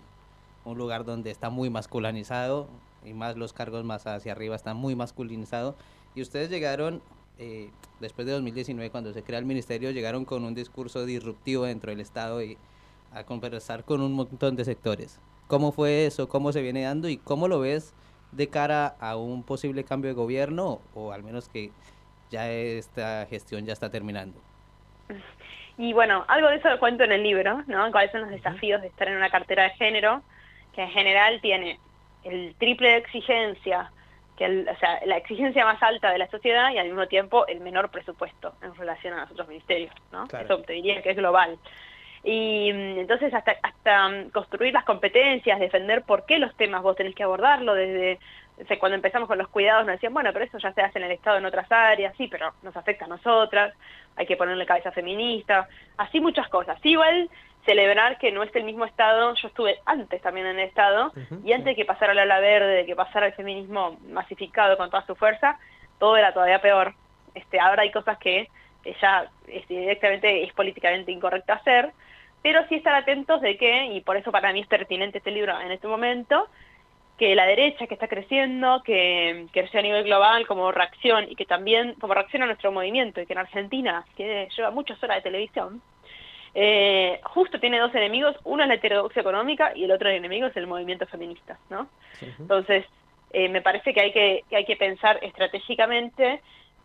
un 0.65 0.77
lugar 0.77 1.05
donde 1.05 1.31
está 1.31 1.49
muy 1.49 1.69
masculinizado 1.69 2.67
y 3.05 3.13
más 3.13 3.37
los 3.37 3.53
cargos 3.53 3.83
más 3.83 4.05
hacia 4.07 4.31
arriba 4.33 4.55
están 4.55 4.77
muy 4.77 4.95
masculinizados. 4.95 5.75
Y 6.15 6.21
ustedes 6.21 6.49
llegaron, 6.49 7.01
eh, 7.39 7.69
después 7.99 8.25
de 8.27 8.33
2019, 8.33 8.89
cuando 8.89 9.13
se 9.13 9.23
crea 9.23 9.39
el 9.39 9.45
ministerio, 9.45 9.91
llegaron 9.91 10.25
con 10.25 10.43
un 10.43 10.53
discurso 10.53 11.05
disruptivo 11.05 11.63
dentro 11.65 11.91
del 11.91 12.01
Estado 12.01 12.43
y 12.43 12.57
a 13.13 13.23
conversar 13.25 13.83
con 13.85 14.01
un 14.01 14.13
montón 14.13 14.55
de 14.55 14.65
sectores. 14.65 15.19
¿Cómo 15.47 15.71
fue 15.71 16.05
eso? 16.05 16.27
¿Cómo 16.29 16.51
se 16.51 16.61
viene 16.61 16.83
dando? 16.83 17.09
¿Y 17.09 17.17
cómo 17.17 17.47
lo 17.47 17.59
ves 17.59 17.93
de 18.35 18.49
cara 18.49 18.95
a 18.99 19.15
un 19.15 19.43
posible 19.43 19.83
cambio 19.83 20.09
de 20.09 20.15
gobierno 20.15 20.79
o 20.95 21.11
al 21.11 21.23
menos 21.23 21.49
que 21.49 21.71
ya 22.29 22.49
esta 22.49 23.25
gestión 23.27 23.65
ya 23.65 23.73
está 23.73 23.89
terminando? 23.89 24.39
Y 25.77 25.93
bueno, 25.93 26.25
algo 26.27 26.49
de 26.49 26.57
eso 26.57 26.69
lo 26.69 26.79
cuento 26.79 27.03
en 27.03 27.11
el 27.11 27.23
libro, 27.23 27.63
¿no? 27.67 27.91
Cuáles 27.91 28.11
son 28.11 28.21
los 28.21 28.29
desafíos 28.29 28.81
de 28.81 28.87
estar 28.87 29.07
en 29.07 29.17
una 29.17 29.29
cartera 29.29 29.63
de 29.63 29.69
género, 29.71 30.21
que 30.73 30.83
en 30.83 30.89
general 30.89 31.39
tiene 31.41 31.79
el 32.23 32.55
triple 32.55 32.89
de 32.89 32.97
exigencia, 32.97 33.91
que 34.37 34.45
el- 34.45 34.67
o 34.67 34.77
sea, 34.77 34.99
la 35.05 35.17
exigencia 35.17 35.65
más 35.65 35.81
alta 35.83 36.11
de 36.11 36.17
la 36.17 36.27
sociedad 36.29 36.71
y 36.71 36.77
al 36.77 36.87
mismo 36.87 37.07
tiempo 37.07 37.45
el 37.47 37.59
menor 37.59 37.89
presupuesto 37.89 38.53
en 38.61 38.73
relación 38.75 39.13
a 39.13 39.21
los 39.21 39.31
otros 39.31 39.47
ministerios, 39.47 39.93
¿no? 40.11 40.27
Claro. 40.27 40.45
Eso 40.45 40.57
te 40.63 40.73
diría 40.73 41.01
que 41.01 41.11
es 41.11 41.17
global. 41.17 41.57
Y 42.23 42.71
mm, 42.71 42.99
entonces 42.99 43.33
hasta, 43.33 43.55
hasta 43.61 44.09
mm, 44.09 44.29
construir 44.29 44.73
las 44.73 44.85
competencias, 44.85 45.59
defender 45.59 46.03
por 46.03 46.25
qué 46.25 46.39
los 46.39 46.55
temas 46.55 46.81
vos 46.81 46.95
tenés 46.95 47.15
que 47.15 47.23
abordarlo 47.23 47.73
desde... 47.73 48.19
cuando 48.79 48.95
empezamos 48.95 49.27
con 49.27 49.37
los 49.37 49.49
cuidados 49.49 49.85
nos 49.85 49.95
decían, 49.95 50.13
bueno, 50.13 50.31
pero 50.31 50.45
eso 50.45 50.57
ya 50.57 50.71
se 50.73 50.81
hace 50.81 50.99
en 50.99 51.05
el 51.05 51.11
Estado 51.11 51.37
en 51.37 51.45
otras 51.45 51.69
áreas, 51.71 52.13
sí, 52.17 52.27
pero 52.27 52.53
nos 52.61 52.75
afecta 52.77 53.05
a 53.05 53.09
nosotras, 53.09 53.73
hay 54.15 54.25
que 54.25 54.37
ponerle 54.37 54.65
cabeza 54.65 54.91
feminista, 54.91 55.67
así 55.97 56.21
muchas 56.21 56.47
cosas. 56.47 56.77
Igual 56.83 57.29
celebrar 57.65 58.17
que 58.17 58.31
no 58.31 58.43
es 58.43 58.55
el 58.55 58.63
mismo 58.63 58.85
Estado, 58.85 59.33
yo 59.35 59.47
estuve 59.47 59.79
antes 59.85 60.21
también 60.21 60.47
en 60.47 60.59
el 60.59 60.67
Estado, 60.67 61.11
y 61.43 61.53
antes 61.53 61.65
de 61.65 61.75
que 61.75 61.85
pasara 61.85 62.13
la 62.13 62.23
ala 62.23 62.39
verde, 62.39 62.75
de 62.75 62.85
que 62.85 62.95
pasara 62.95 63.27
el 63.27 63.33
feminismo 63.33 63.97
masificado 64.09 64.77
con 64.77 64.89
toda 64.89 65.05
su 65.05 65.15
fuerza, 65.15 65.57
todo 65.99 66.17
era 66.17 66.33
todavía 66.33 66.61
peor. 66.61 66.93
Este, 67.33 67.59
ahora 67.59 67.83
hay 67.83 67.91
cosas 67.91 68.17
que 68.17 68.49
ya 69.01 69.27
es, 69.47 69.67
directamente 69.67 70.43
es 70.43 70.53
políticamente 70.53 71.11
incorrecto 71.11 71.53
hacer, 71.53 71.91
pero 72.43 72.67
sí 72.67 72.75
estar 72.75 72.93
atentos 72.93 73.41
de 73.41 73.57
que, 73.57 73.85
y 73.87 74.01
por 74.01 74.17
eso 74.17 74.31
para 74.31 74.53
mí 74.53 74.59
es 74.59 74.67
pertinente 74.67 75.17
este 75.17 75.31
libro 75.31 75.59
en 75.59 75.71
este 75.71 75.87
momento, 75.87 76.47
que 77.17 77.35
la 77.35 77.45
derecha 77.45 77.87
que 77.87 77.93
está 77.93 78.07
creciendo, 78.07 78.83
que 78.83 79.47
creció 79.53 79.79
a 79.79 79.83
nivel 79.83 80.03
global 80.03 80.45
como 80.45 80.71
reacción 80.71 81.25
y 81.29 81.35
que 81.35 81.45
también 81.45 81.93
como 81.95 82.13
reacción 82.13 82.43
a 82.43 82.47
nuestro 82.47 82.71
movimiento 82.71 83.21
y 83.21 83.25
que 83.25 83.33
en 83.33 83.39
Argentina, 83.39 84.05
que 84.17 84.49
lleva 84.55 84.71
muchas 84.71 85.01
horas 85.01 85.17
de 85.17 85.29
televisión, 85.29 85.81
eh, 86.55 87.19
justo 87.23 87.59
tiene 87.59 87.79
dos 87.79 87.95
enemigos, 87.95 88.35
uno 88.43 88.63
es 88.63 88.69
la 88.69 88.75
heterodoxia 88.75 89.21
económica 89.21 89.71
y 89.75 89.85
el 89.85 89.91
otro 89.91 90.09
enemigo 90.09 90.47
es 90.47 90.57
el 90.57 90.67
movimiento 90.67 91.07
feminista, 91.07 91.57
¿no? 91.69 91.87
Entonces, 92.39 92.85
eh, 93.31 93.47
me 93.49 93.61
parece 93.61 93.93
que 93.93 94.01
hay 94.01 94.11
que, 94.11 94.43
que 94.49 94.57
hay 94.57 94.65
que 94.65 94.75
pensar 94.75 95.17
estratégicamente 95.21 96.41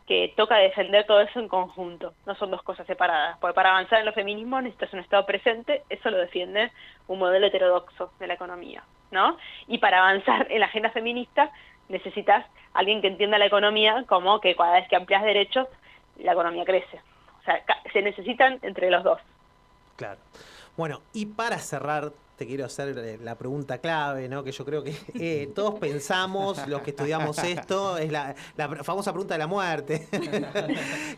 que 0.08 0.32
toca 0.36 0.56
defender 0.56 1.06
todo 1.06 1.20
eso 1.20 1.38
en 1.38 1.48
conjunto, 1.48 2.14
no 2.24 2.34
son 2.34 2.50
dos 2.50 2.62
cosas 2.62 2.86
separadas, 2.86 3.36
porque 3.40 3.54
para 3.54 3.70
avanzar 3.70 4.00
en 4.00 4.06
los 4.06 4.14
feminismos 4.14 4.62
necesitas 4.62 4.94
un 4.94 5.00
Estado 5.00 5.26
presente, 5.26 5.82
eso 5.90 6.10
lo 6.10 6.16
defiende 6.16 6.72
un 7.08 7.18
modelo 7.18 7.46
heterodoxo 7.46 8.10
de 8.18 8.26
la 8.26 8.32
economía, 8.32 8.82
¿no? 9.10 9.36
Y 9.66 9.76
para 9.76 9.98
avanzar 9.98 10.50
en 10.50 10.60
la 10.60 10.66
agenda 10.66 10.88
feminista 10.90 11.52
necesitas 11.90 12.46
alguien 12.72 13.02
que 13.02 13.08
entienda 13.08 13.36
la 13.36 13.46
economía 13.46 14.04
como 14.08 14.40
que 14.40 14.56
cada 14.56 14.80
vez 14.80 14.88
que 14.88 14.96
amplias 14.96 15.22
derechos, 15.22 15.68
la 16.16 16.32
economía 16.32 16.64
crece. 16.64 17.02
O 17.40 17.44
sea, 17.44 17.62
se 17.92 18.00
necesitan 18.00 18.58
entre 18.62 18.90
los 18.90 19.04
dos. 19.04 19.20
Claro. 19.96 20.20
Bueno, 20.74 21.02
y 21.12 21.26
para 21.26 21.58
cerrar, 21.58 22.12
te 22.38 22.46
quiero 22.46 22.64
hacer 22.64 23.18
la 23.20 23.36
pregunta 23.36 23.78
clave, 23.78 24.28
¿no? 24.28 24.44
Que 24.44 24.52
yo 24.52 24.64
creo 24.64 24.84
que 24.84 24.94
eh, 25.14 25.50
todos 25.54 25.78
pensamos, 25.80 26.66
los 26.68 26.82
que 26.82 26.90
estudiamos 26.90 27.36
esto, 27.38 27.98
es 27.98 28.12
la, 28.12 28.34
famosa 28.84 29.12
pregunta 29.12 29.34
de 29.34 29.38
la 29.38 29.46
muerte. 29.46 30.08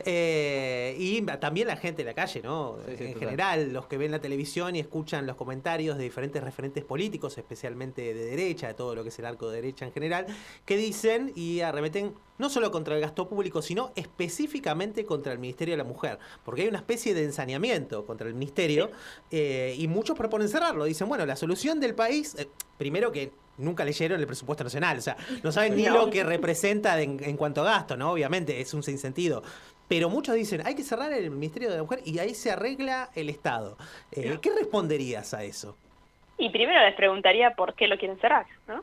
Eh, 0.05 0.97
y 0.99 1.23
también 1.23 1.67
la 1.67 1.77
gente 1.77 2.03
de 2.03 2.11
la 2.11 2.15
calle, 2.15 2.41
¿no? 2.43 2.79
Sí, 2.87 2.97
sí, 2.97 3.05
en 3.05 3.19
general, 3.19 3.73
los 3.73 3.87
que 3.87 3.99
ven 3.99 4.11
la 4.11 4.21
televisión 4.21 4.75
y 4.75 4.81
escuchan 4.81 5.27
los 5.27 5.37
comentarios 5.37 5.99
de 5.99 6.05
diferentes 6.05 6.43
referentes 6.43 6.85
políticos, 6.85 7.37
especialmente 7.37 8.15
de 8.15 8.25
derecha, 8.25 8.69
de 8.69 8.75
todo 8.75 8.95
lo 8.95 9.03
que 9.03 9.11
es 9.11 9.19
el 9.19 9.27
arco 9.27 9.51
de 9.51 9.57
derecha 9.57 9.85
en 9.85 9.93
general, 9.93 10.27
que 10.65 10.77
dicen 10.77 11.33
y 11.35 11.61
arremeten 11.61 12.15
no 12.41 12.49
solo 12.49 12.71
contra 12.71 12.95
el 12.95 13.03
gasto 13.03 13.29
público, 13.29 13.61
sino 13.61 13.93
específicamente 13.95 15.05
contra 15.05 15.31
el 15.33 15.39
Ministerio 15.39 15.75
de 15.75 15.79
la 15.79 15.85
Mujer, 15.85 16.19
porque 16.43 16.63
hay 16.63 16.69
una 16.69 16.79
especie 16.79 17.13
de 17.13 17.23
ensañamiento 17.25 18.07
contra 18.07 18.27
el 18.27 18.35
Ministerio 18.35 18.91
eh, 19.31 19.77
y 19.79 19.87
muchos 19.89 20.17
proponen 20.17 20.49
cerrarlo. 20.49 20.87
Dicen, 20.87 21.07
bueno, 21.11 21.27
la 21.27 21.37
solución 21.37 21.79
del 21.81 21.95
país, 21.95 22.35
eh, 22.39 22.49
primero 22.79 23.13
que 23.13 23.31
nunca 23.59 23.85
leyeron 23.85 24.19
el 24.19 24.27
presupuesto 24.27 24.65
nacional, 24.65 24.97
o 24.97 25.01
sea, 25.03 25.17
no 25.43 25.53
saben 25.53 25.77
ni 25.77 25.83
No. 25.85 25.93
lo 26.07 26.11
que 26.11 26.25
representa 26.25 26.99
en, 27.03 27.23
en 27.23 27.37
cuanto 27.37 27.61
a 27.61 27.65
gasto, 27.65 27.95
¿no? 27.99 28.13
Obviamente, 28.13 28.59
es 28.63 28.73
un 28.73 28.83
sinsentido. 28.83 29.43
Pero 29.89 30.09
muchos 30.09 30.35
dicen, 30.37 30.63
hay 30.65 30.75
que 30.75 30.83
cerrar 30.85 31.13
el 31.13 31.31
Ministerio 31.31 31.69
de 31.69 31.77
la 31.77 31.83
Mujer 31.83 32.01
y 32.07 32.19
ahí 32.21 32.33
se 32.35 32.51
arregla 32.53 33.11
el 33.15 33.29
Estado. 33.29 33.77
Eh, 34.13 34.39
¿Qué 34.41 34.51
responderías 34.55 35.35
a 35.35 35.43
eso? 35.45 35.77
Y 36.39 36.49
primero 36.49 36.81
les 36.81 36.95
preguntaría 36.95 37.51
por 37.55 37.75
qué 37.75 37.87
lo 37.89 37.99
quieren 37.99 38.19
cerrar, 38.21 38.47
¿no? 38.67 38.83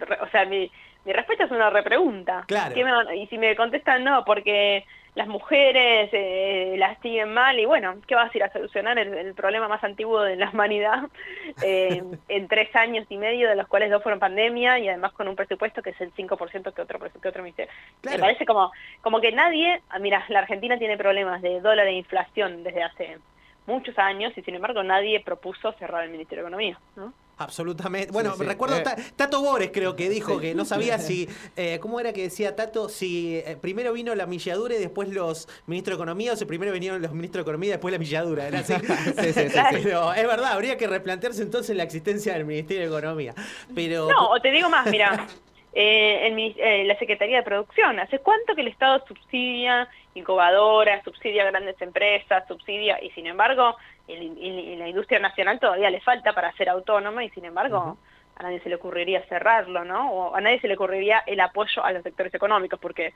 Re- 0.00 0.18
O 0.20 0.28
sea, 0.30 0.44
mi, 0.44 0.70
mi 1.04 1.12
respuesta 1.12 1.44
es 1.44 1.50
una 1.50 1.70
repregunta. 1.70 2.44
Claro. 2.46 2.74
¿Qué 2.74 2.84
me 2.84 2.92
van- 2.92 3.14
y 3.16 3.26
si 3.28 3.38
me 3.38 3.54
contestan 3.56 4.04
no, 4.04 4.24
porque 4.24 4.84
las 5.14 5.28
mujeres 5.28 6.10
eh, 6.12 6.74
las 6.76 6.98
siguen 7.00 7.32
mal, 7.32 7.58
y 7.58 7.66
bueno, 7.66 7.96
¿qué 8.06 8.16
vas 8.16 8.34
a 8.34 8.36
ir 8.36 8.42
a 8.42 8.52
solucionar 8.52 8.98
el, 8.98 9.14
el 9.14 9.34
problema 9.34 9.68
más 9.68 9.84
antiguo 9.84 10.20
de 10.22 10.36
la 10.36 10.50
humanidad 10.50 11.08
eh, 11.62 12.02
en 12.28 12.48
tres 12.48 12.74
años 12.74 13.06
y 13.08 13.16
medio, 13.16 13.48
de 13.48 13.56
los 13.56 13.68
cuales 13.68 13.90
dos 13.90 14.02
fueron 14.02 14.18
pandemia, 14.18 14.78
y 14.80 14.88
además 14.88 15.12
con 15.12 15.28
un 15.28 15.36
presupuesto 15.36 15.82
que 15.82 15.90
es 15.90 16.00
el 16.00 16.12
5% 16.14 16.72
que 16.74 16.82
otro, 16.82 16.98
que 16.98 17.28
otro 17.28 17.42
ministerio? 17.42 17.72
Me 18.02 18.18
parece 18.18 18.44
como, 18.44 18.72
como 19.02 19.20
que 19.20 19.30
nadie, 19.30 19.80
ah, 19.90 19.98
mira, 20.00 20.24
la 20.28 20.40
Argentina 20.40 20.78
tiene 20.78 20.96
problemas 20.96 21.42
de 21.42 21.60
dólar 21.60 21.86
e 21.86 21.92
inflación 21.92 22.64
desde 22.64 22.82
hace 22.82 23.18
muchos 23.66 23.96
años, 23.98 24.32
y 24.36 24.42
sin 24.42 24.56
embargo 24.56 24.82
nadie 24.82 25.20
propuso 25.20 25.72
cerrar 25.74 26.04
el 26.04 26.10
Ministerio 26.10 26.42
de 26.42 26.48
Economía, 26.48 26.78
¿no? 26.96 27.12
Absolutamente. 27.36 28.12
Bueno, 28.12 28.34
sí. 28.36 28.44
recuerdo 28.44 28.76
Eh. 28.76 28.82
Ta- 28.82 28.96
Tato 29.16 29.40
Bores 29.40 29.70
creo 29.72 29.96
que 29.96 30.08
dijo 30.08 30.38
que 30.40 30.54
no 30.54 30.64
sabía 30.64 30.98
si, 30.98 31.28
eh, 31.56 31.78
¿cómo 31.80 31.98
era 32.00 32.12
que 32.12 32.22
decía 32.22 32.54
Tato? 32.56 32.88
Si 32.88 33.36
eh, 33.38 33.56
primero 33.60 33.92
vino 33.92 34.14
la 34.14 34.26
milladura 34.26 34.74
y 34.74 34.78
después 34.78 35.08
los 35.08 35.48
ministros 35.66 35.98
de 35.98 36.02
Economía, 36.02 36.32
o 36.32 36.36
si 36.36 36.44
primero 36.44 36.72
vinieron 36.72 37.02
los 37.02 37.12
ministros 37.12 37.44
de 37.44 37.50
Economía 37.50 37.68
y 37.68 37.72
después 37.72 37.92
la 37.92 37.98
milladura. 37.98 38.46
¿Era 38.48 38.60
así? 38.60 38.74
Sí, 38.84 39.32
sí, 39.32 39.32
sí, 39.32 39.48
sí. 39.50 39.60
Pero 39.82 40.12
es 40.14 40.26
verdad, 40.26 40.52
habría 40.52 40.76
que 40.76 40.86
replantearse 40.86 41.42
entonces 41.42 41.76
la 41.76 41.82
existencia 41.82 42.34
del 42.34 42.44
Ministerio 42.44 42.82
de 42.82 42.88
Economía. 42.88 43.34
Pero 43.74 44.08
No, 44.10 44.30
o 44.30 44.40
te 44.40 44.50
digo 44.50 44.68
más, 44.70 44.86
mira, 44.90 45.26
eh, 45.72 46.26
el 46.28 46.34
minis- 46.34 46.56
eh, 46.58 46.84
la 46.84 46.96
Secretaría 46.98 47.38
de 47.38 47.42
Producción, 47.42 47.98
¿hace 47.98 48.18
cuánto 48.20 48.54
que 48.54 48.60
el 48.60 48.68
Estado 48.68 49.04
subsidia 49.06 49.88
incubadoras, 50.14 51.02
subsidia 51.04 51.44
grandes 51.44 51.80
empresas, 51.82 52.44
subsidia, 52.46 53.02
y 53.02 53.10
sin 53.10 53.26
embargo, 53.26 53.74
el- 54.08 54.36
el- 54.38 54.78
la 54.78 54.88
industria 54.88 55.18
nacional 55.18 55.58
todavía 55.60 55.90
le 55.90 56.00
falta 56.00 56.32
para 56.34 56.52
ser 56.52 56.68
autónoma, 56.68 57.24
y 57.24 57.30
sin 57.30 57.44
embargo, 57.44 57.96
a 58.36 58.42
nadie 58.42 58.60
se 58.60 58.68
le 58.68 58.74
ocurriría 58.74 59.22
cerrarlo, 59.28 59.84
¿no? 59.84 60.10
O 60.12 60.34
a 60.34 60.40
nadie 60.40 60.60
se 60.60 60.66
le 60.68 60.74
ocurriría 60.74 61.22
el 61.26 61.38
apoyo 61.40 61.84
a 61.84 61.92
los 61.92 62.02
sectores 62.02 62.34
económicos, 62.34 62.80
porque 62.80 63.12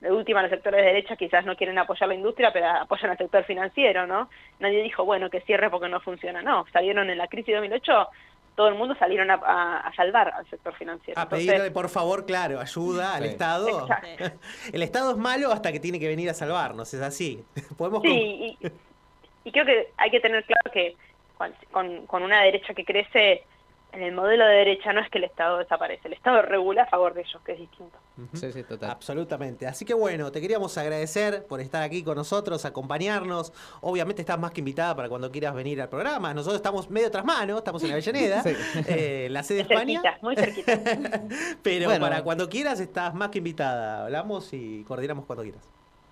de 0.00 0.12
última 0.12 0.40
los 0.42 0.50
sectores 0.50 0.80
de 0.80 0.86
derecha 0.86 1.16
quizás 1.16 1.44
no 1.44 1.56
quieren 1.56 1.76
apoyar 1.78 2.08
la 2.08 2.14
industria, 2.14 2.52
pero 2.52 2.66
apoyan 2.68 3.10
al 3.10 3.18
sector 3.18 3.44
financiero, 3.44 4.06
¿no? 4.06 4.30
Nadie 4.60 4.82
dijo, 4.82 5.04
bueno, 5.04 5.28
que 5.28 5.40
cierre 5.42 5.68
porque 5.70 5.88
no 5.88 6.00
funciona, 6.00 6.40
no, 6.40 6.64
salieron 6.72 7.10
en 7.10 7.18
la 7.18 7.26
crisis 7.26 7.48
de 7.48 7.54
2008 7.54 8.08
todo 8.56 8.68
el 8.68 8.74
mundo 8.74 8.94
salieron 8.98 9.30
a, 9.30 9.34
a- 9.34 9.78
a 9.88 9.94
salvar 9.94 10.32
al 10.36 10.44
sector 10.50 10.74
financiero. 10.74 11.18
a 11.18 11.22
Entonces, 11.22 11.48
pedirle, 11.48 11.70
por 11.70 11.88
favor, 11.88 12.26
claro, 12.26 12.60
ayuda 12.60 13.14
al 13.14 13.22
Sí. 13.22 13.28
Estado. 13.30 13.68
Exacto. 13.80 14.38
El 14.74 14.82
Estado 14.82 15.12
es 15.12 15.16
malo 15.16 15.50
hasta 15.50 15.72
que 15.72 15.80
tiene 15.80 15.98
que 15.98 16.08
venir 16.08 16.28
a 16.28 16.34
salvarnos, 16.34 16.92
es 16.92 17.00
así. 17.00 17.42
Podemos 17.78 18.02
Sí, 18.02 18.56
y, 18.60 18.66
y 19.44 19.52
creo 19.52 19.64
que 19.64 19.88
hay 19.96 20.10
que 20.10 20.20
tener 20.20 20.44
claro 20.44 20.70
que 20.72 20.96
con, 21.70 22.06
con- 22.06 22.22
una 22.22 22.42
derecha 22.42 22.74
que 22.74 22.84
crece, 22.84 23.42
en 23.92 24.02
el 24.02 24.12
modelo 24.12 24.44
de 24.46 24.54
derecha 24.54 24.92
no 24.92 25.00
es 25.00 25.10
que 25.10 25.18
el 25.18 25.24
Estado 25.24 25.58
desaparece, 25.58 26.06
el 26.06 26.14
Estado 26.14 26.42
regula 26.42 26.82
a 26.82 26.86
favor 26.86 27.12
de 27.14 27.22
ellos, 27.22 27.42
que 27.44 27.52
es 27.52 27.58
distinto. 27.58 27.98
Sí, 28.34 28.52
sí, 28.52 28.62
total. 28.62 28.90
Absolutamente. 28.90 29.66
Así 29.66 29.84
que 29.84 29.94
bueno, 29.94 30.30
te 30.30 30.40
queríamos 30.40 30.76
agradecer 30.78 31.46
por 31.46 31.60
estar 31.60 31.82
aquí 31.82 32.04
con 32.04 32.16
nosotros, 32.16 32.64
acompañarnos. 32.66 33.52
Obviamente 33.80 34.22
estás 34.22 34.38
más 34.38 34.50
que 34.52 34.60
invitada 34.60 34.94
para 34.94 35.08
cuando 35.08 35.32
quieras 35.32 35.54
venir 35.54 35.80
al 35.80 35.88
programa. 35.88 36.32
Nosotros 36.34 36.56
estamos 36.56 36.88
medio 36.90 37.10
tras 37.10 37.24
mano, 37.24 37.58
estamos 37.58 37.82
en 37.82 37.92
Avellaneda, 37.92 38.42
Sí. 38.42 38.52
eh, 38.86 39.28
la 39.30 39.42
sede 39.42 39.64
de 39.64 39.74
España. 39.74 40.02
Cerquita, 40.02 40.18
muy 40.22 40.36
cerquita. 40.36 40.78
Pero 41.62 41.86
Bueno. 41.86 42.00
para 42.06 42.22
cuando 42.22 42.48
quieras 42.48 42.78
estás 42.78 43.14
más 43.14 43.30
que 43.30 43.38
invitada. 43.38 44.04
Hablamos 44.04 44.52
y 44.52 44.84
coordinamos 44.84 45.24
cuando 45.24 45.42
quieras. 45.42 45.66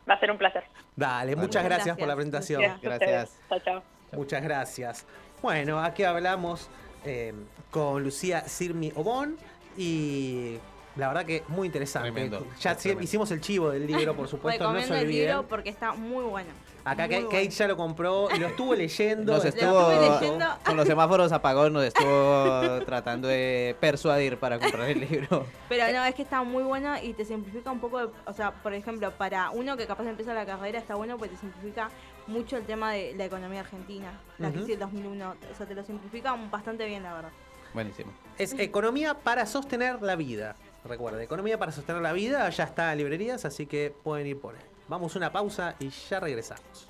Va 0.08 0.14
a 0.14 0.20
ser 0.20 0.30
un 0.30 0.38
placer. 0.38 0.64
Dale, 0.96 1.36
muchas 1.36 1.64
gracias, 1.64 1.96
por 1.96 2.08
la 2.08 2.14
presentación. 2.14 2.62
Gracias. 2.82 3.38
Chao, 3.48 3.60
chao. 3.60 3.82
Muchas 4.12 4.42
gracias. 4.42 5.06
Bueno, 5.42 5.80
aquí 5.80 6.02
hablamos 6.02 6.68
eh, 7.04 7.34
con 7.70 8.02
Lucía 8.02 8.40
Sirmi 8.48 8.92
Obón 8.96 9.36
y 9.76 10.58
la 10.96 11.08
verdad 11.08 11.24
que 11.24 11.44
muy 11.48 11.66
interesante. 11.66 12.10
Tremendo, 12.10 12.46
ya 12.58 12.76
tremendo. 12.76 13.04
hicimos 13.04 13.30
el 13.30 13.40
chivo 13.40 13.70
del 13.70 13.86
libro, 13.86 14.16
por 14.16 14.28
supuesto, 14.28 14.64
no 14.64 14.80
se 14.80 14.80
Recomiendo 14.80 15.08
el 15.08 15.16
libro 15.16 15.48
porque 15.48 15.70
está 15.70 15.92
muy 15.92 16.24
bueno. 16.24 16.50
Acá 16.90 17.02
Kate, 17.04 17.14
bueno. 17.24 17.28
Kate 17.30 17.50
ya 17.50 17.68
lo 17.68 17.76
compró 17.76 18.28
y 18.34 18.38
lo 18.38 18.46
estuvo 18.48 18.74
leyendo. 18.74 19.34
Nos 19.34 19.44
estuvo 19.44 19.90
estuve 19.90 20.08
leyendo. 20.20 20.46
con 20.64 20.76
los 20.76 20.86
semáforos 20.86 21.32
apagados, 21.32 21.70
nos 21.70 21.84
estuvo 21.84 22.80
tratando 22.86 23.28
de 23.28 23.76
persuadir 23.80 24.38
para 24.38 24.58
comprar 24.58 24.88
el 24.88 25.00
libro. 25.00 25.46
Pero 25.68 25.92
no, 25.92 26.04
es 26.04 26.14
que 26.14 26.22
está 26.22 26.42
muy 26.42 26.62
bueno 26.62 26.94
y 27.02 27.12
te 27.12 27.24
simplifica 27.24 27.70
un 27.70 27.80
poco, 27.80 28.12
o 28.26 28.32
sea, 28.32 28.52
por 28.62 28.72
ejemplo, 28.72 29.10
para 29.12 29.50
uno 29.50 29.76
que 29.76 29.86
capaz 29.86 30.06
empieza 30.06 30.32
la 30.34 30.46
carrera 30.46 30.78
está 30.78 30.94
bueno 30.94 31.18
porque 31.18 31.34
te 31.34 31.40
simplifica 31.40 31.90
mucho 32.26 32.56
el 32.56 32.64
tema 32.64 32.92
de 32.92 33.14
la 33.16 33.24
economía 33.24 33.60
argentina, 33.60 34.20
la 34.38 34.48
Ujú. 34.48 34.58
crisis 34.58 34.70
del 34.70 34.80
2001, 34.80 35.34
o 35.52 35.54
sea, 35.56 35.66
te 35.66 35.74
lo 35.74 35.84
simplifica 35.84 36.34
bastante 36.50 36.84
bien, 36.86 37.02
la 37.02 37.14
verdad. 37.14 37.30
Buenísimo. 37.74 38.12
Es 38.38 38.54
economía 38.58 39.14
para 39.14 39.44
sostener 39.46 40.00
la 40.02 40.16
vida. 40.16 40.56
Recuerda, 40.84 41.22
economía 41.22 41.58
para 41.58 41.72
sostener 41.72 42.00
la 42.00 42.12
vida 42.12 42.48
ya 42.50 42.64
está 42.64 42.92
en 42.92 42.98
librerías, 42.98 43.44
así 43.44 43.66
que 43.66 43.92
pueden 44.02 44.26
ir 44.26 44.40
por 44.40 44.54
él. 44.54 44.60
Vamos 44.88 45.14
a 45.14 45.18
una 45.18 45.30
pausa 45.30 45.74
y 45.78 45.90
ya 45.90 46.20
regresamos. 46.20 46.88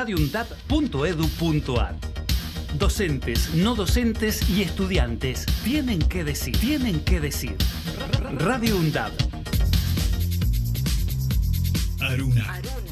radioundap.edu.ar 0.00 1.94
Docentes, 2.78 3.52
no 3.54 3.74
docentes 3.74 4.48
y 4.48 4.62
estudiantes 4.62 5.44
tienen 5.62 5.98
que 5.98 6.24
decir, 6.24 6.56
tienen 6.58 7.00
que 7.00 7.20
decir. 7.20 7.56
Radio 8.38 8.78
UNDAP. 8.78 9.12
Aruna. 12.00 12.60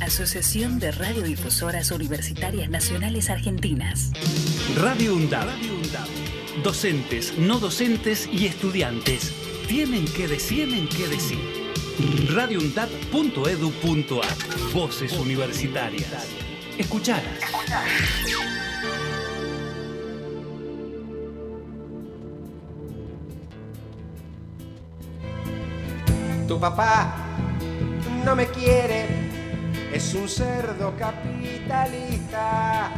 Asociación 0.00 0.78
de 0.78 0.92
Radiodifusoras 0.92 1.90
Universitarias 1.90 2.70
Nacionales 2.70 3.28
Argentinas. 3.30 4.10
Radio 4.76 5.14
UNDAP. 5.14 5.48
Docentes, 6.64 7.36
no 7.38 7.58
docentes 7.58 8.28
y 8.32 8.46
estudiantes 8.46 9.32
tienen 9.68 10.04
que 10.06 10.26
decir, 10.26 10.68
tienen 10.68 10.88
que 10.88 11.06
decir. 11.06 11.38
radioundap.edu.ar 12.34 14.72
Voces 14.74 15.12
universitarias. 15.12 16.26
Escuchalas. 16.76 17.38
Tu 26.48 26.58
papá 26.58 27.14
no 28.24 28.34
me 28.34 28.46
quiere, 28.48 29.06
es 29.92 30.14
un 30.14 30.28
cerdo 30.28 30.94
capitalista. 30.98 32.90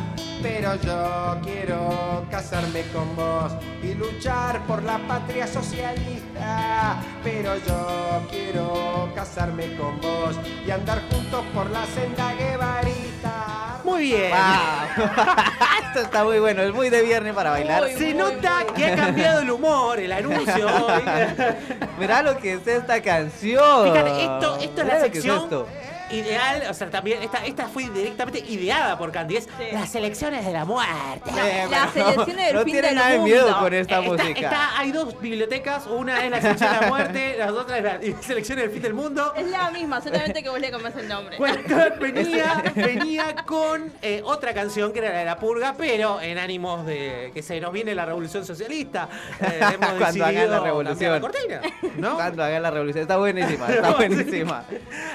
Pero 0.43 0.75
yo 0.77 1.39
quiero 1.45 2.27
casarme 2.31 2.83
con 2.93 3.15
vos 3.15 3.53
y 3.83 3.95
luchar 3.95 4.61
por 4.67 4.83
la 4.83 4.99
patria 5.07 5.47
socialista. 5.47 6.97
Pero 7.23 7.57
yo 7.67 8.27
quiero 8.29 9.13
casarme 9.15 9.77
con 9.77 10.01
vos 10.01 10.37
y 10.67 10.71
andar 10.71 11.01
juntos 11.11 11.45
por 11.55 11.71
la 11.71 11.87
senda 11.87 12.35
guevarita. 12.35 13.81
Muy 13.85 13.93
Muy 13.93 14.07
bien. 14.07 14.33
Esto 15.87 16.01
está 16.01 16.25
muy 16.25 16.39
bueno, 16.39 16.63
es 16.63 16.73
muy 16.73 16.89
de 16.89 17.03
viernes 17.03 17.35
para 17.35 17.51
bailar. 17.51 17.89
Se 17.91 18.15
nota 18.15 18.65
que 18.75 18.87
ha 18.87 18.97
cambiado 18.97 19.43
el 19.43 19.51
humor, 19.51 19.99
el 20.01 20.13
anuncio. 20.13 20.69
Mirá 21.99 22.23
lo 22.23 22.39
que 22.39 22.55
es 22.55 22.67
esta 22.67 23.01
canción. 23.03 23.85
Fíjate, 23.93 24.23
esto, 24.23 24.59
esto 24.61 24.81
es 24.83 24.87
la 24.87 24.97
es 24.97 25.03
sección 25.03 25.39
esto. 25.45 25.69
Ideal, 26.13 26.63
o 26.71 26.75
sea, 26.75 26.91
también 26.91 27.23
esta, 27.23 27.45
esta 27.45 27.67
fue 27.69 27.89
directamente 27.91 28.39
ideada 28.41 28.97
por 28.99 29.11
Candy, 29.13 29.37
es 29.37 29.49
las 29.73 29.91
selecciones 29.91 30.45
de 30.45 30.53
la 30.53 30.65
muerte. 30.65 31.31
Eh, 31.31 31.67
Las 31.71 31.93
selecciones 31.93 32.47
del 32.47 32.55
no 32.57 32.63
fin 32.63 32.73
tiene 32.73 32.87
del 32.89 32.97
nada 32.97 33.09
de 33.11 33.19
mundo. 33.19 33.35
miedo 33.35 33.59
con 33.59 33.75
esta 33.75 33.99
Está- 33.99 34.11
música. 34.11 34.41
está- 34.41 34.79
hay 34.79 34.93
dos 34.93 35.21
bibliotecas, 35.21 35.87
una 35.87 36.25
es 36.25 36.31
la 36.31 36.41
selección 36.41 36.73
de 36.75 36.81
la 36.81 36.87
muerte, 36.89 37.35
las 37.39 37.51
otras 37.53 37.79
es 37.79 37.85
la 38.15 38.23
selección 38.23 38.59
del 38.59 38.71
fin 38.71 38.83
del 38.83 38.95
mundo. 38.95 39.33
Es 39.37 39.47
la 39.49 39.71
misma, 39.71 40.01
solamente 40.01 40.43
que 40.43 40.49
vos 40.49 40.61
le 40.61 40.71
cambiás 40.71 40.97
el 40.97 41.09
nombre. 41.09 41.37
Bueno, 41.39 41.59
venía, 42.01 42.63
venía 42.75 43.35
con 43.47 43.93
eh, 44.03 44.21
otra 44.25 44.53
canción 44.55 44.93
que 44.93 44.99
era 45.01 45.11
la 45.11 45.19
de 45.21 45.25
la 45.25 45.39
purga, 45.39 45.75
pero 45.77 46.21
en 46.21 46.39
ánimos 46.39 46.85
de 46.87 47.31
que 47.35 47.43
se 47.43 47.61
nos 47.61 47.73
viene 47.73 47.95
la 47.95 48.05
revolución 48.07 48.45
socialista. 48.45 49.09
eh, 49.41 49.61
hemos 49.75 49.93
Cuando 49.95 50.25
hagan 50.25 50.51
la 50.51 50.61
revolución. 50.61 51.13
la 51.13 51.21
cortina, 51.21 51.61
¿no? 51.97 52.15
Cuando 52.15 52.45
hagan 52.45 52.63
la 52.63 52.71
revolución. 52.71 53.03
Está 53.03 53.17
buenísima, 53.17 53.69
está 53.69 53.91
buenísima. 53.93 54.65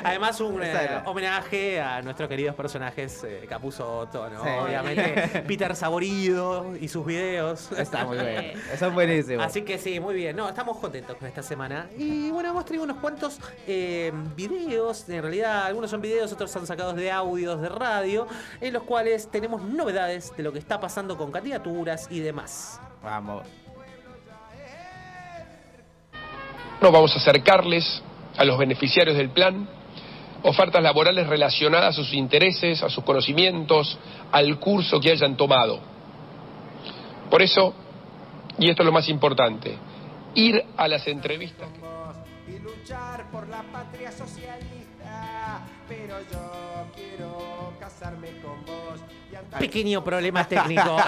Además, 0.03 0.39
un 0.41 0.61
homenaje 1.05 1.79
a 1.81 2.01
nuestros 2.01 2.27
queridos 2.29 2.55
personajes 2.55 3.23
eh, 3.23 3.45
Capuzzo 3.47 3.99
Otto, 3.99 4.29
¿no? 4.29 4.43
Sí. 4.43 4.49
Obviamente, 4.49 5.43
Peter 5.47 5.75
Saborido 5.75 6.75
y 6.79 6.87
sus 6.87 7.05
videos. 7.05 7.71
Está 7.71 8.05
muy 8.05 8.17
bueno. 8.17 8.59
Son 8.77 8.93
buenísimos. 8.93 9.45
Así 9.45 9.63
que 9.63 9.77
sí, 9.77 9.99
muy 9.99 10.15
bien. 10.15 10.35
No, 10.35 10.47
estamos 10.49 10.77
contentos 10.77 11.17
con 11.17 11.27
esta 11.27 11.43
semana. 11.43 11.87
Y 11.97 12.29
bueno, 12.31 12.49
hemos 12.49 12.65
traído 12.65 12.83
unos 12.83 12.97
cuantos 12.97 13.39
eh, 13.67 14.11
videos. 14.35 15.07
En 15.09 15.21
realidad, 15.21 15.65
algunos 15.65 15.89
son 15.89 16.01
videos, 16.01 16.31
otros 16.33 16.51
son 16.51 16.67
sacados 16.67 16.95
de 16.95 17.11
audios 17.11 17.61
de 17.61 17.69
radio, 17.69 18.27
en 18.61 18.73
los 18.73 18.83
cuales 18.83 19.29
tenemos 19.29 19.61
novedades 19.61 20.35
de 20.35 20.43
lo 20.43 20.51
que 20.51 20.59
está 20.59 20.79
pasando 20.79 21.17
con 21.17 21.31
candidaturas 21.31 22.07
y 22.09 22.19
demás. 22.19 22.79
Vamos. 23.03 23.45
No 26.81 26.91
vamos 26.91 27.11
a 27.15 27.17
acercarles 27.17 28.03
a 28.37 28.45
los 28.45 28.57
beneficiarios 28.57 29.17
del 29.17 29.31
plan 29.31 29.67
ofertas 30.47 30.81
laborales 30.81 31.27
relacionadas 31.27 31.89
a 31.89 32.01
sus 32.01 32.13
intereses, 32.13 32.81
a 32.81 32.89
sus 32.89 33.03
conocimientos, 33.03 33.97
al 34.31 34.57
curso 34.59 34.99
que 34.99 35.11
hayan 35.11 35.35
tomado. 35.35 35.79
Por 37.29 37.41
eso, 37.41 37.73
y 38.57 38.69
esto 38.69 38.83
es 38.83 38.85
lo 38.85 38.93
más 38.93 39.09
importante, 39.09 39.77
ir 40.35 40.63
a 40.77 40.87
las 40.87 41.05
entrevistas. 41.07 41.67
y 42.47 42.59
luchar 42.59 43.29
por 43.29 43.49
la 43.49 43.61
patria 43.63 44.09
socialista. 44.11 45.67
Pero 45.89 46.15
yo 46.31 46.87
quiero 46.95 47.73
casarme 47.79 48.29
con 48.41 48.65
vos. 48.65 49.01
Pequeño 49.59 50.03
problema 50.03 50.43
técnico. 50.47 50.97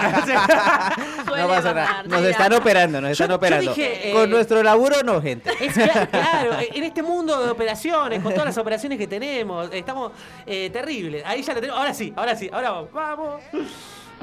No 1.36 1.48
pasa 1.48 1.72
nada. 1.72 2.02
Nos 2.04 2.22
están 2.24 2.52
operando, 2.52 3.00
nos 3.00 3.10
están 3.12 3.28
yo 3.28 3.34
operando. 3.36 3.72
dije, 3.74 4.10
eh, 4.10 4.12
Con 4.12 4.28
nuestro 4.30 4.62
laburo 4.62 4.96
no, 5.04 5.22
gente. 5.22 5.50
Es 5.60 5.76
cla- 5.76 6.08
claro, 6.10 6.52
en 6.60 6.82
este 6.84 7.02
mundo 7.02 7.42
de 7.44 7.50
operaciones, 7.50 8.22
con 8.22 8.32
todas 8.32 8.46
las 8.48 8.58
operaciones 8.58 8.98
que 8.98 9.06
tenemos, 9.06 9.70
estamos 9.72 10.12
eh, 10.46 10.68
terribles. 10.70 11.22
Ahí 11.24 11.42
ya 11.42 11.54
lo 11.54 11.60
tenemos. 11.60 11.78
Ahora 11.80 11.94
sí, 11.94 12.12
ahora 12.16 12.36
sí, 12.36 12.50
ahora 12.52 12.70
vamos. 12.70 12.92
vamos. 12.92 13.42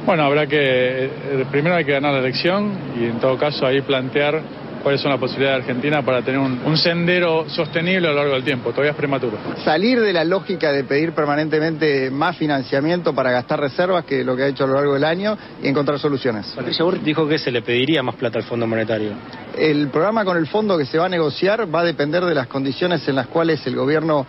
Bueno, 0.06 0.24
habrá 0.24 0.46
que, 0.46 1.06
eh, 1.06 1.46
primero 1.50 1.76
hay 1.76 1.86
que 1.86 1.94
ganar 1.94 2.14
la 2.14 2.20
elección 2.20 2.78
y 3.00 3.06
en 3.06 3.20
todo 3.20 3.38
caso 3.38 3.66
ahí 3.66 3.82
plantear 3.82 4.42
cuáles 4.84 5.02
son 5.02 5.12
las 5.12 5.20
posibilidades 5.20 5.66
de 5.66 5.72
Argentina 5.72 6.02
para 6.04 6.22
tener 6.22 6.40
un, 6.40 6.62
un 6.66 6.78
sendero 6.78 7.50
sostenible 7.50 8.08
a 8.08 8.12
lo 8.12 8.18
largo 8.18 8.34
del 8.34 8.44
tiempo. 8.44 8.72
Todavía 8.72 8.92
es 8.92 8.98
prematuro. 8.98 9.38
Salir 9.64 10.00
de 10.00 10.14
la 10.14 10.24
lógica 10.24 10.72
de 10.72 10.84
pedir 10.84 11.14
permanentemente 11.14 12.10
más 12.12 12.38
financiamiento 12.38 13.14
para 13.14 13.32
gastar 13.32 13.60
reservas, 13.60 14.06
que 14.06 14.24
lo 14.24 14.36
que 14.36 14.44
ha 14.44 14.48
hecho 14.48 14.64
a 14.64 14.68
lo 14.68 14.76
largo 14.76 14.94
del 14.94 15.04
año, 15.04 15.38
y 15.62 15.68
encontrar 15.68 16.00
soluciones. 16.00 16.48
Patricia 16.56 16.84
Burr 16.86 17.02
dijo 17.02 17.28
que 17.28 17.38
se 17.38 17.52
le 17.52 17.62
pediría 17.62 18.04
más 18.04 18.16
plata 18.16 18.40
al 18.40 18.46
Fondo 18.46 18.68
Monetario. 18.68 19.12
El 19.58 19.88
programa 19.90 20.24
con 20.24 20.38
el 20.38 20.48
fondo 20.48 20.78
que 20.78 20.86
se 20.86 20.98
va 20.98 21.06
a 21.06 21.10
negociar 21.10 21.74
va 21.74 21.82
a 21.82 21.84
depender 21.84 22.24
de 22.24 22.36
las 22.36 22.48
condiciones 22.48 23.08
en 23.08 23.16
las 23.16 23.28
cuales 23.28 23.66
el 23.66 23.76
gobierno 23.76 24.26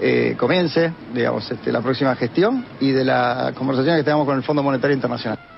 eh, 0.00 0.34
comience, 0.36 0.92
digamos, 1.14 1.48
este, 1.50 1.70
la 1.70 1.80
próxima 1.80 2.16
gestión 2.16 2.64
y 2.80 2.90
de 2.90 3.04
la 3.04 3.52
conversación 3.56 3.96
que 3.96 4.02
tengamos 4.02 4.26
con 4.26 4.36
el 4.36 4.42
Fondo 4.42 4.62
Monetario 4.62 4.94
Internacional. 4.94 5.51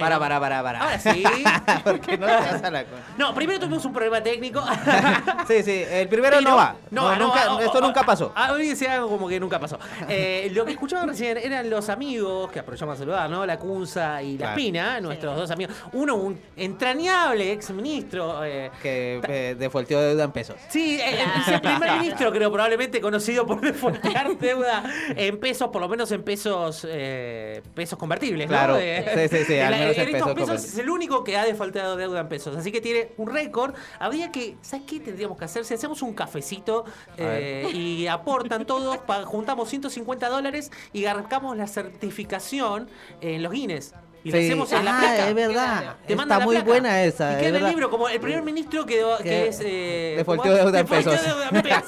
Para, 0.00 0.18
para, 0.18 0.40
para, 0.40 0.62
para. 0.62 0.80
Ahora 0.82 0.98
sí. 0.98 1.22
Porque 1.84 2.18
no 2.18 2.26
te 2.26 2.32
vas 2.32 2.62
a 2.62 2.70
la 2.70 2.84
No, 3.16 3.34
primero 3.34 3.58
tuvimos 3.60 3.84
un 3.84 3.92
problema 3.92 4.22
técnico. 4.22 4.62
Sí, 5.48 5.62
sí, 5.62 5.82
el 5.90 6.08
primero 6.08 6.36
Pero- 6.38 6.50
no 6.50 6.56
va. 6.56 6.76
no, 6.90 7.14
No, 7.16 7.26
nunca- 7.26 7.44
no, 7.46 7.60
esto 7.60 7.80
nunca 7.80 8.02
pasó. 8.04 8.32
Ah, 8.34 8.52
hoy 8.52 8.68
decía 8.68 8.94
algo 8.94 9.08
como 9.08 9.28
que 9.28 9.40
nunca 9.40 9.58
pasó. 9.58 9.78
Eh, 10.08 10.50
lo 10.52 10.64
que 10.64 10.72
escuchaban 10.72 11.08
recién 11.08 11.38
eran 11.38 11.68
los 11.70 11.88
amigos, 11.88 12.50
que 12.50 12.58
aprovechamos 12.60 12.96
a 12.96 12.98
saludar, 12.98 13.30
¿no? 13.30 13.46
La 13.46 13.58
Cunza 13.58 14.22
y 14.22 14.32
la 14.32 14.38
Claro. 14.38 14.52
Espina, 14.58 15.00
nuestros 15.00 15.36
dos 15.36 15.50
amigos. 15.50 15.74
Uno, 15.92 16.16
un 16.16 16.38
entrañable 16.56 17.52
ex 17.52 17.70
ministro. 17.70 18.44
Eh, 18.44 18.70
Que 18.82 19.20
eh, 19.28 19.56
deuda 19.58 20.24
en 20.24 20.32
pesos. 20.32 20.56
Sí, 20.68 21.00
el, 21.00 21.18
el 21.18 21.26
viceprimer 21.36 21.92
ministro, 21.98 22.30
creo, 22.32 22.50
probablemente 22.52 23.00
conocido 23.00 23.46
por 23.46 23.60
defoltear 23.60 24.36
deuda 24.38 24.82
en 25.16 25.38
pesos, 25.40 25.68
por 25.68 25.80
lo 25.80 25.88
menos 25.88 26.10
en 26.12 26.22
pesos 26.22 26.86
eh, 26.88 27.62
pesos 27.74 27.98
convertibles, 27.98 28.46
¿no? 28.46 28.52
Claro. 28.56 28.74
De- 28.76 29.28
Sí, 29.28 29.36
sí, 29.38 29.44
sí, 29.44 29.58
al 29.58 29.74
en 29.96 30.14
estos 30.14 30.34
pesos 30.34 30.64
es 30.64 30.78
el 30.78 30.90
único 30.90 31.24
que 31.24 31.36
ha 31.36 31.44
defolteado 31.44 31.96
deuda 31.96 32.20
en 32.20 32.28
pesos, 32.28 32.56
así 32.56 32.72
que 32.72 32.80
tiene 32.80 33.12
un 33.16 33.28
récord. 33.28 33.74
Habría 33.98 34.30
que, 34.32 34.56
¿sabes 34.62 34.86
qué 34.86 35.00
tendríamos 35.00 35.38
que 35.38 35.44
hacer? 35.44 35.64
Si 35.64 35.74
hacemos 35.74 36.02
un 36.02 36.14
cafecito 36.14 36.84
eh, 37.16 37.70
y 37.72 38.06
aportan 38.06 38.66
todos, 38.66 38.98
juntamos 39.26 39.68
150 39.68 40.28
dólares 40.28 40.70
y 40.92 41.02
garcamos 41.02 41.56
la 41.56 41.66
certificación 41.66 42.88
en 43.20 43.42
los 43.42 43.52
Guinness. 43.52 43.94
Y 44.24 44.32
Sí. 44.32 44.38
hacemos 44.46 44.70
en 44.72 44.84
la 44.84 44.96
Ah, 44.96 45.00
placa. 45.00 45.28
es 45.28 45.34
verdad. 45.34 45.96
Te 46.06 46.12
Está 46.14 46.38
muy 46.40 46.56
placa. 46.56 46.66
buena 46.70 47.02
esa, 47.04 47.30
Y 47.30 47.34
es 47.34 47.38
queda 47.38 47.40
en 47.40 47.46
el 47.46 47.52
verdad. 47.62 47.68
libro 47.70 47.90
como 47.90 48.08
el 48.08 48.20
primer 48.20 48.42
ministro 48.42 48.84
que, 48.84 49.02
que 49.18 49.22
Que 49.24 49.48
es. 49.48 49.60
Eh, 49.64 50.14
defolteó 50.18 50.52
deuda 50.54 50.80
en 50.80 50.86
pesos. 50.86 51.22
deuda 51.24 51.48
en 51.50 51.62
pesos. 51.62 51.84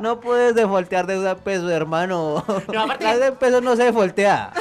No 0.00 0.20
puedes 0.20 0.54
defoltear 0.54 1.06
deuda 1.06 1.32
en 1.32 1.38
pesos, 1.38 1.70
hermano. 1.70 2.44
No, 2.72 2.80
aparte- 2.82 3.04
la 3.04 3.12
deuda 3.14 3.26
en 3.28 3.36
pesos 3.36 3.62
no 3.62 3.76
se 3.76 3.84
defoltea. 3.84 4.52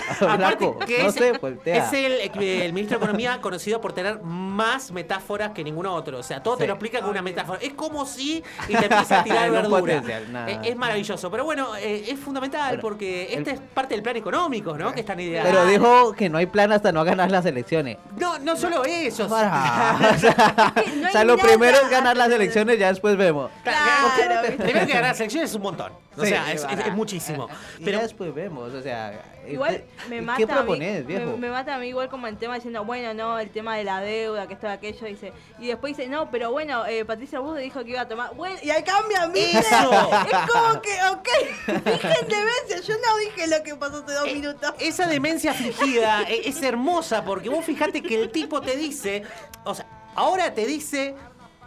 Que 0.86 1.04
no 1.04 1.10
es, 1.10 1.14
se 1.16 1.24
defoltea. 1.32 1.76
es 1.88 1.94
el, 1.94 2.40
el 2.42 2.74
ministro 2.74 2.98
de 3.00 3.06
Economía 3.06 3.40
conocido 3.42 3.80
por 3.82 3.94
tener 3.94 4.22
más 4.22 4.92
metáforas 4.92 5.52
que 5.52 5.64
ningún 5.64 5.86
otro. 5.86 6.20
O 6.20 6.24
sea, 6.24 6.42
todo 6.44 6.58
te 6.58 6.64
Sí. 6.64 6.68
lo 6.68 6.74
explica 6.74 7.00
con 7.02 7.10
una 7.12 7.22
metáfora. 7.22 7.60
Es 7.62 7.74
como 7.74 8.06
si 8.06 8.44
y 8.68 8.76
te 8.76 8.86
empieza 8.86 9.22
a 9.22 9.24
tirar 9.24 9.50
verdura. 9.52 10.02
nada. 10.30 10.50
Es, 10.50 10.60
es 10.64 10.76
maravilloso. 10.76 11.32
Pero 11.32 11.46
bueno, 11.46 11.76
eh, 11.78 12.06
es 12.08 12.20
fundamental 12.20 12.80
porque 12.80 13.34
esta 13.34 13.52
es 13.52 13.60
parte 13.74 13.94
del 13.96 14.04
plan 14.04 14.16
económico, 14.18 14.78
¿no? 14.78 14.92
Que 14.94 15.00
están 15.02 15.20
ideando. 15.20 15.50
Pero 15.50 15.66
dijo 15.66 16.14
que 16.20 16.30
no 16.30 16.38
hay 16.38 16.46
plan 16.48 16.72
hasta 16.74 16.92
no 16.92 17.04
ganar 17.06 17.32
las 17.32 17.46
elecciones. 17.46 17.98
No, 18.18 18.38
no 18.40 18.56
solo 18.58 18.84
eso. 18.84 19.28
Para. 19.30 19.98
o 20.16 20.20
sea, 20.20 20.74
o 21.08 21.12
sea, 21.12 21.24
lo 21.24 21.38
primero 21.38 21.78
es 21.82 21.90
ganar 21.90 22.18
las 22.18 22.30
elecciones, 22.30 22.78
ya 22.78 22.90
después 22.90 23.16
vemos. 23.16 23.50
Primero 24.58 24.86
que 24.86 24.94
ganar 24.94 25.04
las 25.12 25.20
elecciones 25.22 25.50
es 25.50 25.56
un 25.56 25.62
montón. 25.62 25.92
O 26.18 26.22
Sí, 26.24 26.30
sea, 26.30 26.52
es, 26.52 26.66
para. 26.66 26.82
es- 26.82 26.88
es 26.88 26.94
muchísimo. 26.94 27.48
Y 27.80 27.86
Pero 27.86 27.98
ya 27.98 28.04
después 28.04 28.34
vemos, 28.36 28.74
o 28.74 28.82
sea... 28.82 29.14
Igual 29.48 29.84
me 30.10 30.18
¿qué 30.18 30.22
mata. 30.22 30.44
a 30.44 30.48
mí- 30.48 30.54
propones, 30.54 31.06
viejo? 31.08 31.26
Me, 31.32 31.38
me 31.38 31.50
mata 31.50 31.76
a 31.76 31.78
mí 31.80 31.88
igual 31.88 32.10
como 32.10 32.28
el 32.28 32.38
tema 32.38 32.56
diciendo, 32.56 32.84
bueno, 32.86 33.14
no, 33.14 33.40
el 33.40 33.50
tema 33.50 33.76
de 33.78 33.84
la 33.84 34.02
deuda, 34.02 34.48
que 34.48 34.54
esto, 34.54 34.68
aquello, 34.68 35.08
dice. 35.08 35.34
Y 35.60 35.68
después 35.68 35.96
dice, 35.98 36.10
no, 36.10 36.30
pero 36.30 36.52
bueno, 36.52 36.86
eh, 36.86 37.06
Patricia 37.06 37.40
Bus 37.40 37.58
dijo 37.58 37.84
que 37.84 37.92
iba 37.92 38.02
a 38.02 38.08
tomar. 38.08 38.36
Bueno, 38.36 38.58
y 38.62 38.70
ahí 38.70 38.84
cambia. 38.84 39.26
Eso. 39.34 40.10
Es 40.32 40.52
como 40.52 40.82
que, 40.82 40.98
ok, 41.12 41.28
dije 41.86 42.08
en 42.22 42.28
demencia, 42.28 42.82
yo 42.82 42.94
no 42.96 43.18
dije 43.18 43.48
lo 43.48 43.64
que 43.64 43.76
pasó 43.76 44.04
hace 44.04 44.14
dos 44.14 44.28
Eh, 44.28 44.34
minutos. 44.36 44.74
Esa 44.80 45.08
demencia 45.08 45.54
fingida 45.54 46.24
eh, 46.30 46.42
es 46.46 46.62
hermosa 46.62 47.24
porque 47.26 47.50
vos 47.50 47.64
fijate 47.66 48.02
que 48.04 48.22
el 48.22 48.32
tipo 48.32 48.62
te 48.62 48.76
dice, 48.76 49.24
o 49.64 49.74
sea, 49.74 49.86
ahora 50.16 50.54
te 50.54 50.66
dice. 50.66 51.16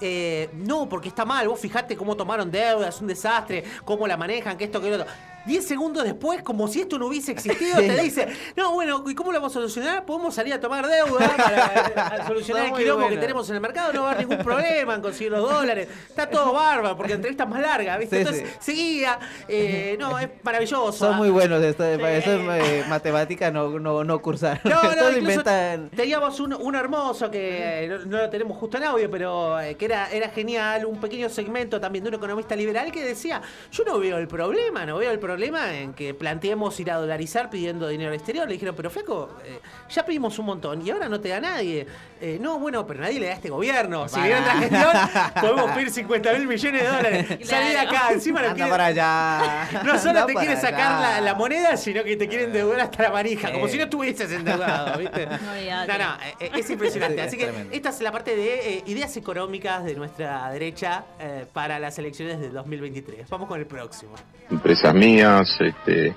eh, 0.01 0.51
no, 0.55 0.89
porque 0.89 1.09
está 1.09 1.25
mal. 1.25 1.47
Vos 1.49 1.61
fijate 1.61 1.97
cómo 1.97 2.17
tomaron 2.17 2.51
deuda, 2.51 2.89
es 2.89 3.01
un 3.01 3.07
desastre, 3.07 3.63
cómo 3.85 4.07
la 4.07 4.17
manejan, 4.17 4.57
que 4.59 4.65
esto, 4.65 4.81
que 4.81 4.89
lo 4.91 4.97
otro. 4.97 5.07
Diez 5.45 5.67
segundos 5.67 6.05
después, 6.05 6.43
como 6.43 6.69
si 6.69 6.83
esto 6.83 6.99
no 6.99 7.07
hubiese 7.07 7.33
existido, 7.33 7.77
te 7.77 8.01
dice, 8.01 8.29
no, 8.57 8.73
bueno, 8.73 9.03
¿y 9.09 9.15
cómo 9.15 9.33
lo 9.33 9.41
vamos 9.41 9.53
a 9.53 9.55
solucionar? 9.55 10.05
Podemos 10.05 10.35
salir 10.35 10.55
a 10.55 10.61
tomar 10.61 10.87
deuda 10.87 11.37
para 11.37 12.17
eh, 12.19 12.23
solucionar 12.27 12.67
el 12.67 12.73
quilombo 12.75 13.09
que 13.09 13.17
tenemos 13.17 13.49
en 13.51 13.57
el 13.57 13.61
mercado, 13.61 13.93
no 13.93 14.03
va 14.03 14.11
a 14.11 14.13
haber 14.13 14.29
ningún 14.29 14.45
problema 14.45 14.95
en 14.95 15.03
conseguir 15.03 15.33
los 15.33 15.51
dólares. 15.51 15.89
Está 16.09 16.29
todo 16.29 16.53
bárbaro, 16.53 16.97
porque 16.97 17.11
la 17.11 17.17
entrevista 17.17 17.45
es 17.45 17.51
más 17.51 17.61
larga, 17.61 17.99
¿viste? 17.99 18.17
Sí, 18.17 18.21
Entonces, 18.23 18.57
seguía. 18.61 19.19
eh, 19.49 19.97
no, 19.99 20.19
es 20.19 20.29
maravilloso. 20.43 20.93
Son 20.93 21.17
muy 21.17 21.31
buenos, 21.31 21.63
esto, 21.63 21.85
eso 21.85 22.33
es 22.33 22.65
eh, 22.65 22.85
matemática, 22.89 23.51
no, 23.51 23.81
no, 23.81 24.05
no 24.05 24.23
cursar. 24.23 24.61
No, 24.65 24.83
no, 24.95 25.11
lo 25.11 25.19
inventan... 25.19 25.91
teníamos 25.91 26.39
uno 26.41 26.79
hermoso 26.79 27.31
que 27.31 27.85
eh, 27.85 27.89
no, 27.89 27.99
no 28.05 28.19
lo 28.19 28.31
tenemos 28.31 28.57
justo 28.59 28.77
en 28.77 28.85
audio, 28.85 29.11
pero 29.11 29.61
eh, 29.61 29.75
que 29.75 29.87
era, 29.87 30.11
era 30.11 30.29
genial, 30.29 30.87
un 30.87 31.01
pequeño 31.01 31.29
segmento 31.29 31.81
también 31.81 32.05
de 32.05 32.11
un 32.11 32.15
economista 32.15 32.55
liberal 32.55 32.93
que 32.93 33.05
decía, 33.05 33.43
yo 33.71 33.85
no 33.85 33.99
veo 33.99 34.19
el 34.19 34.29
problema, 34.29 34.87
no 34.87 34.99
veo 34.99 35.11
el 35.11 35.19
problema 35.19 35.32
problema 35.33 35.73
en 35.75 35.95
que 35.95 36.15
planteemos 36.15 36.79
ir 36.81 36.91
a 36.91 36.97
dolarizar 36.97 37.49
pidiendo 37.51 37.89
dinero 37.89 38.11
al 38.11 38.17
exterior. 38.17 38.47
Le 38.47 38.53
dijeron, 38.55 38.75
pero 38.77 38.91
Fleco, 38.91 39.39
eh, 39.45 39.61
ya 39.89 40.05
pedimos 40.05 40.39
un 40.39 40.47
montón 40.47 40.87
y 40.87 40.91
ahora 40.91 41.09
no 41.09 41.21
te 41.21 41.29
da 41.31 41.41
nadie. 41.41 41.87
Eh, 42.21 42.39
no, 42.41 42.59
bueno, 42.59 42.87
pero 42.87 43.01
nadie 43.01 43.19
le 43.19 43.27
da 43.27 43.33
a 43.33 43.35
este 43.37 43.49
gobierno. 43.51 44.09
Si 44.09 44.21
viene 44.21 44.39
otra 44.41 44.53
gestión, 44.55 44.91
podemos 45.41 45.71
pedir 45.73 45.91
50 45.91 46.33
mil 46.35 46.47
millones 46.47 46.83
de 46.83 46.89
dólares. 46.89 47.27
Salí 47.45 47.71
de 47.71 47.79
acá, 47.81 48.13
encima 48.13 48.41
Anda 48.41 48.55
quiere- 48.55 48.71
para 48.71 48.87
allá. 48.87 49.69
No 49.85 49.99
solo 49.99 50.11
Anda 50.21 50.27
te 50.27 50.35
para 50.35 50.47
quiere 50.47 50.61
sacar 50.61 51.01
la, 51.01 51.21
la 51.21 51.35
moneda, 51.35 51.77
sino 51.77 52.05
que 52.05 52.17
te 52.17 52.29
quiere 52.29 52.45
endeudar 52.45 52.81
hasta 52.81 53.05
la 53.05 53.11
manija, 53.11 53.51
como 53.53 53.67
si 53.69 53.77
no 53.79 53.85
estuvieses 53.85 54.31
endeudado, 54.31 54.99
¿viste? 54.99 55.27
No. 55.43 55.87
No, 55.87 55.99
no, 55.99 56.15
eh, 56.23 56.35
eh, 56.41 56.51
es 56.57 56.71
impresionante. 56.71 57.21
Es 57.21 57.27
Así 57.29 57.37
que 57.37 57.51
esta 57.73 57.89
es 57.89 58.01
la 58.01 58.13
parte 58.13 58.37
de 58.37 58.75
eh, 58.77 58.83
ideas 58.87 59.17
económicas 59.17 59.85
de 59.85 59.95
nuestra 59.95 60.51
derecha 60.51 61.05
eh, 61.19 61.47
para 61.53 61.79
las 61.79 61.99
elecciones 61.99 62.41
del 62.41 62.53
2023. 62.53 63.29
Vamos 63.29 63.49
con 63.49 63.59
el 63.59 63.67
próximo. 63.67 64.13
empresas 64.51 64.95
mías, 64.95 65.22
este, 65.61 66.15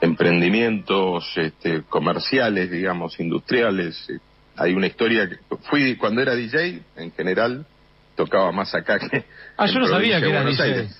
emprendimientos 0.00 1.24
este, 1.36 1.82
comerciales, 1.88 2.70
digamos, 2.70 3.18
industriales. 3.18 4.08
Eh, 4.10 4.18
Hay 4.56 4.74
una 4.74 4.86
historia 4.86 5.28
que 5.28 5.36
fui 5.70 5.96
cuando 5.96 6.20
era 6.22 6.34
DJ, 6.34 6.82
en 6.96 7.12
general, 7.12 7.64
tocaba 8.14 8.52
más 8.52 8.74
acá 8.74 8.98
que 8.98 9.24
Ah, 9.56 9.66
yo 9.66 9.78
no 9.80 9.86
sabía 9.86 10.20
que 10.20 10.28
Buenos 10.28 10.56
DJ. 10.58 10.62
Aires. 10.62 10.98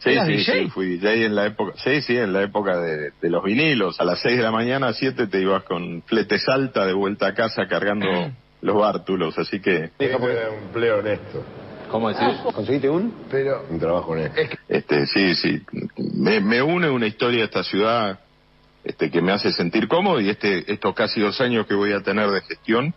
Sí, 0.00 0.10
¿Eras 0.10 0.26
sí, 0.26 0.32
DJ? 0.34 0.64
sí, 0.64 0.70
fui 0.70 0.86
DJ 0.86 1.24
en 1.26 1.34
la 1.34 1.46
época, 1.46 1.72
sí, 1.82 2.02
sí, 2.02 2.16
en 2.16 2.32
la 2.32 2.42
época 2.42 2.78
de, 2.78 3.10
de 3.20 3.30
los 3.30 3.42
vinilos. 3.42 3.98
A 4.00 4.04
las 4.04 4.20
6 4.20 4.36
de 4.36 4.42
la 4.42 4.52
mañana, 4.52 4.88
a 4.88 4.92
7 4.92 5.26
te 5.26 5.40
ibas 5.40 5.64
con 5.64 6.02
fletes 6.02 6.48
alta 6.48 6.86
de 6.86 6.92
vuelta 6.92 7.26
a 7.28 7.34
casa 7.34 7.66
cargando 7.66 8.06
los 8.60 8.76
bártulos, 8.76 9.36
así 9.38 9.58
que... 9.60 9.90
un 9.98 10.64
empleo 10.66 10.98
honesto. 10.98 11.44
¿Cómo 11.90 12.10
decís? 12.10 12.36
¿Conseguiste 12.54 12.90
un? 12.90 13.14
Pero. 13.30 13.64
Un 13.70 13.80
trabajo 13.80 14.12
honesto. 14.12 14.38
Este, 14.68 15.06
sí, 15.06 15.34
sí. 15.34 15.62
Me, 16.18 16.40
me 16.40 16.60
une 16.62 16.90
una 16.90 17.06
historia 17.06 17.38
de 17.40 17.44
esta 17.44 17.62
ciudad 17.62 18.18
este, 18.84 19.10
que 19.10 19.20
me 19.22 19.32
hace 19.32 19.52
sentir 19.52 19.86
cómodo 19.88 20.20
y 20.20 20.30
este, 20.30 20.70
estos 20.72 20.94
casi 20.94 21.20
dos 21.20 21.40
años 21.40 21.66
que 21.66 21.74
voy 21.74 21.92
a 21.92 22.00
tener 22.02 22.28
de 22.30 22.40
gestión 22.42 22.94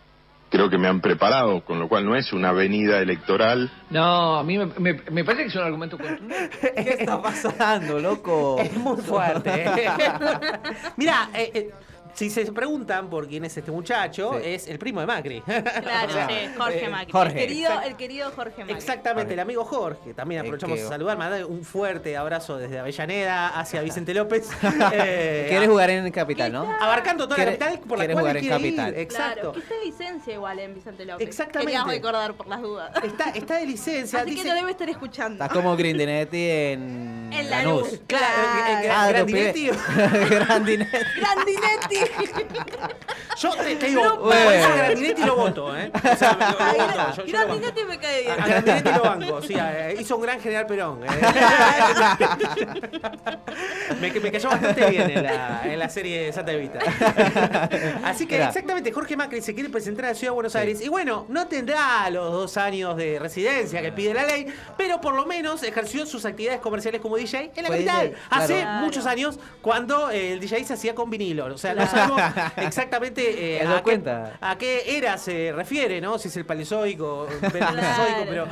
creo 0.50 0.68
que 0.68 0.76
me 0.76 0.86
han 0.86 1.00
preparado, 1.00 1.64
con 1.64 1.78
lo 1.78 1.88
cual 1.88 2.04
no 2.04 2.14
es 2.14 2.30
una 2.34 2.50
avenida 2.50 2.98
electoral. 2.98 3.70
No, 3.88 4.36
a 4.36 4.44
mí 4.44 4.58
me, 4.58 4.66
me- 4.66 5.00
me 5.10 5.24
parece 5.24 5.44
que 5.44 5.48
es 5.48 5.54
un 5.56 5.62
argumento 5.62 5.96
contundente. 5.96 6.72
¿Qué 6.76 6.90
está 7.00 7.22
pasando, 7.22 7.98
loco? 7.98 8.58
Es 8.58 8.76
muy 8.76 8.98
fuerte. 9.00 9.50
¿eh? 9.50 9.88
Mira, 10.98 11.30
eh, 11.32 11.50
eh, 11.54 11.70
si 12.14 12.30
se 12.30 12.50
preguntan 12.52 13.08
por 13.08 13.26
quién 13.28 13.44
es 13.44 13.56
este 13.56 13.70
muchacho, 13.70 14.38
es 14.38 14.66
el 14.68 14.78
primo 14.78 15.00
de 15.00 15.06
Macri. 15.06 15.40
Claro, 15.42 16.12
sí, 16.28 16.34
Jorge 16.56 16.84
Eh, 16.84 16.88
Macri. 16.88 17.12
Jorge. 17.12 17.32
El, 17.44 17.96
querido, 17.96 18.28
el 18.28 18.34
Jorge 18.34 18.58
Macri. 18.62 18.74
Exactamente, 18.74 19.34
el 19.34 19.40
amigo 19.40 19.64
Jorge. 19.64 20.14
También 20.14 20.40
aprovechamos 20.42 20.78
que- 20.78 20.84
a 20.84 20.88
saludar, 20.88 21.16
mandar 21.18 21.44
un 21.46 21.64
fuerte 21.64 22.16
abrazo 22.16 22.58
desde 22.58 22.78
Avellaneda 22.78 23.48
hacia 23.48 23.80
Vicente 23.82 24.14
López. 24.14 24.48
Eh, 24.94 25.46
Quiere 25.48 25.66
jugar 25.68 25.90
en 25.90 26.10
Capital, 26.10 26.52
¿no? 26.52 26.62
Abarcando 26.80 27.24
toda 27.26 27.38
la 27.38 27.44
capital 27.44 27.80
por 27.80 27.98
la 27.98 28.04
cual 28.06 28.18
jugar 28.18 28.36
en 28.36 28.44
ir. 28.44 28.50
Capital. 28.50 28.94
Exacto. 28.96 29.34
Claro, 29.40 29.52
que 29.52 29.60
está 29.60 29.74
de 29.74 29.84
licencia 29.84 30.34
igual 30.34 30.58
en 30.58 30.74
Vicente 30.74 31.04
López. 31.04 31.26
Exactamente. 31.26 31.72
Quería 31.72 31.84
recordar 31.84 32.34
por 32.34 32.46
las 32.46 32.60
dudas. 32.60 32.90
Está, 33.02 33.30
está 33.30 33.56
de 33.56 33.66
licencia. 33.66 34.20
Así 34.20 34.30
dice- 34.30 34.42
que 34.42 34.48
lo 34.48 34.54
debe 34.54 34.70
estar 34.70 34.88
escuchando. 34.88 35.42
Está 35.44 35.54
como 35.54 35.76
Grindenetti 35.76 36.48
en, 36.50 37.30
En 37.32 37.50
Lanús. 37.50 37.82
Lanús. 37.84 38.00
Claro, 38.06 38.24
eh, 38.24 38.86
eh, 38.86 38.90
Ah, 38.92 39.08
Grandinetti. 39.08 39.70
Grandinetti. 39.70 40.96
Grandinetti. 41.16 42.01
Yo 43.40 43.50
te, 43.56 43.76
te 43.76 43.86
digo, 43.86 44.02
por 44.20 44.34
eso 44.34 44.44
bueno. 44.44 44.76
Grandinetti 44.76 45.22
lo 45.24 45.36
voto, 45.36 45.76
¿eh? 45.76 45.90
O 45.94 46.16
sea, 46.16 46.32
lo, 46.34 46.58
lo 46.58 46.86
voto. 46.86 47.14
Yo, 47.16 47.24
yo 47.26 47.32
lo 47.32 47.38
banco. 47.38 47.60
Grandinetti 47.60 47.84
me 47.84 47.98
cae 47.98 48.20
bien. 48.22 48.40
A 48.40 48.46
Grandinetti 48.46 48.90
lo 48.92 49.02
banco, 49.02 49.42
sí, 49.42 49.54
eh, 49.58 49.96
hizo 49.98 50.16
un 50.16 50.22
gran 50.22 50.40
general 50.40 50.66
Perón. 50.66 51.00
eh. 51.04 51.08
me, 54.00 54.10
me 54.20 54.32
cayó 54.32 54.48
bastante 54.50 54.90
bien 54.90 55.10
en 55.10 55.22
la, 55.22 55.62
en 55.64 55.78
la 55.78 55.88
serie 55.88 56.24
de 56.26 56.32
Santa 56.32 56.52
Evita. 56.52 56.78
Así 58.04 58.26
que 58.26 58.34
Mirá. 58.36 58.48
exactamente, 58.48 58.92
Jorge 58.92 59.16
Macri 59.16 59.40
se 59.42 59.54
quiere 59.54 59.68
presentar 59.70 60.06
a 60.06 60.08
la 60.08 60.14
Ciudad 60.14 60.32
de 60.32 60.34
Buenos 60.34 60.56
Aires. 60.56 60.80
Y 60.80 60.88
bueno, 60.88 61.26
no 61.28 61.46
tendrá 61.48 62.08
los 62.10 62.32
dos 62.32 62.56
años 62.56 62.96
de 62.96 63.18
residencia 63.18 63.80
que 63.82 63.92
pide 63.92 64.14
la 64.14 64.24
ley, 64.24 64.46
pero 64.76 65.00
por 65.00 65.14
lo 65.14 65.26
menos 65.26 65.62
ejerció 65.62 66.06
sus 66.06 66.24
actividades 66.24 66.60
comerciales 66.60 67.00
como 67.00 67.16
DJ 67.16 67.52
en 67.56 67.62
la 67.62 67.68
Fue 67.68 67.76
capital. 67.78 68.08
DJ, 68.10 68.16
claro. 68.28 68.44
Hace 68.44 68.52
Claro. 68.62 68.84
muchos 68.84 69.06
años 69.06 69.38
cuando 69.60 70.10
eh, 70.10 70.32
el 70.34 70.40
DJ 70.40 70.64
se 70.64 70.74
hacía 70.74 70.94
con 70.94 71.10
vinilo. 71.10 71.46
O 71.46 71.58
sea, 71.58 71.74
sabemos 71.92 72.20
exactamente 72.56 73.56
eh, 73.56 73.58
¿Te 73.60 73.64
das 73.64 73.74
a, 73.74 73.76
qué, 73.78 73.82
cuenta? 73.82 74.32
a 74.40 74.58
qué 74.58 74.96
era 74.98 75.16
se 75.18 75.52
refiere, 75.52 76.00
¿no? 76.00 76.18
Si 76.18 76.28
es 76.28 76.36
el 76.36 76.44
paleozoico, 76.44 77.28
el 77.42 77.52
mesozoico, 77.52 78.24
pero 78.28 78.46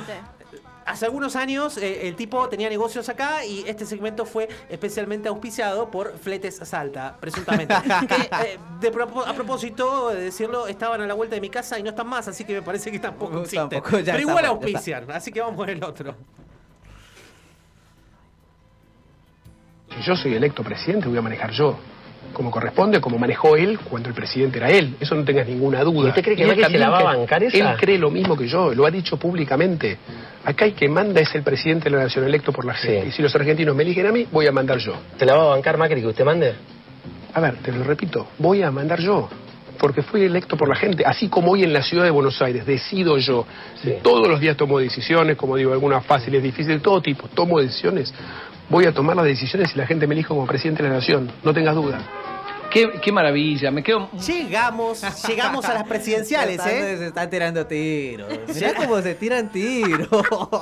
hace 0.87 1.05
algunos 1.05 1.37
años 1.37 1.77
eh, 1.77 2.09
el 2.09 2.17
tipo 2.17 2.49
tenía 2.49 2.69
negocios 2.69 3.09
acá 3.09 3.45
y 3.45 3.63
este 3.69 3.87
segmento 3.87 4.27
fue 4.27 4.49
especialmente 4.69 5.29
auspiciado 5.29 5.89
por 5.89 6.19
Fletes 6.19 6.57
Salta, 6.65 7.17
presuntamente. 7.21 7.75
que, 8.09 8.15
eh, 8.45 8.59
de 8.81 8.93
propo- 8.93 9.25
a 9.25 9.33
propósito 9.35 10.09
de 10.09 10.21
decirlo, 10.23 10.67
estaban 10.67 11.01
a 11.01 11.07
la 11.07 11.15
vuelta 11.15 11.37
de 11.37 11.41
mi 11.41 11.49
casa 11.51 11.79
y 11.79 11.83
no 11.85 11.91
están 11.91 12.09
más, 12.09 12.27
así 12.27 12.45
que 12.45 12.55
me 12.55 12.63
parece 12.63 12.91
que 12.91 12.99
tampoco 12.99 13.37
Uh, 13.39 13.43
existen. 13.43 13.69
tampoco, 13.69 13.99
ya 14.01 14.15
pero 14.15 14.29
igual 14.29 14.45
auspician, 14.47 15.09
así 15.13 15.31
que 15.31 15.41
vamos 15.41 15.57
con 15.57 15.69
el 15.69 15.83
otro. 15.85 16.17
Si 19.91 20.03
yo 20.03 20.15
soy 20.17 20.35
electo 20.35 20.63
presidente, 20.65 21.09
voy 21.09 21.19
a 21.19 21.23
manejar 21.23 21.51
yo. 21.53 21.79
Como 22.33 22.51
corresponde, 22.51 23.01
como 23.01 23.19
manejó 23.19 23.57
él 23.57 23.79
cuando 23.79 24.09
el 24.09 24.15
presidente 24.15 24.59
era 24.59 24.71
él. 24.71 24.97
Eso 25.01 25.15
no 25.15 25.25
tengas 25.25 25.47
ninguna 25.47 25.83
duda. 25.83 26.07
¿Y 26.07 26.09
usted 26.11 26.23
cree 26.23 26.37
que 26.37 26.43
él 26.43 26.49
Macri 26.49 26.65
se 26.65 26.79
la 26.79 26.91
va 26.91 27.01
a 27.01 27.17
bancar 27.17 27.43
esa? 27.43 27.57
Él 27.57 27.77
cree 27.79 27.99
lo 27.99 28.11
mismo 28.11 28.37
que 28.37 28.47
yo, 28.47 28.75
lo 28.75 28.87
ha 28.87 28.91
dicho 28.91 29.17
públicamente. 29.17 29.99
Acá 30.45 30.65
el 30.65 30.75
que 30.75 30.89
manda 30.89 31.21
es 31.21 31.35
el 31.35 31.43
presidente 31.43 31.91
de 31.91 31.97
la 31.97 32.05
nación 32.05 32.25
electo 32.25 32.53
por 32.53 32.65
la 32.65 32.75
gente. 32.75 33.03
Sí. 33.03 33.09
Y 33.09 33.13
si 33.13 33.23
los 33.23 33.35
argentinos 33.35 33.75
me 33.75 33.83
eligen 33.83 34.07
a 34.07 34.13
mí, 34.13 34.27
voy 34.31 34.47
a 34.47 34.53
mandar 34.53 34.79
yo. 34.79 34.95
¿Te 35.19 35.27
la 35.27 35.35
va 35.35 35.43
a 35.43 35.47
bancar 35.49 35.77
Macri 35.77 36.01
que 36.01 36.07
usted 36.07 36.25
mande? 36.25 36.55
A 37.33 37.41
ver, 37.41 37.57
te 37.57 37.73
lo 37.73 37.85
repito, 37.85 38.29
voy 38.39 38.63
a 38.63 38.71
mandar 38.71 39.01
yo. 39.01 39.29
Porque 39.79 40.03
fui 40.03 40.25
electo 40.25 40.59
por 40.59 40.69
la 40.69 40.75
gente, 40.75 41.05
así 41.07 41.29
como 41.29 41.53
hoy 41.53 41.65
en 41.65 41.73
la 41.73 41.83
ciudad 41.83 42.05
de 42.05 42.11
Buenos 42.11 42.43
Aires, 42.43 42.67
decido 42.67 43.17
yo. 43.17 43.47
Todos 44.03 44.29
los 44.29 44.39
días 44.39 44.55
tomo 44.55 44.79
decisiones, 44.79 45.39
como 45.39 45.57
digo, 45.57 45.73
algunas 45.73 46.05
fáciles, 46.05 46.43
difíciles, 46.43 46.83
todo 46.83 47.01
tipo, 47.01 47.29
tomo 47.29 47.59
decisiones. 47.61 48.13
Voy 48.71 48.85
a 48.87 48.93
tomar 48.93 49.17
las 49.17 49.25
decisiones 49.25 49.71
si 49.71 49.79
la 49.79 49.85
gente 49.85 50.07
me 50.07 50.15
elige 50.15 50.29
como 50.29 50.47
presidente 50.47 50.85
de 50.85 50.89
la 50.89 50.95
nación, 50.95 51.29
no 51.43 51.53
tengas 51.53 51.75
duda. 51.75 51.99
Qué, 52.71 53.01
qué 53.03 53.13
maravilla, 53.13 53.71
me 53.71 53.83
quedo... 53.83 54.09
Llegamos, 54.27 55.03
llegamos 55.27 55.65
a 55.65 55.75
las 55.75 55.85
presidenciales, 55.85 56.61
¿eh? 56.67 56.97
Se 56.99 57.07
están 57.09 57.29
tirando 57.29 57.67
tiros. 57.67 58.29
Mirá 58.55 58.75
cómo 58.75 59.01
se 59.01 59.15
tiran 59.15 59.51
tiros. 59.51 60.09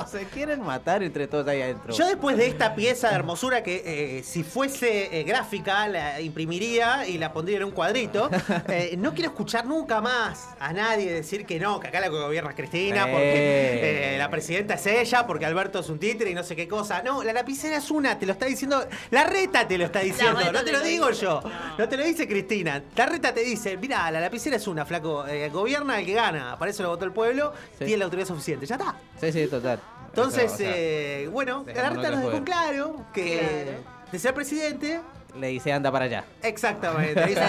Se 0.09 0.25
quieren 0.25 0.61
matar 0.61 1.03
entre 1.03 1.27
todos 1.27 1.47
ahí 1.47 1.61
adentro. 1.61 1.93
Yo 1.93 2.07
después 2.07 2.37
de 2.37 2.47
esta 2.47 2.73
pieza 2.73 3.09
de 3.09 3.15
hermosura 3.15 3.61
que 3.63 3.83
eh, 3.85 4.23
si 4.23 4.43
fuese 4.43 5.19
eh, 5.19 5.23
gráfica 5.23 5.87
la 5.87 6.19
imprimiría 6.21 7.07
y 7.07 7.17
la 7.17 7.31
pondría 7.31 7.57
en 7.57 7.65
un 7.65 7.71
cuadrito, 7.71 8.29
eh, 8.67 8.95
no 8.97 9.13
quiero 9.13 9.29
escuchar 9.29 9.65
nunca 9.65 10.01
más 10.01 10.49
a 10.59 10.73
nadie 10.73 11.13
decir 11.13 11.45
que 11.45 11.59
no, 11.59 11.79
que 11.79 11.87
acá 11.87 11.99
la 11.99 12.07
que 12.07 12.15
gobierna 12.15 12.51
es 12.51 12.55
Cristina, 12.55 13.03
porque 13.03 14.15
eh, 14.15 14.17
la 14.17 14.29
presidenta 14.29 14.75
es 14.75 14.85
ella, 14.87 15.27
porque 15.27 15.45
Alberto 15.45 15.79
es 15.79 15.89
un 15.89 15.99
títere 15.99 16.31
y 16.31 16.33
no 16.33 16.43
sé 16.43 16.55
qué 16.55 16.67
cosa. 16.67 17.01
No, 17.03 17.23
la 17.23 17.33
lapicera 17.33 17.77
es 17.77 17.91
una, 17.91 18.17
te 18.17 18.25
lo 18.25 18.33
está 18.33 18.45
diciendo, 18.45 18.83
la 19.11 19.23
reta 19.25 19.67
te 19.67 19.77
lo 19.77 19.85
está 19.85 19.99
diciendo, 19.99 20.39
no 20.51 20.59
te 20.59 20.65
te 20.65 20.71
lo 20.71 20.79
lo 20.79 20.83
digo 20.83 21.11
yo, 21.11 21.41
no 21.77 21.89
te 21.89 21.97
lo 21.99 22.05
dice 22.05 22.27
Cristina. 22.27 22.81
La 22.95 23.05
reta 23.05 23.33
te 23.33 23.41
dice, 23.41 23.77
mira, 23.77 24.09
la 24.11 24.19
lapicera 24.19 24.55
es 24.55 24.67
una, 24.67 24.85
flaco, 24.85 25.27
eh, 25.27 25.49
gobierna 25.49 25.99
el 25.99 26.05
que 26.05 26.13
gana, 26.13 26.57
para 26.57 26.71
eso 26.71 26.83
lo 26.83 26.89
votó 26.89 27.05
el 27.05 27.11
pueblo, 27.11 27.53
Sí. 27.77 27.85
tiene 27.85 27.97
la 27.97 28.05
autoridad 28.05 28.27
suficiente, 28.27 28.65
ya 28.65 28.75
está. 28.75 28.95
Sí, 29.19 29.31
sí, 29.31 29.47
total. 29.47 29.79
Entonces, 30.07 30.45
Eso, 30.45 30.53
o 30.55 30.57
sea, 30.57 30.71
eh, 30.75 31.27
bueno, 31.31 31.63
la 31.67 31.73
dejémonos 31.73 31.97
reta 32.03 32.09
de 32.09 32.15
nos 32.23 32.31
dejó 32.33 32.43
claro 32.45 33.05
que 33.13 33.77
de 34.11 34.19
ser 34.19 34.33
presidente, 34.33 34.99
Le 35.39 35.47
dice 35.47 35.71
anda 35.71 35.91
para 35.91 36.05
allá. 36.05 36.25
exactamente. 36.43 37.25
dice, 37.27 37.41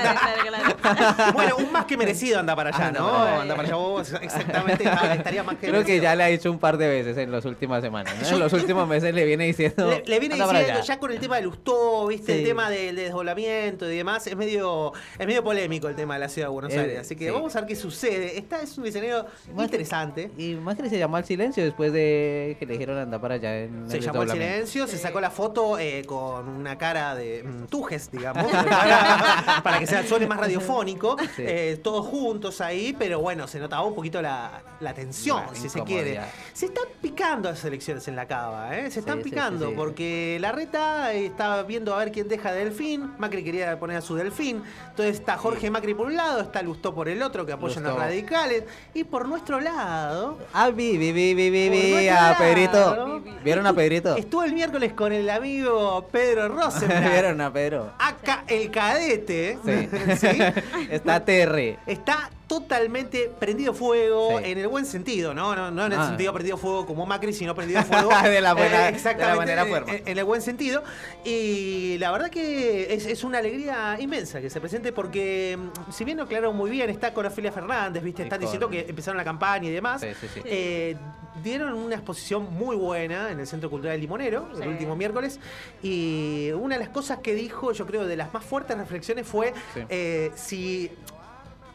bueno, 1.35 1.57
un 1.57 1.73
más 1.73 1.85
que 1.87 1.97
merecido 1.97 2.39
anda 2.39 2.55
para 2.57 2.71
allá, 2.71 2.87
Anda 2.89 3.01
¿no? 3.01 3.07
para 3.11 3.23
allá. 3.33 3.43
Anda 3.43 3.57
para 3.57 3.69
allá 3.69 3.77
vos, 3.77 4.13
exactamente, 4.21 4.85
estaría 5.15 5.43
más 5.43 5.57
que 5.57 5.69
Creo 5.69 5.85
que 5.85 6.01
ya 6.01 6.15
le 6.15 6.25
ha 6.25 6.27
dicho 6.29 6.51
un 6.51 6.59
par 6.59 6.77
de 6.79 6.89
veces 6.89 7.17
en 7.19 7.33
las 7.33 7.45
últimas 7.45 7.83
semanas. 7.83 8.15
¿no? 8.23 8.29
En 8.29 8.39
los 8.39 8.53
últimos 8.53 8.87
meses 8.89 9.15
le 9.15 9.25
viene 9.25 9.45
diciendo. 9.47 9.91
Le, 9.91 10.03
le 10.05 10.21
viene 10.21 10.35
"Anda 10.35 10.47
para 10.47 10.59
diciendo, 10.61 10.81
allá". 10.83 10.95
ya 10.95 11.01
con 11.01 11.11
el 11.13 11.19
tema 11.21 11.37
del 11.37 11.45
Lustó, 11.47 12.07
¿viste? 12.07 12.33
Sí. 12.33 12.39
El 12.41 12.45
tema 12.47 12.71
del 12.71 12.97
desdoblamiento 12.97 13.91
y 13.91 13.97
demás, 13.97 14.27
es 14.27 14.37
medio, 14.37 14.93
es 15.19 15.27
medio 15.27 15.43
polémico 15.43 15.89
el 15.89 15.97
tema 15.97 16.15
de 16.15 16.21
la 16.21 16.29
ciudad 16.29 16.49
de 16.49 16.53
Buenos 16.53 16.73
Aires. 16.73 17.01
Así 17.01 17.17
que 17.17 17.27
sí. 17.27 17.31
vamos 17.31 17.55
a 17.57 17.61
ver 17.61 17.69
qué 17.69 17.77
sucede. 17.77 18.39
Esta 18.39 18.61
es 18.63 18.77
un 18.79 18.87
escenario 18.87 19.27
interesante. 19.59 20.31
Y 20.37 20.55
Macri 20.55 20.89
se 20.89 20.99
llamó 20.99 21.17
al 21.17 21.25
silencio 21.25 21.65
después 21.65 21.93
de 21.93 22.57
que 22.59 22.67
le 22.67 22.75
dijeron 22.75 22.99
anda 22.99 23.21
para 23.21 23.35
allá. 23.35 23.59
En 23.61 23.89
Se 23.91 23.97
el 23.99 24.03
llamó 24.05 24.23
el 24.23 24.29
desdoblamiento. 24.29 24.67
silencio, 24.67 24.87
se 24.87 24.99
sacó 24.99 25.21
la 25.21 25.31
foto 25.31 25.79
eh, 25.79 26.05
con 26.07 26.49
una 26.49 26.77
cara 26.79 27.15
de 27.15 27.43
mm, 27.45 27.67
digamos, 28.13 28.47
para, 28.53 29.61
para 29.63 29.79
que 29.79 29.87
sea, 29.87 30.07
suene 30.07 30.27
más 30.27 30.39
radiofónico, 30.39 31.17
Sí. 31.37 31.43
eh, 31.47 31.81
todos 31.83 32.07
juntos 32.07 32.61
ahí, 32.61 32.95
pero 32.99 33.21
bueno, 33.21 33.47
se 33.47 33.59
notaba 33.59 33.83
un 33.85 33.95
poquito 33.95 34.21
la, 34.21 34.63
la 34.81 34.93
tensión, 34.95 35.43
La 35.49 35.55
si 35.55 35.69
se 35.69 35.83
quiere. 35.83 36.21
Se 36.53 36.67
están 36.67 36.85
picando 37.01 37.49
las 37.51 37.65
elecciones 37.65 38.07
en 38.09 38.17
la 38.17 38.27
cava, 38.27 38.77
¿eh? 38.77 38.91
Se 38.91 39.01
están 39.01 39.19
Sí, 39.19 39.25
picando, 39.31 39.69
sí, 39.69 39.75
porque 39.77 40.39
la 40.41 40.53
reta 40.53 41.13
estaba 41.13 41.63
viendo 41.63 41.95
a 41.95 41.99
ver 41.99 42.13
quién 42.13 42.29
deja 42.29 42.53
de 42.53 42.65
delfín, 42.65 43.13
Macri 43.19 43.43
quería 43.45 43.79
poner 43.79 43.97
a 43.99 44.01
su 44.01 44.15
delfín, 44.15 44.63
entonces 44.91 45.17
está 45.19 45.37
Jorge 45.37 45.71
Macri 45.71 45.95
por 45.95 46.07
un 46.07 46.17
lado, 46.17 46.41
está 46.41 46.63
Lustó 46.63 46.95
por 46.95 47.09
el 47.09 47.23
otro, 47.23 47.47
que 47.47 47.53
apoyan 47.53 47.87
a 47.87 47.91
los 47.91 47.99
radicales, 47.99 48.65
y 48.95 49.05
por 49.05 49.27
nuestro 49.29 49.61
lado... 49.61 50.39
Ah, 50.53 50.71
vi, 50.71 50.97
vi, 50.99 51.13
vi, 51.13 51.35
vi, 51.35 51.51
vi, 51.69 52.09
a 52.09 52.37
Pedrito. 52.39 53.23
¿Vieron 53.43 53.67
a 53.67 53.73
Pedrito? 53.73 54.17
Estuvo 54.17 54.43
el 54.45 54.53
miércoles 54.53 54.93
con 54.93 55.13
el 55.13 55.29
amigo 55.31 56.07
Pedro 56.11 56.49
Rosenblatt. 56.55 57.11
¿Vieron 57.11 57.41
a 57.41 57.53
Pedro? 57.53 57.60
Acá 57.99 58.45
el 58.47 58.71
cadete. 58.71 59.59
Sí. 59.65 59.89
¿sí? 60.17 60.39
Está 60.91 61.25
TR. 61.25 61.79
Está 61.87 62.31
totalmente 62.51 63.31
prendido 63.39 63.73
fuego 63.73 64.41
Sí. 64.41 64.51
en 64.51 64.59
el 64.59 64.67
buen 64.67 64.85
sentido, 64.85 65.33
¿no? 65.35 65.55
No, 65.55 65.71
no 65.71 65.87
en 65.87 65.93
el 65.93 66.01
Ah. 66.01 66.09
sentido 66.09 66.33
prendido 66.33 66.57
fuego 66.57 66.85
como 66.85 67.07
Macri, 67.07 67.33
sino 67.33 67.55
prendido 67.55 67.81
fuego. 67.85 68.11
De 68.25 68.41
la 68.41 68.55
buena- 68.55 68.89
eh, 68.89 68.91
de 68.91 68.97
exactamente, 68.97 69.31
la 69.33 69.37
manera 69.37 69.63
en- 69.63 69.69
fuerte. 69.69 69.97
En, 70.03 70.09
en 70.09 70.19
el 70.19 70.25
buen 70.25 70.43
sentido. 70.43 70.83
Y 71.25 71.97
la 71.99 72.11
verdad 72.11 72.29
que 72.29 72.93
es, 72.93 73.07
es 73.07 73.23
una 73.23 73.39
alegría 73.39 73.97
inmensa 74.01 74.41
que 74.41 74.51
se 74.51 74.61
presente 74.61 74.93
porque, 74.93 75.57
mm, 75.57 75.93
si 75.93 76.05
bien 76.05 76.17
no 76.17 76.25
aclararon 76.25 76.57
muy 76.57 76.71
bien, 76.71 76.91
está 76.91 77.15
con 77.15 77.25
Ofelia 77.25 77.53
Fernández, 77.53 78.03
¿viste? 78.03 78.25
Están 78.25 78.39
con- 78.41 78.47
diciendo 78.47 78.69
que 78.69 78.81
empezaron 78.89 79.17
la 79.17 79.25
campaña 79.25 79.69
y 79.69 79.73
demás. 79.73 80.01
Sí, 80.01 80.09
sí, 80.21 80.27
sí. 80.35 80.41
Eh, 80.45 80.97
dieron 81.45 81.73
una 81.75 81.95
exposición 81.95 82.53
muy 82.53 82.75
buena 82.75 83.31
en 83.31 83.39
el 83.39 83.47
Centro 83.47 83.71
Cultural 83.71 83.99
Limonero 84.01 84.49
el 84.61 84.69
último 84.69 84.97
miércoles 84.97 85.39
y 85.83 86.51
una 86.53 86.75
de 86.75 86.81
las 86.81 86.89
cosas 86.91 87.19
que 87.19 87.35
dijo, 87.35 87.71
yo 87.73 87.87
creo, 87.87 88.05
de 88.07 88.17
las 88.17 88.35
más 88.35 88.45
fuertes 88.45 88.77
reflexiones 88.77 89.27
fue 89.27 89.55
Sí. 89.75 89.81
eh, 89.89 90.33
si 90.35 90.91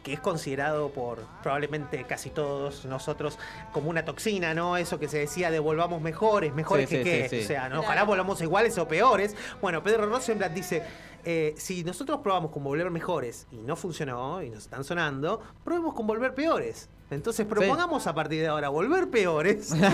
que 0.05 0.13
es 0.13 0.19
considerado 0.19 0.89
por 0.91 1.17
probablemente 1.41 2.03
casi 2.03 2.29
todos 2.29 2.85
nosotros 2.85 3.39
como 3.73 3.89
una 3.89 4.05
toxina, 4.05 4.53
¿no? 4.53 4.77
Eso 4.77 4.99
que 4.99 5.07
se 5.07 5.17
decía 5.17 5.49
de 5.49 5.57
volvamos 5.57 5.99
mejores, 5.99 6.53
mejores 6.53 6.87
Sí, 6.87 6.97
que 6.97 7.03
sí, 7.03 7.09
qué. 7.09 7.29
sí, 7.29 7.37
sí. 7.39 7.43
O 7.43 7.47
sea, 7.47 7.71
ojalá 7.75 8.03
volvamos 8.03 8.39
iguales 8.39 8.77
o 8.77 8.87
peores. 8.87 9.35
Bueno, 9.61 9.81
Pedro 9.81 10.05
Rosenblatt 10.05 10.53
dice, 10.53 10.83
eh, 11.23 11.55
si 11.57 11.83
nosotros 11.83 12.19
probamos 12.21 12.51
con 12.51 12.63
volver 12.63 12.91
mejores 12.91 13.47
y 13.49 13.57
no 13.57 13.75
funcionó 13.75 14.43
y 14.43 14.51
nos 14.51 14.65
están 14.65 14.83
sonando, 14.83 15.41
probemos 15.63 15.95
con 15.95 16.05
volver 16.05 16.35
peores. 16.35 16.87
Entonces 17.11 17.45
propongamos 17.45 18.07
a 18.07 18.15
partir 18.15 18.41
de 18.41 18.47
ahora 18.47 18.69
volver 18.69 19.09
peores 19.11 19.71
y 19.75 19.79
ver 19.79 19.93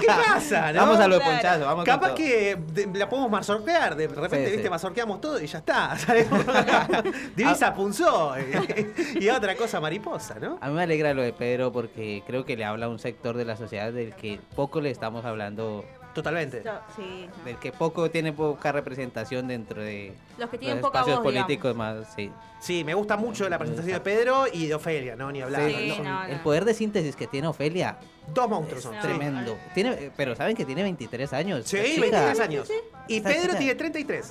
qué 0.00 0.06
pasa, 0.06 0.72
¿no? 0.72 0.82
Vamos 0.82 1.00
a 1.00 1.08
lo 1.08 1.14
de 1.16 1.20
Claro. 1.20 1.34
ponchazo, 1.36 1.64
vamos 1.64 1.84
Capaz 1.84 2.14
que 2.14 2.54
de- 2.56 2.86
la 2.98 3.08
podemos 3.08 3.28
mazorquear, 3.30 3.96
de 3.96 4.06
repente, 4.06 4.44
Sí, 4.44 4.50
viste, 4.52 4.62
sí. 4.62 4.70
mazorqueamos 4.70 5.20
todo 5.20 5.40
y 5.40 5.46
ya 5.48 5.58
está. 5.58 5.96
Divisa 7.36 7.74
punzó 7.74 8.34
y, 8.38 9.24
y 9.24 9.30
otra 9.30 9.56
cosa 9.56 9.80
mariposa, 9.80 10.36
¿no? 10.40 10.58
A 10.60 10.68
mí 10.68 10.74
me 10.74 10.82
alegra 10.84 11.12
lo 11.12 11.22
de 11.22 11.32
Pedro 11.32 11.72
porque 11.72 12.22
creo 12.26 12.44
que 12.44 12.56
le 12.56 12.64
habla 12.64 12.86
a 12.86 12.88
un 12.88 12.98
sector 13.00 13.36
de 13.36 13.44
la 13.44 13.56
sociedad 13.56 13.92
del 13.92 14.14
que 14.14 14.38
poco 14.54 14.80
le 14.80 14.90
estamos 14.90 15.24
hablando, 15.24 15.84
Totalmente. 16.14 16.62
Sí. 16.96 17.28
del 17.44 17.56
que 17.58 17.70
poco 17.72 18.10
tiene 18.10 18.32
poca 18.32 18.72
representación 18.72 19.46
dentro 19.48 19.82
de 19.82 20.14
Los 20.38 20.48
que 20.50 20.58
tienen 20.58 20.78
los 20.78 20.86
poca 20.86 21.00
espacios 21.00 21.18
voz, 21.18 21.24
políticos 21.24 21.74
más, 21.76 22.12
sí. 22.14 22.30
Sí, 22.60 22.82
me 22.84 22.94
gusta 22.94 23.16
mucho 23.16 23.48
la 23.48 23.56
presentación 23.58 23.94
de 23.94 24.00
Pedro 24.00 24.46
y 24.52 24.66
de 24.66 24.74
Ofelia, 24.74 25.14
¿no? 25.16 25.30
Ni 25.30 25.40
hablar. 25.40 25.70
Sí, 25.70 25.94
no, 26.02 26.24
El 26.24 26.40
poder 26.40 26.64
de 26.64 26.74
síntesis 26.74 27.14
que 27.14 27.26
tiene 27.26 27.46
Ofelia 27.46 27.98
Dos 28.34 28.48
monstruos 28.48 28.82
son. 28.82 28.94
No. 28.96 29.00
sí. 29.00 29.08
tremendo. 29.08 29.56
Tiene, 29.74 29.90
eh, 29.92 30.10
pero 30.16 30.34
saben 30.34 30.56
que 30.56 30.64
tiene 30.64 30.82
23 30.82 31.32
años. 31.32 31.64
Sí, 31.66 31.76
la 31.76 31.84
chica. 31.84 32.00
23 32.00 32.40
años. 32.40 32.68
Y 33.06 33.20
Pedro 33.20 33.42
chica- 33.42 33.58
tiene 33.58 33.74
33. 33.74 34.30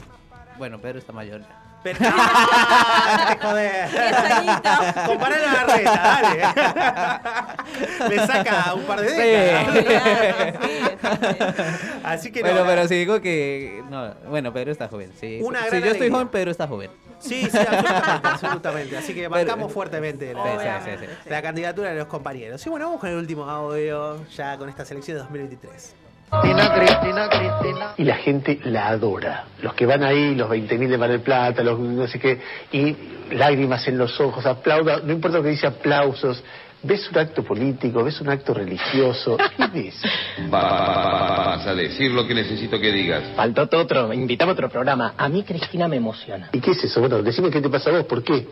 Bueno, 0.57 0.79
Pedro 0.79 0.99
está 0.99 1.13
mayor. 1.13 1.41
Pero... 1.83 1.99
¡Ah! 2.01 3.37
joder. 3.41 3.87
Comparalo 5.05 5.47
a 5.47 5.53
la 5.53 5.63
reta, 5.63 6.21
dale. 6.21 8.09
Le 8.15 8.27
saca 8.27 8.73
un 8.73 8.83
par 8.83 9.01
de 9.01 9.11
décadas. 9.11 10.55
Así 12.03 12.31
que 12.31 12.41
no. 12.41 12.49
Bueno, 12.49 12.65
pero 12.65 12.87
si 12.87 12.95
digo 12.95 13.21
que. 13.21 13.83
No, 13.89 14.13
bueno, 14.27 14.51
Pedro 14.53 14.71
está 14.71 14.87
joven. 14.87 15.11
Sí. 15.19 15.39
Una 15.41 15.63
si 15.63 15.69
gran 15.69 15.83
yo 15.83 15.91
estoy 15.91 16.09
joven, 16.09 16.27
Pedro 16.29 16.51
está 16.51 16.67
joven. 16.67 16.89
Sí, 17.19 17.47
sí, 17.49 17.57
absolutamente, 17.57 18.27
absolutamente. 18.27 18.97
Así 18.97 19.13
que 19.13 19.27
marcamos 19.29 19.71
fuertemente 19.71 20.33
la, 20.33 20.43
Sí, 20.43 20.91
sí, 20.91 20.97
sí, 20.99 21.05
sí. 21.23 21.29
la 21.29 21.41
candidatura 21.41 21.89
de 21.91 21.97
los 21.97 22.07
compañeros. 22.07 22.65
Y 22.65 22.69
bueno, 22.69 22.85
vamos 22.85 23.01
con 23.01 23.09
el 23.09 23.17
último 23.17 23.49
audio, 23.49 24.25
ya 24.35 24.57
con 24.57 24.69
esta 24.69 24.85
selección 24.85 25.15
de 25.17 25.23
2023. 25.23 25.95
Cristina, 26.29 26.73
Cristina, 26.75 27.29
Cristina. 27.29 27.93
y 27.95 28.03
la 28.03 28.15
gente 28.17 28.59
la 28.65 28.87
adora. 28.89 29.45
Los 29.61 29.73
que 29.75 29.85
van 29.85 30.03
ahí, 30.03 30.35
los 30.35 30.49
20.000 30.49 30.89
de 30.89 30.97
Mar 30.97 31.09
del 31.09 31.21
Plata, 31.21 31.63
los 31.63 31.79
no 31.79 32.05
sé 32.07 32.19
qué, 32.19 32.41
y 32.73 32.95
lágrimas 33.31 33.87
en 33.87 33.97
los 33.97 34.19
ojos, 34.19 34.45
aplauda, 34.45 34.99
no 35.03 35.13
importa 35.13 35.37
lo 35.37 35.43
que 35.43 35.49
dice, 35.51 35.67
aplausos. 35.67 36.43
¿Ves 36.87 37.09
un 37.11 37.17
acto 37.17 37.43
político? 37.43 38.01
¿Ves 38.01 38.21
un 38.21 38.29
acto 38.29 38.53
religioso? 38.53 39.35
¿Qué 39.57 39.67
ves? 39.67 40.01
Vas 40.49 41.67
a 41.67 41.75
decir 41.75 42.11
lo 42.11 42.25
que 42.25 42.33
necesito 42.33 42.79
que 42.79 42.93
digas. 42.93 43.23
Faltó 43.35 43.67
otro, 43.77 44.13
invitame 44.13 44.51
a 44.51 44.53
otro 44.53 44.69
programa. 44.69 45.13
A 45.17 45.27
mí 45.27 45.43
Cristina 45.43 45.89
me 45.89 45.97
emociona. 45.97 46.49
¿Y 46.53 46.61
qué 46.61 46.71
es 46.71 46.85
eso? 46.85 47.01
Bueno, 47.01 47.21
decime 47.21 47.49
qué 47.49 47.59
te 47.59 47.69
pasa 47.69 47.89
a 47.89 47.93
vos, 47.93 48.05
¿por 48.05 48.23
qué? 48.23 48.47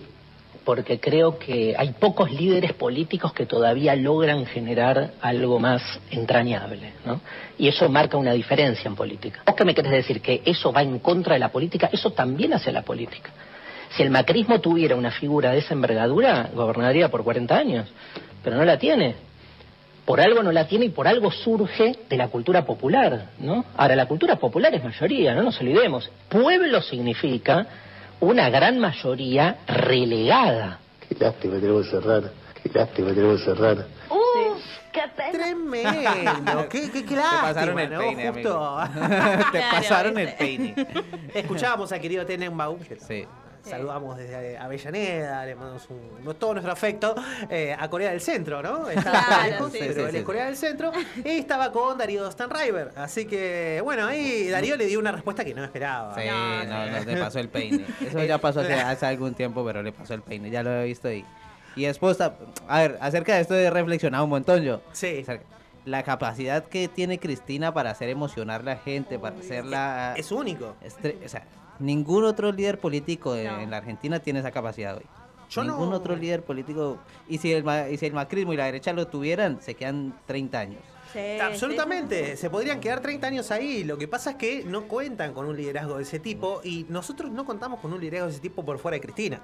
Porque 0.66 1.00
creo 1.00 1.40
que 1.40 1.76
hay 1.78 1.94
pocos 1.94 2.30
líderes 2.30 2.74
políticos 2.74 3.32
que 3.32 3.46
todavía 3.46 3.96
logran 3.96 4.46
generar 4.48 5.12
algo 5.22 5.58
más 5.58 5.82
entrañable, 6.12 6.92
¿no? 7.06 7.22
Y 7.58 7.70
eso 7.70 7.88
marca 7.88 8.18
una 8.18 8.34
diferencia 8.34 8.90
en 8.90 8.96
política. 8.96 9.44
¿Vos 9.46 9.56
qué 9.56 9.64
me 9.64 9.74
querés 9.74 9.92
decir? 9.92 10.22
¿Que 10.22 10.42
eso 10.44 10.74
va 10.74 10.82
en 10.82 11.00
contra 11.00 11.36
de 11.36 11.40
la 11.40 11.50
política? 11.54 11.90
Eso 11.90 12.12
también 12.12 12.52
hace 12.54 12.74
la 12.74 12.82
política. 12.82 13.32
Si 13.92 14.04
el 14.04 14.10
macrismo 14.10 14.60
tuviera 14.60 14.96
una 14.96 15.12
figura 15.12 15.52
de 15.52 15.60
esa 15.60 15.74
envergadura, 15.74 16.50
gobernaría 16.54 17.10
por 17.10 17.24
40 17.24 17.56
años, 17.56 17.88
pero 18.44 18.58
no 18.58 18.66
la 18.66 18.78
tiene. 18.78 19.16
Por 20.06 20.22
algo 20.22 20.44
no 20.44 20.52
la 20.52 20.68
tiene 20.68 20.86
y 20.86 20.90
por 20.90 21.08
algo 21.08 21.32
surge 21.32 21.96
de 22.08 22.18
la 22.18 22.28
cultura 22.28 22.64
popular, 22.66 23.30
¿no? 23.40 23.66
Ahora, 23.76 23.96
la 23.96 24.06
cultura 24.06 24.36
popular 24.36 24.74
es 24.76 24.84
mayoría, 24.84 25.34
no 25.34 25.42
nos 25.42 25.60
olvidemos. 25.60 26.12
Pueblo 26.30 26.82
significa 26.82 27.66
una 28.20 28.50
gran 28.50 28.80
mayoría 28.80 29.58
relegada. 29.68 30.80
Qué 31.08 31.16
lástima 31.16 31.56
tenemos 31.56 31.86
que 31.86 31.92
cerrar. 31.92 32.24
Qué 32.62 32.70
lástima 32.74 33.10
tenemos 33.10 33.40
que 33.40 33.46
cerrar. 33.46 33.86
Tremendo, 35.32 36.68
qué, 36.70 36.90
qué, 36.92 37.06
qué 37.06 37.16
lástima, 37.16 37.42
pasaron 37.42 37.80
el 37.80 37.90
¿no? 37.90 38.00
peine, 38.00 38.32
Justo. 38.32 38.78
Te 39.52 39.62
pasaron 39.72 40.18
el 40.18 40.34
peine. 40.36 40.76
Escuchábamos 41.34 41.92
al 41.92 42.00
querido 42.00 42.26
Tenenbaum, 42.26 42.80
que 42.80 42.96
Sí. 43.66 43.72
saludamos 43.72 44.18
desde 44.18 44.58
Avellaneda, 44.58 45.46
le 45.46 45.56
mandamos 45.56 45.86
un, 45.90 46.34
todo 46.36 46.54
nuestro 46.54 46.72
afecto 46.72 47.14
eh, 47.50 47.76
a 47.78 47.90
Corea 47.90 48.12
del 48.12 48.22
Centro, 48.22 48.62
¿no? 48.64 48.90
Está 48.90 49.12
Claro, 49.12 49.44
lejos, 49.52 49.72
sí. 49.74 49.78
pero 49.82 49.94
Sí, 49.94 50.00
él 50.02 50.12
sí, 50.12 50.18
es. 50.18 50.24
Corea 50.24 50.46
del 50.46 50.56
Centro. 50.58 50.92
Y 51.24 51.30
estaba 51.30 51.72
con 51.72 51.98
Darío 51.98 52.30
Stanriver. 52.32 52.92
Así 52.96 53.26
que, 53.26 53.82
bueno, 53.84 54.06
ahí 54.08 54.48
Darío 54.48 54.78
le 54.78 54.86
dio 54.86 55.00
una 55.00 55.12
respuesta 55.12 55.44
que 55.44 55.54
no 55.54 55.64
esperaba. 55.64 56.16
Sí, 56.16 56.22
no, 56.28 56.66
no, 56.66 57.00
le 57.06 57.18
pasó 57.18 57.40
el 57.40 57.50
peine. 57.50 57.86
Eso 58.08 58.24
ya 58.24 58.38
pasó 58.38 58.62
hace, 58.62 58.74
hace 58.74 59.06
algún 59.06 59.34
tiempo, 59.34 59.66
pero 59.66 59.82
le 59.84 59.92
pasó 59.92 60.14
el 60.14 60.22
peine. 60.22 60.50
Ya 60.50 60.64
lo 60.64 60.72
he 60.72 60.86
visto 60.86 61.12
y. 61.12 61.26
Y 61.76 61.86
después, 61.86 62.22
a 62.22 62.36
a 62.70 62.80
ver, 62.80 62.98
acerca 63.02 63.36
de 63.36 63.42
esto 63.42 63.54
he 63.56 63.70
reflexionado 63.70 64.24
un 64.24 64.30
montón 64.30 64.62
yo. 64.64 64.80
Sí. 64.94 65.20
Acerca- 65.24 65.44
La 65.84 66.04
capacidad 66.04 66.64
que 66.64 66.88
tiene 66.88 67.20
Cristina 67.20 67.74
para 67.74 67.92
hacer 67.92 68.10
emocionar 68.10 68.62
a 68.62 68.64
la 68.64 68.76
gente, 68.78 69.20
para 69.20 69.38
hacerla. 69.38 70.14
Es 70.18 70.32
único. 70.32 70.76
o 71.26 71.28
sea, 71.30 71.44
ningún 71.80 72.24
otro 72.26 72.52
líder 72.52 72.80
político 72.80 73.34
de- 73.34 73.46
No. 73.46 73.60
en 73.60 73.70
la 73.72 73.78
Argentina 73.78 74.20
tiene 74.20 74.40
esa 74.40 74.52
capacidad 74.52 74.96
hoy. 74.98 75.06
Yo 75.50 75.64
ningún 75.64 75.90
no- 75.92 75.96
otro 75.98 76.16
líder 76.16 76.44
político. 76.44 76.98
Y 77.30 77.38
si, 77.38 77.54
el, 77.54 77.64
ma- 77.64 77.88
y 77.90 77.98
si 77.98 78.06
el 78.06 78.14
macrismo 78.14 78.54
y 78.54 78.58
la 78.58 78.66
derecha 78.66 78.94
lo 78.94 79.08
tuvieran, 79.08 79.62
se 79.62 79.76
quedan 79.76 80.14
30 80.26 80.60
años. 80.60 80.82
Sí, 81.14 81.40
Absolutamente, 81.42 82.36
se 82.38 82.50
podrían 82.50 82.80
quedar 82.80 83.00
30 83.02 83.28
años 83.28 83.52
ahí. 83.52 83.84
Lo 83.84 83.98
que 83.98 84.08
pasa 84.08 84.32
es 84.32 84.36
que 84.36 84.64
no 84.66 84.84
cuentan 84.88 85.34
con 85.34 85.46
un 85.46 85.56
liderazgo 85.56 85.98
de 85.98 86.04
ese 86.04 86.20
tipo 86.20 86.62
y 86.64 86.86
nosotros 86.90 87.32
no 87.32 87.46
contamos 87.46 87.80
con 87.80 87.94
un 87.94 88.02
liderazgo 88.02 88.28
de 88.28 88.34
ese 88.34 88.42
tipo 88.42 88.66
por 88.66 88.80
fuera 88.80 88.96
de 88.96 89.02
Cristina. 89.02 89.42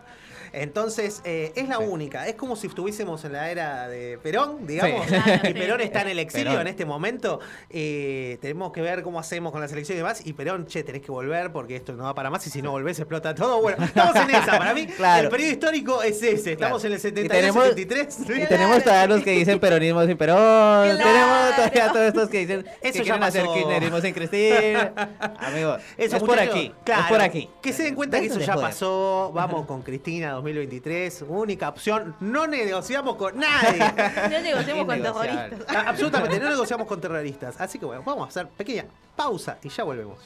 Entonces, 0.53 1.22
eh, 1.24 1.53
es 1.55 1.70
la 1.70 1.80
única. 1.80 2.28
Es 2.28 2.36
como 2.36 2.55
si 2.57 2.68
estuviésemos 2.68 3.24
en 3.24 3.34
la 3.34 3.49
era 3.51 3.88
de 3.88 4.18
Perón, 4.22 4.68
digamos. 4.68 5.05
Claro, 5.07 5.49
y. 5.49 5.53
Perón 5.53 5.82
está 5.82 6.01
en 6.01 6.09
el 6.09 6.20
exilio 6.20 6.51
Perón. 6.51 6.62
en 6.62 6.68
este 6.68 6.86
momento. 6.86 7.39
Eh, 7.70 8.38
tenemos 8.41 8.72
que 8.74 8.82
ver 8.82 9.01
cómo 9.03 9.20
hacemos 9.20 9.51
con 9.53 9.62
la 9.62 9.68
selección 9.68 9.95
y 9.95 9.99
demás. 9.99 10.22
Y 10.26 10.34
Perón, 10.34 10.66
che, 10.68 10.84
tenés 10.84 11.01
que 11.01 11.12
volver 11.12 11.51
porque 11.53 11.76
esto 11.78 11.93
no 11.93 12.03
va 12.03 12.14
para 12.14 12.30
más 12.30 12.45
y 12.47 12.49
si 12.49 12.62
no 12.62 12.72
volvés 12.72 12.99
explota 12.99 13.34
todo. 13.34 13.62
Bueno, 13.62 13.84
estamos 13.86 14.16
en 14.16 14.30
esa. 14.32 14.57
Para 14.57 14.74
mí, 14.74 14.88
Claro. 14.88 15.24
el 15.26 15.30
periodo 15.30 15.51
histórico 15.51 16.03
es 16.03 16.22
ese. 16.22 16.53
Estamos 16.53 16.82
Claro. 16.82 16.88
en 16.88 16.91
el 16.93 16.97
Y 16.97 17.01
72, 17.01 17.38
tenemos- 17.39 17.64
73. 17.70 18.20
Y 18.43 18.47
tenemos 18.47 18.84
todavía 18.84 19.16
los 19.16 19.24
que 19.24 19.32
dicen 19.32 19.59
peronismo 19.59 20.05
sin 20.05 20.18
Perón. 20.18 20.97
Tenemos 20.97 21.55
todavía 21.72 21.91
todos 21.91 22.07
estos 22.07 22.30
que 22.30 22.39
dicen 22.39 22.66
Eso 22.82 22.93
que 22.93 23.01
quieren 23.03 23.24
hacer 23.24 23.45
kirchnerismo 23.45 24.01
sin 24.01 24.14
Cristina. 24.14 24.93
Amigo, 25.39 25.78
Eso, 25.97 26.18
es 26.18 26.24
por 26.24 26.39
aquí. 26.39 26.72
claro, 26.84 27.01
es 27.03 27.07
por 27.07 27.22
aquí. 27.22 27.49
Que 27.62 27.74
se 27.74 27.84
den 27.84 27.95
cuenta 27.95 28.20
que 28.20 28.28
eso 28.28 28.39
ya 28.39 28.53
joder. 28.53 28.70
pasó. 28.70 29.32
Vamos 29.34 29.66
con 29.66 29.82
Cristina 29.82 30.32
2023. 30.32 31.26
Única 31.28 31.70
opción. 31.70 32.16
No 32.20 32.47
negociamos 32.47 33.16
con 33.16 33.38
nadie. 33.38 33.80
No 34.32 34.39
negociamos 34.39 34.86
con 34.86 35.01
terroristas. 35.01 35.59
Ah, 35.68 35.86
Absolutamente, 35.88 36.39
no 36.39 36.49
negociamos 36.49 36.88
con 36.88 37.01
terroristas. 37.01 37.55
Así 37.59 37.80
que 37.80 37.86
bueno, 37.86 38.03
vamos 38.05 38.26
a 38.26 38.30
hacer 38.30 38.47
pequeña 38.49 38.86
pausa 39.16 39.57
y 39.64 39.70
ya 39.70 39.84
volvemos. 39.84 40.18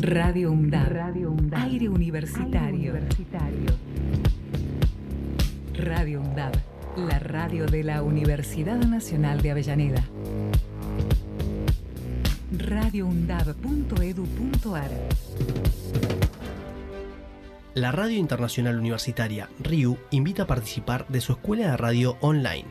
Radio 0.00 0.50
UNDAB. 0.52 1.54
Aire 1.54 1.88
universitario. 1.88 2.94
Radio 5.74 6.20
UNDAB. 6.20 6.52
La 6.96 7.20
radio 7.20 7.66
de 7.66 7.84
la 7.84 8.02
Universidad 8.02 8.76
Nacional 8.76 9.42
de 9.42 9.52
Avellaneda. 9.52 10.02
radioundab.edu.ar 12.50 14.90
La 17.74 17.92
Radio 17.92 18.18
Internacional 18.18 18.76
Universitaria 18.76 19.48
RIU 19.60 19.98
invita 20.10 20.42
a 20.42 20.46
participar 20.48 21.06
de 21.08 21.20
su 21.20 21.30
escuela 21.32 21.70
de 21.70 21.76
radio 21.76 22.16
online. 22.20 22.66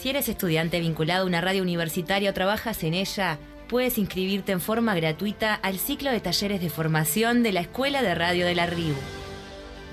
Si 0.00 0.10
eres 0.10 0.28
estudiante 0.28 0.80
vinculado 0.80 1.22
a 1.22 1.26
una 1.26 1.40
radio 1.40 1.62
universitaria 1.62 2.30
o 2.30 2.34
trabajas 2.34 2.82
en 2.82 2.94
ella, 2.94 3.38
puedes 3.68 3.98
inscribirte 3.98 4.50
en 4.50 4.60
forma 4.60 4.96
gratuita 4.96 5.54
al 5.54 5.78
ciclo 5.78 6.10
de 6.10 6.20
talleres 6.20 6.60
de 6.60 6.70
formación 6.70 7.44
de 7.44 7.52
la 7.52 7.60
Escuela 7.60 8.02
de 8.02 8.16
Radio 8.16 8.46
de 8.46 8.56
la 8.56 8.66
RIU. 8.66 8.96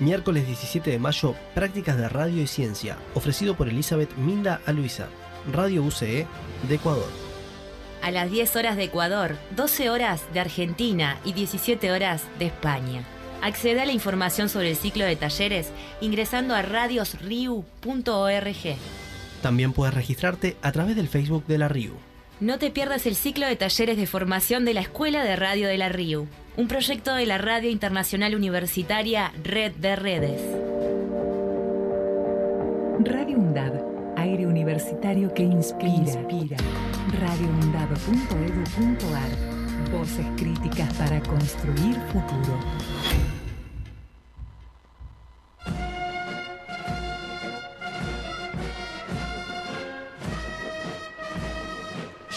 Miércoles 0.00 0.46
17 0.46 0.90
de 0.92 0.98
mayo, 0.98 1.34
prácticas 1.54 1.98
de 1.98 2.08
radio 2.08 2.42
y 2.42 2.46
ciencia, 2.46 2.96
ofrecido 3.14 3.54
por 3.54 3.68
Elizabeth 3.68 4.16
Minda 4.16 4.62
Aluisa, 4.64 5.08
Radio 5.52 5.82
UCE 5.82 6.26
de 6.66 6.74
Ecuador. 6.74 7.10
A 8.00 8.10
las 8.10 8.30
10 8.30 8.56
horas 8.56 8.76
de 8.78 8.84
Ecuador, 8.84 9.36
12 9.56 9.90
horas 9.90 10.22
de 10.32 10.40
Argentina 10.40 11.18
y 11.22 11.34
17 11.34 11.92
horas 11.92 12.22
de 12.38 12.46
España. 12.46 13.04
Accede 13.42 13.82
a 13.82 13.84
la 13.84 13.92
información 13.92 14.48
sobre 14.48 14.70
el 14.70 14.76
ciclo 14.76 15.04
de 15.04 15.16
talleres 15.16 15.70
ingresando 16.00 16.54
a 16.54 16.62
radiosriu.org. 16.62 17.66
También 19.42 19.74
puedes 19.74 19.94
registrarte 19.94 20.56
a 20.62 20.72
través 20.72 20.96
del 20.96 21.08
Facebook 21.08 21.44
de 21.46 21.58
la 21.58 21.68
RIU. 21.68 21.92
No 22.40 22.58
te 22.58 22.70
pierdas 22.70 23.04
el 23.04 23.16
ciclo 23.16 23.46
de 23.46 23.56
talleres 23.56 23.98
de 23.98 24.06
formación 24.06 24.64
de 24.64 24.72
la 24.72 24.80
Escuela 24.80 25.24
de 25.24 25.36
Radio 25.36 25.68
de 25.68 25.76
la 25.76 25.90
RIU, 25.90 26.26
un 26.60 26.68
proyecto 26.68 27.14
de 27.14 27.24
la 27.24 27.38
Radio 27.38 27.70
Internacional 27.70 28.34
Universitaria 28.34 29.32
Red 29.42 29.72
de 29.76 29.96
Redes. 29.96 30.42
Radio 33.02 33.38
UNDAB. 33.38 34.18
Aire 34.18 34.46
universitario 34.46 35.32
que 35.32 35.42
inspira. 35.42 35.94
inspira. 35.94 36.58
radioundab.edu.ar 37.18 39.90
Voces 39.90 40.26
críticas 40.36 40.92
para 40.98 41.22
construir 41.22 41.96
futuro. 42.12 42.58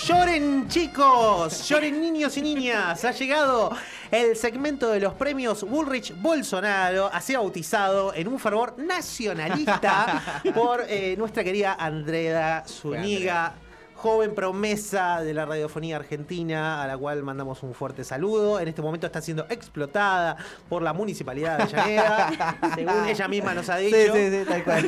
Lloren 0.08 0.70
chicos, 0.70 1.68
lloren 1.68 2.00
niños 2.00 2.38
y 2.38 2.42
niñas. 2.42 3.04
Ha 3.04 3.12
llegado 3.12 3.76
el 4.14 4.36
segmento 4.36 4.92
de 4.92 5.00
los 5.00 5.16
premios 5.16 5.64
Bullrich 5.64 6.14
Bolsonaro, 6.16 7.10
así 7.12 7.34
bautizado 7.34 8.14
en 8.14 8.28
un 8.28 8.38
fervor 8.38 8.76
nacionalista 8.78 10.42
por 10.54 10.86
eh, 10.88 11.16
nuestra 11.18 11.44
querida 11.44 11.76
Andrea 11.80 12.64
Zúñiga. 12.68 13.56
Joven 14.04 14.36
promesa 14.36 15.22
de 15.22 15.34
la 15.34 15.46
radiofonía 15.46 15.96
argentina, 15.96 16.84
a 16.84 16.88
la 16.88 16.98
cual 16.98 17.24
mandamos 17.24 17.64
un 17.64 17.74
fuerte 17.74 18.04
saludo. 18.04 18.60
En 18.60 18.68
este 18.68 18.82
momento 18.82 19.08
está 19.08 19.22
siendo 19.22 19.46
explotada 19.50 20.36
por 20.68 20.82
la 20.82 20.92
municipalidad 20.92 21.58
de 21.58 21.64
Avellaneda, 21.64 22.58
según 22.76 23.08
ella 23.08 23.28
misma 23.30 23.54
nos 23.54 23.70
ha 23.70 23.78
dicho. 23.78 23.96
Sí, 23.96 24.10
sí, 24.12 24.40
sí, 24.40 24.46
tal 24.46 24.64
cual. 24.66 24.84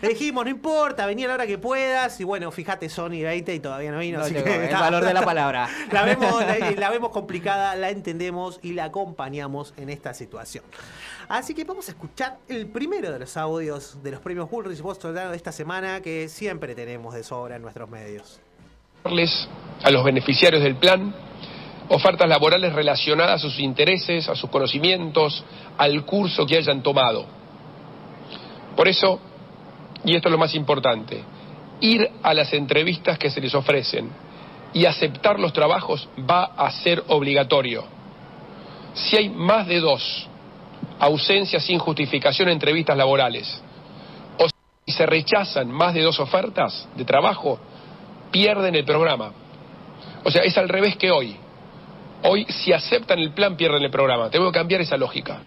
Le 0.00 0.08
dijimos, 0.08 0.44
no 0.44 0.50
importa, 0.52 1.04
vení 1.04 1.24
a 1.24 1.28
la 1.28 1.34
hora 1.34 1.48
que 1.48 1.58
puedas. 1.58 2.20
Y 2.20 2.22
bueno, 2.22 2.52
fíjate, 2.52 2.88
Sony 2.88 3.22
20 3.24 3.56
y 3.56 3.58
todavía 3.58 3.90
no 3.90 3.98
vino. 3.98 4.18
No 4.18 4.24
así 4.24 4.34
llegó, 4.34 4.44
que 4.44 4.68
el 4.68 4.72
valor 4.72 5.04
de 5.04 5.14
la 5.14 5.22
palabra. 5.24 5.68
La 5.90 6.04
vemos, 6.04 6.46
la, 6.46 6.70
la 6.70 6.90
vemos 6.90 7.10
complicada, 7.10 7.74
la 7.74 7.90
entendemos 7.90 8.60
y 8.62 8.74
la 8.74 8.84
acompañamos 8.84 9.74
en 9.76 9.90
esta 9.90 10.14
situación. 10.14 10.62
Así 11.28 11.54
que 11.54 11.64
vamos 11.64 11.88
a 11.88 11.92
escuchar 11.92 12.38
el 12.46 12.66
primero 12.66 13.10
de 13.10 13.18
los 13.18 13.36
audios 13.36 14.02
de 14.02 14.10
los 14.10 14.20
premios 14.20 14.50
Bullrich 14.50 14.80
Bolsonaro 14.80 15.30
de 15.30 15.36
esta 15.36 15.50
semana 15.50 16.02
que 16.02 16.28
siempre 16.28 16.74
tenemos 16.74 17.14
de 17.14 17.24
sobra 17.24 17.56
en 17.56 17.62
nuestros 17.62 17.88
medios. 17.88 18.11
Darles 19.04 19.48
a 19.82 19.90
los 19.90 20.04
beneficiarios 20.04 20.62
del 20.62 20.76
plan 20.76 21.14
ofertas 21.88 22.28
laborales 22.28 22.72
relacionadas 22.72 23.34
a 23.34 23.38
sus 23.38 23.58
intereses, 23.58 24.28
a 24.28 24.34
sus 24.34 24.48
conocimientos, 24.50 25.44
al 25.76 26.04
curso 26.04 26.46
que 26.46 26.56
hayan 26.56 26.82
tomado. 26.82 27.26
Por 28.76 28.88
eso, 28.88 29.20
y 30.04 30.16
esto 30.16 30.28
es 30.28 30.32
lo 30.32 30.38
más 30.38 30.54
importante, 30.54 31.22
ir 31.80 32.08
a 32.22 32.32
las 32.32 32.52
entrevistas 32.54 33.18
que 33.18 33.30
se 33.30 33.40
les 33.40 33.54
ofrecen 33.54 34.10
y 34.72 34.86
aceptar 34.86 35.38
los 35.38 35.52
trabajos 35.52 36.08
va 36.18 36.44
a 36.44 36.70
ser 36.70 37.04
obligatorio. 37.08 37.84
Si 38.94 39.16
hay 39.16 39.28
más 39.28 39.66
de 39.66 39.80
dos 39.80 40.28
ausencias 40.98 41.64
sin 41.64 41.78
justificación 41.78 42.48
en 42.48 42.54
entrevistas 42.54 42.96
laborales, 42.96 43.62
o 44.38 44.46
si 44.86 44.92
se 44.92 45.04
rechazan 45.04 45.70
más 45.70 45.92
de 45.92 46.02
dos 46.02 46.18
ofertas 46.20 46.88
de 46.96 47.04
trabajo, 47.04 47.58
pierden 48.32 48.74
el 48.74 48.84
programa. 48.84 49.32
O 50.24 50.30
sea, 50.30 50.42
es 50.42 50.56
al 50.58 50.68
revés 50.68 50.96
que 50.96 51.10
hoy. 51.12 51.36
Hoy, 52.24 52.44
si 52.46 52.72
aceptan 52.72 53.18
el 53.18 53.32
plan, 53.32 53.56
pierden 53.56 53.82
el 53.82 53.90
programa. 53.90 54.30
Tengo 54.30 54.50
que 54.50 54.58
cambiar 54.58 54.80
esa 54.80 54.96
lógica. 54.96 55.42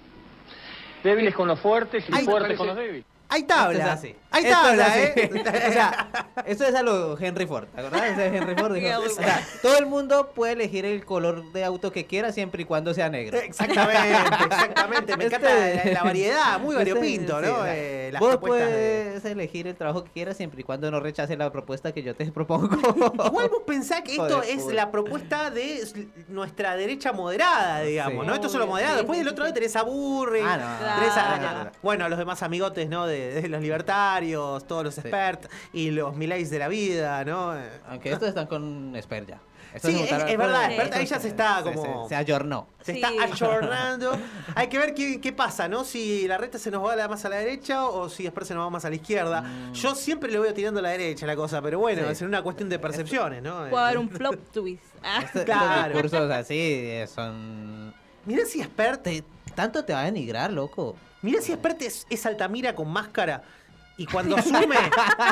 Débiles 1.03 1.33
con 1.35 1.47
los 1.47 1.59
fuertes 1.59 2.03
y 2.09 2.13
Ay, 2.15 2.23
fuertes 2.25 2.41
parece- 2.43 2.57
con 2.57 2.67
los 2.67 2.75
débiles. 2.77 3.05
Hay 3.29 3.43
tabla. 3.43 3.77
Esto 3.79 3.87
es 3.87 3.93
así. 3.99 4.15
Hay 4.31 4.45
Esto 4.45 4.55
es 4.57 4.63
tabla, 4.67 4.85
así. 4.85 4.99
¿eh? 5.15 5.31
o 5.69 5.71
sea, 5.71 6.07
esto 6.45 6.63
es 6.65 6.75
a 6.75 6.83
lo 6.83 7.17
Henry 7.19 7.45
Ford, 7.47 7.65
¿te 7.73 7.81
acordás? 7.81 8.11
O 8.11 8.15
sea, 8.15 8.25
Henry 8.25 8.55
Ford 8.55 8.73
dijo, 8.73 8.87
Qué 8.87 8.95
o 8.95 9.09
sea, 9.09 9.41
todo 9.61 9.77
el 9.77 9.85
mundo 9.85 10.31
puede 10.35 10.53
elegir 10.53 10.85
el 10.85 11.05
color 11.05 11.51
de 11.53 11.63
auto 11.63 11.91
que 11.91 12.05
quiera 12.05 12.31
siempre 12.31 12.63
y 12.63 12.65
cuando 12.65 12.93
sea 12.93 13.09
negro. 13.09 13.37
Exactamente, 13.39 14.11
exactamente. 14.45 15.17
Me 15.17 15.25
encanta 15.25 15.49
la, 15.53 15.91
la 15.91 16.03
variedad, 16.03 16.59
muy 16.59 16.75
Este- 16.77 16.93
variopinto, 16.93 17.39
sí, 17.39 17.45
¿no? 17.47 17.65
Eh, 17.65 18.09
las 18.11 18.19
Vos 18.19 18.31
de- 18.31 18.37
puedes 18.37 19.25
elegir 19.25 19.67
el 19.67 19.75
trabajo 19.75 20.03
que 20.03 20.11
quieras 20.11 20.37
siempre 20.37 20.61
y 20.61 20.63
cuando 20.63 20.91
no 20.91 20.99
rechaces 20.99 21.37
la 21.37 21.51
propuesta 21.51 21.91
que 21.93 22.03
yo 22.03 22.15
te 22.15 22.25
propongo. 22.31 22.77
Igual 23.25 23.49
vos 23.49 23.63
pensás 23.65 24.01
que 24.01 24.11
esto 24.11 24.37
Joder, 24.39 24.49
es 24.49 24.65
la 24.67 24.91
propuesta 24.91 25.49
de 25.49 25.81
nuestra 26.27 26.75
derecha 26.75 27.11
moderada, 27.13 27.81
digamos, 27.81 28.23
Sí. 28.23 28.27
¿no? 28.27 28.33
Esto 28.35 28.47
es 28.47 28.53
lo 28.53 28.67
moderado. 28.67 28.95
Sí, 28.95 28.97
Después 28.99 29.17
sí, 29.17 29.23
del 29.23 29.29
sí, 29.29 29.33
otro 29.33 29.43
lado 29.45 29.53
sí. 29.55 29.59
tenés 29.59 29.75
a 29.75 29.83
Burri, 29.83 30.41
Ah, 30.43 30.57
no. 30.57 30.99
tenés 30.99 31.17
a- 31.17 31.39
Claro. 31.39 31.71
bueno, 31.81 32.09
los 32.09 32.17
demás 32.19 32.43
amigotes, 32.43 32.89
¿no? 32.89 33.05
De, 33.07 33.14
de 33.15 33.49
los 33.49 33.61
libertarios, 33.61 34.65
todos 34.67 34.83
los 34.83 34.97
experts 34.97 35.47
y 35.73 35.91
los 35.91 36.15
milays 36.15 36.49
de 36.49 36.59
la 36.59 36.67
vida, 36.67 37.23
¿no? 37.25 37.53
Aunque 37.89 38.11
estos 38.11 38.29
están 38.29 38.47
con 38.47 38.95
Esper 38.95 39.25
ya. 39.25 39.39
Estos 39.73 39.91
Sí, 39.91 39.97
es, 39.97 40.09
juntaron- 40.09 40.29
es 40.29 40.37
verdad, 40.37 40.93
ahí 40.93 41.05
ya 41.05 41.19
se 41.19 41.27
está 41.27 41.61
como... 41.61 42.03
Se, 42.03 42.09
se 42.09 42.15
ayornó. 42.15 42.67
Se 42.81 42.93
Sí. 42.93 43.01
está 43.01 43.09
ayornando. 43.25 44.17
Hay 44.55 44.67
que 44.69 44.77
ver 44.77 44.93
qué, 44.93 45.19
qué 45.19 45.33
pasa, 45.33 45.67
¿no? 45.67 45.83
Si 45.83 46.25
la 46.29 46.37
reta 46.37 46.57
se 46.57 46.71
nos 46.71 46.81
va 46.81 47.07
más 47.09 47.25
a 47.25 47.29
la 47.29 47.35
derecha 47.37 47.85
o 47.85 48.07
si 48.07 48.23
después 48.23 48.47
se 48.47 48.53
nos 48.53 48.65
va 48.65 48.69
más 48.69 48.85
a 48.85 48.89
la 48.89 48.95
izquierda. 48.95 49.43
Yo 49.73 49.93
siempre 49.93 50.31
lo 50.31 50.39
veo 50.41 50.53
tirando 50.53 50.79
a 50.79 50.83
la 50.83 50.89
derecha 50.91 51.25
la 51.25 51.35
cosa, 51.35 51.61
pero 51.61 51.79
bueno, 51.79 52.03
Mm. 52.03 52.05
Sí. 52.05 52.11
es 52.13 52.21
una 52.21 52.41
cuestión 52.41 52.69
de 52.69 52.79
percepciones, 52.79 53.43
¿no? 53.43 53.67
Puede 53.69 53.83
haber 53.83 53.97
un 53.97 54.07
plot 54.07 54.51
twist. 54.53 54.81
Ah. 55.03 55.21
Estos, 55.25 55.43
Claro. 55.43 55.87
estos 55.93 56.03
discursos 56.03 56.31
así 56.31 56.55
eh, 56.57 57.07
son... 57.13 57.93
Mirá 58.25 58.45
si 58.45 58.61
Expert, 58.61 59.03
Te- 59.03 59.23
tanto 59.55 59.83
te 59.85 59.93
va 59.93 60.01
a 60.01 60.05
denigrar, 60.05 60.51
loco. 60.51 60.95
mirá 61.21 61.41
si 61.41 61.51
Expert 61.53 61.81
es, 61.81 62.05
es 62.09 62.25
Altamira 62.25 62.75
con 62.75 62.89
máscara. 62.91 63.41
Y 63.97 64.05
cuando 64.07 64.35
asume 64.35 64.75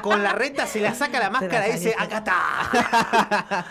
con 0.01 0.23
la 0.23 0.31
reta 0.31 0.65
se 0.65 0.79
la 0.79 0.93
saca 0.95 1.19
la 1.19 1.29
máscara 1.29 1.67
y 1.67 1.73
dice, 1.73 1.93
acá 1.99 2.19
está. 2.19 3.65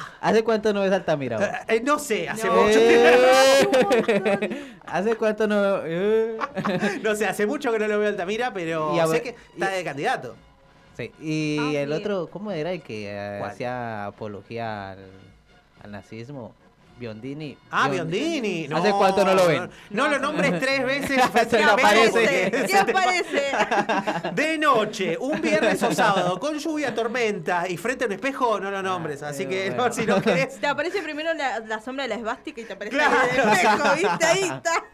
¿Hace 0.20 0.44
cuánto 0.44 0.72
no 0.72 0.82
ves 0.82 0.92
Altamira? 0.92 1.36
vos? 1.38 1.48
Eh, 1.66 1.80
no 1.84 1.98
sé, 1.98 2.28
hace 2.28 2.46
No. 2.48 2.54
mucho 2.54 2.78
Eh, 2.80 4.66
¿Hace 4.86 5.16
cuánto 5.16 5.48
no...? 5.48 5.78
eh? 5.84 6.38
No 7.02 7.16
sé, 7.16 7.26
hace 7.26 7.44
mucho 7.44 7.72
que 7.72 7.80
no 7.80 7.88
lo 7.88 7.98
veo 7.98 8.06
a 8.06 8.10
Altamira, 8.10 8.52
pero 8.52 8.94
Y 8.94 9.00
a 9.00 9.06
sé 9.08 9.20
que 9.22 9.30
está 9.54 9.68
de 9.70 9.82
candidato. 9.82 10.36
Sí, 10.96 11.10
y 11.20 11.56
Ah, 11.58 11.80
el 11.82 11.88
bien. 11.88 11.98
otro, 12.00 12.28
¿cómo 12.30 12.52
era 12.52 12.70
el 12.72 12.82
que 12.82 13.08
eh, 13.10 13.42
hacía 13.44 14.06
apología 14.06 14.90
al, 14.92 15.10
al 15.82 15.90
nazismo? 15.90 16.54
Biondini. 17.00 17.56
Ah, 17.70 17.88
Bion- 17.88 17.92
Biondini. 18.10 18.68
No, 18.68 18.76
¿Hace 18.76 18.90
cuánto 18.92 19.24
no 19.24 19.34
lo 19.34 19.46
ven? 19.46 19.70
No, 19.88 20.06
lo 20.08 20.18
nombres 20.18 20.60
tres 20.60 20.84
veces. 20.84 21.18
Se 21.50 21.56
me 21.58 21.64
aparece. 21.64 22.50
¿Qué 22.68 22.76
aparece? 22.78 23.52
De 24.34 24.58
noche, 24.58 25.16
un 25.18 25.40
viernes 25.40 25.82
o 25.82 25.94
sábado, 25.94 26.38
con 26.38 26.58
lluvia, 26.58 26.94
tormenta 26.94 27.66
y 27.66 27.78
frente 27.78 28.04
a 28.04 28.06
un 28.06 28.12
espejo, 28.12 28.60
no 28.60 28.70
lo 28.70 28.82
nombres. 28.82 29.22
Así 29.22 29.46
que 29.46 29.70
no, 29.70 29.90
si 29.90 30.04
no 30.04 30.20
querés. 30.20 30.60
Te 30.60 30.66
aparece 30.66 31.00
primero 31.00 31.32
la, 31.32 31.60
la 31.60 31.80
sombra 31.80 32.02
de 32.04 32.08
la 32.10 32.16
esvástica 32.16 32.60
y 32.60 32.64
te 32.64 32.74
aparece 32.74 32.96
Claro. 32.96 33.16
el 33.32 33.38
espejo, 33.50 33.94
¿viste? 33.94 34.26
Ahí 34.26 34.42
está. 34.42 34.84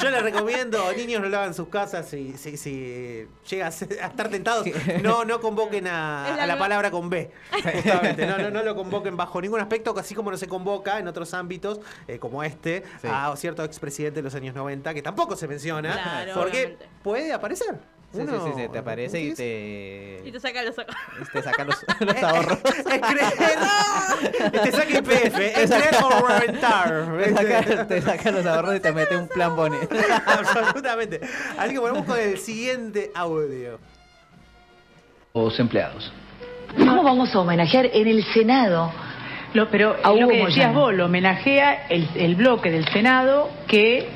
Yo 0.00 0.10
les 0.10 0.22
recomiendo, 0.22 0.92
niños 0.92 1.22
no 1.22 1.28
lo 1.28 1.36
hagan 1.38 1.48
en 1.48 1.54
sus 1.54 1.68
casas 1.68 2.06
si, 2.08 2.34
si, 2.36 2.56
si 2.56 3.26
llega 3.50 3.66
a, 3.66 3.70
estar 3.70 4.28
tentados, 4.28 4.64
no, 5.02 5.24
no 5.24 5.40
convoquen 5.40 5.88
a, 5.88 6.24
la 6.28 6.34
a 6.34 6.36
la 6.36 6.46
nueva- 6.46 6.58
palabra 6.58 6.90
con 6.92 7.08
B. 7.10 7.32
Justamente, 7.52 8.26
no, 8.26 8.36
no, 8.38 8.50
no 8.50 8.62
lo 8.62 8.76
convoquen 8.76 9.16
bajo 9.16 9.40
ningún 9.40 9.58
aspecto, 9.58 9.92
así 9.98 10.14
como 10.14 10.30
no 10.30 10.36
se 10.36 10.46
convoca 10.46 10.98
en 11.00 11.08
otros 11.08 11.32
ámbitos, 11.34 11.45
eh, 12.08 12.18
como 12.18 12.42
este, 12.42 12.82
Sí. 13.00 13.08
a 13.10 13.34
cierto 13.36 13.64
expresidente 13.64 14.20
de 14.20 14.22
los 14.24 14.34
años 14.34 14.54
90, 14.54 14.92
que 14.94 15.02
tampoco 15.02 15.36
se 15.36 15.46
menciona, 15.48 15.92
Claro, 15.92 16.32
porque 16.34 16.58
obviamente. 16.58 16.88
puede 17.02 17.32
aparecer. 17.32 17.74
Sí, 18.12 18.22
sí, 18.22 18.28
sí, 18.44 18.50
sí, 18.62 18.68
te 18.72 18.78
aparece 18.78 19.20
y 19.20 19.34
te, 19.34 20.22
Y 20.24 20.32
te 20.32 20.40
saca 20.40 20.62
los 20.62 20.78
ojos. 20.78 20.94
te 21.32 21.42
saca 21.42 21.64
los, 21.64 21.76
los 22.00 22.22
ahorros. 22.22 22.58
Es 22.64 22.82
creer. 22.84 24.52
te 24.62 24.72
saca 24.72 24.90
IPF. 24.98 25.38
Es 25.56 25.70
creer 25.70 25.96
o 26.02 26.26
reventar. 26.26 27.18
Te 27.18 27.34
saca, 27.34 27.86
te 27.88 28.02
saca 28.02 28.30
los 28.30 28.46
ahorros 28.46 28.76
y 28.76 28.80
te 28.80 28.92
mete 28.92 29.16
un 29.16 29.28
plan 29.28 29.54
boni. 29.56 29.76
Absolutamente. 30.24 31.20
Así 31.58 31.72
que 31.74 31.78
volvemos 31.78 32.06
con 32.06 32.18
el 32.18 32.38
siguiente 32.38 33.10
audio. 33.14 33.78
Los 35.34 35.58
empleados. 35.60 36.10
¿Cómo 36.76 37.02
vamos 37.02 37.34
a 37.34 37.40
homenajear 37.40 37.86
en 37.86 38.06
el 38.08 38.24
Senado? 38.32 38.92
Lo, 39.56 39.68
pero 39.70 39.96
A 40.02 40.12
lo 40.12 40.28
que 40.28 40.36
decías 40.44 40.68
Moyano. 40.68 40.80
vos, 40.80 40.94
lo 40.94 41.06
homenajea 41.06 41.86
el, 41.88 42.08
el 42.14 42.34
bloque 42.36 42.70
del 42.70 42.86
Senado 42.88 43.48
que 43.66 44.06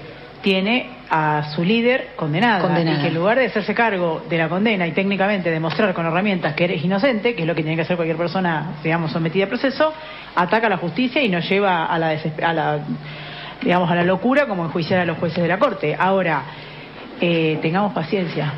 tiene 0.42 0.90
a 1.10 1.50
su 1.56 1.64
líder 1.64 2.10
condenada, 2.16 2.60
Condenada. 2.60 2.98
y 2.98 3.02
que 3.02 3.08
en 3.08 3.14
lugar 3.14 3.38
de 3.38 3.46
hacerse 3.46 3.74
cargo 3.74 4.22
de 4.28 4.38
la 4.38 4.48
condena 4.48 4.86
y 4.86 4.92
técnicamente 4.92 5.50
demostrar 5.50 5.92
con 5.92 6.06
herramientas 6.06 6.54
que 6.54 6.64
eres 6.64 6.84
inocente, 6.84 7.34
que 7.34 7.42
es 7.42 7.46
lo 7.48 7.54
que 7.54 7.62
tiene 7.62 7.74
que 7.76 7.82
hacer 7.82 7.96
cualquier 7.96 8.16
persona, 8.16 8.74
digamos, 8.84 9.10
sometida 9.10 9.46
a 9.46 9.48
proceso, 9.48 9.92
ataca 10.36 10.68
a 10.68 10.70
la 10.70 10.76
justicia 10.76 11.20
y 11.20 11.28
nos 11.28 11.48
lleva 11.48 11.86
a 11.86 11.98
la, 11.98 12.10
a 12.42 12.52
la 12.52 12.78
digamos, 13.60 13.90
a 13.90 13.94
la 13.96 14.04
locura 14.04 14.46
como 14.46 14.64
enjuiciar 14.64 15.00
a 15.00 15.04
los 15.04 15.18
jueces 15.18 15.42
de 15.42 15.48
la 15.48 15.58
Corte. 15.58 15.96
Ahora, 15.98 16.42
eh, 17.20 17.58
tengamos 17.60 17.92
paciencia. 17.92 18.52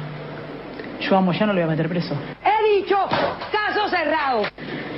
Yo 1.00 1.16
a 1.16 1.20
Moyano 1.20 1.52
lo 1.52 1.60
voy 1.60 1.62
a 1.62 1.66
meter 1.70 1.88
preso. 1.88 2.14
He 2.44 2.76
dicho, 2.80 2.96
caso 3.50 3.88
cerrado. 3.88 4.42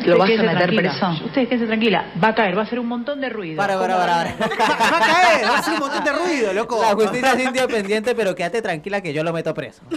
Ustedes 0.04 0.14
¿Lo 0.14 0.18
vas 0.18 0.28
a 0.28 0.32
quédense 0.32 0.54
meter 0.54 0.68
tranquila. 0.70 0.90
preso? 0.90 1.24
Ustedes 1.26 1.48
quédense 1.48 1.66
tranquila. 1.66 2.12
Va 2.22 2.28
a 2.28 2.34
caer, 2.34 2.58
va 2.58 2.62
a 2.62 2.66
ser 2.66 2.78
un 2.78 2.86
montón 2.88 3.20
de 3.20 3.28
ruido. 3.30 3.56
Para, 3.56 3.78
para, 3.78 3.96
para, 3.96 4.14
para. 4.14 4.34
Va 4.90 4.96
a 4.98 5.00
caer, 5.00 5.44
va 5.48 5.56
a 5.56 5.58
hacer 5.58 5.74
un 5.74 5.80
montón 5.80 6.04
de 6.04 6.12
ruido, 6.12 6.52
loco. 6.52 6.80
La 6.82 6.94
justicia 6.94 7.32
es 7.32 7.44
independiente, 7.44 8.14
pero 8.14 8.34
quédate 8.34 8.60
tranquila 8.62 9.00
que 9.00 9.12
yo 9.14 9.24
lo 9.24 9.32
meto 9.32 9.54
preso. 9.54 9.82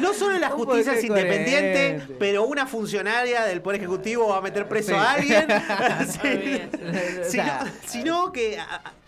No 0.00 0.12
solo 0.14 0.38
la 0.38 0.50
justicia 0.50 0.92
es 0.94 1.04
independiente, 1.04 1.72
coherente. 1.96 2.16
pero 2.18 2.44
una 2.44 2.66
funcionaria 2.66 3.44
del 3.44 3.60
Poder 3.62 3.80
Ejecutivo 3.80 4.28
va 4.28 4.38
a 4.38 4.40
meter 4.40 4.68
preso 4.68 4.88
Sí. 4.92 4.94
a 4.94 5.12
alguien. 5.12 5.46
Sino, 7.86 8.32
que, 8.32 8.58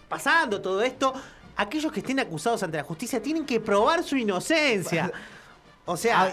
pasando 0.09 0.61
todo 0.61 0.83
esto, 0.83 1.13
aquellos 1.57 1.93
que 1.93 2.01
estén 2.01 2.21
acusados 2.21 2.63
ante 2.63 2.77
la 2.79 2.85
justicia 2.85 3.23
tienen 3.23 3.45
que 3.45 3.61
probar 3.61 4.03
su 4.03 4.17
inocencia. 4.17 5.11
O 5.85 5.97
sea, 5.97 6.33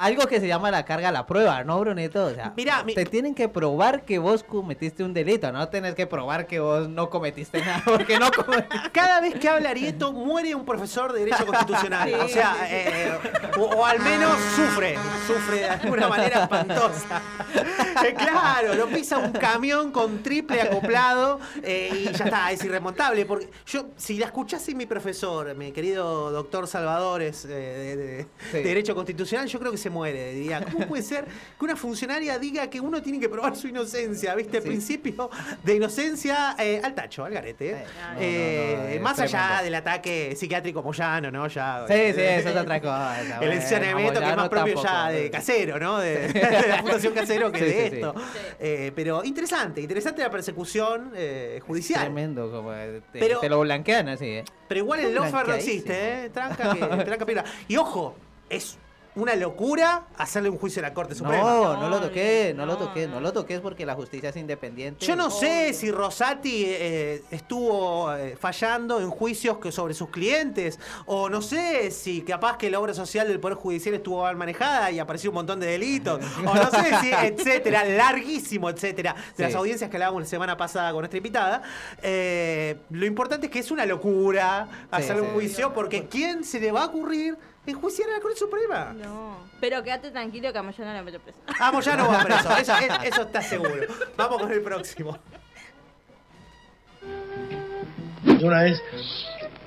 Algo 0.00 0.26
que 0.26 0.40
se 0.40 0.48
llama 0.48 0.70
la 0.70 0.84
carga 0.84 1.10
a 1.10 1.12
la 1.12 1.26
prueba, 1.26 1.62
¿no, 1.62 1.78
Brunito? 1.78 2.24
O 2.26 2.30
sea, 2.34 2.52
Mira, 2.56 2.82
mi- 2.84 2.94
te 2.94 3.04
tienen 3.04 3.34
que 3.34 3.48
probar 3.48 4.04
que 4.04 4.18
vos 4.18 4.42
cometiste 4.42 5.04
un 5.04 5.12
delito, 5.12 5.52
no 5.52 5.68
tenés 5.68 5.94
que 5.94 6.06
probar 6.06 6.46
que 6.46 6.58
vos 6.58 6.88
no 6.88 7.10
cometiste 7.10 7.60
nada, 7.60 7.82
porque 7.84 8.18
no 8.18 8.30
cometiste. 8.32 8.76
cada 8.92 9.20
vez 9.20 9.34
que 9.34 9.48
habla 9.48 9.70
Arieto 9.70 10.12
muere 10.12 10.54
un 10.54 10.64
profesor 10.64 11.12
de 11.12 11.20
Derecho 11.24 11.44
Constitucional. 11.46 12.08
Sí. 12.08 12.14
O 12.14 12.28
sea, 12.28 12.56
eh, 12.68 13.12
o, 13.58 13.62
o 13.62 13.84
al 13.84 14.00
menos 14.00 14.32
sufre, 14.56 14.96
sufre 15.26 15.58
de 15.58 15.68
alguna 15.68 16.08
manera 16.08 16.42
espantosa. 16.44 17.22
Eh, 18.04 18.14
claro, 18.14 18.74
lo 18.74 18.86
pisa 18.88 19.18
un 19.18 19.32
camión 19.32 19.90
con 19.92 20.22
triple 20.22 20.62
acoplado 20.62 21.40
eh, 21.62 21.90
y 21.92 22.04
ya 22.16 22.24
está, 22.24 22.50
es 22.52 22.64
irremontable. 22.64 23.26
Porque 23.26 23.50
yo, 23.66 23.88
si 23.96 24.16
la 24.18 24.26
escuchase 24.26 24.74
mi 24.74 24.86
profesor, 24.86 25.54
mi 25.54 25.72
querido 25.72 26.30
doctor 26.30 26.66
Salvadores 26.66 27.46
de, 27.46 28.26
de 28.52 28.62
Derecho 28.62 28.94
Constitucional, 28.94 29.46
yo 29.46 29.58
creo 29.58 29.72
que 29.72 29.78
se 29.78 29.89
muere. 29.90 30.32
Diría, 30.32 30.64
¿cómo 30.64 30.86
puede 30.88 31.02
ser 31.02 31.24
que 31.58 31.64
una 31.64 31.76
funcionaria 31.76 32.38
diga 32.38 32.70
que 32.70 32.80
uno 32.80 33.02
tiene 33.02 33.20
que 33.20 33.28
probar 33.28 33.54
su 33.56 33.68
inocencia? 33.68 34.34
¿Viste? 34.34 34.62
Principio 34.62 35.28
de 35.62 35.74
inocencia 35.74 36.56
eh, 36.58 36.80
al 36.82 36.94
tacho, 36.94 37.24
al 37.24 37.32
garete. 37.32 37.70
¿eh? 37.70 37.84
no, 38.14 38.18
Eh, 38.20 38.74
no, 38.78 38.88
es 38.88 39.00
más 39.02 39.18
allá 39.20 39.38
tremendo. 39.40 39.64
del 39.64 39.74
ataque 39.74 40.34
psiquiátrico 40.36 40.82
Moyano, 40.82 41.30
¿no? 41.30 41.46
Ya, 41.48 41.84
Sí, 41.88 41.94
sí, 42.14 42.20
eso 42.20 42.48
es 42.48 42.56
otra 42.56 42.80
cosa. 42.80 43.38
El 43.42 43.52
encerramiento 43.52 44.20
que 44.20 44.30
es 44.30 44.36
más 44.36 44.48
propio 44.48 44.74
tampoco. 44.74 44.88
ya 44.94 45.08
de 45.10 45.30
casero, 45.30 45.78
¿no? 45.78 45.98
De, 45.98 46.28
de 46.32 46.68
la 46.68 46.78
Fundación 46.78 47.12
Casero 47.12 47.50
que 47.52 47.58
Sí, 47.58 47.64
de 47.64 47.70
sí, 47.72 47.88
sí. 47.90 47.94
esto. 47.96 48.14
Eh, 48.58 48.92
pero 48.94 49.24
interesante, 49.24 49.80
interesante 49.80 50.22
la 50.22 50.30
persecución 50.30 51.12
eh, 51.16 51.60
judicial. 51.66 52.00
Tremendo, 52.02 52.50
como 52.50 52.70
te, 52.72 53.02
Pero- 53.18 53.40
te 53.40 53.48
lo 53.48 53.60
blanquean 53.60 54.08
así, 54.08 54.26
¿eh? 54.26 54.44
Pero 54.68 54.80
igual 54.80 55.00
el 55.00 55.14
lofer 55.14 55.48
no 55.48 55.54
existe, 55.54 56.24
¿eh? 56.26 56.30
Tranca 56.30 56.74
que 56.74 57.04
tranca 57.04 57.26
piedra. 57.26 57.44
Y 57.66 57.76
ojo, 57.76 58.14
es 58.48 58.78
una 59.20 59.36
locura 59.36 60.06
hacerle 60.16 60.48
un 60.50 60.58
juicio 60.58 60.80
a 60.80 60.88
la 60.88 60.94
Corte 60.94 61.14
Suprema. 61.14 61.42
No, 61.42 61.76
no 61.76 61.88
lo 61.88 62.00
toqué, 62.00 62.54
no 62.56 62.66
lo 62.66 62.76
toqué, 62.76 63.06
no 63.06 63.20
lo 63.20 63.32
toques 63.32 63.60
porque 63.60 63.86
la 63.86 63.94
justicia 63.94 64.30
es 64.30 64.36
independiente. 64.36 65.04
Yo 65.04 65.16
no 65.16 65.30
sé 65.30 65.72
si 65.74 65.90
Rosati 65.90 66.64
eh, 66.66 67.22
estuvo 67.30 68.12
eh, 68.14 68.36
fallando 68.38 69.00
en 69.00 69.10
juicios 69.10 69.58
que 69.58 69.70
sobre 69.72 69.94
sus 69.94 70.08
clientes, 70.10 70.78
o 71.06 71.28
no 71.28 71.42
sé 71.42 71.90
si 71.90 72.22
capaz 72.22 72.56
que 72.56 72.70
la 72.70 72.80
obra 72.80 72.94
social 72.94 73.28
del 73.28 73.40
Poder 73.40 73.56
Judicial 73.56 73.94
estuvo 73.94 74.22
mal 74.22 74.36
manejada 74.36 74.90
y 74.90 74.98
apareció 74.98 75.30
un 75.30 75.34
montón 75.34 75.60
de 75.60 75.66
delitos, 75.66 76.20
o 76.44 76.54
no 76.54 76.70
sé 76.70 76.94
si, 77.00 77.10
etcétera, 77.22 77.84
larguísimo, 77.84 78.70
etcétera, 78.70 79.14
de 79.14 79.20
Sí. 79.36 79.42
las 79.42 79.54
audiencias 79.54 79.90
que 79.90 79.96
hablábamos 79.96 80.22
la 80.22 80.28
semana 80.28 80.56
pasada 80.56 80.90
con 80.92 81.00
nuestra 81.00 81.16
invitada. 81.18 81.62
Eh, 82.02 82.76
lo 82.90 83.06
importante 83.06 83.46
es 83.46 83.52
que 83.52 83.58
es 83.58 83.70
una 83.70 83.86
locura 83.86 84.68
hacer 84.90 85.16
sí. 85.16 85.22
un 85.22 85.28
juicio, 85.28 85.72
porque 85.72 86.06
¿quién 86.06 86.44
se 86.44 86.60
le 86.60 86.72
va 86.72 86.82
a 86.82 86.86
ocurrir 86.86 87.36
enjuiciar 87.66 88.08
a 88.10 88.14
la 88.14 88.20
Corte 88.20 88.38
Suprema? 88.38 88.92
No. 88.94 89.36
Pero 89.60 89.82
quédate 89.82 90.10
tranquilo 90.10 90.52
que 90.52 90.58
a 90.58 90.62
Moyano 90.62 90.92
lo 90.96 91.04
meto 91.04 91.18
preso. 91.20 91.38
Vamos, 91.58 91.84
ya 91.84 91.96
no 91.96 92.08
va 92.08 92.24
preso, 92.24 92.56
eso, 92.58 92.72
es- 92.78 93.08
eso 93.12 93.22
está 93.22 93.42
seguro. 93.42 93.86
Vamos 94.16 94.40
con 94.42 94.50
el 94.52 94.60
próximo. 94.62 95.18
Una 98.42 98.62
vez 98.62 98.82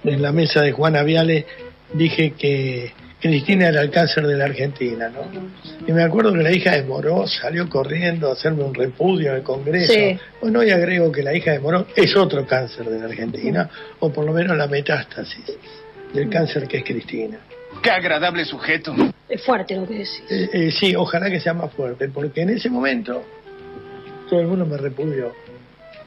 en 0.03 0.21
la 0.21 0.31
mesa 0.31 0.61
de 0.61 0.71
Juana 0.71 1.03
Viale 1.03 1.45
dije 1.93 2.31
que 2.33 2.91
Cristina 3.21 3.69
era 3.69 3.81
el 3.81 3.89
cáncer 3.89 4.27
de 4.27 4.35
la 4.35 4.45
Argentina, 4.45 5.09
¿no? 5.09 5.21
Y 5.87 5.91
me 5.93 6.03
acuerdo 6.03 6.33
que 6.33 6.39
la 6.43 6.51
hija 6.51 6.71
de 6.71 6.83
Moró 6.83 7.25
salió 7.27 7.69
corriendo 7.69 8.29
a 8.29 8.33
hacerme 8.33 8.63
un 8.63 8.73
repudio 8.73 9.29
en 9.31 9.37
el 9.37 9.43
Congreso. 9.43 9.93
Sí. 9.93 10.19
Bueno, 10.41 10.59
hoy 10.59 10.71
agrego 10.71 11.11
que 11.11 11.23
la 11.23 11.33
hija 11.33 11.51
de 11.51 11.59
Moró 11.59 11.87
es 11.95 12.15
otro 12.17 12.45
cáncer 12.45 12.85
de 12.89 12.99
la 12.99 13.05
Argentina, 13.05 13.69
o 13.99 14.11
por 14.11 14.25
lo 14.25 14.33
menos 14.33 14.57
la 14.57 14.67
metástasis 14.67 15.45
del 16.13 16.29
cáncer 16.29 16.67
que 16.67 16.77
es 16.79 16.83
Cristina. 16.83 17.37
Qué 17.83 17.91
agradable 17.91 18.45
sujeto. 18.45 18.95
Es 19.27 19.45
fuerte 19.45 19.75
lo 19.75 19.85
que 19.85 19.95
decís. 19.95 20.23
Eh, 20.29 20.49
eh, 20.53 20.71
sí, 20.71 20.95
ojalá 20.95 21.29
que 21.29 21.41
sea 21.41 21.53
más 21.53 21.71
fuerte, 21.73 22.07
porque 22.07 22.41
en 22.41 22.51
ese 22.51 22.69
momento 22.69 23.21
todo 24.29 24.39
el 24.39 24.47
mundo 24.47 24.65
me 24.65 24.77
repudió. 24.77 25.33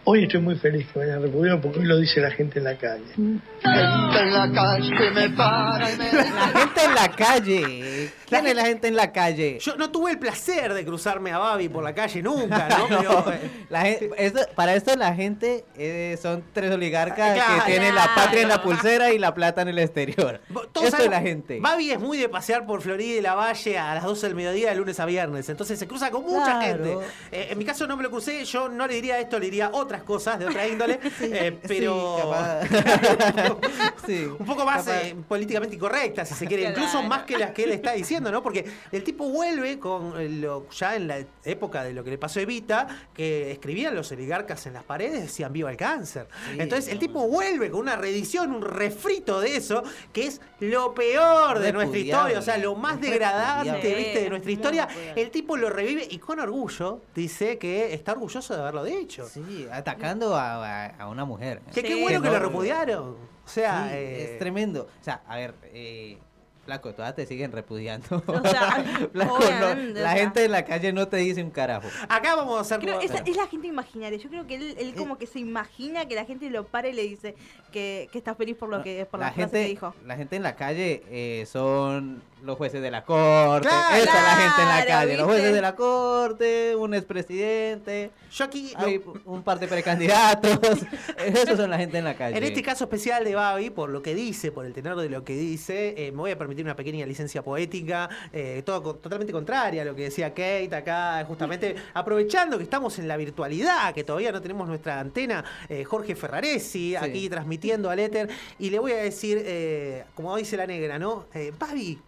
Hoy 0.08 0.22
estoy 0.22 0.40
muy 0.40 0.54
feliz 0.54 0.86
que 0.92 1.00
me 1.00 1.04
hayan 1.06 1.20
repudiado 1.22 1.60
porque 1.60 1.80
hoy 1.80 1.84
lo 1.86 1.98
dice 1.98 2.20
la 2.20 2.30
gente 2.30 2.58
en 2.60 2.64
la 2.64 2.76
calle. 2.78 3.02
en 3.16 3.42
la 3.64 4.50
calle 4.54 5.10
me 5.10 5.30
para 5.30 5.90
y 5.92 5.96
me... 5.96 6.12
La 6.12 6.60
gente 6.60 6.80
en 6.84 6.94
la 6.94 7.08
calle. 7.10 8.12
¿Quién 8.28 8.46
es 8.46 8.54
la 8.56 8.64
gente 8.66 8.86
en 8.88 8.94
la 8.96 9.10
calle? 9.12 9.58
Yo 9.60 9.76
no 9.76 9.90
tuve 9.90 10.12
el 10.12 10.18
placer 10.20 10.74
de 10.74 10.84
cruzarme 10.84 11.32
a 11.32 11.38
Babi 11.38 11.68
por 11.68 11.82
la 11.82 11.92
calle 11.92 12.22
nunca, 12.22 12.68
¿no? 12.88 12.88
Pero, 12.88 13.24
La 13.68 13.82
gen- 13.82 14.10
esto- 14.16 14.46
para 14.54 14.74
esto 14.76 14.94
la 14.96 15.12
gente 15.14 15.64
eh, 15.76 16.16
son 16.22 16.44
tres 16.52 16.72
oligarcas 16.72 17.34
Claro. 17.34 17.64
que 17.64 17.70
tienen 17.72 17.94
la 17.94 18.08
patria 18.14 18.42
en 18.42 18.48
la 18.48 18.62
pulsera 18.62 19.12
y 19.12 19.18
la 19.18 19.34
plata 19.34 19.62
en 19.62 19.68
el 19.68 19.78
exterior. 19.80 20.40
todos 20.72 20.86
Esto 20.88 21.02
es 21.02 21.10
la 21.10 21.20
gente. 21.20 21.58
Babi 21.60 21.90
es 21.90 21.98
muy 21.98 22.16
de 22.18 22.28
pasear 22.28 22.64
por 22.64 22.80
Florida 22.80 23.18
y 23.18 23.20
la 23.22 23.34
Valle 23.34 23.76
a 23.78 23.94
las 23.96 24.04
12 24.04 24.26
del 24.28 24.36
mediodía 24.36 24.70
de 24.70 24.76
lunes 24.76 25.00
a 25.00 25.04
viernes. 25.06 25.48
Entonces 25.48 25.76
se 25.80 25.88
cruza 25.88 26.10
con 26.12 26.22
mucha 26.22 26.58
Claro. 26.60 26.84
gente. 26.84 26.96
Eh, 27.32 27.48
en 27.50 27.58
mi 27.58 27.64
caso 27.64 27.88
no 27.88 27.96
me 27.96 28.04
lo 28.04 28.10
crucé. 28.10 28.44
Yo 28.44 28.68
no 28.68 28.86
le 28.86 28.94
diría 28.94 29.18
esto, 29.18 29.38
le 29.40 29.46
diría 29.46 29.70
otras 29.96 30.02
cosas 30.02 30.38
de 30.38 30.46
otra 30.46 30.66
índole. 30.66 30.98
eh, 31.20 31.58
pero. 31.66 32.06
un 34.38 34.46
poco 34.46 34.64
más 34.64 34.86
eh, 34.88 35.16
políticamente 35.28 35.76
incorrecta, 35.76 36.24
si 36.24 36.34
se 36.34 36.46
quiere. 36.46 36.70
Incluso 36.70 37.02
más 37.02 37.24
que 37.24 37.38
las 37.38 37.52
que 37.52 37.64
él 37.64 37.72
está 37.72 37.92
diciendo, 37.92 38.30
¿no? 38.30 38.42
Porque 38.42 38.64
el 38.92 39.02
tipo 39.02 39.28
vuelve 39.28 39.78
con 39.78 40.20
eh, 40.20 40.28
lo, 40.28 40.68
ya 40.70 40.96
en 40.96 41.08
la 41.08 41.18
época 41.44 41.84
de 41.84 41.92
lo 41.92 42.04
que 42.04 42.10
le 42.10 42.18
pasó 42.18 42.38
a 42.38 42.42
Evita, 42.42 42.86
que 43.14 43.52
escribían 43.52 43.94
los 43.94 44.10
oligarcas 44.12 44.66
en 44.66 44.74
las 44.74 44.84
paredes, 44.84 45.22
decían 45.22 45.52
viva 45.52 45.70
el 45.70 45.76
cáncer. 45.76 46.28
Entonces 46.58 46.92
el 46.92 46.98
tipo 46.98 47.26
vuelve 47.28 47.70
con 47.70 47.80
una 47.80 47.96
reedición, 47.96 48.52
un 48.52 48.62
refrito 48.62 49.40
de 49.40 49.56
eso, 49.56 49.82
que 50.12 50.26
es 50.26 50.40
lo 50.60 50.94
peor 50.94 51.58
de 51.58 51.72
nuestra 51.72 51.98
historia, 51.98 52.38
o 52.38 52.42
sea, 52.42 52.58
lo 52.58 52.74
más 52.74 53.00
degradante. 53.00 53.86
De 53.86 54.30
nuestra 54.30 54.50
historia. 54.50 54.88
El 55.14 55.30
tipo 55.30 55.56
lo 55.56 55.70
revive 55.70 56.06
y 56.10 56.18
con 56.18 56.40
orgullo 56.40 57.00
dice 57.14 57.58
que 57.58 57.94
está 57.94 58.12
orgulloso 58.12 58.54
de 58.54 58.60
haberlo 58.60 58.84
dicho. 58.84 59.28
Sí, 59.28 59.66
atacando 59.90 60.34
a, 60.36 60.86
a- 60.86 60.96
a 60.96 61.08
una 61.08 61.24
mujer. 61.24 61.60
Que 61.72 61.82
qué 61.82 62.00
bueno 62.02 62.20
que 62.20 62.28
no- 62.28 62.34
lo 62.34 62.40
repudiaron. 62.40 63.16
O 63.44 63.48
sea, 63.48 63.86
Sí, 63.88 63.94
eh, 63.94 64.32
es 64.32 64.38
tremendo. 64.38 64.88
O 65.00 65.04
sea, 65.04 65.22
a 65.28 65.36
ver, 65.36 65.54
eh, 65.64 66.18
Flaco, 66.66 66.92
todas 66.94 67.14
te 67.14 67.24
siguen 67.26 67.52
repudiando. 67.52 68.22
O 68.26 68.40
sea, 68.48 68.84
Flaco, 69.12 69.38
no, 69.38 69.74
la 69.74 69.74
o 69.74 69.94
sea. 69.94 70.10
gente 70.10 70.44
en 70.44 70.52
la 70.52 70.64
calle 70.64 70.92
no 70.92 71.08
te 71.08 71.16
dice 71.16 71.42
un 71.42 71.50
carajo. 71.50 71.88
Acá 72.08 72.36
vamos 72.36 72.58
a 72.58 72.60
hacer 72.60 72.80
Creo, 72.80 72.94
como- 72.96 73.04
esa 73.06 73.18
es 73.24 73.36
la 73.36 73.46
gente 73.46 73.66
imaginaria. 73.68 74.18
Yo 74.18 74.28
creo 74.28 74.46
que 74.46 74.56
él, 74.56 74.74
él 74.78 74.94
como 74.94 75.16
que 75.16 75.26
se 75.26 75.38
imagina 75.38 76.06
que 76.06 76.14
la 76.14 76.24
gente 76.24 76.50
lo 76.50 76.64
para 76.66 76.88
y 76.88 76.92
le 76.92 77.02
dice 77.02 77.34
que, 77.72 78.08
que 78.12 78.18
está 78.18 78.34
feliz 78.34 78.56
por 78.56 78.68
lo 78.68 78.82
que 78.82 79.06
por 79.06 79.20
la, 79.20 79.26
la 79.26 79.32
frase 79.32 79.42
gente, 79.50 79.62
que 79.62 79.68
dijo. 79.70 79.94
la 80.04 80.16
gente 80.16 80.36
en 80.36 80.42
la 80.42 80.56
calle 80.56 81.02
eh, 81.08 81.46
son 81.46 82.22
los 82.42 82.56
jueces 82.58 82.82
de 82.82 82.90
la 82.90 83.02
corte. 83.04 83.68
Claro, 83.68 83.96
Esa 83.96 84.18
es 84.18 84.22
la 84.24 84.36
gente 84.36 84.62
en 84.62 84.68
la 84.68 84.86
calle. 84.86 85.16
Los 85.16 85.26
jueces 85.26 85.52
de 85.54 85.60
la 85.62 85.74
corte, 85.74 86.76
un 86.76 86.94
expresidente. 86.94 88.10
Yo 88.30 88.44
aquí 88.44 88.72
hay 88.76 89.00
un 89.24 89.42
par 89.42 89.58
de 89.58 89.66
precandidatos. 89.68 90.58
Esos 91.24 91.56
son 91.56 91.70
la 91.70 91.78
gente 91.78 91.98
en 91.98 92.04
la 92.04 92.14
calle. 92.14 92.36
En 92.36 92.44
este 92.44 92.62
caso 92.62 92.84
especial 92.84 93.24
de 93.24 93.34
Babi, 93.34 93.70
por 93.70 93.90
lo 93.90 94.02
que 94.02 94.14
dice, 94.14 94.52
por 94.52 94.64
el 94.66 94.72
tenor 94.72 94.96
de 95.00 95.08
lo 95.08 95.24
que 95.24 95.34
dice, 95.36 95.94
eh, 95.96 96.12
me 96.12 96.18
voy 96.18 96.30
a 96.30 96.38
permitir 96.38 96.55
una 96.62 96.76
pequeña 96.76 97.06
licencia 97.06 97.42
poética, 97.42 98.08
eh, 98.32 98.62
todo 98.64 98.94
totalmente 98.96 99.32
contraria 99.32 99.82
a 99.82 99.84
lo 99.84 99.94
que 99.94 100.04
decía 100.04 100.30
Kate 100.30 100.74
acá, 100.74 101.24
justamente 101.26 101.76
aprovechando 101.94 102.56
que 102.58 102.64
estamos 102.64 102.98
en 102.98 103.08
la 103.08 103.16
virtualidad, 103.16 103.94
que 103.94 104.04
todavía 104.04 104.32
no 104.32 104.40
tenemos 104.40 104.68
nuestra 104.68 105.00
antena, 105.00 105.44
eh, 105.68 105.84
Jorge 105.84 106.14
Ferraresi, 106.14 106.96
aquí 106.96 107.28
transmitiendo 107.28 107.90
al 107.90 107.98
éter, 107.98 108.28
y 108.58 108.70
le 108.70 108.78
voy 108.78 108.92
a 108.92 108.96
decir, 108.96 109.42
eh, 109.44 110.04
como 110.14 110.36
dice 110.36 110.56
la 110.56 110.66
negra, 110.66 110.98
¿no? 110.98 111.26
Eh, 111.34 111.52
Babi, 111.58 111.98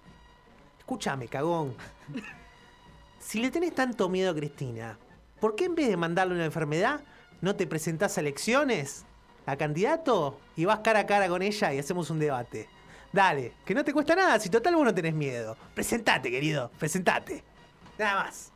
escúchame, 0.78 1.28
cagón. 1.28 1.74
Si 3.18 3.40
le 3.40 3.50
tenés 3.50 3.74
tanto 3.74 4.08
miedo 4.08 4.30
a 4.30 4.34
Cristina, 4.34 4.98
¿por 5.40 5.54
qué 5.54 5.66
en 5.66 5.74
vez 5.74 5.88
de 5.88 5.96
mandarle 5.96 6.34
una 6.34 6.44
enfermedad, 6.44 7.00
no 7.40 7.56
te 7.56 7.66
presentás 7.66 8.16
a 8.16 8.20
elecciones 8.20 9.04
a 9.46 9.56
candidato 9.56 10.38
y 10.56 10.64
vas 10.64 10.80
cara 10.80 11.00
a 11.00 11.06
cara 11.06 11.28
con 11.28 11.42
ella 11.42 11.72
y 11.74 11.78
hacemos 11.78 12.10
un 12.10 12.18
debate? 12.18 12.68
Dale, 13.12 13.52
que 13.64 13.74
no 13.74 13.82
te 13.84 13.92
cuesta 13.92 14.14
nada, 14.14 14.38
si 14.38 14.48
total 14.50 14.74
vos 14.76 14.84
no 14.84 14.94
tenés 14.94 15.14
miedo. 15.14 15.56
Presentate, 15.74 16.30
querido, 16.30 16.70
presentate. 16.78 17.42
Nada 17.98 18.24
más. 18.24 18.52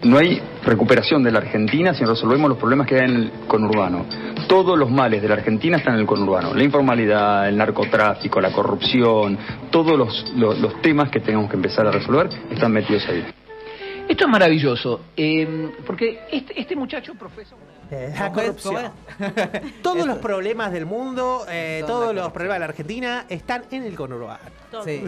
No 0.00 0.18
hay 0.18 0.42
recuperación 0.64 1.22
de 1.22 1.30
la 1.30 1.38
Argentina 1.38 1.94
si 1.94 2.02
no 2.02 2.10
resolvemos 2.10 2.48
los 2.48 2.58
problemas 2.58 2.88
que 2.88 2.96
hay 2.96 3.04
en 3.08 3.14
el 3.16 3.30
conurbano. 3.46 4.04
Todos 4.48 4.76
los 4.76 4.90
males 4.90 5.22
de 5.22 5.28
la 5.28 5.34
Argentina 5.34 5.76
están 5.76 5.94
en 5.94 6.00
el 6.00 6.06
conurbano. 6.06 6.52
La 6.54 6.64
informalidad, 6.64 7.48
el 7.48 7.56
narcotráfico, 7.56 8.40
la 8.40 8.50
corrupción, 8.50 9.38
todos 9.70 9.96
los, 9.96 10.32
los- 10.34 10.58
los 10.58 10.82
temas 10.82 11.08
que 11.10 11.20
tenemos 11.20 11.48
que 11.48 11.54
empezar 11.56 11.86
a 11.86 11.92
resolver 11.92 12.28
están 12.50 12.72
metidos 12.72 13.06
ahí. 13.08 13.24
Esto 14.08 14.24
es 14.24 14.30
maravilloso, 14.30 15.00
eh, 15.16 15.70
porque 15.86 16.20
este, 16.32 16.60
este 16.60 16.74
muchacho 16.74 17.14
profesa... 17.14 17.54
Eh, 17.94 18.14
la 18.18 18.32
corrupción. 18.32 18.90
Todos 19.82 20.06
los 20.06 20.16
problemas 20.18 20.72
del 20.72 20.86
mundo, 20.86 21.44
eh, 21.48 21.84
todos 21.86 22.14
los 22.14 22.32
problemas 22.32 22.54
de 22.56 22.58
la 22.60 22.64
Argentina 22.66 23.26
están 23.28 23.64
en 23.70 23.82
el 23.82 23.94
conurbano. 23.94 24.40
Todos, 24.70 24.84
Sí. 24.86 25.04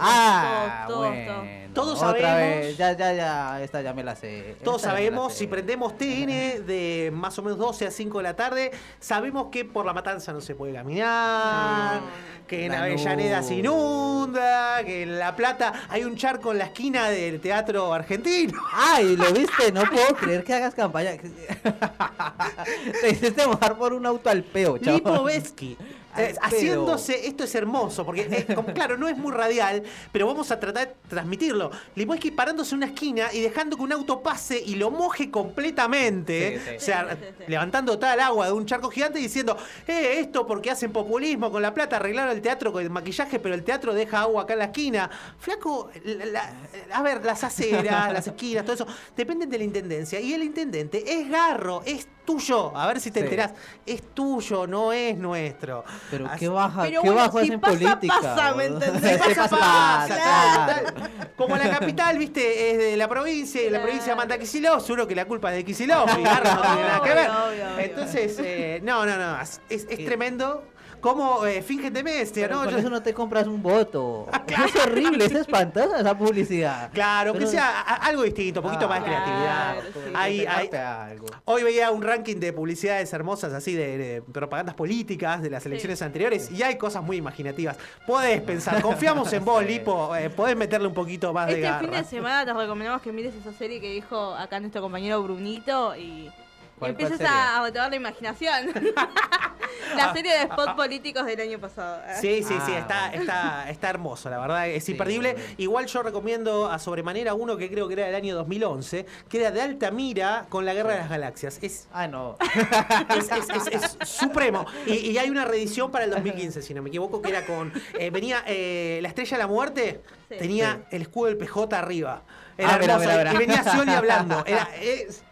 Ah, 0.00 0.84
todos, 0.86 1.00
todos, 1.08 1.08
bueno. 1.16 1.68
Todos 1.74 2.02
Otra 2.02 2.20
sabemos- 2.30 2.60
vez. 2.60 2.76
Ya, 2.76 2.92
ya, 2.96 3.12
ya. 3.12 3.62
Esta 3.62 3.82
ya 3.82 3.92
me 3.92 4.04
la 4.04 4.14
sé. 4.14 4.56
Todos 4.62 4.76
Esta 4.82 4.90
sabemos, 4.90 5.32
sé. 5.32 5.40
si 5.40 5.46
prendemos 5.48 5.98
TN 5.98 6.60
de 6.64 7.10
más 7.12 7.36
o 7.38 7.42
menos 7.42 7.58
12 7.58 7.86
a 7.88 7.90
5 7.90 8.18
de 8.18 8.22
la 8.24 8.34
tarde, 8.36 8.70
sabemos 9.00 9.48
que 9.50 9.64
por 9.64 9.84
la 9.84 9.92
matanza 9.92 10.32
no 10.32 10.40
se 10.40 10.54
puede 10.54 10.72
caminar, 10.74 12.00
que 12.46 12.66
en 12.66 12.72
La 12.72 12.82
Avellaneda 12.84 13.42
se 13.42 13.56
inunda, 13.56 14.82
que 14.84 15.02
en 15.02 15.18
La 15.18 15.34
Plata 15.34 15.72
hay 15.88 16.04
un 16.04 16.16
charco 16.16 16.52
en 16.52 16.58
la 16.58 16.64
esquina 16.66 17.08
del 17.10 17.40
teatro 17.40 17.92
argentino. 17.92 18.60
Ay, 18.72 19.16
¿lo 19.16 19.32
viste? 19.32 19.72
No 19.72 19.82
puedo 19.82 20.14
creer 20.14 20.44
que 20.44 20.54
hagas 20.54 20.74
campaña. 20.74 21.10
Te 23.00 23.10
hiciste 23.10 23.46
mojar 23.46 23.76
por 23.76 23.92
un 23.92 24.04
auto 24.06 24.28
al 24.30 24.42
peo, 24.44 24.78
chaval. 24.78 24.96
Lipovetsky. 24.96 25.76
Eh, 26.16 26.34
haciéndose, 26.42 27.28
esto 27.28 27.44
es 27.44 27.54
hermoso, 27.54 28.04
porque 28.04 28.22
eh, 28.22 28.52
como, 28.54 28.72
claro, 28.74 28.96
no 28.96 29.06
es 29.08 29.16
muy 29.16 29.30
radial, 29.30 29.84
pero 30.10 30.26
vamos 30.26 30.50
a 30.50 30.58
tratar 30.58 30.88
de 30.88 30.94
transmitirlo. 31.08 31.70
Lipovetsky 31.94 32.32
parándose 32.32 32.74
en 32.74 32.78
una 32.78 32.86
esquina 32.86 33.32
y 33.32 33.40
dejando 33.40 33.76
que 33.76 33.82
un 33.84 33.92
auto 33.92 34.20
pase 34.20 34.58
y 34.58 34.74
lo 34.76 34.90
moje 34.90 35.30
completamente, 35.30 36.58
Sí, 36.58 36.64
sí. 36.70 36.76
o 36.76 36.80
sea, 36.80 37.16
levantando 37.46 37.98
tal 38.00 38.18
agua 38.18 38.46
de 38.46 38.52
un 38.52 38.66
charco 38.66 38.90
gigante 38.90 39.20
y 39.20 39.22
diciendo, 39.24 39.56
eh, 39.86 40.16
esto 40.18 40.44
porque 40.46 40.70
hacen 40.72 40.90
populismo 40.92 41.52
con 41.52 41.62
la 41.62 41.72
plata, 41.72 41.96
arreglaron 41.96 42.34
el 42.34 42.42
teatro 42.42 42.72
con 42.72 42.82
el 42.82 42.90
maquillaje, 42.90 43.38
pero 43.38 43.54
el 43.54 43.62
teatro 43.62 43.94
deja 43.94 44.22
agua 44.22 44.42
acá 44.42 44.54
en 44.54 44.58
la 44.60 44.64
esquina. 44.66 45.10
Flaco, 45.38 45.90
la- 46.04 46.24
la- 46.26 46.52
a 46.94 47.02
ver, 47.02 47.24
las 47.24 47.44
aceras, 47.44 48.12
las 48.12 48.26
esquinas, 48.26 48.64
todo 48.64 48.74
eso, 48.74 48.86
dependen 49.16 49.48
de 49.50 49.58
la 49.58 49.64
intendencia. 49.64 50.18
Y 50.20 50.32
el 50.34 50.42
intendente 50.42 51.04
es 51.20 51.28
garro, 51.28 51.82
es 51.84 52.08
tuyo. 52.28 52.76
A 52.76 52.86
ver 52.86 53.00
si 53.00 53.10
te 53.10 53.20
Sí. 53.20 53.24
enterás. 53.24 53.52
Es 53.86 54.14
tuyo, 54.14 54.66
no 54.66 54.92
es 54.92 55.16
nuestro. 55.16 55.82
Pero 56.10 56.26
Así- 56.26 56.40
qué 56.40 56.48
baja, 56.48 56.82
Pero 56.82 57.00
qué 57.02 57.08
bueno, 57.08 57.22
bajo 57.24 57.38
si 57.40 57.46
es 57.46 57.52
en 57.54 57.60
pasa, 57.60 57.72
política. 57.72 58.14
pasa, 58.20 58.34
Pasa, 58.54 59.34
pasa, 59.34 59.48
pasa, 59.56 60.14
claro. 60.14 60.82
claro. 60.92 61.30
Como 61.36 61.56
la 61.56 61.70
capital, 61.70 62.18
viste, 62.18 62.70
es 62.72 62.78
de 62.78 62.96
la 62.96 63.08
provincia 63.08 63.62
y 63.62 63.70
la 63.70 63.80
provincia 63.82 64.14
manda 64.14 64.34
a 64.34 64.38
Kicillof, 64.38 64.84
seguro 64.84 65.06
que 65.08 65.14
la 65.14 65.24
culpa 65.24 65.50
es 65.50 65.56
de 65.56 65.64
Kicillof 65.64 66.10
y 66.18 66.22
no 66.22 66.30
tiene 66.40 66.82
nada 66.82 67.00
que 67.02 67.14
ver. 67.14 67.30
Obvio, 67.30 67.46
obvio, 67.48 67.64
obvio. 67.74 67.78
Entonces, 67.84 68.36
eh, 68.40 68.80
no, 68.82 69.06
no, 69.06 69.16
no, 69.16 69.40
es, 69.40 69.60
es 69.70 69.86
tremendo 70.04 70.64
cómo 71.00 71.44
eh, 71.46 71.62
fingen 71.62 71.92
demencia, 71.92 72.46
Pero 72.48 72.64
¿no? 72.64 72.70
Yo- 72.70 72.78
eso 72.78 72.90
no 72.90 73.02
te 73.02 73.12
compras 73.14 73.46
un 73.46 73.62
voto. 73.62 74.26
Es 74.68 74.76
horrible, 74.76 75.24
es 75.24 75.32
espantosa 75.32 76.00
esa 76.00 76.16
publicidad. 76.18 76.90
Claro, 76.92 77.32
que 77.32 77.38
Pero- 77.40 77.50
sea 77.50 77.80
a- 77.80 78.06
algo 78.06 78.22
distinto, 78.22 78.60
un 78.60 78.66
poquito 78.66 78.86
Ah, 78.86 78.88
más 78.88 79.00
de 79.00 79.04
creatividad. 79.06 79.76
sí. 79.82 80.00
Hay- 80.14 80.38
hay- 80.40 80.40
Inventarte 80.40 80.78
algo. 80.78 81.26
Hoy 81.44 81.62
veía 81.62 81.90
un 81.90 82.02
ranking 82.02 82.36
de 82.36 82.52
publicidades 82.52 83.12
hermosas, 83.12 83.52
así 83.52 83.74
de, 83.74 83.98
de 83.98 84.22
propagandas 84.22 84.74
políticas 84.74 85.42
de 85.42 85.50
las 85.50 85.64
elecciones 85.66 86.00
anteriores, 86.02 86.50
y 86.50 86.62
hay 86.62 86.76
cosas 86.76 87.02
muy 87.02 87.16
imaginativas. 87.16 87.76
Podés 88.06 88.40
pensar, 88.42 88.80
confiamos 88.82 89.32
en 89.32 89.44
vos, 89.44 89.64
Lipo, 89.68 90.14
eh, 90.16 90.30
podés 90.30 90.56
meterle 90.56 90.88
un 90.88 90.94
poquito 90.94 91.32
más 91.32 91.46
de 91.46 91.54
Este 91.54 91.62
garra. 91.62 91.80
fin 91.80 91.90
de 91.90 92.04
semana 92.04 92.44
te 92.44 92.52
recomendamos 92.52 93.02
que 93.02 93.12
mires 93.12 93.34
esa 93.34 93.52
serie 93.52 93.80
que 93.80 93.90
dijo 93.92 94.34
acá 94.34 94.58
nuestro 94.60 94.80
compañero 94.82 95.22
Brunito 95.22 95.94
y 95.96 96.30
¿Cuál- 96.78 96.90
empieces 96.92 97.16
cuál 97.18 97.28
a, 97.28 97.58
a 97.58 97.62
retomar 97.64 97.90
la 97.90 97.96
imaginación. 97.96 98.66
la 99.96 100.12
serie 100.12 100.32
de 100.36 100.42
spot 100.44 100.76
políticos 100.76 101.24
del 101.26 101.40
año 101.40 101.58
pasado. 101.58 102.00
Sí, 102.20 102.42
sí, 102.42 102.54
sí, 102.66 102.72
Ah, 102.74 102.78
está, 102.78 103.12
está, 103.14 103.70
está 103.70 103.90
hermoso, 103.90 104.28
la 104.30 104.38
verdad, 104.38 104.68
es 104.68 104.88
imperdible. 104.88 105.36
Igual 105.58 105.86
yo 105.86 106.02
recomiendo 106.02 106.70
a 106.70 106.78
sobremanera 106.78 107.34
uno 107.34 107.56
que 107.56 107.70
creo 107.70 107.86
que 107.88 107.94
era 107.94 108.06
del 108.06 108.14
año 108.14 108.34
2011, 108.36 109.06
que 109.28 109.40
era 109.40 109.50
de 109.50 109.62
Altamira 109.62 110.46
con 110.48 110.64
la 110.64 110.74
Guerra 110.74 110.92
de 110.92 110.98
las 110.98 111.08
Galaxias. 111.10 111.58
Es, 111.62 111.86
Ah, 111.92 112.06
no. 112.06 112.36
es, 113.16 113.30
es- 113.30 113.66
es- 113.72 113.96
es 114.00 114.08
supremo. 114.08 114.64
Y, 114.86 114.92
y 115.10 115.18
hay 115.18 115.30
una 115.30 115.44
reedición 115.44 115.90
para 115.90 116.04
el 116.04 116.10
2015, 116.10 116.62
si 116.62 116.74
no 116.74 116.82
me 116.82 116.88
equivoco, 116.88 117.20
que 117.22 117.30
era 117.30 117.44
con... 117.46 117.72
eh, 117.98 118.10
venía 118.10 118.42
eh, 118.46 118.98
la 119.02 119.08
Estrella 119.08 119.36
de 119.36 119.42
la 119.42 119.48
Muerte, 119.48 120.02
Sí. 120.28 120.34
tenía 120.38 120.82
el 120.90 121.00
escudo 121.02 121.28
del 121.28 121.38
PJ 121.38 121.78
arriba. 121.78 122.22
Era 122.58 122.74
Ah, 122.74 122.78
hermoso. 122.82 122.98
mira, 123.00 123.16
mira. 123.16 123.32
Y 123.32 123.36
venía 123.38 123.62
Scioli 123.64 123.92
hablando. 123.92 124.44
Era, 124.46 124.68
es, 124.78 125.22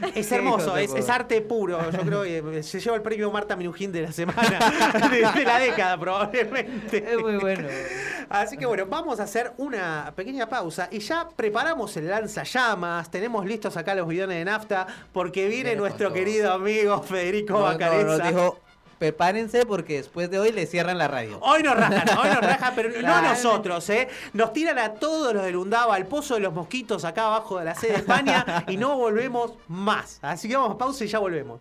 es 0.14 0.30
hermoso, 0.32 0.76
es, 0.76 1.08
arte 1.08 1.40
puro. 1.40 1.78
Yo 1.90 2.00
creo 2.00 2.22
que 2.22 2.62
se 2.62 2.80
lleva 2.80 2.96
el 2.96 3.02
premio 3.02 3.30
Marta 3.30 3.56
Minujín 3.56 3.92
de 3.92 4.02
la 4.02 4.12
semana, 4.12 4.58
de, 5.10 5.16
de 5.16 5.44
la 5.44 5.58
década 5.58 5.98
probablemente. 5.98 7.12
Es 7.12 7.18
muy 7.18 7.36
bueno. 7.36 7.68
Así 8.28 8.56
que 8.56 8.66
bueno, 8.66 8.86
vamos 8.86 9.20
a 9.20 9.22
hacer 9.22 9.52
una 9.56 10.12
pequeña 10.14 10.48
pausa 10.48 10.88
y 10.90 10.98
ya 10.98 11.28
preparamos 11.34 11.96
el 11.96 12.08
lanzallamas, 12.08 13.10
tenemos 13.10 13.46
listos 13.46 13.76
acá 13.76 13.94
los 13.94 14.06
bidones 14.06 14.36
de 14.38 14.44
nafta 14.44 14.86
porque 15.12 15.48
viene 15.48 15.76
nuestro 15.76 16.08
todo. 16.08 16.14
querido 16.14 16.52
amigo 16.52 17.02
Federico 17.02 17.54
No, 17.54 17.78
no, 17.78 18.02
nos 18.02 18.22
dijo, 18.22 18.60
prepárense 18.98 19.64
porque 19.66 19.96
después 19.96 20.30
de 20.30 20.38
hoy 20.38 20.52
le 20.52 20.66
cierran 20.66 20.98
la 20.98 21.08
radio. 21.08 21.38
Hoy 21.40 21.62
nos 21.62 21.76
rajan, 21.76 22.18
hoy 22.18 22.28
nos 22.28 22.40
rajan, 22.40 22.72
pero 22.74 22.88
no 22.90 22.98
Claro. 22.98 23.28
nosotros, 23.28 23.88
¿eh? 23.90 24.08
Nos 24.32 24.52
tiran 24.52 24.78
a 24.78 24.94
todos 24.94 25.32
los 25.34 25.42
del 25.44 25.56
Undaba, 25.56 25.94
al 25.94 26.06
pozo 26.06 26.34
de 26.34 26.40
los 26.40 26.52
mosquitos 26.54 27.04
acá 27.04 27.26
abajo 27.26 27.58
de 27.58 27.64
la 27.64 27.74
sede 27.74 27.92
de 27.92 27.98
España 27.98 28.64
y 28.68 28.76
no 28.76 28.96
volvemos 28.96 29.52
más. 29.68 30.18
Así 30.22 30.48
que 30.48 30.56
vamos 30.56 30.74
a 30.74 30.78
pausa 30.78 31.04
y 31.04 31.08
ya 31.08 31.18
volvemos. 31.18 31.60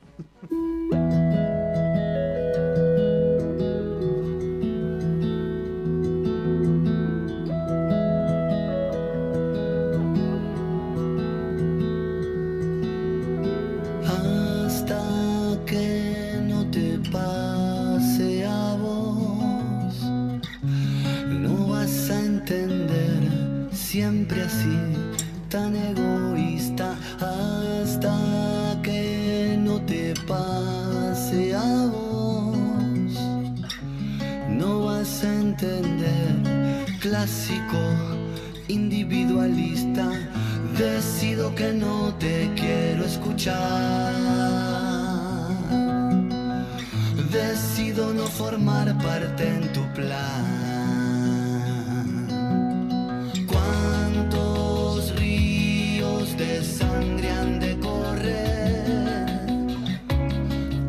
siempre 24.07 24.41
así, 24.41 24.77
tan 25.49 25.75
egoísta. 25.75 26.95
Hasta 27.19 28.15
que 28.81 29.57
no 29.59 29.81
te 29.81 30.13
pase 30.25 31.53
a 31.53 31.87
vos, 31.93 33.11
no 34.49 34.85
vas 34.85 35.23
a 35.25 35.33
entender, 35.47 36.85
clásico, 37.01 37.81
individualista. 38.69 40.05
Decido 40.77 41.53
que 41.53 41.73
no 41.73 42.13
te 42.15 42.49
quiero 42.55 43.03
escuchar. 43.03 44.13
Decido 47.31 48.13
no 48.13 48.25
formar 48.27 48.97
parte 48.99 49.43
en 49.47 49.73
tu 49.73 49.83
plan. 49.93 50.66
de 56.37 56.63
sangre 56.63 57.29
han 57.31 57.59
de 57.59 57.79
correr, 57.79 59.25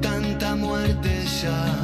tanta 0.00 0.54
muerte 0.54 1.10
ya. 1.42 1.77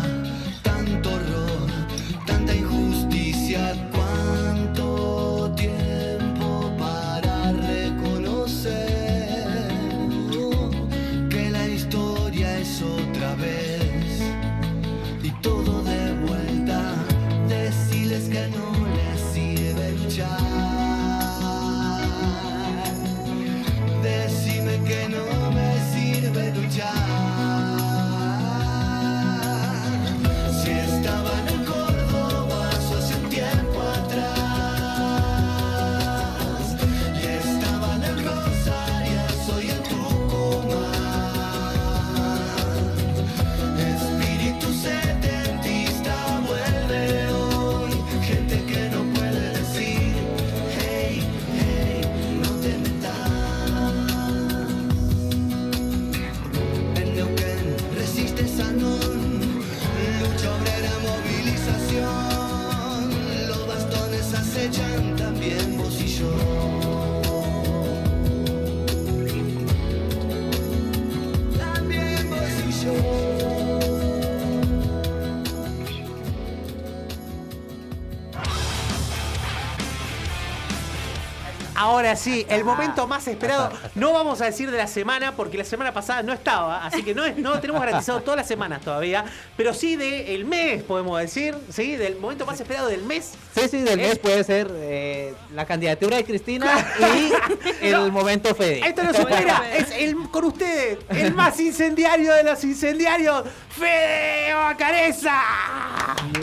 Ahora 81.77 82.15
sí, 82.17 82.47
el 82.49 82.65
momento 82.65 83.07
más 83.07 83.27
esperado. 83.27 83.73
No 83.95 84.13
vamos 84.13 84.41
a 84.41 84.45
decir 84.47 84.71
de 84.71 84.79
la 84.79 84.87
semana, 84.87 85.33
porque 85.33 85.59
la 85.59 85.65
semana 85.65 85.93
pasada 85.93 86.23
no 86.23 86.33
estaba, 86.33 86.85
así 86.87 87.03
que 87.03 87.15
no, 87.15 87.25
es, 87.25 87.37
no 87.37 87.59
tenemos 87.61 87.81
garantizado 87.83 88.21
todas 88.23 88.37
las 88.39 88.47
semanas 88.47 88.81
todavía, 88.83 89.25
pero 89.57 89.75
sí 89.75 89.97
del 89.97 90.45
mes, 90.45 90.83
podemos 90.85 91.19
decir, 91.21 91.55
¿sí? 91.71 91.97
Del 91.97 92.17
momento 92.17 92.47
más 92.47 92.61
esperado 92.61 92.89
del 92.89 93.03
mes. 93.03 93.33
Sí, 93.55 93.69
sí, 93.69 93.81
del 93.83 93.99
Es- 94.01 94.09
mes 94.09 94.19
puede 94.19 94.45
ser 94.45 94.69
eh, 94.73 95.35
la 95.53 95.67
candidatura 95.67 96.17
de 96.17 96.25
Cristina 96.25 96.67
y 97.83 97.87
el 97.87 98.13
momento 98.13 98.55
Fede. 98.55 98.87
Esto 98.87 99.03
no 99.03 99.13
supera, 99.15 99.65
es 99.77 99.91
el, 99.91 100.17
con 100.31 100.45
ustedes, 100.45 100.99
el 101.09 101.35
más 101.35 101.59
incendiario 101.61 102.33
de 102.35 102.45
los 102.45 102.63
incendiarios, 102.65 103.45
Fede 103.71 104.55
Bacareza. 104.55 105.41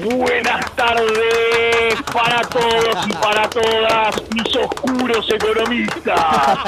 Buenas 0.04 0.72
tardes 0.76 1.96
para 2.14 2.42
todos 2.42 3.08
y 3.08 3.14
para 3.14 3.50
todas 3.50 4.21
mis 4.34 4.56
oscuros 4.56 5.30
economistas. 5.30 6.60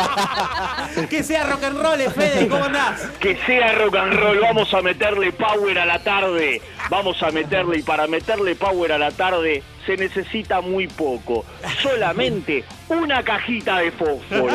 Que 1.10 1.24
sea 1.24 1.46
rock 1.46 1.64
and 1.64 1.82
roll, 1.82 2.00
Fede, 2.12 2.48
¿cómo 2.48 2.66
andás? 2.66 3.10
Que 3.20 3.36
sea 3.48 3.74
rock 3.74 3.96
and 3.96 4.14
roll, 4.14 4.40
vamos 4.40 4.72
a 4.74 4.82
meterle 4.82 5.32
power 5.32 5.80
a 5.80 5.86
la 5.86 6.04
tarde. 6.04 6.62
Vamos 6.90 7.22
a 7.24 7.32
meterle, 7.32 7.80
y 7.80 7.82
para 7.82 8.06
meterle 8.06 8.56
power 8.56 8.92
a 8.92 8.98
la 9.00 9.10
tarde 9.10 9.64
se 9.86 9.98
necesita 9.98 10.62
muy 10.62 10.88
poco. 10.88 11.46
Solamente 11.82 12.64
una 12.90 13.24
cajita 13.24 13.80
de 13.80 13.92
fósforo. 13.92 14.48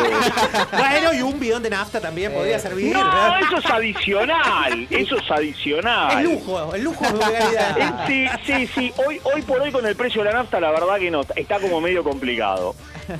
Bueno, 0.72 1.14
y 1.14 1.22
un 1.22 1.38
bidón 1.38 1.62
de 1.62 1.70
nafta 1.70 2.00
también 2.00 2.32
podría 2.32 2.58
servir. 2.58 2.92
No, 2.92 3.04
¿verdad? 3.04 3.40
eso 3.40 3.56
es 3.58 3.66
adicional. 3.66 4.86
Eso 4.90 5.16
es 5.18 5.30
adicional. 5.30 6.18
Es 6.18 6.24
lujo, 6.24 6.74
el 6.74 6.84
lujo 6.84 7.04
de 7.04 7.10
vulgaridad. 7.12 7.78
Eh, 7.78 7.88
Sí, 8.06 8.26
sí, 8.46 8.66
sí. 8.74 8.92
Hoy, 9.06 9.20
hoy 9.24 9.42
por 9.42 9.60
hoy 9.60 9.70
con 9.70 9.84
el 9.86 9.96
precio 9.96 10.22
de 10.22 10.30
la 10.30 10.38
nafta, 10.38 10.60
la 10.60 10.70
verdad 10.70 10.98
que 10.98 11.10
no. 11.10 11.22
Está 11.36 11.58
como 11.58 11.80
medio 11.80 12.02
complicado. 12.04 12.74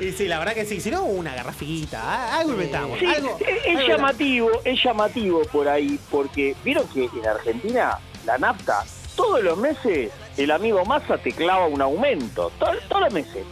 Y 0.00 0.12
sí, 0.12 0.28
la 0.28 0.38
verdad 0.38 0.54
que 0.54 0.64
sí. 0.64 0.80
Si 0.80 0.90
no, 0.90 1.02
una 1.04 1.34
garrafita, 1.34 2.00
ah, 2.00 2.38
algo 2.38 2.52
inventamos. 2.52 2.98
Sí, 3.00 3.06
algo, 3.06 3.36
es, 3.40 3.66
es 3.66 3.76
algo 3.78 3.88
llamativo, 3.88 4.50
es 4.64 4.84
llamativo 4.84 5.42
por 5.50 5.68
ahí, 5.68 5.98
porque 6.10 6.54
vieron 6.62 6.86
que 6.88 7.04
en 7.06 7.26
Argentina 7.26 7.98
la 8.24 8.38
nafta, 8.38 8.84
todos 9.16 9.42
los 9.42 9.58
meses 9.58 10.12
el 10.44 10.50
amigo 10.50 10.84
Massa 10.84 11.18
te 11.18 11.32
clava 11.32 11.66
un 11.66 11.80
aumento, 11.82 12.50
to- 12.58 12.66
todos 12.88 13.02
los 13.02 13.12
meses. 13.12 13.44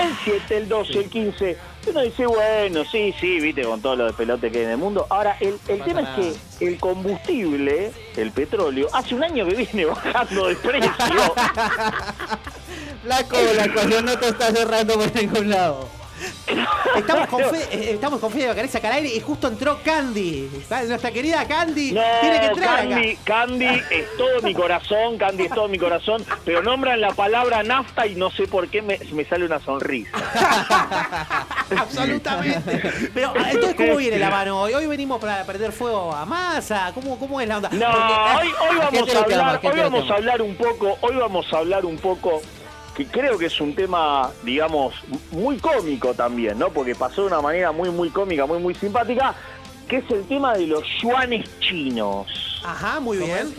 El 0.00 0.10
7, 0.24 0.56
el 0.56 0.68
12, 0.68 0.92
el 0.98 1.08
15. 1.10 1.56
Y 1.86 1.90
uno 1.90 2.00
dice, 2.02 2.26
bueno, 2.26 2.84
sí, 2.84 3.14
sí, 3.20 3.40
viste, 3.40 3.62
con 3.62 3.80
todo 3.80 3.96
lo 3.96 4.06
de 4.06 4.12
pelote 4.12 4.50
que 4.50 4.58
hay 4.58 4.64
en 4.64 4.70
el 4.72 4.76
mundo. 4.78 5.06
Ahora, 5.10 5.36
el, 5.40 5.58
el 5.68 5.82
tema 5.82 6.00
es 6.02 6.08
que 6.58 6.66
el 6.66 6.78
combustible, 6.78 7.92
el 8.16 8.30
petróleo, 8.32 8.88
hace 8.92 9.14
un 9.14 9.24
año 9.24 9.46
que 9.46 9.54
viene 9.54 9.84
bajando 9.86 10.48
de 10.48 10.56
precio. 10.56 10.92
Flaco, 13.02 13.36
la 13.56 13.64
ecuación 13.64 14.04
no 14.04 14.18
te 14.18 14.28
está 14.28 14.50
cerrando 14.52 14.94
por 14.94 15.14
ningún 15.14 15.48
lado. 15.50 15.88
Estamos 16.96 17.28
con 17.28 17.40
Fede, 17.44 17.68
eh, 17.70 17.90
estamos 17.92 18.20
con 18.20 18.30
Fede 18.30 18.48
Bacareza 18.48 18.78
acá 18.78 18.88
al 18.88 18.94
aire 18.94 19.14
y 19.14 19.20
justo 19.20 19.48
entró 19.48 19.78
Candy. 19.82 20.50
Nuestra 20.86 21.10
querida 21.10 21.46
Candy 21.46 21.92
No, 21.92 22.02
tiene 22.20 22.40
que 22.40 22.46
entrar 22.46 22.88
Candy, 22.88 23.12
acá. 23.12 23.20
Candy 23.24 23.66
es 23.66 24.16
todo 24.16 24.42
mi 24.42 24.54
corazón, 24.54 25.18
Candy 25.18 25.44
es 25.44 25.50
todo 25.52 25.68
mi 25.68 25.78
corazón, 25.78 26.24
pero 26.44 26.62
nombran 26.62 27.00
la 27.00 27.12
palabra 27.12 27.62
nafta 27.62 28.06
y 28.06 28.14
no 28.14 28.30
sé 28.30 28.46
por 28.46 28.68
qué 28.68 28.82
me, 28.82 28.98
me 29.12 29.24
sale 29.24 29.44
una 29.44 29.60
sonrisa. 29.60 30.10
Absolutamente. 31.76 32.82
Pero 33.14 33.32
ah, 33.36 33.50
entonces, 33.50 33.74
¿cómo 33.76 33.96
viene 33.96 34.18
la 34.18 34.30
mano 34.30 34.60
hoy? 34.60 34.74
Hoy 34.74 34.86
venimos 34.86 35.20
para 35.20 35.44
perder 35.44 35.72
fuego 35.72 36.12
a 36.14 36.26
masa. 36.26 36.90
¿Cómo, 36.94 37.18
cómo 37.18 37.40
es 37.40 37.48
la 37.48 37.58
onda? 37.58 37.70
No, 37.72 37.86
Porque- 37.86 38.46
hoy, 38.46 38.48
hoy 38.48 38.80
¿Qué 38.90 38.96
vamos 38.98 39.14
a 39.14 39.18
hablar, 39.20 39.60
¿Qué 39.60 39.68
hoy 39.68 39.80
vamos 39.80 40.10
a 40.10 40.14
hablar 40.14 40.42
un 40.42 40.56
poco, 40.56 40.98
hoy 41.00 41.16
vamos 41.16 41.52
a 41.52 41.58
hablar 41.58 41.84
un 41.84 41.96
poco 41.96 42.42
que 43.00 43.06
creo 43.06 43.38
que 43.38 43.46
es 43.46 43.60
un 43.62 43.74
tema, 43.74 44.30
digamos, 44.42 44.94
muy 45.30 45.56
cómico 45.56 46.12
también, 46.12 46.58
¿no? 46.58 46.68
Porque 46.68 46.94
pasó 46.94 47.22
de 47.22 47.28
una 47.28 47.40
manera 47.40 47.72
muy, 47.72 47.88
muy 47.88 48.10
cómica, 48.10 48.44
muy, 48.44 48.58
muy 48.58 48.74
simpática, 48.74 49.34
que 49.88 49.98
es 49.98 50.10
el 50.10 50.24
tema 50.26 50.52
de 50.52 50.66
los 50.66 50.84
yuanes 51.00 51.48
chinos. 51.60 52.60
Ajá, 52.62 53.00
muy 53.00 53.16
bien. 53.16 53.54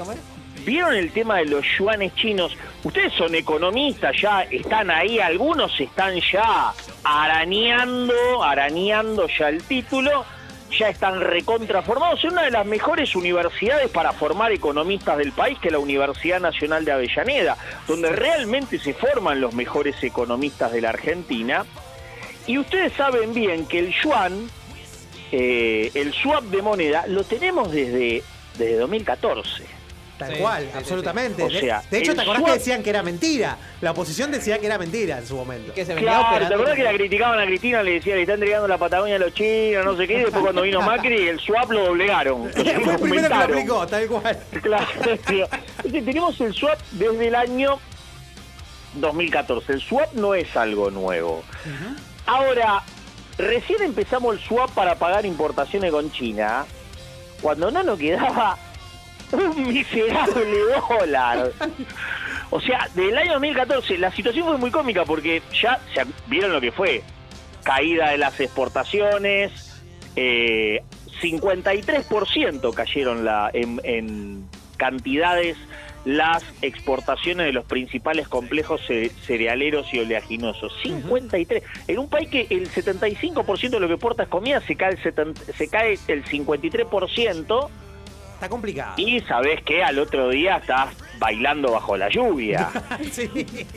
¿Vieron 0.64 0.94
el 0.94 1.12
tema 1.12 1.38
de 1.38 1.46
los 1.46 1.66
yuanes 1.76 2.14
chinos? 2.14 2.56
Ustedes 2.84 3.14
son 3.14 3.34
economistas, 3.34 4.16
ya 4.22 4.44
están 4.44 4.92
ahí, 4.92 5.18
algunos 5.18 5.80
están 5.80 6.20
ya 6.32 6.72
arañando, 7.04 8.44
arañando 8.44 9.26
ya 9.40 9.50
el 9.50 9.64
título, 9.64 10.24
ya 10.78 10.90
están 10.90 11.20
recontraformados 11.20 12.24
en 12.24 12.32
una 12.32 12.44
de 12.44 12.52
las 12.52 12.66
mejores 12.66 13.16
universidades 13.16 13.90
para 13.90 14.14
formar 14.14 14.52
economistas 14.52 15.18
del 15.18 15.32
país, 15.32 15.58
que 15.60 15.68
es 15.68 15.72
la 15.72 15.80
Universidad 15.80 16.40
Nacional 16.40 16.86
de 16.86 16.92
Avellaneda, 16.92 17.58
donde 17.88 18.10
realmente 18.10 18.80
se 18.80 18.94
forman 18.94 19.42
los 19.42 19.54
mejores 19.54 20.02
economistas 20.04 20.72
de 20.72 20.82
la 20.82 20.90
Argentina. 20.90 21.66
Y 22.48 22.58
ustedes 22.58 22.94
saben 22.94 23.34
bien 23.34 23.66
que 23.66 23.80
el 23.80 23.94
yuan, 24.02 24.50
eh, 25.32 25.92
el 25.94 26.14
swap 26.14 26.44
de 26.46 26.62
moneda, 26.62 27.06
lo 27.08 27.24
tenemos 27.24 27.72
desde, 27.72 28.24
desde 28.58 28.78
2014. 28.78 29.81
Tal 30.22 30.34
Sí, 30.36 30.40
cual, 30.40 30.64
sí, 30.64 30.70
absolutamente. 30.78 31.42
sí. 31.42 31.44
O 31.44 31.50
De- 31.50 31.60
sea, 31.60 31.84
de, 31.90 31.98
hecho, 31.98 32.16
¿te 32.16 32.22
acordás 32.22 32.44
que 32.44 32.52
decían 32.52 32.84
que 32.84 32.90
era 32.92 33.04
mentira? 33.04 33.58
La 33.82 33.92
oposición 33.92 34.32
decía 34.32 34.60
que 34.60 34.68
era 34.68 34.78
mentira 34.78 35.18
en 35.18 35.26
su 35.28 35.36
momento. 35.36 35.74
Que 35.74 35.86
se 35.86 35.96
Claro, 35.96 36.48
¿te 36.48 36.54
acuerdas 36.54 36.76
que 36.76 36.84
la 36.84 36.94
criticaban 36.94 37.40
a 37.40 37.46
Cristina? 37.46 37.82
Le 37.84 37.94
decía, 37.94 38.16
le 38.16 38.22
están 38.22 38.36
entregando 38.36 38.68
la 38.68 38.78
Patagonia 38.78 39.16
a 39.16 39.20
los 39.20 39.34
chinos, 39.34 39.84
no 39.84 39.98
sé 39.98 40.08
qué. 40.08 40.14
Y 40.14 40.20
después 40.22 40.42
cuando 40.44 40.62
vino 40.62 40.82
Macri, 40.82 41.28
el 41.28 41.40
swap 41.40 41.72
lo 41.72 41.86
doblegaron. 41.86 42.50
Fue 42.54 42.62
el 42.94 43.00
primero 43.00 43.28
que 43.28 43.36
lo 43.36 43.42
aplicó, 43.44 43.88
tal 43.88 44.08
cual. 44.08 44.40
Claro, 44.62 44.86
tío. 45.28 45.48
Es 45.84 45.92
que 45.92 46.02
tenemos 46.02 46.40
el 46.42 46.54
swap 46.54 46.80
desde 46.92 47.28
el 47.28 47.36
año 47.36 47.80
2014. 48.96 49.74
El 49.74 49.82
swap 49.82 50.14
no 50.14 50.34
es 50.36 50.56
algo 50.56 50.92
nuevo. 50.92 51.44
Ahora, 52.26 52.84
recién 53.38 53.82
empezamos 53.82 54.36
el 54.36 54.42
swap 54.42 54.70
para 54.72 54.96
pagar 54.96 55.26
importaciones 55.26 55.92
con 55.92 56.12
China, 56.12 56.66
cuando 57.42 57.72
no 57.72 57.82
nos 57.84 57.98
quedaba 57.98 58.58
un 59.34 59.68
miserable 59.74 60.58
dólar. 60.90 61.52
O 62.50 62.60
sea, 62.60 62.88
del 62.96 63.18
año 63.18 63.34
2014 63.34 63.98
la 63.98 64.12
situación 64.12 64.46
fue 64.48 64.58
muy 64.58 64.72
cómica 64.72 65.06
porque 65.06 65.42
ya 65.62 65.80
se 65.94 66.06
vieron 66.28 66.52
lo 66.52 66.60
que 66.62 66.72
fue. 66.72 67.02
Caída 67.64 68.10
de 68.10 68.18
las 68.18 68.40
exportaciones, 68.40 69.52
eh, 70.16 70.82
53% 71.22 72.74
cayeron 72.74 73.24
la, 73.26 73.50
en, 73.54 73.80
en 73.84 74.46
cantidades 74.78 75.58
las 76.04 76.44
exportaciones 76.64 77.46
de 77.46 77.54
los 77.54 77.64
principales 77.66 78.28
complejos 78.28 78.82
ce- 78.88 79.12
cerealeros 79.28 79.94
y 79.94 80.00
oleaginosos. 80.00 80.74
53. 80.82 81.62
En 81.88 82.00
un 82.00 82.10
país 82.10 82.28
que 82.30 82.48
el 82.50 82.70
75% 82.72 83.70
de 83.70 83.80
lo 83.80 83.88
que 83.88 83.94
exporta 83.94 84.24
es 84.24 84.30
comida, 84.30 84.60
se 84.62 84.76
cae 84.76 84.94
el, 84.94 85.04
70 85.04 85.54
se 85.54 85.68
cae 85.68 86.00
el 86.08 86.26
53%. 86.26 87.70
Está 88.42 88.50
complicado. 88.50 88.94
Y 88.98 89.20
sabes 89.22 89.62
que 89.62 89.84
al 89.84 90.00
otro 90.00 90.30
día 90.30 90.58
estás 90.58 90.90
bailando 91.20 91.74
bajo 91.74 91.96
la 91.96 92.10
lluvia. 92.10 92.72
sí. 93.12 93.28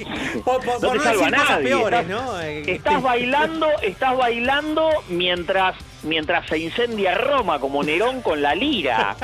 Por, 0.42 0.64
por- 0.64 0.80
no 0.82 0.88
por 0.88 0.96
te 0.96 1.04
salva 1.04 1.26
decir 1.26 1.34
cosas 1.34 1.50
nadie. 1.50 1.68
peores, 1.68 2.00
estás, 2.00 2.06
¿no? 2.08 2.40
Estás 2.72 3.02
bailando, 3.02 3.66
estás 3.82 4.16
bailando 4.16 4.88
mientras 5.10 5.76
mientras 6.02 6.46
se 6.48 6.58
incendia 6.58 7.14
Roma 7.14 7.58
como 7.60 7.82
Nerón 7.82 8.22
con 8.22 8.40
la 8.40 8.54
lira. 8.54 9.16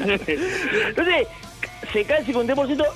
Entonces, 0.00 1.28
se 1.92 2.04
cae 2.06 2.20
el 2.20 2.26
50%, 2.26 2.86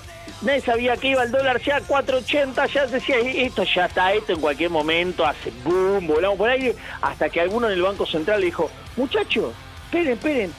nadie 0.42 0.60
sabía 0.62 0.96
que 0.96 1.08
iba 1.08 1.22
el 1.22 1.30
dólar 1.30 1.60
ya 1.60 1.76
a 1.76 1.80
4.80, 1.82 2.66
ya 2.72 2.86
decía, 2.86 3.16
esto 3.18 3.64
ya 3.64 3.84
está, 3.86 4.12
esto 4.14 4.32
en 4.32 4.40
cualquier 4.40 4.70
momento 4.70 5.26
hace 5.26 5.52
boom, 5.64 6.06
volamos 6.06 6.38
por 6.38 6.48
aire, 6.48 6.74
hasta 7.02 7.28
que 7.28 7.40
alguno 7.42 7.66
en 7.66 7.74
el 7.74 7.82
Banco 7.82 8.06
Central 8.06 8.40
le 8.40 8.46
dijo, 8.46 8.70
muchachos, 8.96 9.52
esperen, 9.86 10.12
esperen, 10.14 10.52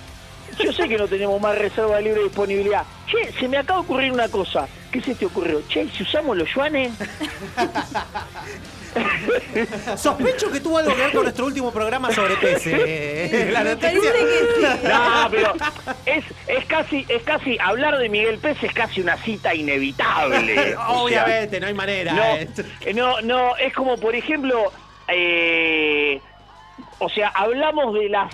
yo 0.57 0.73
sé 0.73 0.87
que 0.87 0.97
no 0.97 1.07
tenemos 1.07 1.39
más 1.41 1.57
reserva 1.57 1.97
de 1.97 2.03
libre 2.03 2.23
disponibilidad. 2.23 2.83
Che, 3.07 3.31
se 3.39 3.47
me 3.47 3.57
acaba 3.57 3.79
de 3.79 3.85
ocurrir 3.85 4.11
una 4.11 4.29
cosa. 4.29 4.67
¿Qué 4.91 5.01
se 5.01 5.15
te 5.15 5.25
ocurrió? 5.25 5.61
Che, 5.67 5.87
si 5.89 6.03
usamos 6.03 6.37
los 6.37 6.49
yuanes. 6.53 6.93
Sospecho 9.97 10.51
que 10.51 10.59
tuvo 10.59 10.79
algo 10.79 10.95
que 10.95 11.01
ver 11.01 11.11
con 11.11 11.23
nuestro 11.23 11.45
último 11.45 11.71
programa 11.71 12.11
sobre 12.11 12.35
PC. 12.37 13.51
La 13.51 13.63
Me 13.63 13.75
noticia. 13.75 14.11
No, 14.83 15.29
pero 15.29 15.53
es, 16.05 16.25
es 16.47 16.65
casi, 16.65 17.05
es 17.07 17.23
casi, 17.23 17.57
hablar 17.59 17.97
de 17.97 18.09
Miguel 18.09 18.39
Pérez 18.39 18.63
es 18.63 18.73
casi 18.73 19.01
una 19.01 19.17
cita 19.17 19.53
inevitable. 19.53 20.75
O 20.89 21.07
sea, 21.07 21.23
Obviamente, 21.23 21.59
no 21.59 21.67
hay 21.67 21.73
manera. 21.73 22.13
no, 22.13 22.23
eh. 22.35 22.47
eh, 22.81 22.93
no, 22.93 23.21
no, 23.21 23.55
es 23.57 23.73
como 23.73 23.97
por 23.97 24.15
ejemplo, 24.15 24.71
eh, 25.07 26.21
o 26.99 27.09
sea, 27.09 27.29
hablamos 27.29 27.93
de 27.93 28.09
las, 28.09 28.33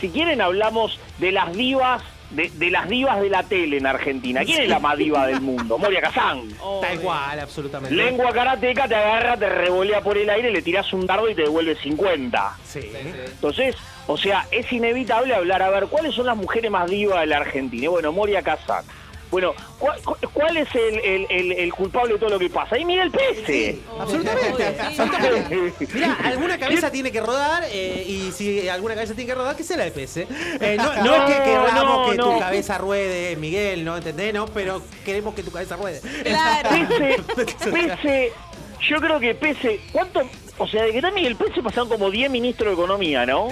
si 0.00 0.10
quieren 0.10 0.40
hablamos 0.40 0.98
de 1.18 1.32
las 1.32 1.52
divas, 1.54 2.02
de, 2.30 2.50
de 2.50 2.70
las 2.70 2.88
divas 2.88 3.20
de 3.20 3.28
la 3.30 3.42
tele 3.44 3.78
en 3.78 3.86
Argentina. 3.86 4.44
¿Quién 4.44 4.62
es 4.62 4.68
la 4.68 4.78
más 4.78 4.96
diva 4.98 5.26
del 5.26 5.40
mundo? 5.40 5.78
Moria 5.78 6.00
Kazán. 6.00 6.42
Tal 6.80 7.00
cual, 7.00 7.40
absolutamente. 7.40 7.94
Lengua 7.94 8.32
karateca, 8.32 8.88
te 8.88 8.94
agarra, 8.94 9.36
te 9.36 9.48
revolea 9.48 10.00
por 10.00 10.18
el 10.18 10.28
aire, 10.28 10.50
le 10.50 10.62
tiras 10.62 10.92
un 10.92 11.06
dardo 11.06 11.30
y 11.30 11.34
te 11.34 11.42
devuelve 11.42 11.76
50. 11.76 12.56
Sí. 12.64 12.90
Entonces, 13.26 13.76
o 14.06 14.16
sea, 14.16 14.46
es 14.50 14.70
inevitable 14.72 15.34
hablar, 15.34 15.62
a 15.62 15.70
ver, 15.70 15.86
¿cuáles 15.86 16.14
son 16.14 16.26
las 16.26 16.36
mujeres 16.36 16.70
más 16.70 16.88
divas 16.90 17.20
de 17.20 17.26
la 17.26 17.38
Argentina? 17.38 17.84
Y 17.84 17.88
Bueno, 17.88 18.12
Moria 18.12 18.42
Kazan. 18.42 18.84
Bueno, 19.30 19.52
¿cuál, 19.78 20.00
cu- 20.02 20.16
cuál 20.32 20.56
es 20.56 20.68
el, 20.74 20.98
el- 21.00 21.26
el- 21.30 21.52
el 21.52 21.72
culpable 21.74 22.12
de 22.14 22.18
todo 22.20 22.30
lo 22.30 22.38
que 22.38 22.48
pasa? 22.48 22.78
Y 22.78 22.84
Miguel 22.84 23.10
Pese. 23.10 23.78
Absolutamente, 23.98 24.66
absolutamente. 24.80 25.88
Mira, 25.92 26.16
alguna 26.24 26.58
cabeza 26.58 26.90
tiene 26.90 27.10
que 27.10 27.20
rodar 27.20 27.64
eh, 27.70 28.04
y 28.06 28.30
si 28.32 28.68
alguna 28.68 28.94
cabeza 28.94 29.14
tiene 29.14 29.28
que 29.28 29.34
rodar, 29.34 29.56
que 29.56 29.64
sea 29.64 29.76
la 29.78 29.84
de 29.84 29.90
PS. 29.90 30.16
Eh, 30.18 30.76
no, 30.78 30.94
no 30.94 31.04
No, 31.04 31.14
es 31.26 31.34
que 31.34 31.42
queramos 31.42 31.74
no, 32.06 32.10
que 32.10 32.16
no. 32.16 32.32
tu 32.34 32.38
cabeza 32.38 32.78
ruede, 32.78 33.36
Miguel, 33.36 33.84
¿no 33.84 33.96
entendés? 33.96 34.32
No, 34.32 34.46
pero 34.46 34.82
queremos 35.04 35.34
que 35.34 35.42
tu 35.42 35.50
cabeza 35.50 35.76
ruede. 35.76 36.00
Pese, 36.00 37.70
Pese, 37.70 38.32
yo 38.80 39.00
creo 39.00 39.20
que 39.20 39.34
Pese, 39.34 39.80
¿cuánto? 39.92 40.22
O 40.58 40.66
sea, 40.66 40.84
de 40.84 40.90
que 40.90 40.98
está 40.98 41.10
Miguel 41.10 41.36
Pese 41.36 41.62
pasaron 41.62 41.88
como 41.88 42.10
10 42.10 42.30
ministros 42.30 42.68
de 42.68 42.74
Economía, 42.82 43.26
¿no? 43.26 43.48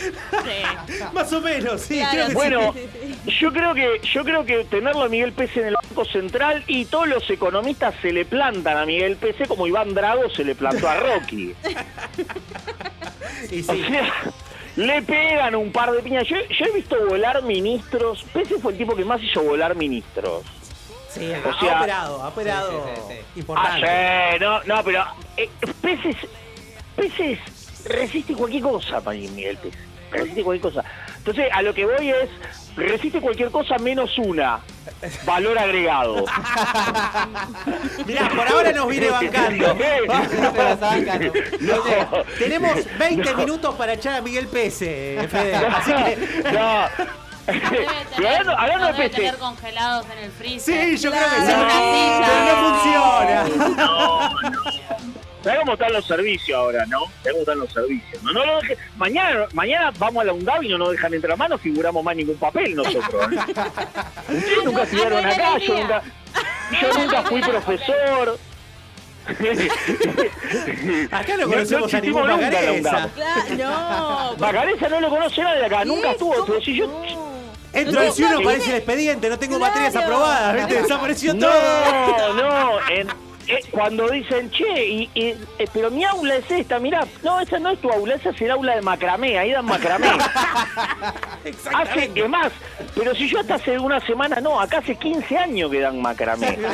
Más 1.12 1.32
o 1.32 1.40
menos, 1.40 1.82
sí. 1.82 1.98
Claro, 1.98 2.12
creo 2.12 2.28
que 2.28 2.34
bueno, 2.34 2.74
sí. 2.74 3.34
yo 3.40 3.52
creo 3.52 3.74
que 3.74 4.00
yo 4.02 4.24
creo 4.24 4.44
que 4.44 4.64
tenerlo 4.64 5.02
a 5.02 5.08
Miguel 5.08 5.32
Pese 5.32 5.60
en 5.60 5.66
el 5.68 5.74
Banco 5.74 6.04
Central 6.06 6.64
y 6.66 6.86
todos 6.86 7.06
los 7.06 7.28
economistas 7.28 7.94
se 8.00 8.12
le 8.12 8.24
plantan 8.24 8.78
a 8.78 8.86
Miguel 8.86 9.16
Pese 9.16 9.46
como 9.46 9.66
Iván 9.66 9.94
Drago 9.94 10.30
se 10.30 10.44
le 10.44 10.54
plantó 10.54 10.88
a 10.88 10.96
Rocky. 10.96 11.54
Y 13.50 13.60
O 13.60 13.64
sea, 13.64 14.32
le 14.76 15.02
pegan 15.02 15.54
un 15.54 15.70
par 15.70 15.92
de 15.92 16.00
piñas. 16.02 16.26
Yo, 16.26 16.36
yo 16.36 16.66
he 16.66 16.72
visto 16.72 16.96
volar 17.06 17.42
ministros. 17.42 18.24
Pese 18.32 18.58
fue 18.58 18.72
el 18.72 18.78
tipo 18.78 18.96
que 18.96 19.04
más 19.04 19.22
hizo 19.22 19.42
volar 19.42 19.76
ministros. 19.76 20.44
Sí, 21.14 21.32
O 21.44 21.50
ha 21.50 21.60
sea- 21.60 21.78
operado, 21.78 22.22
ha 22.22 22.28
operado. 22.28 22.84
Ah, 22.86 23.12
Importante. 23.36 23.86
sí, 23.86 24.38
no, 24.40 24.62
no, 24.64 24.82
pero 24.84 25.04
eh, 25.36 25.48
Peces, 25.80 26.16
Peces 26.96 27.38
resiste 27.86 28.34
cualquier 28.34 28.62
cosa 28.62 29.00
para 29.00 29.16
Miguel 29.16 29.56
Pérez. 29.58 29.78
Resiste 30.10 30.42
cualquier 30.44 30.72
cosa. 30.72 30.84
Entonces, 31.18 31.46
a 31.52 31.62
lo 31.62 31.72
que 31.74 31.86
voy 31.86 32.10
es, 32.10 32.28
resiste 32.76 33.20
cualquier 33.20 33.50
cosa 33.50 33.78
menos 33.78 34.16
una. 34.18 34.60
Valor 35.24 35.58
agregado. 35.58 36.24
Mirá, 38.06 38.28
por 38.28 38.46
ahora 38.46 38.72
nos 38.72 38.88
viene 38.88 39.08
bancando. 39.10 39.74
No, 41.60 42.24
Tenemos 42.38 42.72
20 42.98 43.30
No. 43.32 43.36
minutos 43.38 43.74
para 43.76 43.94
echar 43.94 44.14
a 44.14 44.20
Miguel 44.20 44.46
Pese, 44.48 45.26
Fede. 45.30 45.54
Así 45.56 45.92
que. 45.92 46.42
No. 46.52 46.86
Pero 47.46 48.58
hablando, 48.58 48.86
de 48.86 48.94
Pese, 48.94 49.10
tener 49.16 49.36
congelados 49.36 50.06
en 50.16 50.18
el 50.24 50.30
freezer. 50.32 50.84
Sí, 50.96 50.96
yo 51.02 51.10
creo 51.10 51.22
que 51.22 51.36
sí. 51.36 51.52
Pero 52.24 52.44
no 52.46 52.56
funciona. 52.70 53.44
¿Sabes 55.42 55.58
cómo 55.60 55.72
están 55.74 55.92
los 55.92 56.06
servicios 56.06 56.58
ahora, 56.58 56.86
no? 56.86 57.00
¿Sabes 57.22 57.32
cómo 57.32 57.40
están 57.40 57.58
los 57.58 57.70
servicios? 57.72 58.22
No, 58.22 58.32
no 58.32 58.46
lo 58.46 58.60
deje- 58.62 58.78
Mañana, 58.96 59.44
mañana 59.52 59.92
vamos 59.98 60.22
a 60.22 60.24
la 60.24 60.32
UNDAV 60.32 60.62
y 60.62 60.68
no 60.70 60.78
nos 60.78 60.92
dejan 60.92 61.12
entrar 61.12 61.36
más, 61.36 61.50
no 61.50 61.58
figuramos 61.58 62.02
más 62.02 62.16
ningún 62.16 62.38
papel 62.38 62.74
nosotros. 62.74 63.30
¿eh? 63.30 63.36
Ustedes 64.28 64.58
nunca 64.64 64.82
estuvieron 64.84 65.26
acá, 65.26 65.58
yo 65.58 65.74
nunca, 65.78 66.02
yo 66.80 66.98
nunca 66.98 67.22
fui 67.24 67.42
profesor. 67.42 68.38
Acá 71.10 71.36
no 71.36 71.46
conocemos 71.46 71.92
a 71.94 71.98
existimos 71.98 72.26
ningún 72.26 72.40
Magaresa. 72.42 72.72
UNDAV. 72.72 73.58
no. 73.58 74.36
Magaresa 74.38 74.88
no 74.88 75.00
lo 75.00 75.08
conoce 75.08 75.42
nadie 75.42 75.60
de 75.60 75.66
acá, 75.66 75.84
nunca 75.84 76.10
estuvo. 76.12 76.44
Pero 76.44 76.60
si 76.60 76.74
yo, 76.76 77.02
Entro 77.72 78.00
al 78.00 78.12
cielo, 78.12 78.38
aparece 78.38 78.70
el 78.70 78.76
expediente, 78.76 79.28
no 79.28 79.38
tengo 79.38 79.58
materias 79.58 79.96
aprobadas, 79.96 80.54
¿viste? 80.54 80.74
Desapareció 80.82 81.36
todo. 81.36 81.50
No, 81.50 82.34
no, 82.34 82.88
en- 82.90 83.08
eh, 83.46 83.60
cuando 83.70 84.08
dicen, 84.08 84.50
che, 84.50 84.86
y, 84.86 85.10
y, 85.14 85.28
eh, 85.58 85.68
pero 85.72 85.90
mi 85.90 86.04
aula 86.04 86.36
es 86.36 86.50
esta, 86.50 86.78
mirá, 86.78 87.06
no, 87.22 87.40
esa 87.40 87.58
no 87.58 87.70
es 87.70 87.80
tu 87.80 87.90
aula, 87.90 88.14
esa 88.14 88.30
es 88.30 88.40
el 88.40 88.50
aula 88.50 88.76
de 88.76 88.82
macramé, 88.82 89.38
ahí 89.38 89.52
dan 89.52 89.64
macramé. 89.64 90.08
hace, 91.74 92.10
es 92.14 92.28
más, 92.28 92.52
pero 92.94 93.14
si 93.14 93.28
yo 93.28 93.40
hasta 93.40 93.56
hace 93.56 93.78
una 93.78 94.00
semana, 94.00 94.40
no, 94.40 94.60
acá 94.60 94.78
hace 94.78 94.94
15 94.96 95.36
años 95.36 95.70
que 95.70 95.80
dan 95.80 96.00
macramé. 96.00 96.58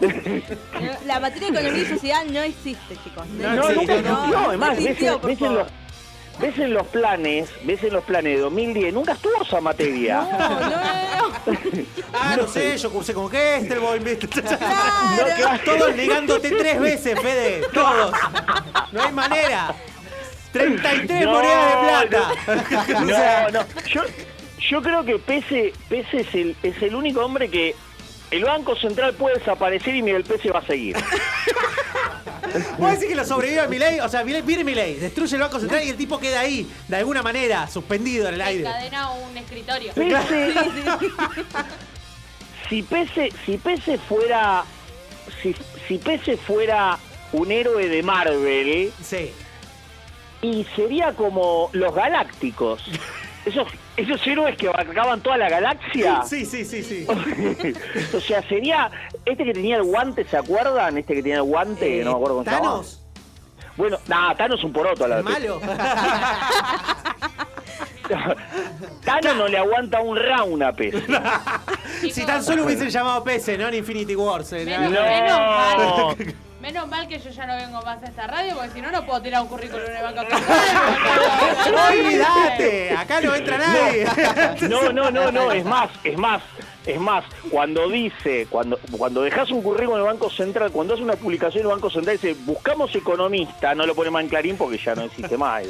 La 1.06 1.20
materia 1.20 1.50
de 1.50 1.58
economía 1.58 1.82
y 1.82 1.86
sociedad 1.86 2.24
no 2.24 2.40
existe, 2.40 2.96
chicos. 3.04 3.26
No, 3.28 3.72
nunca, 3.72 4.02
no, 4.02 4.26
no, 4.26 4.48
además, 4.48 4.70
ves, 4.76 4.86
existió, 4.86 5.18
ves 5.20 5.32
en 5.32 5.38
favor. 5.38 5.58
los, 5.58 5.68
ves 6.40 6.58
en 6.58 6.74
los 6.74 6.86
planes, 6.88 7.50
ves 7.64 7.84
en 7.84 7.92
los 7.92 8.04
planes 8.04 8.36
de 8.36 8.40
2010, 8.40 8.94
nunca 8.94 9.12
estuvo 9.12 9.42
esa 9.42 9.60
materia. 9.60 10.26
Ah, 12.14 12.36
no 12.36 12.46
sé, 12.46 12.76
yo 12.76 12.90
cursé 12.90 13.14
con 13.14 13.30
Gestelboy. 13.30 13.98
¿viste? 13.98 14.28
claro. 14.42 15.60
Todos 15.64 15.96
negándote 15.96 16.50
tres 16.50 16.80
veces, 16.80 17.20
Fede. 17.20 17.62
Todos. 17.72 18.14
No 18.92 19.02
hay 19.02 19.12
manera. 19.12 19.74
33 20.52 21.24
No, 21.24 21.32
monedas 21.32 21.70
de 21.72 22.06
plata. 22.08 22.32
No, 23.00 23.02
O 23.02 23.06
sea, 23.08 23.48
no, 23.50 23.64
Yo, 23.88 24.02
yo 24.68 24.82
creo 24.82 25.04
que 25.04 25.18
Pese, 25.18 25.72
Pese 25.88 26.18
es, 26.20 26.34
el, 26.34 26.56
es 26.62 26.82
el 26.82 26.94
único 26.94 27.24
hombre 27.24 27.48
que 27.48 27.74
el 28.30 28.44
Banco 28.44 28.76
Central 28.76 29.14
puede 29.14 29.38
desaparecer 29.38 29.94
y 29.94 30.02
Miguel 30.02 30.24
Pese 30.24 30.50
va 30.50 30.60
a 30.60 30.66
seguir. 30.66 30.96
¿Vos 32.78 32.90
decís 32.92 33.08
que 33.08 33.14
lo 33.14 33.24
sobrevive 33.24 33.60
a 33.60 33.66
Milei? 33.66 34.00
O 34.00 34.08
sea, 34.08 34.22
viene 34.22 34.42
Milei, 34.42 34.96
destruye 34.96 35.34
el 35.36 35.42
Banco 35.42 35.58
Central 35.58 35.84
y 35.84 35.90
el 35.90 35.96
tipo 35.96 36.18
queda 36.18 36.40
ahí, 36.40 36.70
de 36.88 36.96
alguna 36.96 37.22
manera, 37.22 37.68
suspendido 37.68 38.28
en 38.28 38.34
el 38.34 38.40
aire. 38.40 38.60
Encadena 38.68 39.10
un 39.10 39.36
escritorio. 39.36 39.92
Pese, 39.94 40.54
si 42.68 42.82
Pese, 42.82 43.32
si 43.44 43.58
Pese 43.58 43.98
fuera, 43.98 44.64
si, 45.42 45.54
si 45.86 45.98
Pese 45.98 46.36
fuera 46.36 46.98
un 47.32 47.50
héroe 47.50 47.88
de 47.88 48.02
Marvel, 48.02 48.92
sí. 49.02 49.32
y 50.42 50.64
sería 50.76 51.12
como 51.14 51.70
los 51.72 51.94
Galácticos. 51.94 52.82
Esos, 53.44 53.66
esos 53.96 54.26
héroes 54.26 54.56
que 54.56 54.68
abarcaban 54.68 55.20
toda 55.20 55.36
la 55.38 55.48
galaxia. 55.48 56.22
Sí, 56.26 56.44
sí, 56.46 56.64
sí, 56.64 56.82
sí. 56.82 57.06
o 58.16 58.20
sea, 58.20 58.42
sería 58.48 58.90
este 59.24 59.44
que 59.44 59.52
tenía 59.52 59.76
el 59.76 59.82
guante, 59.84 60.24
¿se 60.24 60.36
acuerdan? 60.36 60.98
Este 60.98 61.14
que 61.14 61.22
tenía 61.22 61.36
el 61.38 61.42
guante, 61.44 62.00
Eh, 62.00 62.04
no 62.04 62.10
me 62.12 62.16
acuerdo 62.16 62.36
cómo 62.38 62.44
se 62.44 62.50
llamaba. 62.50 62.70
¿Thanos? 62.76 62.98
Bueno, 63.76 63.98
nada, 64.06 64.34
Thanos 64.34 64.58
es 64.58 64.64
un 64.64 64.72
poroto 64.72 65.04
a 65.04 65.08
la 65.08 65.18
¿El 65.18 65.24
vez. 65.24 65.32
malo? 65.34 65.60
Thanos 69.04 69.36
no 69.36 69.48
le 69.48 69.58
aguanta 69.58 70.00
un 70.00 70.16
round 70.16 70.62
a 70.62 70.72
Pese. 70.72 71.02
si 72.12 72.26
tan 72.26 72.42
solo 72.42 72.64
hubiesen 72.64 72.90
llamado 72.90 73.24
PC, 73.24 73.56
no 73.58 73.68
en 73.68 73.74
Infinity 73.74 74.14
Wars. 74.16 74.52
eh, 74.52 74.64
Menos, 74.64 74.90
no. 74.92 76.14
Menos 76.62 76.88
mal. 76.88 77.06
Que 77.08 77.18
yo 77.18 77.28
ya 77.30 77.46
no 77.46 77.56
vengo 77.56 77.82
más 77.82 78.02
a 78.02 78.06
esta 78.06 78.26
radio 78.26 78.54
porque 78.54 78.70
si 78.70 78.80
no, 78.80 78.90
no 78.90 79.04
puedo 79.04 79.20
tirar 79.20 79.42
un 79.42 79.48
currículum 79.48 79.84
en 79.84 79.96
el 79.96 80.02
banco 80.02 80.22
No 81.70 81.88
olvidate, 81.88 82.96
acá 82.96 83.20
no 83.20 83.34
entra 83.34 83.58
nadie. 83.58 84.06
No, 84.68 84.92
no, 84.92 85.10
no, 85.10 85.30
no, 85.30 85.52
es 85.52 85.64
más, 85.64 85.90
es 86.04 86.16
más, 86.16 86.42
es 86.86 87.00
más, 87.00 87.24
cuando 87.50 87.88
dice, 87.88 88.46
cuando, 88.48 88.78
cuando 88.96 89.22
dejas 89.22 89.50
un 89.50 89.62
currículum 89.62 89.94
en 89.94 90.00
el 90.00 90.06
Banco 90.06 90.30
Central, 90.30 90.70
cuando 90.70 90.94
hace 90.94 91.02
una 91.02 91.16
publicación 91.16 91.62
en 91.64 91.68
el 91.68 91.74
Banco 91.74 91.90
Central, 91.90 92.16
dice, 92.16 92.34
buscamos 92.44 92.94
economista, 92.94 93.74
no 93.74 93.84
lo 93.84 93.94
pone 93.94 94.10
más 94.10 94.22
en 94.22 94.28
clarín 94.28 94.56
porque 94.56 94.78
ya 94.78 94.94
no 94.94 95.02
existe 95.02 95.36
más. 95.36 95.64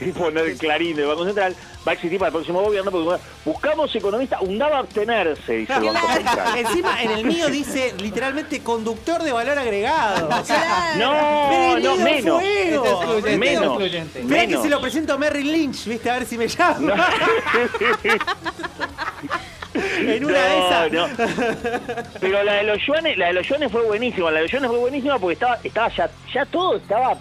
Y 0.00 0.12
poner 0.12 0.46
el 0.46 0.56
clarín 0.58 0.96
del 0.96 1.06
Banco 1.06 1.24
Central, 1.24 1.54
va 1.86 1.92
a 1.92 1.94
existir 1.94 2.18
para 2.18 2.28
el 2.28 2.32
próximo 2.34 2.62
gobierno, 2.62 2.90
porque 2.90 3.22
buscamos 3.44 3.94
economista, 3.94 4.38
undaba 4.40 4.78
abstenerse, 4.78 5.52
dice 5.58 5.72
el 5.74 5.84
Banco 5.84 6.08
Central. 6.12 6.58
Encima, 6.58 7.02
en 7.02 7.10
el 7.12 7.24
mío 7.24 7.48
dice 7.48 7.94
literalmente 8.00 8.62
conductor 8.62 9.22
de 9.22 9.32
valor 9.32 9.58
agregado. 9.58 10.28
O 10.28 10.44
sea, 10.44 10.94
No, 10.98 11.78
no, 11.78 11.96
menos. 11.96 12.40
fuego. 12.40 13.14
Este 13.18 13.32
es 13.32 13.38
Menos. 13.38 13.78
Mirá 13.78 13.90
que 14.10 14.22
Menos. 14.24 14.62
se 14.62 14.70
lo 14.70 14.80
presento 14.80 15.12
a 15.12 15.18
Merrill 15.18 15.52
Lynch, 15.52 15.84
viste, 15.86 16.10
a 16.10 16.14
ver 16.14 16.26
si 16.26 16.38
me 16.38 16.48
llama. 16.48 16.94
en 19.74 20.24
una 20.24 20.38
de 20.38 20.58
esas. 20.66 20.92
No, 20.92 21.08
no. 21.08 21.14
Pero 22.20 22.42
la 22.42 22.54
de 22.54 22.62
los 22.64 22.78
yuanes, 22.86 23.16
la 23.18 23.26
de 23.28 23.32
los 23.34 23.46
yuanes 23.46 23.70
fue 23.70 23.82
buenísima, 23.82 24.30
la 24.30 24.38
de 24.38 24.42
los 24.44 24.52
yuanes 24.52 24.70
fue 24.70 24.78
buenísima 24.78 25.18
porque 25.18 25.34
estaba, 25.34 25.58
estaba 25.62 25.88
ya, 25.94 26.10
ya 26.32 26.46
todo 26.46 26.76
estaba, 26.76 27.16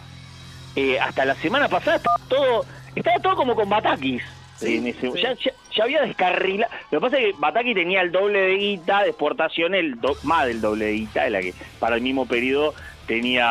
eh, 0.75 0.99
hasta 0.99 1.25
la 1.25 1.35
semana 1.35 1.67
pasada 1.69 1.97
estaba 1.97 2.17
todo, 2.27 2.65
estaba 2.95 3.19
todo 3.19 3.35
como 3.35 3.55
con 3.55 3.69
Batakis. 3.69 4.21
en 4.61 4.87
ese- 4.87 5.11
ya, 5.21 5.33
ya- 5.33 5.51
ya 5.75 5.83
había 5.83 6.01
descarrilado. 6.03 6.71
Lo 6.91 6.99
que 6.99 7.05
pasa 7.05 7.17
es 7.19 7.25
que 7.33 7.39
Bataki 7.39 7.73
tenía 7.73 8.01
el 8.01 8.11
doble 8.11 8.39
de 8.39 8.55
guita 8.55 9.03
de 9.03 9.09
exportación, 9.09 9.75
el 9.75 9.99
do- 9.99 10.17
más 10.23 10.45
del 10.47 10.61
doble 10.61 10.85
de 10.85 10.91
guita, 10.93 11.23
de 11.25 11.29
la 11.29 11.41
que 11.41 11.53
para 11.79 11.95
el 11.97 12.01
mismo 12.01 12.25
periodo 12.25 12.73
tenía. 13.05 13.45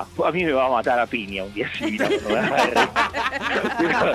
A 0.00 0.06
mí 0.34 0.44
me 0.44 0.52
va 0.52 0.66
a 0.66 0.70
matar 0.70 0.98
a 1.00 1.06
piña 1.06 1.42
un 1.44 1.54
día 1.54 1.66
así. 1.74 1.96
¿no? 1.96 2.06
Pero, 2.06 2.28
pero- 3.78 4.12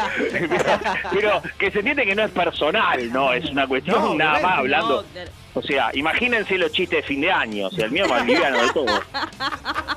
pero 1.12 1.42
que 1.58 1.72
se 1.72 1.80
entiende 1.80 2.06
que 2.06 2.16
no 2.16 2.24
es 2.24 2.32
personal, 2.32 3.12
no, 3.12 3.34
es 3.34 3.46
una 3.50 3.68
cuestión 3.68 4.00
No, 4.00 4.16
nada 4.16 4.34
más 4.34 4.42
no, 4.44 4.50
hablando. 4.60 5.06
O 5.54 5.62
sea, 5.62 5.92
imagínense 5.94 6.58
los 6.58 6.72
chistes 6.72 7.02
de 7.02 7.08
fin 7.08 7.22
de 7.22 7.32
año, 7.32 7.68
o 7.68 7.72
sea, 7.72 7.86
el 7.86 7.92
mío 7.92 8.08
más 8.08 8.26
liviano 8.26 8.62
de 8.62 8.70
todo. 8.70 9.02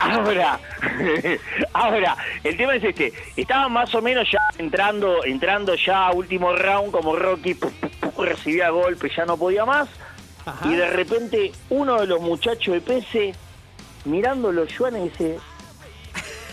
Ahora, 0.00 0.58
ahora, 1.72 2.16
el 2.42 2.56
tema 2.56 2.74
es 2.74 2.84
este, 2.84 3.12
estaba 3.36 3.68
más 3.68 3.94
o 3.94 4.02
menos 4.02 4.28
ya 4.30 4.40
entrando, 4.58 5.24
entrando 5.24 5.74
ya 5.76 6.08
a 6.08 6.12
último 6.12 6.52
round 6.54 6.90
como 6.90 7.14
Rocky, 7.14 7.54
pu, 7.54 7.70
pu, 7.70 7.88
pu, 7.88 8.22
recibía 8.24 8.70
golpe, 8.70 9.10
ya 9.16 9.24
no 9.24 9.36
podía 9.36 9.64
más, 9.64 9.88
y 10.64 10.74
de 10.74 10.90
repente 10.90 11.52
uno 11.70 12.00
de 12.00 12.06
los 12.06 12.20
muchachos 12.20 12.74
de 12.74 12.80
PC, 12.80 13.34
mirando 14.04 14.50
los 14.50 14.68
yuanes, 14.76 15.04
dice, 15.04 15.38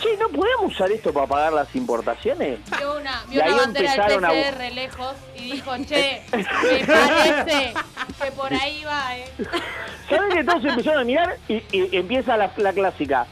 che, 0.02 0.18
¿no 0.18 0.30
podemos 0.30 0.74
usar 0.74 0.92
esto 0.92 1.14
para 1.14 1.28
pagar 1.28 1.54
las 1.54 1.74
importaciones? 1.76 2.60
Vio 2.78 2.98
una, 2.98 3.24
Y 3.30 3.32
vio 3.32 3.44
ahí 3.44 3.52
una 3.52 3.62
bandera 3.64 3.92
del 3.92 4.00
empezaron 4.02 4.26
a 4.26 4.30
PCR 4.30 4.72
lejos 4.74 5.16
y 5.36 5.52
dijo, 5.52 5.72
che, 5.86 6.24
me 6.32 6.86
parece 6.86 7.74
que 8.22 8.32
por 8.32 8.54
ahí 8.54 8.84
va, 8.84 9.18
eh. 9.18 9.26
¿Sabes 10.10 10.34
que 10.36 10.44
todos 10.44 10.66
empezaron 10.66 11.02
a 11.02 11.04
mirar 11.06 11.38
y, 11.48 11.64
y 11.72 11.96
empieza 11.96 12.36
la, 12.38 12.52
la 12.58 12.74
clásica? 12.74 13.26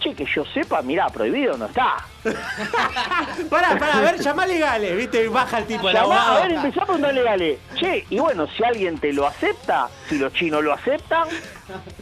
Che, 0.00 0.12
que 0.14 0.26
yo 0.26 0.44
sepa, 0.52 0.82
mirá, 0.82 1.06
prohibido 1.08 1.56
no 1.56 1.66
está. 1.66 1.96
Pará, 3.50 3.78
pará, 3.78 3.98
a 3.98 4.00
ver, 4.00 4.18
llamá 4.20 4.46
legales, 4.46 4.96
viste, 4.96 5.28
baja 5.28 5.58
el 5.58 5.66
tipo, 5.66 5.88
Llamá, 5.90 6.00
abogado. 6.00 6.32
a 6.36 6.40
ver, 6.42 6.52
empezá 6.52 6.82
a 6.82 6.84
preguntarle, 6.86 7.22
dale, 7.22 7.58
che, 7.76 8.04
y 8.10 8.18
bueno, 8.18 8.46
si 8.48 8.64
alguien 8.64 8.98
te 8.98 9.12
lo 9.12 9.26
acepta, 9.26 9.88
si 10.08 10.18
los 10.18 10.32
chinos 10.32 10.62
lo 10.64 10.72
aceptan, 10.72 11.28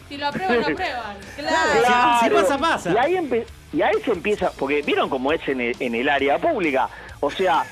Si 0.09 0.17
lo 0.17 0.27
aprueban, 0.29 0.57
lo 0.61 0.67
aprueban. 0.67 1.17
Claro. 1.37 2.19
Si- 2.21 2.25
si 2.25 2.31
pasa, 2.31 2.59
pasa. 2.59 2.91
Y 2.93 2.97
ahí, 2.97 3.45
y 3.73 3.83
ahí 3.83 3.95
se 4.05 4.13
empieza, 4.13 4.53
porque 4.53 4.83
vieron 4.83 5.09
cómo 5.09 5.33
es 5.33 5.47
en 5.49 5.61
el, 5.61 5.77
en 5.81 5.95
el 5.95 6.09
área 6.09 6.39
pública. 6.39 6.89
O 7.21 7.31
sea, 7.31 7.65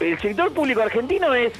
el 0.00 0.18
sector 0.20 0.52
público 0.52 0.82
argentino 0.82 1.34
es, 1.34 1.52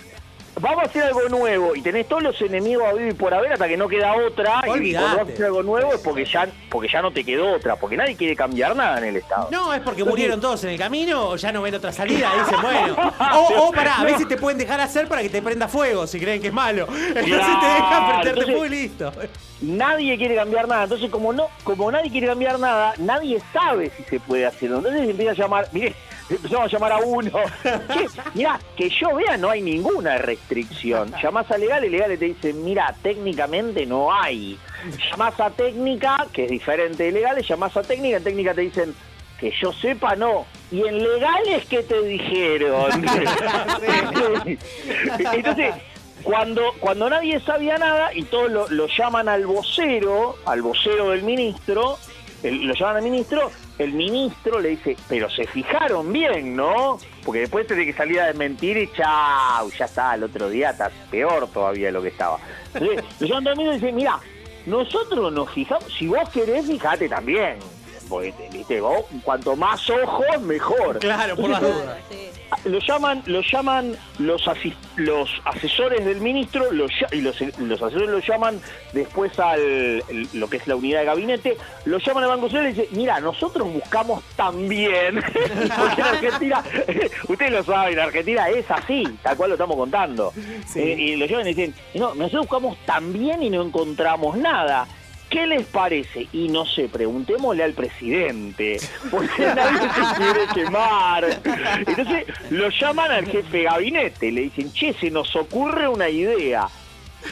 vamos 0.60 0.84
a 0.84 0.86
hacer 0.86 1.04
algo 1.04 1.28
nuevo 1.28 1.74
y 1.74 1.82
tenés 1.82 2.08
todos 2.08 2.22
los 2.22 2.40
enemigos 2.40 2.86
a 2.86 2.92
vivir 2.92 3.16
por 3.16 3.32
haber 3.32 3.52
hasta 3.52 3.68
que 3.68 3.76
no 3.76 3.88
queda 3.88 4.14
otra. 4.14 4.62
Y 4.64 4.92
cuando 4.92 5.02
vas 5.02 5.18
a 5.18 5.22
hacer 5.22 5.46
algo 5.46 5.62
nuevo 5.62 5.94
es 5.94 6.00
porque 6.00 6.24
ya, 6.24 6.48
porque 6.70 6.88
ya 6.92 7.02
no 7.02 7.10
te 7.10 7.24
quedó 7.24 7.52
otra, 7.52 7.76
porque 7.76 7.96
nadie 7.96 8.16
quiere 8.16 8.36
cambiar 8.36 8.76
nada 8.76 8.98
en 8.98 9.04
el 9.04 9.16
Estado. 9.16 9.48
No, 9.50 9.72
es 9.72 9.80
porque 9.80 10.04
murieron 10.04 10.40
todos 10.40 10.62
en 10.64 10.70
el 10.70 10.78
camino 10.78 11.30
o 11.30 11.36
ya 11.36 11.52
no 11.52 11.62
ven 11.62 11.74
otra 11.74 11.92
salida, 11.92 12.30
dicen, 12.38 12.60
bueno. 12.60 13.12
O, 13.34 13.68
o 13.68 13.72
pará, 13.72 14.00
a 14.00 14.04
veces 14.04 14.28
te 14.28 14.36
pueden 14.36 14.58
dejar 14.58 14.80
hacer 14.80 15.08
para 15.08 15.22
que 15.22 15.28
te 15.28 15.40
prenda 15.40 15.68
fuego 15.68 16.06
si 16.06 16.20
creen 16.20 16.40
que 16.40 16.48
es 16.48 16.52
malo. 16.52 16.86
Entonces 16.88 17.24
te 17.24 17.66
dejan 17.66 18.10
prenderte 18.10 18.44
fuego 18.44 18.66
y 18.66 18.68
listo. 18.68 19.12
Nadie 19.62 20.18
quiere 20.18 20.34
cambiar 20.34 20.66
nada, 20.68 20.84
entonces 20.84 21.08
como 21.10 21.32
no, 21.32 21.48
como 21.62 21.90
nadie 21.90 22.10
quiere 22.10 22.26
cambiar 22.26 22.58
nada, 22.58 22.94
nadie 22.98 23.40
sabe 23.52 23.90
si 23.96 24.02
se 24.04 24.20
puede 24.20 24.44
hacer. 24.44 24.70
Entonces 24.70 25.08
empieza 25.08 25.32
a 25.32 25.34
llamar, 25.34 25.68
mire, 25.72 25.94
empezamos 26.30 26.66
a 26.66 26.68
llamar 26.68 26.92
a 26.92 26.98
uno. 26.98 27.30
Che, 27.62 28.06
mirá, 28.34 28.58
que 28.76 28.88
yo 28.88 29.14
vea 29.14 29.36
no 29.36 29.50
hay 29.50 29.62
ninguna 29.62 30.18
restricción. 30.18 31.12
Llamás 31.22 31.50
a 31.50 31.58
legal 31.58 31.84
y 31.84 31.90
legal 31.90 32.18
te 32.18 32.26
dicen, 32.26 32.64
mira, 32.64 32.94
técnicamente 33.02 33.86
no 33.86 34.12
hay. 34.12 34.58
Llamás 35.10 35.38
a 35.40 35.50
técnica, 35.50 36.26
que 36.32 36.44
es 36.44 36.50
diferente 36.50 37.04
de 37.04 37.12
legales, 37.12 37.46
llamás 37.46 37.76
a 37.76 37.82
técnica, 37.82 38.16
en 38.16 38.24
técnica 38.24 38.54
te 38.54 38.62
dicen, 38.62 38.94
que 39.38 39.52
yo 39.60 39.72
sepa 39.72 40.14
no. 40.16 40.46
Y 40.70 40.86
en 40.86 41.02
legales, 41.02 41.66
¿qué 41.66 41.82
te 41.82 42.00
dijeron? 42.02 42.90
Entonces, 45.32 45.74
cuando, 46.22 46.72
cuando 46.78 47.10
nadie 47.10 47.40
sabía 47.40 47.76
nada 47.78 48.14
y 48.14 48.22
todos 48.22 48.50
lo, 48.50 48.68
lo 48.68 48.86
llaman 48.86 49.28
al 49.28 49.46
vocero, 49.46 50.36
al 50.46 50.62
vocero 50.62 51.10
del 51.10 51.22
ministro, 51.22 51.98
lo 52.43 52.74
llaman 52.74 52.97
al 52.97 53.02
ministro, 53.05 53.51
el 53.78 53.93
ministro 53.93 54.60
le 54.60 54.70
dice, 54.70 54.97
pero 55.09 55.31
se 55.31 55.47
fijaron 55.47 56.12
bien, 56.12 56.56
¿no? 56.56 56.98
Porque 57.24 57.40
después 57.40 57.66
tiene 57.66 57.86
que 57.86 57.93
salir 57.93 58.20
a 58.20 58.27
desmentir 58.27 58.77
y 58.77 58.90
chau, 58.93 59.70
ya 59.70 59.85
está, 59.85 60.14
el 60.14 60.24
otro 60.24 60.48
día 60.48 60.70
está 60.70 60.90
peor 61.10 61.48
todavía 61.48 61.86
de 61.86 61.93
lo 61.93 62.02
que 62.02 62.09
estaba. 62.09 62.39
Entonces, 62.74 63.05
lo 63.20 63.27
llaman 63.27 63.48
al 63.48 63.56
ministro 63.56 63.73
y 63.73 63.81
dice, 63.81 63.93
mira, 63.93 64.20
nosotros 64.66 65.32
nos 65.32 65.51
fijamos, 65.51 65.85
si 65.98 66.06
vos 66.06 66.28
querés, 66.31 66.66
fijate 66.66 67.09
también. 67.09 67.59
Porque, 68.12 68.34
viste, 68.52 68.80
vos, 68.80 69.05
cuanto 69.24 69.56
más 69.56 69.89
ojos, 69.89 70.40
mejor. 70.43 70.98
Claro, 70.98 71.34
por 71.34 71.48
las 71.48 71.60
dudas. 71.62 71.97
lo 72.66 72.78
llaman 72.80 73.22
lo 73.24 73.40
llaman 73.40 73.97
los 74.18 74.47
asis- 74.47 74.76
los 74.97 75.30
asesores 75.47 76.05
del 76.05 76.20
ministro 76.20 76.70
lo 76.70 76.84
y 77.10 77.22
los, 77.22 77.40
los 77.59 77.80
asesores 77.82 78.10
lo 78.10 78.18
llaman 78.18 78.60
después 78.93 79.39
al 79.40 79.59
el- 79.60 80.28
lo 80.34 80.51
que 80.51 80.59
es 80.59 80.66
la 80.66 80.76
unidad 80.76 81.01
de 81.01 81.06
gabinete 81.06 81.56
lo 81.86 81.97
llaman 81.97 82.24
al 82.24 82.28
Banco 82.28 82.51
Central 82.51 82.66
y 82.68 82.74
dicen 82.74 82.89
mira 82.94 83.20
nosotros 83.20 83.72
buscamos 83.72 84.22
también 84.36 85.14
porque 85.22 86.01
en 86.02 86.06
Argentina 86.06 86.62
ustedes 87.28 87.52
lo 87.52 87.64
saben 87.64 87.94
en 87.94 87.98
Argentina 88.01 88.48
es 88.51 88.70
así 88.70 89.02
tal 89.22 89.34
cual 89.39 89.48
lo 89.48 89.55
estamos 89.55 89.76
contando. 89.78 90.32
Eh, 90.76 90.94
y 90.98 91.16
lo 91.16 91.24
llaman 91.24 91.47
y 91.48 91.55
dicen 91.55 91.74
no 91.94 92.14
nosotros 92.14 92.43
buscamos 92.43 92.76
también 92.84 93.43
y 93.43 93.48
no 93.48 93.62
encontramos 93.62 94.36
nada 94.36 94.86
¿Qué 95.32 95.46
les 95.46 95.64
parece? 95.64 96.28
Y 96.30 96.48
no 96.48 96.66
sé, 96.66 96.90
preguntémosle 96.90 97.64
al 97.64 97.72
presidente, 97.72 98.78
porque 99.10 99.46
nadie 99.56 99.88
se 99.88 100.14
quiere 100.22 100.46
quemar. 100.52 101.24
Entonces 101.86 102.26
lo 102.50 102.68
llaman 102.68 103.10
al 103.10 103.26
jefe 103.26 103.56
de 103.56 103.62
gabinete, 103.62 104.30
le 104.30 104.42
dicen, 104.42 104.70
che, 104.74 104.92
se 104.92 105.10
nos 105.10 105.34
ocurre 105.34 105.88
una 105.88 106.10
idea. 106.10 106.68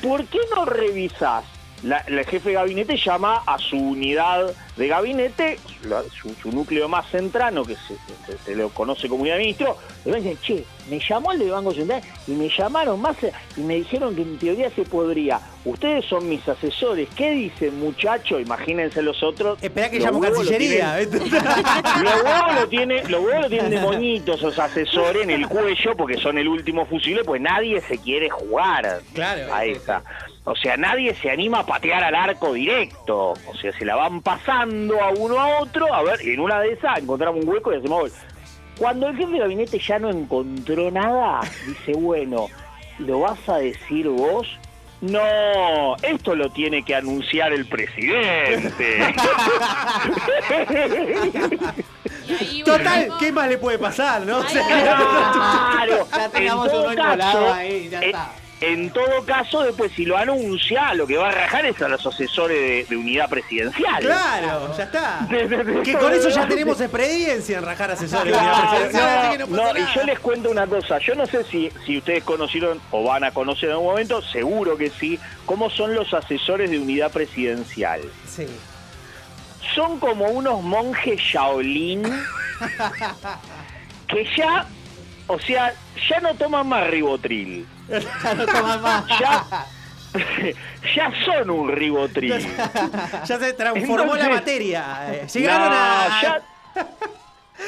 ¿Por 0.02 0.24
qué 0.24 0.38
no 0.54 0.64
revisás? 0.64 1.44
La, 1.82 2.04
la 2.08 2.24
jefe 2.24 2.50
de 2.50 2.54
gabinete 2.56 2.96
llama 2.98 3.42
a 3.46 3.58
su 3.58 3.76
unidad 3.76 4.52
de 4.76 4.86
gabinete, 4.86 5.58
la- 5.84 6.02
su, 6.02 6.34
su 6.34 6.52
núcleo 6.52 6.88
más 6.88 7.08
centrano, 7.10 7.64
que 7.64 7.74
se, 7.74 7.94
se- 8.26 8.38
se 8.44 8.54
lo 8.54 8.68
conoce 8.68 9.08
como 9.08 9.22
unidad 9.22 9.36
de 9.36 9.40
ministro, 9.40 9.78
y 10.04 10.10
le 10.10 10.16
dicen, 10.20 10.38
che, 10.42 10.64
me 10.90 10.98
llamó 11.00 11.32
el 11.32 11.38
de 11.38 11.50
Banco 11.50 11.72
Central 11.72 12.02
y 12.26 12.32
me 12.32 12.50
llamaron 12.50 13.00
más 13.00 13.16
y 13.56 13.60
me 13.62 13.76
dijeron 13.76 14.14
que 14.14 14.22
en 14.22 14.38
teoría 14.38 14.70
se 14.70 14.82
podría. 14.82 15.40
Ustedes 15.64 16.04
son 16.04 16.28
mis 16.28 16.46
asesores, 16.46 17.08
¿qué 17.16 17.30
dicen 17.30 17.78
muchachos? 17.80 18.40
Imagínense 18.42 19.00
los 19.02 19.22
otros. 19.22 19.58
Esperá 19.62 19.90
que 19.90 19.98
Los 20.00 20.06
llamo 20.06 20.20
lo 20.22 20.34
Cancillería. 20.34 20.98
tienen- 21.08 21.30
los 22.04 22.22
huevos 22.22 22.54
lo 22.60 22.68
tiene, 22.68 23.04
los 23.08 23.20
huevos 23.24 23.42
lo 23.42 23.48
tienen 23.48 23.70
de 23.70 23.80
moñitos 23.80 24.36
esos 24.38 24.58
asesores 24.58 25.22
en 25.22 25.30
el 25.30 25.48
cuello 25.48 25.96
porque 25.96 26.18
son 26.18 26.36
el 26.36 26.46
último 26.48 26.84
fusible, 26.84 27.24
pues 27.24 27.40
nadie 27.40 27.80
se 27.80 27.96
quiere 27.98 28.28
jugar 28.28 29.00
Claro. 29.14 29.54
a 29.54 29.64
esa. 29.64 30.02
O 30.44 30.56
sea, 30.56 30.76
nadie 30.76 31.14
se 31.14 31.30
anima 31.30 31.60
a 31.60 31.66
patear 31.66 32.02
al 32.02 32.14
arco 32.14 32.54
directo. 32.54 33.32
O 33.46 33.54
sea, 33.60 33.72
se 33.72 33.84
la 33.84 33.94
van 33.96 34.22
pasando 34.22 35.00
a 35.02 35.10
uno 35.10 35.38
a 35.38 35.60
otro, 35.60 35.92
a 35.92 36.02
ver, 36.02 36.20
y 36.24 36.30
en 36.32 36.40
una 36.40 36.60
de 36.60 36.72
esas 36.72 36.98
encontramos 36.98 37.44
un 37.44 37.48
hueco 37.50 37.72
y 37.72 37.76
hacemos 37.76 38.00
gol. 38.00 38.12
Cuando 38.78 39.08
el 39.08 39.16
jefe 39.16 39.32
de 39.32 39.38
gabinete 39.40 39.78
ya 39.78 39.98
no 39.98 40.08
encontró 40.08 40.90
nada, 40.90 41.40
dice, 41.66 41.92
bueno, 41.92 42.46
¿lo 42.98 43.20
vas 43.20 43.46
a 43.48 43.58
decir 43.58 44.08
vos? 44.08 44.46
No, 45.02 45.96
esto 46.02 46.34
lo 46.34 46.50
tiene 46.50 46.82
que 46.82 46.94
anunciar 46.94 47.52
el 47.52 47.66
presidente. 47.66 49.14
Total, 52.64 53.08
¿qué 53.18 53.32
más 53.32 53.48
le 53.48 53.58
puede 53.58 53.78
pasar, 53.78 54.22
no? 54.22 54.40
Claro, 54.44 56.06
Ya 56.12 56.30
encolado 56.92 57.32
caso, 57.32 57.52
ahí, 57.54 57.88
ya 57.90 57.98
en- 57.98 58.04
está. 58.04 58.30
En 58.62 58.90
todo 58.90 59.24
caso, 59.24 59.62
después 59.62 59.90
si 59.96 60.04
lo 60.04 60.18
anuncia, 60.18 60.92
lo 60.92 61.06
que 61.06 61.16
va 61.16 61.28
a 61.28 61.32
rajar 61.32 61.64
es 61.64 61.80
a 61.80 61.88
los 61.88 62.06
asesores 62.06 62.58
de, 62.58 62.84
de 62.90 62.96
unidad 62.96 63.26
presidencial. 63.30 64.00
Claro, 64.02 64.76
ya 64.76 64.84
está. 64.84 65.26
De- 65.30 65.48
de- 65.48 65.64
de- 65.64 65.82
Que 65.82 65.94
con 65.94 66.12
eso 66.12 66.28
ya 66.28 66.42
de- 66.44 66.48
tenemos 66.48 66.78
experiencia 66.78 67.56
en 67.58 67.64
rajar 67.64 67.92
asesores. 67.92 68.34
Claro, 68.34 68.48
unidad 68.50 68.70
presidencial, 68.82 69.38
no, 69.38 69.46
no 69.46 69.62
pasa 69.62 69.72
no, 69.72 69.78
y 69.78 69.94
yo 69.94 70.02
les 70.04 70.18
cuento 70.20 70.50
una 70.50 70.66
cosa, 70.66 70.98
yo 70.98 71.14
no 71.14 71.24
sé 71.26 71.44
si, 71.44 71.72
si 71.86 71.96
ustedes 71.98 72.22
conocieron 72.22 72.78
o 72.90 73.02
van 73.04 73.24
a 73.24 73.30
conocer 73.30 73.70
en 73.70 73.76
algún 73.76 73.88
momento, 73.92 74.20
seguro 74.20 74.76
que 74.76 74.90
sí, 74.90 75.18
cómo 75.46 75.70
son 75.70 75.94
los 75.94 76.12
asesores 76.12 76.70
de 76.70 76.78
unidad 76.78 77.10
presidencial. 77.10 78.02
Sí. 78.28 78.46
Son 79.74 79.98
como 80.00 80.26
unos 80.26 80.62
monjes 80.62 81.18
Shaolin 81.18 82.02
que 84.08 84.26
ya, 84.36 84.66
o 85.28 85.38
sea, 85.38 85.72
ya 86.10 86.20
no 86.20 86.34
toman 86.34 86.68
más 86.68 86.86
ribotril. 86.88 87.66
Ya 88.22 88.34
no 88.34 88.46
toman 88.46 88.82
más. 88.82 89.04
Ya, 89.20 89.66
ya 90.96 91.12
son 91.24 91.50
un 91.50 91.68
ribotril. 91.70 92.34
ya 93.26 93.38
se 93.38 93.52
transformó 93.54 94.16
la 94.16 94.28
materia. 94.28 95.12
eh, 95.12 95.26
Llegaron 95.32 95.68
No, 95.70 95.76
a, 95.76 96.20
ya- 96.22 96.42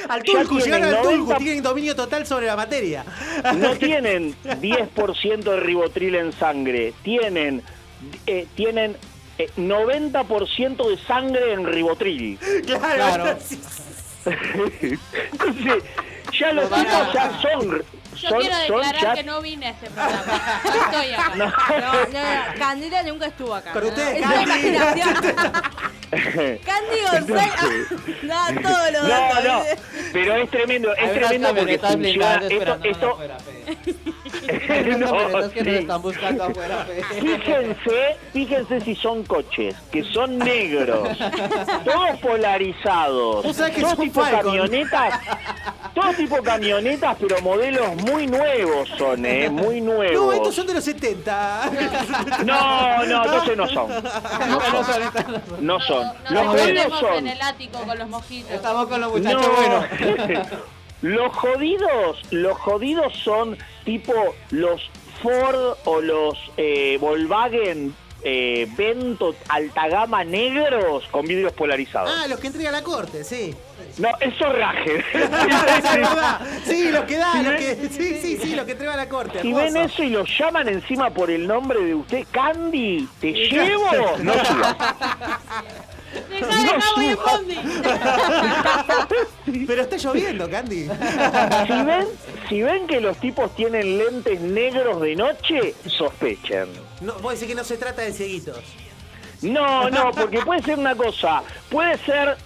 al 0.09 0.23
tienen 0.23 0.49
llegaron 0.49 0.85
al 0.89 1.03
Tulku, 1.03 1.25
90 1.27 1.37
tienen 1.39 1.63
dominio 1.63 1.95
total 1.95 2.27
sobre 2.27 2.47
la 2.47 2.57
materia. 2.57 3.05
no 3.57 3.77
tienen 3.77 4.35
10% 4.45 5.43
de 5.43 5.61
ribotril 5.61 6.15
en 6.15 6.33
sangre, 6.33 6.95
tienen, 7.03 7.63
eh, 8.27 8.47
tienen 8.57 8.97
eh, 9.39 9.51
90% 9.57 10.89
de 10.89 10.99
sangre 11.07 11.53
en 11.53 11.67
ribotril. 11.67 12.39
Claro. 12.67 13.37
Entonces, 14.25 15.83
ya 16.39 16.53
los 16.53 16.65
tipos 16.71 17.13
ya 17.13 17.41
son... 17.43 17.83
Yo 18.23 18.29
son- 18.29 18.41
quiero 18.41 18.57
declarar 18.57 19.15
que 19.17 19.25
no 19.25 19.41
vine 19.43 19.67
a 19.67 19.71
este 19.71 19.91
programa. 19.91 20.61
No 20.65 20.75
estoy 20.85 21.13
acá. 21.13 21.33
No. 21.37 21.47
No, 21.47 21.53
no, 21.81 21.93
no, 22.13 22.59
Candela 22.59 23.03
nunca 23.03 23.27
estuvo 23.27 23.55
acá. 23.55 23.73
Con 23.73 23.85
ustedes, 23.87 24.19
Es 24.19 24.23
Candy. 26.65 27.01
González. 27.11 27.91
No, 28.23 28.61
todos 28.63 28.93
los 28.93 29.03
No, 29.03 29.09
datos. 29.09 29.45
no, 29.45 29.63
pero 30.13 30.37
es 30.37 30.51
tremendo, 30.51 30.95
es 30.95 31.13
tremendo 31.15 31.55
porque 31.55 31.79
funciona 31.79 32.35
esto, 32.49 32.79
esto, 32.85 33.19
No, 34.99 35.07
camionetas 35.13 35.53
que 35.53 35.63
nos 35.65 35.73
sí. 35.75 35.81
están 35.81 36.03
buscando 36.03 36.45
afuera. 36.45 36.87
Fíjense, 37.21 38.17
fíjense 38.33 38.81
si 38.81 38.95
son 38.97 39.25
coches, 39.25 39.75
que 39.91 40.03
son 40.05 40.39
negros, 40.39 41.09
todos 41.85 42.19
polarizados, 42.21 43.45
Vos 43.45 43.57
sabés 43.57 43.75
que 43.75 43.81
todos 43.83 43.99
tipo 43.99 44.21
Falcon. 44.23 44.41
camionetas, 44.43 45.21
todos 45.95 46.17
tipo 46.17 46.43
camionetas, 46.43 47.17
pero 47.21 47.41
modelos 47.43 47.95
muy 47.97 48.27
nuevos 48.27 48.89
son, 48.99 49.25
eh, 49.27 49.49
muy 49.51 49.81
No, 49.81 49.95
nuevos. 49.95 50.35
estos 50.35 50.55
son 50.55 50.67
de 50.67 50.75
los 50.75 50.85
70. 50.85 51.71
No, 52.45 53.05
no, 53.07 53.25
entonces 53.25 53.57
no 53.57 53.69
son. 53.69 53.89
No 53.89 54.61
son. 54.61 54.87
No 55.61 55.81
son. 55.81 56.07
Los 56.25 56.33
Nos 56.33 56.47
jodidos 56.47 56.69
escondemos 56.87 57.01
son. 57.01 57.15
en 57.19 57.29
el 57.29 57.43
ático 57.43 57.79
con 57.81 57.99
los 57.99 58.09
mojitos. 58.09 58.51
Estamos 58.53 58.87
con 58.87 59.01
los 59.01 59.13
muchachos 59.13 59.43
No. 59.43 59.55
buenos. 59.57 60.47
Los 61.03 61.33
jodidos, 61.37 62.23
los 62.31 62.57
jodidos 62.59 63.13
son 63.19 63.59
tipo 63.85 64.13
los 64.51 64.91
Ford 65.23 65.77
o 65.85 66.01
los 66.01 66.39
eh, 66.57 66.97
Volkswagen 67.01 67.95
eh, 68.25 68.69
Vento 68.77 69.35
alta 69.49 69.89
gama 69.89 70.23
negros 70.25 71.05
con 71.11 71.27
vidrios 71.27 71.53
polarizados. 71.53 72.11
Ah, 72.17 72.29
los 72.29 72.39
que 72.39 72.47
entrega 72.49 72.71
la 72.71 72.83
corte, 72.83 73.25
sí. 73.25 73.55
No, 73.99 74.11
eso 74.21 74.53
raje. 74.53 75.05
Es 75.13 75.31
verdad. 75.83 76.41
Sí, 76.65 76.89
los 76.93 77.05
que 77.05 77.19
da, 77.19 77.33
Si 77.33 77.43
los 77.43 77.55
que, 77.55 77.89
sí, 77.91 78.19
sí, 78.21 78.39
sí, 78.41 78.55
los 78.55 78.65
que 78.65 78.73
entrega 78.73 78.97
la 78.97 79.09
corte. 79.09 79.43
Si 79.43 79.53
ven 79.53 79.77
eso 79.77 80.03
y 80.03 80.11
lo 80.11 80.25
llaman 80.25 80.69
encima 80.69 81.11
por 81.11 81.31
el 81.31 81.47
nombre 81.47 81.81
de 81.85 81.95
usted, 81.95 82.25
Candy, 82.31 83.09
¿te 83.21 83.33
llevo? 83.33 83.91
No 84.23 84.33
Dejá 86.29 86.63
de 86.63 86.79
voy 86.97 87.07
en 87.07 87.17
bondi. 87.17 87.57
Pero 89.67 89.83
está 89.83 89.97
lloviendo, 89.97 90.51
Candy. 90.51 90.89
Si 91.67 91.83
ven, 91.85 92.07
si 92.49 92.63
ven 92.63 92.87
que 92.87 93.01
los 93.01 93.17
tipos 93.19 93.55
tienen 93.55 93.99
lentes 93.99 94.41
negros 94.41 95.01
de 95.01 95.17
noche, 95.17 95.75
sospechen. 95.87 96.69
No, 97.01 97.15
vos 97.21 97.35
decís 97.35 97.49
que 97.49 97.55
no 97.55 97.65
se 97.65 97.77
trata 97.77 98.03
de 98.03 98.13
cieguitos. 98.13 98.61
No, 99.43 99.91
no, 99.91 100.13
porque 100.13 100.41
puede 100.41 100.63
ser 100.63 100.79
una 100.79 100.95
cosa. 100.95 101.43
Puede 101.69 101.99
ser 101.99 102.37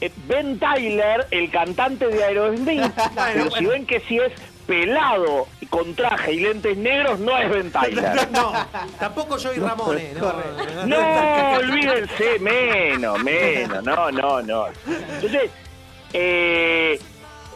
eh, 0.00 0.10
Ben 0.26 0.58
Tyler, 0.58 1.26
el 1.30 1.50
cantante 1.50 2.08
de 2.08 2.22
Aerosmith. 2.22 2.92
pero 3.14 3.50
si 3.50 3.64
ven 3.66 3.86
que 3.86 4.00
si 4.00 4.18
es 4.18 4.32
pelado 4.66 5.46
y 5.60 5.66
con 5.66 5.94
traje 5.94 6.34
y 6.34 6.40
lentes 6.40 6.76
negros, 6.76 7.18
no 7.20 7.36
es 7.38 7.50
Ben 7.50 7.70
Tyler. 7.70 8.28
No, 8.32 8.52
tampoco 8.98 9.36
yo 9.38 9.52
y 9.52 9.58
Ramón, 9.58 9.98
eh. 9.98 10.14
No, 10.16 10.86
No, 10.86 11.56
olvídense, 11.58 12.38
menos, 12.40 13.22
menos, 13.22 13.82
no, 13.84 14.10
no, 14.10 14.42
no. 14.42 14.66
Entonces, 14.86 15.50
eh, 16.12 16.98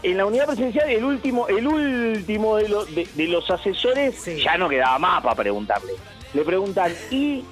en 0.03 0.17
la 0.17 0.27
unidad 0.27 0.47
presidencial, 0.47 0.89
el 0.89 1.05
último, 1.05 1.49
el 1.49 1.67
último 1.67 2.57
de, 2.57 2.69
los 2.69 2.95
de, 2.95 3.09
de 3.15 3.27
los 3.27 3.51
asesores 3.51 4.25
ya 4.43 4.57
no 4.57 4.69
quedaba 4.69 4.99
más 4.99 5.23
para 5.23 5.35
preguntarle. 5.35 5.93
Le 6.35 6.45
preguntan, 6.45 6.93
¿y 7.11 7.45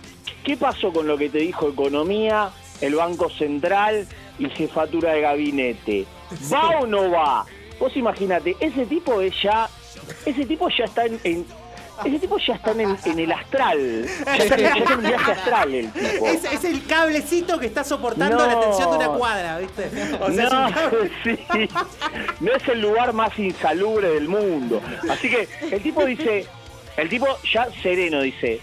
qué 0.44 0.56
pasó 0.56 0.92
con 0.92 1.06
lo 1.06 1.16
que 1.16 1.28
te 1.28 1.38
dijo 1.38 1.68
Economía, 1.68 2.50
el 2.80 2.94
Banco 2.94 3.30
Central 3.30 4.06
y 4.38 4.48
Jefatura 4.50 5.12
de 5.12 5.20
Gabinete? 5.22 6.06
¿Va 6.52 6.80
o 6.80 6.86
no 6.86 7.10
va? 7.10 7.46
Vos 7.78 7.96
imagínate, 7.96 8.56
ese 8.60 8.86
tipo 8.86 9.20
es 9.20 9.34
ya, 9.42 9.68
ese 10.24 10.44
tipo 10.46 10.68
ya 10.70 10.84
está 10.84 11.04
en, 11.06 11.20
en- 11.24 11.46
ese 12.04 12.18
tipo 12.18 12.36
ya 12.38 12.54
está 12.56 12.72
en, 12.72 12.80
en 13.06 13.18
el 13.18 13.32
astral, 13.32 14.06
ya 14.26 14.34
está, 14.36 14.56
ya 14.58 14.68
está 14.76 14.92
en 14.92 14.98
un 14.98 15.06
viaje 15.06 15.32
astral 15.38 15.74
el 15.74 15.90
tipo. 15.92 16.26
Es, 16.26 16.44
es 16.44 16.64
el 16.64 16.84
cablecito 16.86 17.58
que 17.58 17.64
está 17.66 17.84
soportando 17.84 18.36
No. 18.36 18.46
la 18.46 18.60
tensión 18.60 18.90
de 18.90 18.96
una 18.98 19.08
cuadra, 19.16 19.58
¿viste? 19.58 19.86
O 20.20 20.30
sea, 20.30 20.44
es 20.44 20.52
un 20.52 20.60
no, 20.60 20.70
cable- 20.70 21.10
sí. 21.24 21.68
no 22.40 22.52
es 22.52 22.68
el 22.68 22.80
lugar 22.82 23.12
más 23.14 23.38
insalubre 23.38 24.10
del 24.10 24.28
mundo. 24.28 24.82
Así 25.10 25.30
que 25.30 25.48
el 25.70 25.82
tipo 25.82 26.04
dice, 26.04 26.46
el 26.98 27.08
tipo 27.08 27.26
ya 27.50 27.66
sereno 27.82 28.20
dice, 28.20 28.60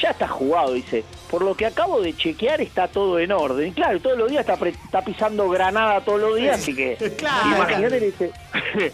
ya 0.00 0.10
está 0.10 0.26
jugado, 0.28 0.72
dice, 0.74 1.04
por 1.30 1.42
lo 1.42 1.54
que 1.54 1.66
acabo 1.66 2.00
de 2.00 2.16
chequear 2.16 2.60
está 2.60 2.88
todo 2.88 3.18
en 3.18 3.32
orden. 3.32 3.68
Y 3.68 3.72
claro, 3.72 4.00
todos 4.00 4.16
los 4.18 4.30
días 4.30 4.40
está, 4.40 4.56
pre- 4.56 4.70
está 4.70 5.02
pisando 5.02 5.48
granada 5.48 6.00
todos 6.02 6.20
los 6.20 6.36
días, 6.36 6.60
así 6.60 6.74
que 6.74 6.96
Claro. 7.18 7.56
imagínate, 7.56 8.00
le 8.00 8.06
dice, 8.06 8.32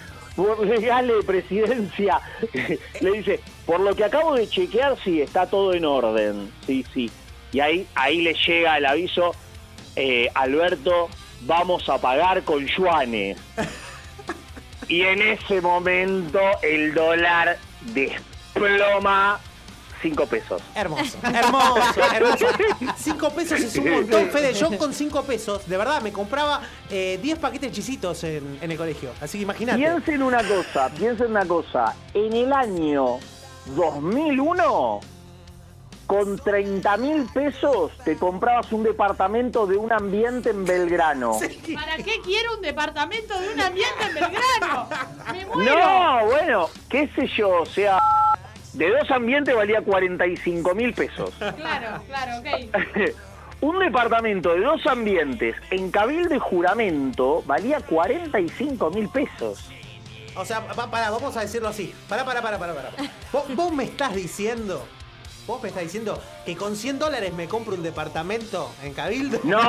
presidencia, 1.27 2.20
le 3.01 3.12
dice, 3.12 3.41
por 3.66 3.81
lo 3.81 3.95
que 3.95 4.05
acabo 4.05 4.35
de 4.35 4.49
chequear, 4.49 4.97
sí, 5.03 5.20
está 5.20 5.47
todo 5.47 5.73
en 5.75 5.85
orden, 5.85 6.51
sí, 6.66 6.85
sí. 6.95 7.11
Y 7.53 7.61
ahí, 7.61 7.87
ahí 7.95 8.20
le 8.23 8.35
llega 8.35 8.77
el 8.79 8.87
aviso, 8.87 9.35
eh, 9.97 10.29
Alberto, 10.35 11.09
vamos 11.43 11.89
a 11.89 11.99
pagar 11.99 12.43
con 12.45 12.66
yuanes. 12.66 13.39
Y 14.89 15.03
en 15.03 15.20
ese 15.23 15.61
momento 15.61 16.41
el 16.62 16.95
dólar 16.95 17.59
desploma 17.95 19.39
5 20.03 20.27
pesos. 20.27 20.62
Hermoso, 20.75 21.19
hermoso, 21.23 22.01
hermoso. 22.15 22.47
Cinco 22.97 23.31
pesos 23.31 23.61
es 23.61 23.77
un 23.77 23.91
montón, 23.91 24.31
Fede. 24.31 24.53
Yo 24.55 24.77
con 24.79 24.93
cinco 24.93 25.23
pesos, 25.23 25.69
de 25.69 25.77
verdad, 25.77 26.01
me 26.03 26.12
compraba 26.12 26.61
eh, 26.91 27.19
10 27.23 27.39
paquetes 27.39 27.70
de 27.70 27.75
chisitos 27.75 28.25
en, 28.25 28.59
en 28.61 28.70
el 28.70 28.77
colegio. 28.77 29.11
Así 29.20 29.39
que 29.39 29.43
imagínate. 29.43 29.79
Piensen 29.79 30.23
una 30.23 30.43
cosa, 30.43 30.91
piensen 30.91 31.31
una 31.31 31.47
cosa. 31.47 31.95
En 32.15 32.33
el 32.33 32.53
año 32.53 33.19
2001, 33.77 35.01
con 36.09 36.39
30 36.39 36.97
mil 36.97 37.27
pesos 37.35 37.93
te 38.03 38.16
comprabas 38.16 38.73
un 38.73 38.83
departamento 38.83 39.66
de 39.66 39.77
un 39.77 39.93
ambiente 39.93 40.51
en 40.51 40.65
Belgrano. 40.65 41.39
¿Para 41.75 41.97
qué 41.99 42.20
quiero 42.25 42.55
un 42.57 42.62
departamento 42.62 43.39
de 43.39 43.51
un 43.51 43.61
ambiente 43.61 44.05
en 44.09 44.15
Belgrano? 44.15 44.89
Me 45.33 45.47
muero. 45.47 45.79
No, 45.79 46.27
bueno, 46.27 46.70
qué 46.89 47.11
sé 47.15 47.29
yo, 47.37 47.61
o 47.61 47.66
sea, 47.66 47.99
de 48.74 48.90
dos 48.90 49.11
ambientes 49.11 49.55
valía 49.55 49.81
45 49.82 50.74
mil 50.74 50.93
pesos. 50.95 51.32
Claro, 51.39 52.03
claro, 52.07 52.32
ok. 52.40 53.15
Un 53.61 53.81
departamento 53.81 54.55
de 54.55 54.61
dos 54.61 54.86
ambientes 54.86 55.57
en 55.73 55.90
Cabildo 55.90 56.32
y 56.35 56.39
Juramento 56.39 57.43
valía 57.45 57.81
45 57.81 58.90
mil 58.90 59.09
pesos. 59.09 59.69
O 60.36 60.45
sea, 60.45 60.65
pa- 60.69 60.89
pará, 60.89 61.11
vamos 61.11 61.36
a 61.36 61.40
decirlo 61.40 61.66
así. 61.66 61.93
Pará, 62.09 62.24
pará, 62.24 62.40
pará, 62.40 62.57
pará. 62.59 62.74
pará. 62.74 62.90
¿Vos, 63.32 63.53
vos 63.57 63.73
me 63.73 63.82
estás 63.82 64.15
diciendo, 64.15 64.86
vos 65.49 65.62
me 65.62 65.69
estás 65.70 65.83
diciendo 65.83 66.20
que 66.45 66.55
con 66.57 66.77
100 66.77 66.99
dólares 66.99 67.33
me 67.33 67.49
compro 67.49 67.75
un 67.75 67.83
departamento 67.83 68.70
en 68.83 68.93
Cabildo. 68.93 69.41
No. 69.45 69.59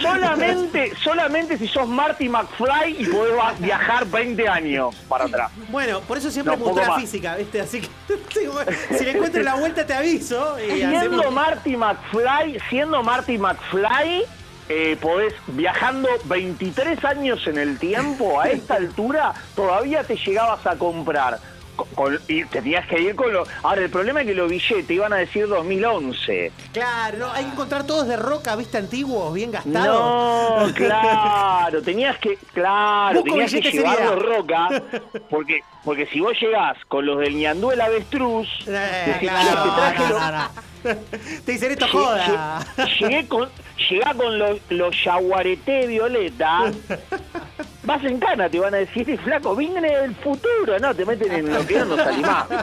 solamente, 0.00 0.92
solamente 1.02 1.58
si 1.58 1.66
sos 1.66 1.88
Marty 1.88 2.28
McFly 2.28 2.96
y 3.00 3.06
podés 3.06 3.34
viajar 3.58 4.06
20 4.06 4.48
años 4.48 4.94
para 5.08 5.24
atrás. 5.24 5.50
Bueno, 5.68 6.00
por 6.00 6.16
eso 6.18 6.30
siempre 6.30 6.56
No, 6.56 6.72
más. 6.72 7.00
física, 7.00 7.34
¿viste? 7.36 7.60
Así 7.60 7.80
que 7.80 7.88
si 8.98 9.04
le 9.04 9.10
encuentro 9.10 9.42
la 9.42 9.56
vuelta 9.56 9.84
te 9.84 9.94
aviso. 9.94 10.56
Y 10.60 10.76
Siendo 10.76 10.98
hacemos- 10.98 11.32
Marty 11.32 11.76
McFly, 11.76 12.60
siendo 12.70 13.02
Marty 13.02 13.36
McFly, 13.36 14.24
eh, 14.68 14.96
podés, 15.00 15.34
viajando 15.48 16.08
23 16.24 17.04
años 17.04 17.44
en 17.48 17.58
el 17.58 17.78
tiempo, 17.78 18.40
a 18.40 18.48
esta 18.48 18.74
altura, 18.74 19.34
todavía 19.56 20.04
te 20.04 20.16
llegabas 20.16 20.64
a 20.66 20.76
comprar. 20.76 21.38
Con- 21.76 22.18
y 22.28 22.44
tenías 22.46 22.86
que 22.86 23.00
ir 23.00 23.14
con 23.14 23.32
los... 23.32 23.48
Ahora, 23.62 23.82
el 23.82 23.90
problema 23.90 24.20
es 24.22 24.26
que 24.26 24.34
los 24.34 24.48
billetes 24.50 24.90
iban 24.90 25.12
a 25.12 25.16
decir 25.16 25.46
2011. 25.48 26.52
Claro, 26.72 27.18
no, 27.18 27.32
hay 27.32 27.44
que 27.44 27.50
encontrar 27.52 27.86
todos 27.86 28.06
de 28.08 28.16
roca, 28.16 28.56
¿viste? 28.56 28.78
Antiguos, 28.78 29.32
bien 29.34 29.50
gastados. 29.52 30.68
No, 30.68 30.74
claro, 30.74 31.82
tenías 31.82 32.18
que, 32.18 32.36
claro, 32.52 33.22
tenías 33.22 33.50
que 33.50 33.56
billetes 33.58 33.74
llevarlo 33.74 34.20
seriedad. 34.20 34.36
roca, 34.38 34.82
porque, 35.30 35.60
porque 35.84 36.06
si 36.06 36.20
vos 36.20 36.32
llegás 36.40 36.76
con 36.88 37.04
los 37.06 37.18
del 37.18 37.36
ñandú 37.36 37.70
el 37.70 37.80
avestruz, 37.80 38.48
Eh, 38.66 39.02
decís, 39.06 39.28
claro, 39.28 39.48
"Che, 39.48 39.68
te 39.70 39.76
traje 39.76 40.12
no, 40.12 40.18
no, 40.18 40.32
no. 40.32 40.48
Te 41.44 41.52
dicen 41.52 41.72
esto 41.72 41.86
Lle- 41.86 41.90
joda. 41.90 42.60
lle- 42.76 42.98
Llegué 43.00 43.26
con, 43.28 43.48
llegá 43.90 44.14
con 44.14 44.38
los, 44.38 44.58
los 44.70 45.04
yaguareté 45.04 45.86
violeta, 45.88 46.70
vas 47.86 48.04
en 48.04 48.18
cana, 48.18 48.48
te 48.48 48.58
van 48.58 48.74
a 48.74 48.78
decir, 48.78 49.08
"Este 49.08 49.22
flaco, 49.24 49.56
viene 49.56 49.88
del 49.88 50.14
futuro, 50.16 50.78
no, 50.78 50.94
te 50.94 51.04
meten 51.04 51.32
en 51.32 51.54
lo 51.54 51.66
que 51.66 51.78
no, 51.78 51.96
salís 51.96 52.26
más. 52.26 52.46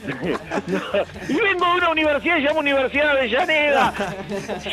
No. 0.00 0.08
Y 1.28 1.40
vengo 1.40 1.66
de 1.66 1.72
una 1.76 1.90
universidad, 1.90 2.36
se 2.36 2.42
llama 2.42 2.60
Universidad 2.60 3.04
de 3.04 3.10
Avellaneda. 3.10 3.92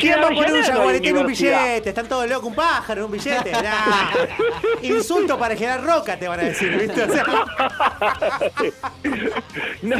¿Quién 0.00 0.20
va 0.20 0.28
a 0.28 0.30
poner 0.30 0.52
un 0.52 1.04
en 1.04 1.18
un 1.18 1.26
billete? 1.26 1.90
Están 1.90 2.08
todos 2.08 2.28
locos, 2.28 2.48
un 2.48 2.54
pájaro 2.54 3.06
un 3.06 3.12
billete. 3.12 3.52
Nah. 3.68 4.10
Insulto 4.82 5.38
para 5.38 5.56
generar 5.56 5.82
roca, 5.84 6.18
te 6.18 6.28
van 6.28 6.40
a 6.40 6.44
decir, 6.44 6.70
¿viste? 6.78 7.02
O 7.02 7.12
sea, 7.12 7.24
No, 9.82 9.96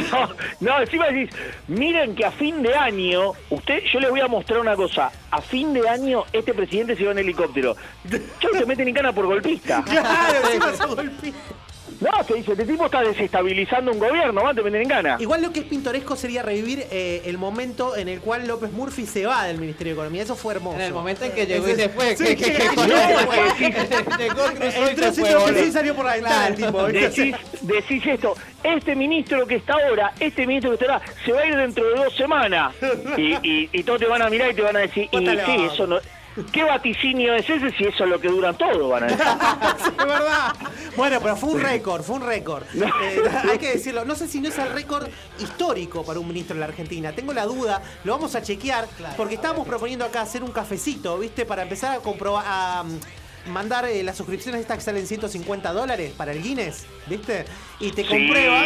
no, 0.59 0.81
encima 0.81 1.07
decís, 1.07 1.29
miren 1.67 2.15
que 2.15 2.25
a 2.25 2.31
fin 2.31 2.61
de 2.63 2.73
año, 2.73 3.33
usted, 3.49 3.81
yo 3.91 3.99
les 3.99 4.09
voy 4.09 4.21
a 4.21 4.27
mostrar 4.27 4.59
una 4.59 4.75
cosa, 4.75 5.11
a 5.31 5.41
fin 5.41 5.73
de 5.73 5.87
año 5.87 6.23
este 6.33 6.53
presidente 6.53 6.95
se 6.95 7.05
va 7.05 7.11
en 7.11 7.19
helicóptero. 7.19 7.75
Chau, 8.39 8.51
te 8.51 8.65
meten 8.65 8.87
en 8.87 8.93
cana 8.93 9.13
por 9.13 9.25
golpista. 9.25 9.78
Claro, 9.83 10.37
encima 10.53 10.73
se. 10.73 11.33
No, 12.01 12.23
te 12.25 12.35
dice, 12.35 12.53
este 12.53 12.65
tipo 12.65 12.85
está 12.85 13.01
desestabilizando 13.01 13.91
un 13.91 13.99
gobierno, 13.99 14.41
va, 14.43 14.53
te 14.53 14.61
meten 14.61 14.83
en 14.83 14.87
cana. 14.87 15.17
Igual 15.19 15.41
lo 15.41 15.51
que 15.51 15.59
es 15.61 15.65
pintoresco 15.65 16.15
sería 16.15 16.41
revivir 16.43 16.85
eh, 16.91 17.23
el 17.25 17.37
momento 17.37 17.97
en 17.97 18.07
el 18.07 18.21
cual 18.21 18.47
López 18.47 18.71
Murphy 18.71 19.05
se 19.05 19.25
va 19.25 19.43
del 19.43 19.57
Ministerio 19.57 19.93
de 19.93 19.95
Economía. 19.95 20.23
Eso 20.23 20.37
fue 20.37 20.53
hermoso. 20.53 20.77
En 20.77 20.83
el 20.85 20.93
momento 20.93 21.25
en 21.25 21.33
que 21.33 21.45
llegó 21.45 21.67
y 21.67 21.75
se 21.75 21.89
fue. 21.89 22.15
Sí, 22.15 22.37
que- 22.37 22.69
Llegó, 24.17 25.49
y 25.59 25.71
salió 25.71 25.93
por 25.95 26.05
la 26.05 26.13
ventana 26.13 26.55
tipo. 26.55 26.83
Decís, 26.83 27.35
decís 27.61 28.05
esto, 28.05 28.35
este 28.63 28.95
ministro 28.95 29.45
que 29.45 29.55
está 29.55 29.73
ahora, 29.73 30.13
este 30.21 30.47
ministro 30.47 30.71
que 30.71 30.75
está 30.85 30.93
ahora, 30.93 31.05
se 31.25 31.33
va 31.33 31.41
a 31.41 31.45
ir 31.47 31.55
dentro 31.57 31.83
de 31.85 31.95
dos 31.95 32.15
semanas. 32.15 32.73
Y, 33.17 33.33
y, 33.43 33.69
y 33.73 33.83
todos 33.83 33.99
te 33.99 34.05
van 34.05 34.21
a 34.21 34.29
mirar 34.29 34.51
y 34.51 34.53
te 34.53 34.61
van 34.61 34.77
a 34.77 34.79
decir, 34.79 35.09
y 35.11 35.17
sí, 35.17 35.67
eso 35.73 35.85
no... 35.87 35.99
¿Qué 36.51 36.63
vaticinio 36.63 37.33
es 37.35 37.49
ese 37.49 37.71
si 37.71 37.85
eso 37.85 38.03
es 38.03 38.09
lo 38.09 38.19
que 38.19 38.29
duran 38.29 38.57
todo? 38.57 38.89
Van 38.89 39.03
a 39.03 39.07
decir. 39.07 39.25
Es 39.99 40.05
verdad. 40.05 40.53
Bueno, 40.95 41.19
pero 41.21 41.35
fue 41.35 41.49
un 41.51 41.61
récord, 41.61 42.03
fue 42.03 42.15
un 42.15 42.25
récord. 42.25 42.63
Eh, 42.73 43.21
hay 43.49 43.57
que 43.57 43.73
decirlo. 43.73 44.05
No 44.05 44.15
sé 44.15 44.27
si 44.27 44.39
no 44.39 44.49
es 44.49 44.57
el 44.57 44.71
récord 44.71 45.07
histórico 45.39 46.03
para 46.03 46.19
un 46.19 46.27
ministro 46.27 46.55
en 46.55 46.61
la 46.61 46.65
Argentina. 46.67 47.11
Tengo 47.11 47.33
la 47.33 47.45
duda, 47.45 47.81
lo 48.03 48.13
vamos 48.13 48.35
a 48.35 48.41
chequear, 48.41 48.87
porque 49.17 49.35
estábamos 49.35 49.67
proponiendo 49.67 50.05
acá 50.05 50.21
hacer 50.21 50.43
un 50.43 50.51
cafecito, 50.51 51.17
¿viste? 51.17 51.45
Para 51.45 51.63
empezar 51.63 51.97
a 51.97 51.99
comprobar. 51.99 52.43
A, 52.47 52.83
mm, 52.83 52.99
mandar 53.49 53.85
eh, 53.85 54.03
las 54.03 54.17
suscripciones 54.17 54.61
estas 54.61 54.77
que 54.77 54.83
salen 54.83 55.05
150 55.07 55.73
dólares 55.73 56.13
para 56.15 56.31
el 56.31 56.41
Guinness, 56.41 56.85
¿viste? 57.07 57.45
Y 57.79 57.91
te 57.91 58.03
Sí, 58.03 58.07
comprueban 58.07 58.65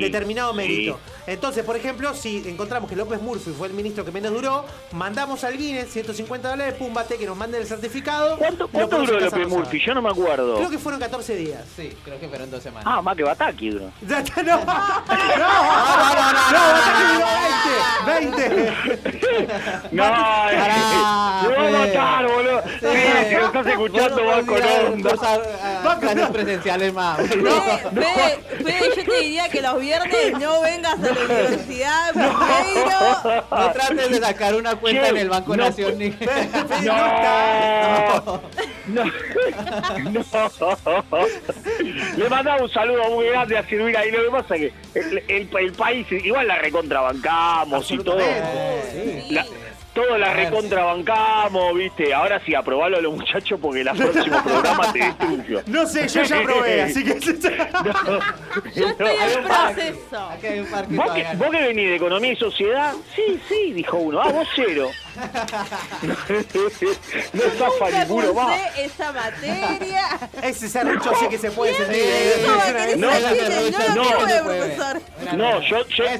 determinado 0.00 0.50
sí. 0.52 0.56
mérito. 0.56 1.00
Entonces, 1.26 1.64
por 1.64 1.76
ejemplo, 1.76 2.14
si 2.14 2.42
encontramos 2.48 2.88
que 2.88 2.96
López 2.96 3.20
Murphy 3.20 3.50
fue 3.56 3.68
el 3.68 3.74
ministro 3.74 4.04
que 4.04 4.10
menos 4.10 4.32
duró, 4.32 4.64
mandamos 4.92 5.44
al 5.44 5.56
Guinness 5.58 5.90
150 5.92 6.48
dólares, 6.48 6.74
pum, 6.78 6.92
bate, 6.94 7.16
que 7.18 7.26
nos 7.26 7.36
manden 7.36 7.60
el 7.60 7.66
certificado. 7.66 8.36
¿Cuánto, 8.38 8.68
cuánto 8.68 8.98
duró 8.98 9.12
López 9.14 9.30
Rosada. 9.32 9.46
Murphy? 9.48 9.80
Yo 9.80 9.94
no 9.94 10.02
me 10.02 10.08
acuerdo. 10.10 10.56
Creo 10.56 10.70
que 10.70 10.78
fueron 10.78 11.00
14 11.00 11.36
días. 11.36 11.64
Sí, 11.76 11.92
creo 12.04 12.18
que 12.18 12.28
fueron 12.28 12.50
dos 12.50 12.62
semanas. 12.62 12.84
Ah, 12.86 13.02
más 13.02 13.16
que 13.16 13.24
Bataki 13.24 13.70
duró. 13.70 13.90
Ya 14.06 14.20
está, 14.20 14.42
no, 14.42 14.56
no, 14.56 14.64
no, 14.64 15.38
no, 15.38 16.32
no, 16.52 16.52
no, 16.52 18.06
20, 18.06 18.38
20. 18.46 19.48
No, 19.92 20.02
Pará, 20.02 21.42
lo 21.42 21.50
va 21.50 21.54
a 21.54 21.54
pues. 21.70 21.72
matar, 21.72 22.26
boludo. 22.28 22.62
Sí, 22.80 22.98
si 23.28 23.34
lo 23.34 23.46
estás 23.46 23.66
escuchando, 24.08 24.24
va 24.26 24.42
con 24.44 24.92
onda. 24.92 25.14
Va 25.86 25.98
clases 26.00 26.28
presenciales 26.30 26.92
más. 26.92 27.18
Fede, 27.18 27.40
Fede, 27.94 28.38
Fede, 28.64 28.80
yo 28.96 29.04
te 29.04 29.20
diría 29.20 29.48
que 29.48 29.60
los 29.60 29.80
viernes 29.80 30.32
no 30.38 30.60
vengas 30.62 30.94
a 30.94 30.96
la 30.96 31.10
universidad, 31.12 32.12
Pereiro. 32.14 33.44
No 33.50 33.72
trates 33.72 34.10
de 34.10 34.18
sacar 34.20 34.54
una 34.54 34.76
cuenta 34.76 35.02
Che, 35.04 35.08
en 35.10 35.16
el 35.16 35.28
Banco 35.28 35.56
no, 35.56 35.64
Nación 35.64 35.98
ni. 35.98 36.08
No, 36.82 36.94
no, 38.88 39.02
no. 39.04 39.04
Le 42.16 42.28
mandamos 42.28 42.62
un 42.62 42.70
saludo 42.70 43.10
muy 43.10 43.26
grande 43.26 43.58
a 43.58 43.66
Silvina 43.66 44.04
y 44.04 44.10
lo 44.10 44.22
que 44.24 44.30
pasa 44.30 44.56
es 44.56 44.60
que 44.92 44.98
el, 45.00 45.18
el- 45.28 45.48
el 45.58 45.72
país 45.72 46.06
igual 46.10 46.48
la 46.48 46.56
recontrabancamos 46.58 47.90
y 47.90 47.98
todo. 47.98 48.18
La- 49.30 49.46
todo 49.98 50.16
la 50.16 50.32
recontrabancamos, 50.32 51.74
viste. 51.74 52.14
Ahora 52.14 52.40
sí, 52.44 52.54
aprobalo 52.54 52.98
a 52.98 53.00
los 53.00 53.16
muchachos 53.16 53.58
porque 53.60 53.80
el 53.80 53.88
próximo 53.88 54.42
programa 54.44 54.92
te 54.92 54.98
destruyo. 55.00 55.62
No 55.66 55.86
sé, 55.86 56.06
yo 56.06 56.22
ya 56.22 56.42
probé, 56.42 56.82
así 56.82 57.04
que. 57.04 57.18
Yo 58.74 58.88
estoy 58.88 59.16
en 59.16 59.44
proceso. 59.44 60.30
Hay 60.42 60.58
un 60.60 60.96
¿Vos 60.96 61.12
que, 61.12 61.26
vos 61.36 61.50
que 61.50 61.60
venís 61.60 61.88
de 61.88 61.96
economía 61.96 62.32
y 62.32 62.36
sociedad, 62.36 62.92
sí, 63.14 63.40
sí, 63.48 63.72
dijo 63.72 63.96
uno. 63.96 64.20
Ah, 64.20 64.30
vos 64.30 64.46
cero. 64.54 64.90
no 67.34 67.50
ninguno 67.90 68.34
más. 68.34 68.60
cursé 68.60 68.84
esa 68.84 69.12
materia. 69.12 70.18
Ese 70.42 70.68
serrucho 70.68 71.10
sí 71.20 71.28
que 71.28 71.38
se 71.38 71.50
puede 71.50 71.74
sentir. 71.74 72.04
¿Cómo 72.46 72.56
va 72.56 72.64
querer 73.32 73.72
No? 73.94 73.94
No, 73.94 75.36
no, 75.36 75.60
yo, 75.62 75.86
yo 75.88 76.04
no 76.04 76.10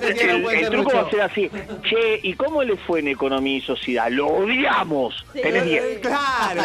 el, 0.50 0.70
truco 0.70 0.92
va 0.94 1.00
a 1.02 1.10
ser 1.10 1.20
así. 1.22 1.50
Che, 1.88 2.20
¿y 2.22 2.34
cómo 2.34 2.62
le 2.62 2.76
fue 2.76 3.00
en 3.00 3.08
economía 3.08 3.58
y 3.58 3.60
sociedad? 3.60 4.08
Lo 4.10 4.26
odiamos. 4.28 5.14
Sí, 5.32 5.40
Tenés 5.40 5.62
lo- 5.64 5.70
10. 5.70 5.98
Claro. 6.00 6.62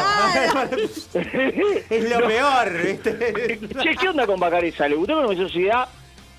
Es 1.90 2.10
lo 2.10 2.20
peor, 2.28 2.74
¿viste? 2.84 3.60
che, 3.82 3.96
¿qué 3.96 4.10
onda 4.10 4.26
con 4.26 4.40
Bacareza? 4.40 4.88
¿Le 4.88 4.96
gustó 4.96 5.14
economía 5.14 5.40
y 5.40 5.44
sociedad? 5.48 5.88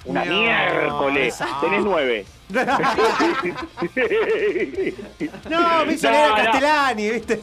Una 0.05 0.25
No, 0.25 0.35
miércoles. 0.41 1.41
no. 1.41 1.61
Tenés 1.61 1.85
9. 1.85 2.27
No, 5.49 5.87
me 5.87 5.93
hizo 5.95 6.11
leer 6.11 6.31
a 6.31 6.35
Castellani, 6.37 7.11
¿viste? 7.11 7.41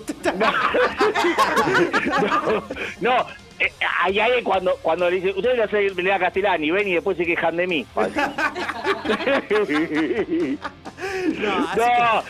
No, 3.00 3.18
eh, 3.60 3.72
ahí 4.02 4.20
cuando, 4.44 4.76
cuando 4.82 5.10
le 5.10 5.16
dice, 5.18 5.30
ustedes 5.32 5.58
le 5.58 5.64
hacen 5.64 5.96
leer 5.96 6.14
a 6.14 6.20
Castellani, 6.20 6.72
ven 6.72 6.88
y 6.88 6.94
después 6.94 7.18
se 7.18 7.26
quejan 7.26 7.58
de 7.58 7.68
mí. 7.68 7.86
No, 11.40 12.24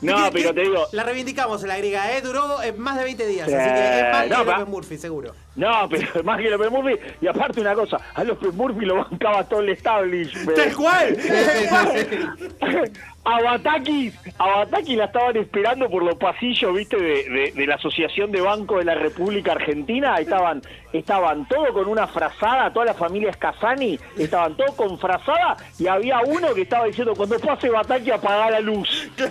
No, 0.00 0.18
no, 0.18 0.30
pero 0.32 0.52
te 0.54 0.62
digo, 0.62 0.86
La 0.92 1.02
reivindicamos 1.04 1.62
la 1.62 1.76
griega, 1.76 2.16
¿eh? 2.16 2.22
Duró 2.22 2.60
eh, 2.62 2.72
más 2.72 2.96
de 2.96 3.04
20 3.04 3.26
días, 3.26 3.48
Sí, 3.48 3.54
así 3.54 3.70
que 3.70 4.00
es 4.00 4.12
más 4.12 4.28
no, 4.46 4.56
que 4.58 4.64
Murphy, 4.64 4.98
seguro. 4.98 5.34
No, 5.56 5.88
pero 5.90 6.22
más 6.24 6.38
que 6.40 6.50
López 6.50 6.70
Murphy, 6.70 6.96
y 7.20 7.26
aparte 7.26 7.60
una 7.60 7.74
cosa, 7.74 7.98
a 8.14 8.24
López 8.24 8.52
Murphy 8.54 8.84
lo 8.86 8.96
bancaba 8.96 9.44
todo 9.44 9.60
el 9.60 9.68
establishment. 9.70 10.54
¡Tal 10.56 10.74
cual! 10.74 11.16
A 13.24 13.40
Batakis, 13.40 14.12
a 14.36 14.48
Batakis 14.48 14.96
la 14.96 15.04
estaban 15.04 15.36
esperando 15.36 15.88
por 15.88 16.02
los 16.02 16.16
pasillos, 16.16 16.74
viste, 16.74 16.96
de, 16.96 17.28
de- 17.30 17.52
de 17.54 17.66
la 17.68 17.76
Asociación 17.76 18.32
de 18.32 18.40
Banco 18.40 18.78
de 18.78 18.84
la 18.84 18.96
República 18.96 19.52
Argentina. 19.52 20.16
Estaban, 20.16 20.60
estaban 20.92 21.46
todos 21.46 21.70
con 21.70 21.86
una 21.86 22.08
frazada, 22.08 22.72
toda 22.72 22.86
la 22.86 22.94
familia 22.94 23.32
Scasani, 23.32 23.96
estaban 24.18 24.56
todos 24.56 24.74
con 24.74 24.98
frazada 24.98 25.56
y 25.78 25.86
había 25.86 26.18
uno 26.26 26.52
que 26.52 26.62
estaba 26.62 26.86
diciendo 26.86 27.14
cuando 27.14 27.38
pase 27.38 27.70
Bataki 27.70 28.10
apaga 28.10 28.50
la 28.50 28.58
luz. 28.60 29.08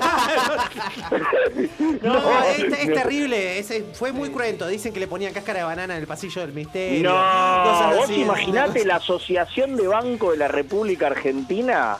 No, 2.01 2.43
es, 2.43 2.63
es 2.63 2.93
terrible, 2.93 3.59
es- 3.59 3.83
fue 3.93 4.11
muy 4.13 4.29
cruento. 4.29 4.67
Dicen 4.67 4.93
que 4.93 4.99
le 5.01 5.07
ponían 5.07 5.33
cáscara 5.33 5.59
de 5.59 5.65
banana 5.65 5.95
en 5.95 6.01
el 6.01 6.07
pasillo 6.11 6.41
del 6.41 6.51
misterio. 6.51 7.09
No, 7.09 7.95
vos 7.95 8.09
imaginate 8.11 8.83
la 8.85 8.97
Asociación 8.97 9.77
de 9.77 9.87
Banco 9.87 10.31
de 10.31 10.37
la 10.37 10.49
República 10.49 11.07
Argentina, 11.07 11.95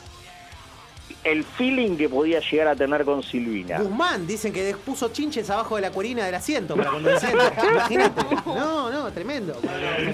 el 1.23 1.45
feeling 1.45 1.95
que 1.95 2.09
podía 2.09 2.41
llegar 2.41 2.67
a 2.67 2.75
tener 2.75 3.05
con 3.05 3.23
Silvina. 3.23 3.79
Guzmán, 3.79 4.27
dicen 4.27 4.51
que 4.51 4.75
puso 4.85 5.09
chinches 5.13 5.49
abajo 5.49 5.77
de 5.77 5.83
la 5.83 5.91
cuerina 5.91 6.25
del 6.25 6.35
asiento 6.35 6.75
para 6.75 6.89
cuando. 6.89 7.09
Imagínate. 7.71 8.21
No, 8.45 8.89
no, 8.91 9.11
tremendo. 9.13 9.53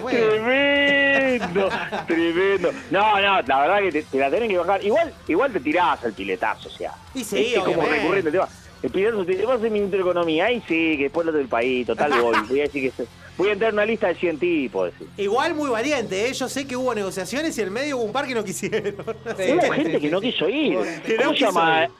Tremendo, 0.09 1.69
tremendo. 2.05 2.71
No, 2.91 3.19
no, 3.19 3.41
la 3.41 3.59
verdad 3.61 3.79
que 3.79 3.91
te, 3.93 4.03
te 4.03 4.19
la 4.19 4.29
tenés 4.29 4.49
que 4.49 4.57
bajar. 4.59 4.83
Igual, 4.85 5.11
igual 5.27 5.51
te 5.53 5.59
tirás 5.59 6.03
al 6.03 6.13
piletazo, 6.13 6.69
o 6.69 6.71
sea. 6.71 6.93
Y 7.15 7.23
sí, 7.23 7.53
es 7.55 7.59
como 7.59 7.71
obviamente. 7.81 7.95
recurrente 7.99 8.27
el 8.29 8.33
tema. 8.33 8.47
El 8.83 8.89
piletazo, 8.91 9.25
te 9.25 9.45
vas 9.45 9.57
a 9.57 9.61
ser 9.61 9.71
ministro 9.71 9.97
de 9.97 10.03
Economía, 10.03 10.45
ahí 10.45 10.61
sí, 10.67 10.97
que 10.97 11.03
después 11.03 11.25
lo 11.25 11.31
del 11.31 11.47
país, 11.47 11.87
total 11.87 12.11
voy. 12.21 12.35
Voy 12.47 12.59
a 12.59 12.63
decir 12.63 12.83
que 12.91 12.91
se- 13.03 13.09
voy 13.37 13.49
a 13.49 13.53
entrar 13.53 13.69
en 13.69 13.75
una 13.75 13.85
lista 13.85 14.07
de 14.07 14.15
100 14.15 14.39
tipos. 14.39 14.91
Igual 15.17 15.53
muy 15.53 15.69
valiente, 15.69 16.27
¿eh? 16.27 16.33
yo 16.33 16.49
sé 16.49 16.65
que 16.67 16.75
hubo 16.75 16.93
negociaciones 16.95 17.57
y 17.57 17.61
en 17.61 17.67
el 17.67 17.71
medio 17.71 17.97
hubo 17.97 18.05
un 18.05 18.11
par 18.13 18.27
que 18.27 18.33
no 18.35 18.43
quisieron. 18.43 18.95
Hubo 18.99 19.71
gente 19.73 19.99
que 19.99 20.09
no 20.09 20.19
quiso 20.21 20.49
ir. 20.49 20.73
No 20.75 20.83
¿Cómo 21.23 21.33
se 21.33 21.39
llama 21.39 21.83
ir. 21.85 21.91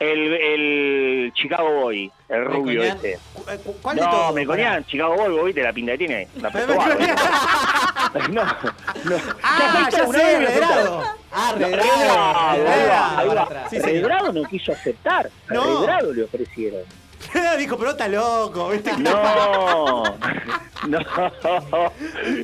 el, 0.00 0.32
el 0.34 1.32
Chicago 1.34 1.72
Boy? 1.82 2.10
El 2.28 2.44
rubio 2.44 2.82
este. 2.84 3.18
Cu- 3.34 3.44
¿Cuál 3.82 3.96
de 3.96 4.02
No, 4.02 4.10
todos? 4.10 4.34
me 4.34 4.46
conían 4.46 4.84
Chicago 4.86 5.14
Boy, 5.16 5.32
vos 5.32 5.44
viste 5.46 5.62
la 5.62 5.72
pinta 5.72 5.92
que 5.92 5.98
tiene. 5.98 6.28
La. 6.40 6.50
No, 8.30 8.42
no. 8.44 9.16
Ah, 9.42 9.88
Ya 9.92 9.98
ya 9.98 10.06
sé, 10.12 10.38
Redrado. 10.40 11.02
Ah, 11.30 11.54
Redrado, 11.56 12.64
Redrado. 12.64 13.48
Sí, 13.70 13.76
sí. 13.80 14.02
No 14.32 14.42
quiso 14.48 14.72
aceptar. 14.72 15.30
No. 15.48 15.80
Redrado 15.82 16.12
le 16.12 16.24
ofrecieron. 16.24 16.82
Dijo, 17.58 17.76
pero 17.78 17.90
está 17.90 18.08
loco, 18.08 18.68
¿viste? 18.70 18.92
No, 18.98 20.02
no. 20.88 21.00
No, 21.00 21.00
yo 21.20 21.92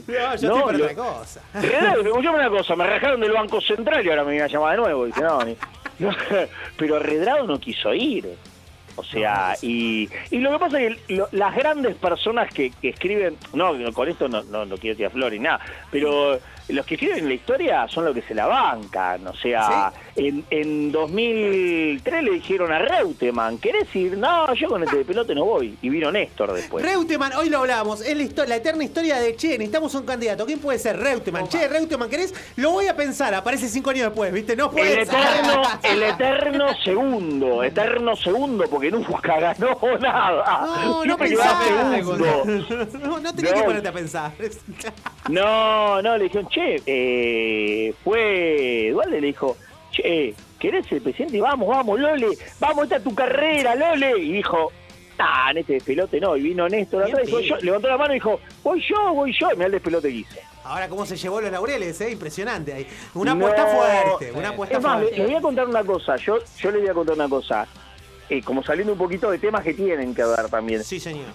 No, 0.06 0.34
estoy 0.34 0.48
para 0.62 0.78
lo- 0.78 0.84
otra 0.84 0.94
cosa. 0.94 1.40
Redrado, 1.54 2.00
escuchame 2.02 2.38
una 2.38 2.50
cosa, 2.50 2.76
me 2.76 2.86
rajaron 2.86 3.20
del 3.20 3.32
Banco 3.32 3.60
Central 3.60 4.04
y 4.04 4.10
ahora 4.10 4.24
me 4.24 4.32
vienen 4.32 4.48
a 4.48 4.52
llamar 4.52 4.72
de 4.72 4.82
nuevo. 4.82 5.06
Dice, 5.06 5.20
no, 5.22 5.42
ni- 5.44 5.56
no, 5.98 6.10
pero 6.76 6.98
Redrado 6.98 7.46
no 7.46 7.58
quiso 7.58 7.94
ir. 7.94 8.28
O 8.98 9.04
sea, 9.04 9.54
y, 9.60 10.08
y 10.30 10.38
lo 10.38 10.50
que 10.52 10.58
pasa 10.58 10.80
es 10.80 10.96
que 11.02 11.16
lo- 11.16 11.28
las 11.32 11.54
grandes 11.54 11.96
personas 11.96 12.52
que, 12.52 12.70
que 12.70 12.88
escriben, 12.90 13.36
no, 13.52 13.74
con 13.92 14.08
esto 14.08 14.26
no, 14.28 14.42
no, 14.44 14.64
no 14.64 14.76
quiero 14.78 14.96
tirar 14.96 15.12
flores 15.12 15.38
ni 15.38 15.44
nada, 15.44 15.60
pero 15.90 16.38
los 16.68 16.86
que 16.86 16.94
escriben 16.94 17.28
la 17.28 17.34
historia 17.34 17.86
son 17.88 18.06
los 18.06 18.14
que 18.14 18.22
se 18.22 18.34
la 18.34 18.46
bancan. 18.46 19.26
O 19.26 19.34
sea, 19.34 19.92
en, 20.16 20.44
en 20.50 20.92
2003 20.92 22.22
le 22.22 22.30
dijeron 22.32 22.72
a 22.72 22.78
Reutemann, 22.78 23.58
¿querés 23.58 23.94
ir? 23.94 24.16
No, 24.16 24.52
yo 24.54 24.68
con 24.68 24.82
este 24.82 24.96
de 24.98 25.04
pelote 25.04 25.34
no 25.34 25.44
voy. 25.44 25.76
Y 25.82 25.88
vino 25.88 26.10
Néstor 26.10 26.52
después. 26.52 26.84
Reutemann, 26.84 27.32
hoy 27.34 27.48
lo 27.50 27.58
hablábamos, 27.58 28.00
es 28.00 28.36
la, 28.36 28.46
la 28.46 28.56
eterna 28.56 28.84
historia 28.84 29.16
de, 29.18 29.36
che, 29.36 29.50
necesitamos 29.58 29.94
un 29.94 30.04
candidato. 30.04 30.46
¿Quién 30.46 30.58
puede 30.58 30.78
ser? 30.78 30.98
Reutemann. 30.98 31.48
Che, 31.48 31.68
Reutemann, 31.68 32.08
¿querés? 32.08 32.34
Lo 32.56 32.72
voy 32.72 32.86
a 32.86 32.96
pensar, 32.96 33.34
aparece 33.34 33.68
cinco 33.68 33.90
años 33.90 34.06
después, 34.06 34.32
¿viste? 34.32 34.56
No 34.56 34.66
El 34.66 34.70
puede 34.70 35.02
eterno, 35.02 35.62
el 35.82 36.02
eterno 36.02 36.66
segundo, 36.82 37.62
eterno 37.62 38.16
segundo, 38.16 38.64
porque 38.70 38.90
nunca 38.90 39.38
ganó 39.38 39.78
nada. 40.00 40.84
No, 40.84 41.04
no 41.04 41.18
pensaba. 41.18 41.62
No, 41.96 43.20
no 43.20 43.32
No. 43.32 43.32
que 43.32 43.62
ponerte 43.62 43.88
a 43.88 43.92
pensar. 43.92 44.32
No, 45.28 46.00
no, 46.02 46.16
le 46.16 46.24
dijeron, 46.24 46.48
che, 46.48 46.80
eh, 46.86 47.92
fue 48.04 48.90
Dualde 48.92 49.20
le 49.20 49.26
dijo, 49.28 49.56
che, 49.96 50.34
¿querés 50.58 50.86
ser 50.86 51.02
presidente? 51.02 51.40
Vamos, 51.40 51.68
vamos, 51.68 51.98
Lole, 51.98 52.28
vamos, 52.60 52.84
esta 52.84 52.96
es 52.96 53.04
tu 53.04 53.14
carrera, 53.14 53.74
Lole. 53.74 54.18
Y 54.18 54.32
dijo, 54.32 54.70
ah, 55.18 55.48
en 55.50 55.58
este 55.58 55.74
despelote 55.74 56.20
no. 56.20 56.36
Y 56.36 56.42
vino 56.42 56.68
Néstor 56.68 57.04
atrás 57.04 57.20
y 57.22 57.26
dijo, 57.26 57.40
yo, 57.40 57.56
levantó 57.58 57.88
la 57.88 57.96
mano 57.96 58.12
y 58.12 58.16
dijo, 58.16 58.40
voy 58.62 58.82
yo, 58.88 59.12
voy 59.14 59.32
yo. 59.38 59.48
Y 59.52 59.54
mirá 59.54 59.66
el 59.66 59.72
despelote 59.72 60.08
que 60.08 60.14
hice. 60.14 60.40
Ahora, 60.64 60.88
¿cómo 60.88 61.06
se 61.06 61.16
llevó 61.16 61.40
los 61.40 61.50
laureles? 61.52 62.00
eh? 62.00 62.10
Impresionante 62.10 62.72
ahí. 62.72 62.86
Una 63.14 63.32
apuesta 63.32 63.62
No, 63.64 63.68
fuerte, 63.78 64.32
una 64.32 64.48
apuesta 64.48 64.76
Es 64.78 64.82
más, 64.82 64.98
fuerte. 65.00 65.16
le 65.18 65.24
voy 65.26 65.34
a 65.36 65.40
contar 65.40 65.68
una 65.68 65.84
cosa. 65.84 66.16
Yo, 66.16 66.38
yo 66.58 66.70
le 66.72 66.78
voy 66.80 66.88
a 66.88 66.94
contar 66.94 67.14
una 67.14 67.28
cosa. 67.28 67.66
Eh, 68.28 68.42
como 68.42 68.64
saliendo 68.64 68.92
un 68.92 68.98
poquito 68.98 69.30
de 69.30 69.38
temas 69.38 69.62
que 69.62 69.74
tienen 69.74 70.12
que 70.12 70.24
ver 70.24 70.48
también. 70.50 70.82
Sí, 70.82 70.98
señor. 70.98 71.26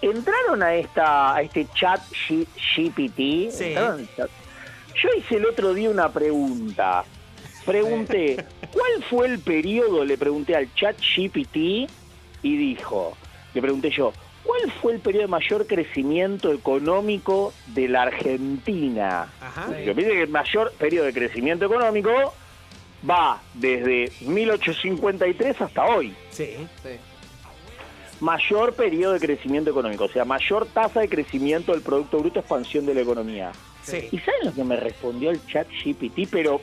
¿Entraron 0.00 0.62
a 0.62 0.76
esta 0.76 1.34
a 1.34 1.42
este 1.42 1.66
chat 1.74 2.00
GPT? 2.28 3.50
Sí. 3.50 3.74
Yo 4.94 5.08
hice 5.16 5.36
el 5.36 5.46
otro 5.46 5.74
día 5.74 5.90
una 5.90 6.08
pregunta. 6.12 7.04
Pregunté, 7.68 8.46
¿cuál 8.72 9.04
fue 9.10 9.26
el 9.26 9.40
periodo? 9.40 10.02
Le 10.02 10.16
pregunté 10.16 10.56
al 10.56 10.72
chat 10.74 10.96
GPT 10.98 11.86
y 12.42 12.56
dijo, 12.56 13.14
le 13.52 13.60
pregunté 13.60 13.90
yo, 13.90 14.10
¿cuál 14.42 14.72
fue 14.80 14.94
el 14.94 15.00
periodo 15.00 15.26
de 15.26 15.28
mayor 15.28 15.66
crecimiento 15.66 16.50
económico 16.50 17.52
de 17.66 17.88
la 17.88 18.04
Argentina? 18.04 19.30
Yo 19.84 19.94
me 19.94 20.02
dice 20.02 20.14
que 20.14 20.22
el 20.22 20.30
mayor 20.30 20.72
periodo 20.78 21.04
de 21.04 21.12
crecimiento 21.12 21.66
económico 21.66 22.10
va 23.08 23.42
desde 23.52 24.12
1853 24.22 25.60
hasta 25.60 25.84
hoy. 25.84 26.14
Sí. 26.30 26.54
Mayor 28.20 28.72
periodo 28.72 29.12
de 29.12 29.20
crecimiento 29.20 29.70
económico, 29.70 30.04
o 30.04 30.08
sea, 30.08 30.24
mayor 30.24 30.66
tasa 30.66 31.00
de 31.00 31.08
crecimiento 31.10 31.72
del 31.72 31.82
Producto 31.82 32.18
Bruto, 32.18 32.40
expansión 32.40 32.86
de 32.86 32.94
la 32.94 33.02
economía. 33.02 33.52
Sí. 33.82 34.08
¿Y 34.10 34.18
saben 34.20 34.40
lo 34.44 34.54
que 34.54 34.64
me 34.64 34.76
respondió 34.76 35.30
el 35.30 35.44
chat 35.46 35.68
GPT? 35.68 36.28
Pero 36.30 36.62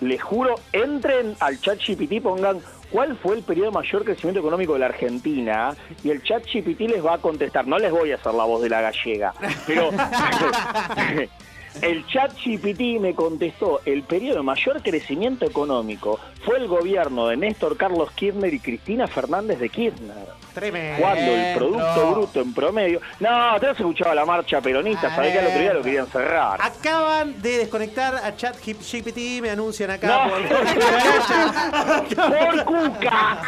les 0.00 0.22
juro, 0.22 0.54
entren 0.72 1.34
al 1.40 1.60
chat 1.60 1.78
GPT, 1.78 2.22
pongan 2.22 2.58
cuál 2.90 3.16
fue 3.16 3.36
el 3.36 3.42
periodo 3.42 3.70
de 3.70 3.74
mayor 3.74 4.04
crecimiento 4.04 4.40
económico 4.40 4.74
de 4.74 4.80
la 4.80 4.86
Argentina 4.86 5.74
y 6.02 6.10
el 6.10 6.22
chat 6.22 6.44
GPT 6.44 6.80
les 6.80 7.04
va 7.04 7.14
a 7.14 7.18
contestar. 7.18 7.66
No 7.66 7.78
les 7.78 7.92
voy 7.92 8.12
a 8.12 8.16
hacer 8.16 8.34
la 8.34 8.44
voz 8.44 8.62
de 8.62 8.68
la 8.68 8.80
gallega, 8.80 9.34
pero 9.66 9.90
el 11.82 12.06
chat 12.06 12.32
GPT 12.34 13.00
me 13.00 13.14
contestó, 13.14 13.80
el 13.84 14.02
periodo 14.02 14.38
de 14.38 14.42
mayor 14.42 14.82
crecimiento 14.82 15.46
económico 15.46 16.18
fue 16.44 16.56
el 16.58 16.68
gobierno 16.68 17.28
de 17.28 17.36
Néstor 17.36 17.76
Carlos 17.76 18.10
Kirchner 18.12 18.52
y 18.52 18.60
Cristina 18.60 19.06
Fernández 19.06 19.58
de 19.58 19.68
Kirchner. 19.68 20.40
Tremendo. 20.54 21.00
Cuando 21.00 21.32
el 21.32 21.56
Producto 21.56 22.10
Bruto 22.10 22.40
en 22.40 22.52
promedio... 22.52 23.00
No, 23.20 23.58
te 23.60 23.68
has 23.68 23.78
escuchado 23.78 24.14
la 24.14 24.24
marcha 24.24 24.60
peronista, 24.60 25.14
sabés 25.14 25.32
que 25.32 25.38
al 25.38 25.46
otro 25.46 25.60
día 25.60 25.72
lo 25.72 25.82
querían 25.82 26.06
cerrar. 26.08 26.60
Acaban 26.60 27.40
de 27.40 27.58
desconectar 27.58 28.16
a 28.16 28.34
ChatGPT, 28.36 29.40
me 29.40 29.50
anuncian 29.50 29.90
acá. 29.90 30.26
No. 30.26 30.30
por, 30.30 30.40
¡Por 32.30 32.64
Cuca! 32.64 33.42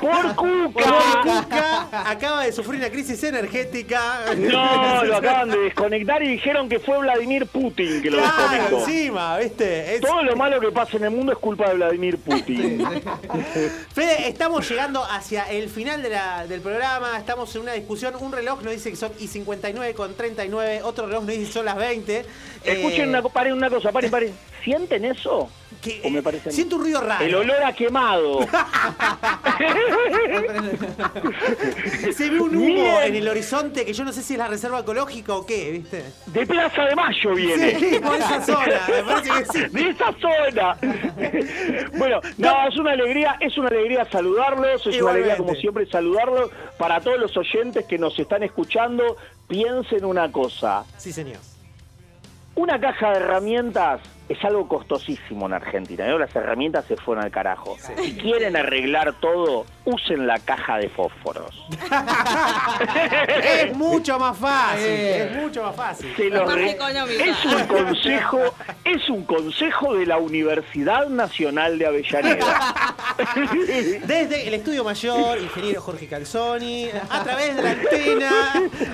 ¡Por 0.00 0.34
Cuca! 0.36 0.84
Por 0.84 1.20
Cuca 1.22 1.88
acaba 2.10 2.44
de 2.44 2.52
sufrir 2.52 2.80
una 2.80 2.90
crisis 2.90 3.22
energética. 3.22 4.34
No, 4.36 5.04
lo 5.04 5.16
acaban 5.18 5.50
de 5.50 5.58
desconectar 5.58 6.22
y 6.22 6.28
dijeron 6.28 6.68
que 6.68 6.78
fue 6.78 6.98
Vladimir 6.98 7.46
Putin 7.46 7.57
que 7.66 8.10
lo 8.10 8.18
Claro, 8.18 8.42
desconectó. 8.50 8.78
encima, 8.78 9.38
¿viste? 9.38 9.94
Es- 9.96 10.00
Todo 10.00 10.22
lo 10.22 10.36
malo 10.36 10.60
que 10.60 10.70
pasa 10.70 10.96
en 10.96 11.04
el 11.04 11.10
mundo 11.10 11.32
es 11.32 11.38
culpa 11.38 11.68
de 11.68 11.74
Vladimir 11.74 12.18
Putin. 12.18 12.84
Fede, 13.94 14.28
estamos 14.28 14.68
llegando 14.68 15.02
hacia 15.04 15.44
el 15.50 15.68
final 15.68 16.02
de 16.02 16.10
la- 16.10 16.46
del 16.46 16.60
programa. 16.60 17.18
Estamos 17.18 17.54
en 17.56 17.62
una 17.62 17.72
discusión. 17.72 18.14
Un 18.20 18.32
reloj 18.32 18.62
nos 18.62 18.72
dice 18.72 18.90
que 18.90 18.96
son 18.96 19.12
y 19.18 19.26
59 19.26 19.94
con 19.94 20.14
39. 20.14 20.82
Otro 20.84 21.06
reloj 21.06 21.24
nos 21.24 21.32
dice 21.32 21.46
que 21.46 21.52
son 21.52 21.64
las 21.64 21.76
20. 21.76 22.24
Escuchen 22.64 23.00
Eh, 23.02 23.08
una, 23.08 23.22
paren 23.22 23.52
una 23.54 23.70
cosa, 23.70 23.90
paren, 23.92 24.10
paren. 24.10 24.32
¿Sienten 24.62 25.04
eso? 25.04 25.48
¿O 26.04 26.10
me 26.10 26.22
parece 26.22 26.48
a 26.48 26.50
mí? 26.50 26.54
Siento 26.56 26.76
un 26.76 26.82
ruido 26.82 27.00
raro. 27.00 27.24
El 27.24 27.34
olor 27.34 27.62
a 27.62 27.72
quemado. 27.72 28.40
Se 32.12 32.30
ve 32.30 32.40
un 32.40 32.56
humo 32.56 33.00
en 33.00 33.14
el 33.14 33.28
horizonte 33.28 33.84
que 33.84 33.92
yo 33.92 34.04
no 34.04 34.12
sé 34.12 34.22
si 34.22 34.32
es 34.34 34.38
la 34.38 34.48
reserva 34.48 34.80
ecológica 34.80 35.34
o 35.34 35.46
qué, 35.46 35.70
¿viste? 35.70 36.04
De 36.26 36.46
Plaza 36.46 36.82
de 36.84 36.96
Mayo 36.96 37.34
viene. 37.34 37.78
Sí, 37.78 38.00
por 38.00 38.16
esa 38.16 38.40
zona, 38.42 38.80
me 38.88 39.02
parece 39.04 39.30
que 39.30 39.44
sí. 39.44 39.60
De 39.70 39.90
esa 39.90 40.12
zona. 40.20 40.76
bueno, 41.96 42.20
no, 42.38 42.68
es 42.68 42.76
una 42.76 42.92
alegría, 42.92 43.36
es 43.40 43.56
una 43.56 43.68
alegría 43.68 44.04
saludarlos, 44.10 44.86
es 44.86 45.00
una 45.00 45.12
alegría 45.12 45.36
como 45.36 45.54
siempre 45.54 45.86
saludarlos. 45.86 46.50
Para 46.76 47.00
todos 47.00 47.18
los 47.20 47.36
oyentes 47.36 47.84
que 47.86 47.98
nos 47.98 48.18
están 48.18 48.42
escuchando, 48.42 49.16
piensen 49.46 50.04
una 50.04 50.32
cosa. 50.32 50.84
Sí, 50.96 51.12
señor. 51.12 51.38
Una 52.56 52.80
caja 52.80 53.10
de 53.10 53.16
herramientas 53.18 54.00
es 54.28 54.44
algo 54.44 54.68
costosísimo 54.68 55.46
en 55.46 55.54
Argentina. 55.54 56.06
¿no? 56.06 56.18
Las 56.18 56.34
herramientas 56.34 56.84
se 56.86 56.96
fueron 56.96 57.24
al 57.24 57.30
carajo. 57.30 57.76
Si 57.96 58.16
quieren 58.16 58.56
arreglar 58.56 59.14
todo, 59.20 59.64
usen 59.90 60.26
la 60.26 60.38
caja 60.38 60.76
de 60.76 60.88
fósforos. 60.90 61.50
Es 63.42 63.74
mucho 63.76 64.18
más 64.18 64.36
fácil. 64.36 64.84
Es 64.86 65.36
mucho 65.36 65.62
más 65.62 65.76
fácil. 65.76 66.12
Se 66.16 66.28
los 66.28 66.44
Más 66.46 66.54
re- 66.54 66.70
económica. 66.72 67.24
es 67.24 67.44
un 67.44 67.64
consejo, 67.66 68.40
es 68.84 69.08
un 69.08 69.24
consejo 69.24 69.94
de 69.94 70.06
la 70.06 70.18
Universidad 70.18 71.08
Nacional 71.08 71.78
de 71.78 71.86
Avellaneda. 71.86 72.94
Desde 74.04 74.48
el 74.48 74.54
estudio 74.54 74.84
mayor, 74.84 75.38
ingeniero 75.38 75.80
Jorge 75.80 76.06
Calzoni, 76.06 76.88
a 77.08 77.22
través 77.24 77.56
de 77.56 77.62
la 77.62 77.70
antena. 77.70 78.30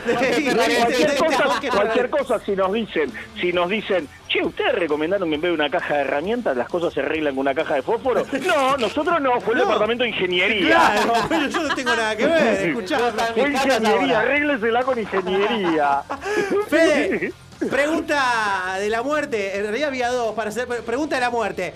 de- 0.06 0.54
cualquier, 0.54 1.16
cosa, 1.16 1.60
cualquier 1.70 2.10
cosa 2.10 2.38
si 2.40 2.52
nos 2.52 2.72
dicen, 2.72 3.12
si 3.40 3.52
nos 3.52 3.68
dicen, 3.68 4.08
che, 4.28 4.42
ustedes 4.44 4.74
recomendaron 4.74 5.28
que 5.28 5.34
en 5.34 5.40
vez 5.40 5.50
de 5.50 5.54
una 5.54 5.70
caja 5.70 5.94
de 5.96 6.00
herramientas 6.02 6.56
las 6.56 6.68
cosas 6.68 6.92
se 6.94 7.00
arreglan 7.00 7.34
con 7.34 7.40
una 7.42 7.54
caja 7.54 7.74
de 7.74 7.82
fósforo. 7.82 8.24
No, 8.46 8.76
nosotros 8.76 9.20
no, 9.20 9.40
fue 9.40 9.54
el 9.54 9.58
No. 9.60 9.64
departamento 9.66 10.04
de 10.04 10.10
ingeniería. 10.10 10.83
Claro, 10.84 11.12
pero 11.28 11.48
yo 11.48 11.62
no 11.62 11.74
tengo 11.74 11.96
nada 11.96 12.16
que 12.16 12.26
ver, 12.26 12.68
escuchame. 12.68 13.10
Fue 13.32 13.50
ingeniería, 13.50 14.20
arréglesela 14.20 14.82
con 14.82 14.98
ingeniería. 14.98 16.02
Fede, 16.68 17.32
pregunta 17.70 18.76
de 18.78 18.90
la 18.90 19.02
muerte. 19.02 19.56
En 19.56 19.62
realidad 19.62 19.88
había 19.88 20.10
dos 20.10 20.34
para 20.34 20.50
hacer. 20.50 20.66
Pregunta 20.66 21.16
de 21.16 21.20
la 21.20 21.30
muerte. 21.30 21.74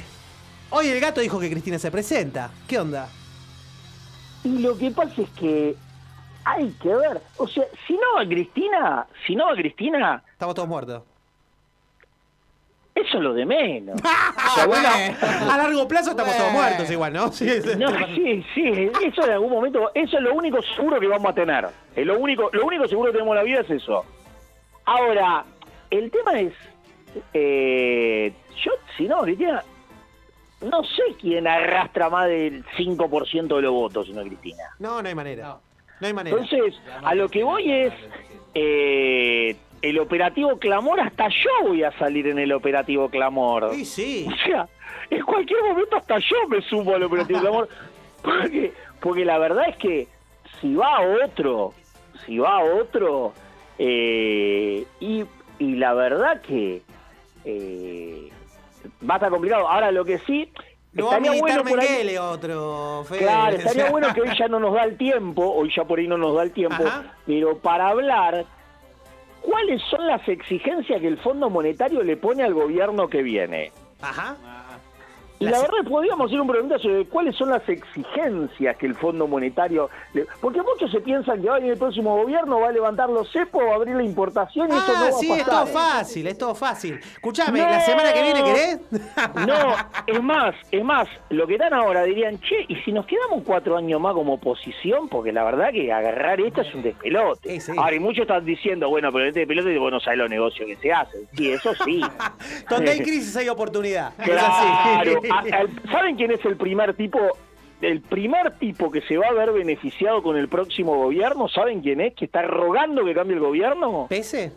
Hoy 0.70 0.89
el 0.89 1.01
gato 1.01 1.20
dijo 1.20 1.40
que 1.40 1.51
Cristina 1.51 1.78
se 1.78 1.90
presenta. 1.90 2.51
¿Qué 2.66 2.78
onda? 2.78 3.09
Y 4.44 4.59
lo 4.59 4.76
que 4.76 4.90
pasa 4.90 5.22
es 5.22 5.30
que 5.30 5.74
hay 6.44 6.70
que 6.80 6.94
ver, 6.94 7.20
o 7.36 7.48
sea, 7.48 7.64
si 7.86 7.94
no 7.94 8.01
va 8.16 8.26
Cristina, 8.26 9.06
si 9.26 9.35
no 9.35 9.47
va 9.47 9.55
Cristina, 9.55 10.22
Estamos 10.32 10.55
todos 10.55 10.68
muertos. 10.68 11.02
Eso 13.00 13.18
es 13.18 13.22
lo 13.22 13.34
de 13.34 13.46
menos. 13.46 14.00
Ah, 14.50 14.66
bueno, 14.66 14.88
a 15.52 15.56
largo 15.56 15.86
plazo 15.86 16.10
estamos 16.10 16.36
todos 16.36 16.52
muertos 16.52 16.90
igual, 16.90 17.12
¿no? 17.12 17.30
Sí, 17.30 17.48
sí. 17.60 17.76
No, 17.76 17.90
sí, 18.14 18.44
sí, 18.54 18.90
eso 19.04 19.24
en 19.24 19.30
algún 19.30 19.50
momento, 19.50 19.90
eso 19.94 20.16
es 20.16 20.22
lo 20.22 20.34
único 20.34 20.60
seguro 20.74 20.98
que 20.98 21.06
vamos 21.06 21.30
a 21.30 21.34
tener. 21.34 21.68
Es 21.94 22.06
lo 22.06 22.18
único, 22.18 22.50
lo 22.52 22.64
único 22.64 22.88
seguro 22.88 23.12
que 23.12 23.18
tenemos 23.18 23.32
en 23.32 23.36
la 23.36 23.42
vida 23.44 23.60
es 23.60 23.70
eso. 23.70 24.04
Ahora, 24.86 25.44
el 25.90 26.10
tema 26.10 26.40
es, 26.40 26.52
eh, 27.34 28.32
yo, 28.64 28.72
si 28.96 29.06
no, 29.06 29.20
Cristina, 29.20 29.62
no 30.62 30.82
sé 30.82 31.02
quién 31.20 31.46
arrastra 31.46 32.08
más 32.08 32.26
del 32.28 32.64
5% 32.64 33.56
de 33.56 33.62
los 33.62 33.72
votos, 33.72 34.06
sino 34.06 34.22
Cristina. 34.22 34.64
No, 34.78 35.02
no 35.02 35.08
hay 35.08 35.14
manera. 35.14 35.58
No 36.00 36.06
hay 36.06 36.12
manera. 36.14 36.36
Entonces, 36.36 36.80
a 37.04 37.14
lo 37.14 37.28
que 37.28 37.44
voy 37.44 37.70
es, 37.70 37.92
eh, 38.54 39.56
el 39.82 39.98
operativo 39.98 40.59
Clamor, 40.59 41.00
hasta 41.00 41.28
yo 41.28 41.68
voy 41.68 41.82
a 41.84 41.92
salir 41.98 42.26
en 42.28 42.38
el 42.38 42.52
operativo 42.52 43.09
Clamor. 43.09 43.70
Sí, 43.74 43.84
sí. 43.84 44.26
O 44.28 44.36
sea, 44.46 44.68
en 45.10 45.22
cualquier 45.24 45.62
momento 45.62 45.96
hasta 45.96 46.18
yo 46.18 46.36
me 46.48 46.60
sumo 46.62 46.94
al 46.94 47.02
operativo 47.05 47.40
Clamor. 47.40 47.68
Porque, 48.22 48.72
porque 49.00 49.24
la 49.24 49.38
verdad 49.38 49.68
es 49.68 49.76
que 49.76 50.09
si 50.60 50.74
va 50.74 50.98
otro, 51.24 51.72
si 52.26 52.36
va 52.38 52.59
otro, 52.64 53.32
eh, 53.78 54.84
y, 54.98 55.24
y 55.60 55.76
la 55.76 55.94
verdad 55.94 56.40
que 56.42 56.82
eh, 57.44 58.28
va 59.09 59.14
a 59.14 59.16
estar 59.18 59.30
complicado. 59.30 59.68
Ahora 59.68 59.92
lo 59.92 60.05
que 60.05 60.18
sí, 60.18 60.50
va 61.00 61.12
a 61.14 61.16
estaría 61.18 61.40
bueno 61.40 61.62
por 61.62 61.78
ahí- 61.80 62.16
otro, 62.16 63.05
Fede. 63.09 63.18
Claro, 63.20 63.56
estaría 63.59 63.90
bueno 63.90 64.12
que 64.12 64.20
hoy 64.22 64.30
ya 64.36 64.48
no 64.48 64.59
nos 64.59 64.74
da 64.74 64.82
el 64.82 64.96
tiempo, 64.96 65.48
hoy 65.55 65.70
ya 65.74 65.84
por 65.84 66.00
ahí 66.00 66.09
no 66.09 66.18
nos 66.18 66.34
da 66.34 66.42
el 66.42 66.50
tiempo, 66.50 66.84
Ajá. 66.84 67.14
pero 67.24 67.56
para 67.59 67.88
hablar, 67.88 68.44
¿cuáles 69.43 69.82
son 69.90 70.06
las 70.06 70.27
exigencias 70.28 71.01
que 71.01 71.09
el 71.09 71.19
Fondo 71.19 71.51
Monetario 71.51 72.02
le 72.02 72.16
pone 72.16 72.43
al 72.43 72.55
gobierno 72.55 73.09
que 73.09 73.23
viene? 73.23 73.73
Ajá. 74.01 74.36
Y 75.40 75.44
la 75.44 75.60
verdad 75.60 75.78
podríamos 75.89 76.27
hacer 76.27 76.40
un 76.40 76.48
pregunta 76.48 76.78
sobre 76.78 77.06
cuáles 77.06 77.36
son 77.36 77.51
las 77.51 77.62
exigencias 77.69 78.77
que 78.77 78.86
el 78.86 78.94
Fondo 78.94 79.27
Monetario... 79.28 79.89
le- 80.12 80.27
Porque 80.40 80.60
muchos 80.62 80.90
se 80.90 81.01
piensan 81.01 81.40
que 81.40 81.48
va 81.48 81.56
a 81.56 81.59
venir 81.59 81.73
el 81.74 81.78
próximo 81.78 82.16
gobierno, 82.16 82.60
va 82.60 82.69
a 82.69 82.73
levantar 82.73 83.09
los 83.09 83.31
cepos, 83.31 83.62
va 83.65 83.73
a 83.73 83.74
abrir 83.77 83.94
la 83.97 84.02
importación 84.02 84.69
y 84.69 84.73
eso 84.73 84.93
no 84.93 84.98
Ah, 84.98 85.02
va 85.05 85.12
sí, 85.12 85.31
a 85.31 85.36
es 85.36 85.44
pasar. 85.44 85.65
todo 85.65 85.66
fácil, 85.66 86.27
es 86.27 86.39
todo 86.39 86.55
fácil. 86.55 86.98
Escuchame, 86.98 87.60
No. 87.60 87.66
la 87.70 87.81
semana 87.82 88.12
que 88.12 88.23
viene, 88.23 88.43
¿querés? 88.43 88.78
No, 89.47 89.74
es 90.06 90.23
más, 90.23 90.55
es 90.73 90.85
más, 90.85 91.09
lo 91.31 91.47
que 91.47 91.56
dan 91.56 91.73
ahora 91.74 92.02
dirían, 92.05 92.39
che, 92.40 92.65
¿y 92.69 92.77
si 92.77 92.93
nos 92.93 93.06
quedamos 93.06 93.43
cuatro 93.44 93.77
años 93.77 94.01
más 94.01 94.15
como 94.15 94.35
oposición? 94.35 95.09
Porque 95.09 95.32
la 95.32 95.44
verdad 95.44 95.70
que 95.73 95.93
agarrar 95.93 96.40
esto 96.40 96.62
es 96.62 96.74
un 96.74 96.82
despelote. 96.82 97.59
Ahora, 97.77 97.94
y 97.94 98.01
muchos 98.01 98.23
están 98.23 98.44
diciendo, 98.44 98.89
bueno, 98.89 99.12
pero 99.12 99.27
este 99.27 99.40
despelote 99.40 99.78
vos 99.78 99.93
no 99.93 100.01
sabés 100.01 100.19
los 100.19 100.31
negocios 100.31 100.66
que 100.66 100.77
se 100.77 100.93
hacen. 100.93 101.20
Sí, 101.36 101.51
eso 101.52 101.73
sí. 101.85 102.01
Donde 102.70 102.90
hay 102.90 102.98
crisis 103.02 103.36
hay 103.36 103.48
oportunidad. 103.48 104.12
Es 104.19 104.24
Claro. 104.28 104.47
así. 104.48 105.27
¿Saben 105.90 106.16
quién 106.16 106.30
es 106.32 106.44
el 106.44 106.56
primer 106.56 106.94
tipo? 106.94 107.18
El 107.80 108.00
primer 108.00 108.59
tipo 108.59 108.90
que 108.90 109.00
se 109.02 109.16
va 109.16 109.28
a 109.28 109.32
ver 109.32 109.52
beneficiado 109.52 110.20
con 110.22 110.36
el 110.36 110.48
próximo 110.48 110.96
gobierno, 110.96 111.48
¿saben 111.48 111.80
quién 111.80 112.00
es? 112.00 112.14
Que 112.14 112.24
está 112.24 112.42
rogando 112.42 113.05
que 113.05 113.14
cambie 113.14 113.34
el 113.36 113.40
gobierno. 113.40 114.06
¿Pese? 114.09 114.52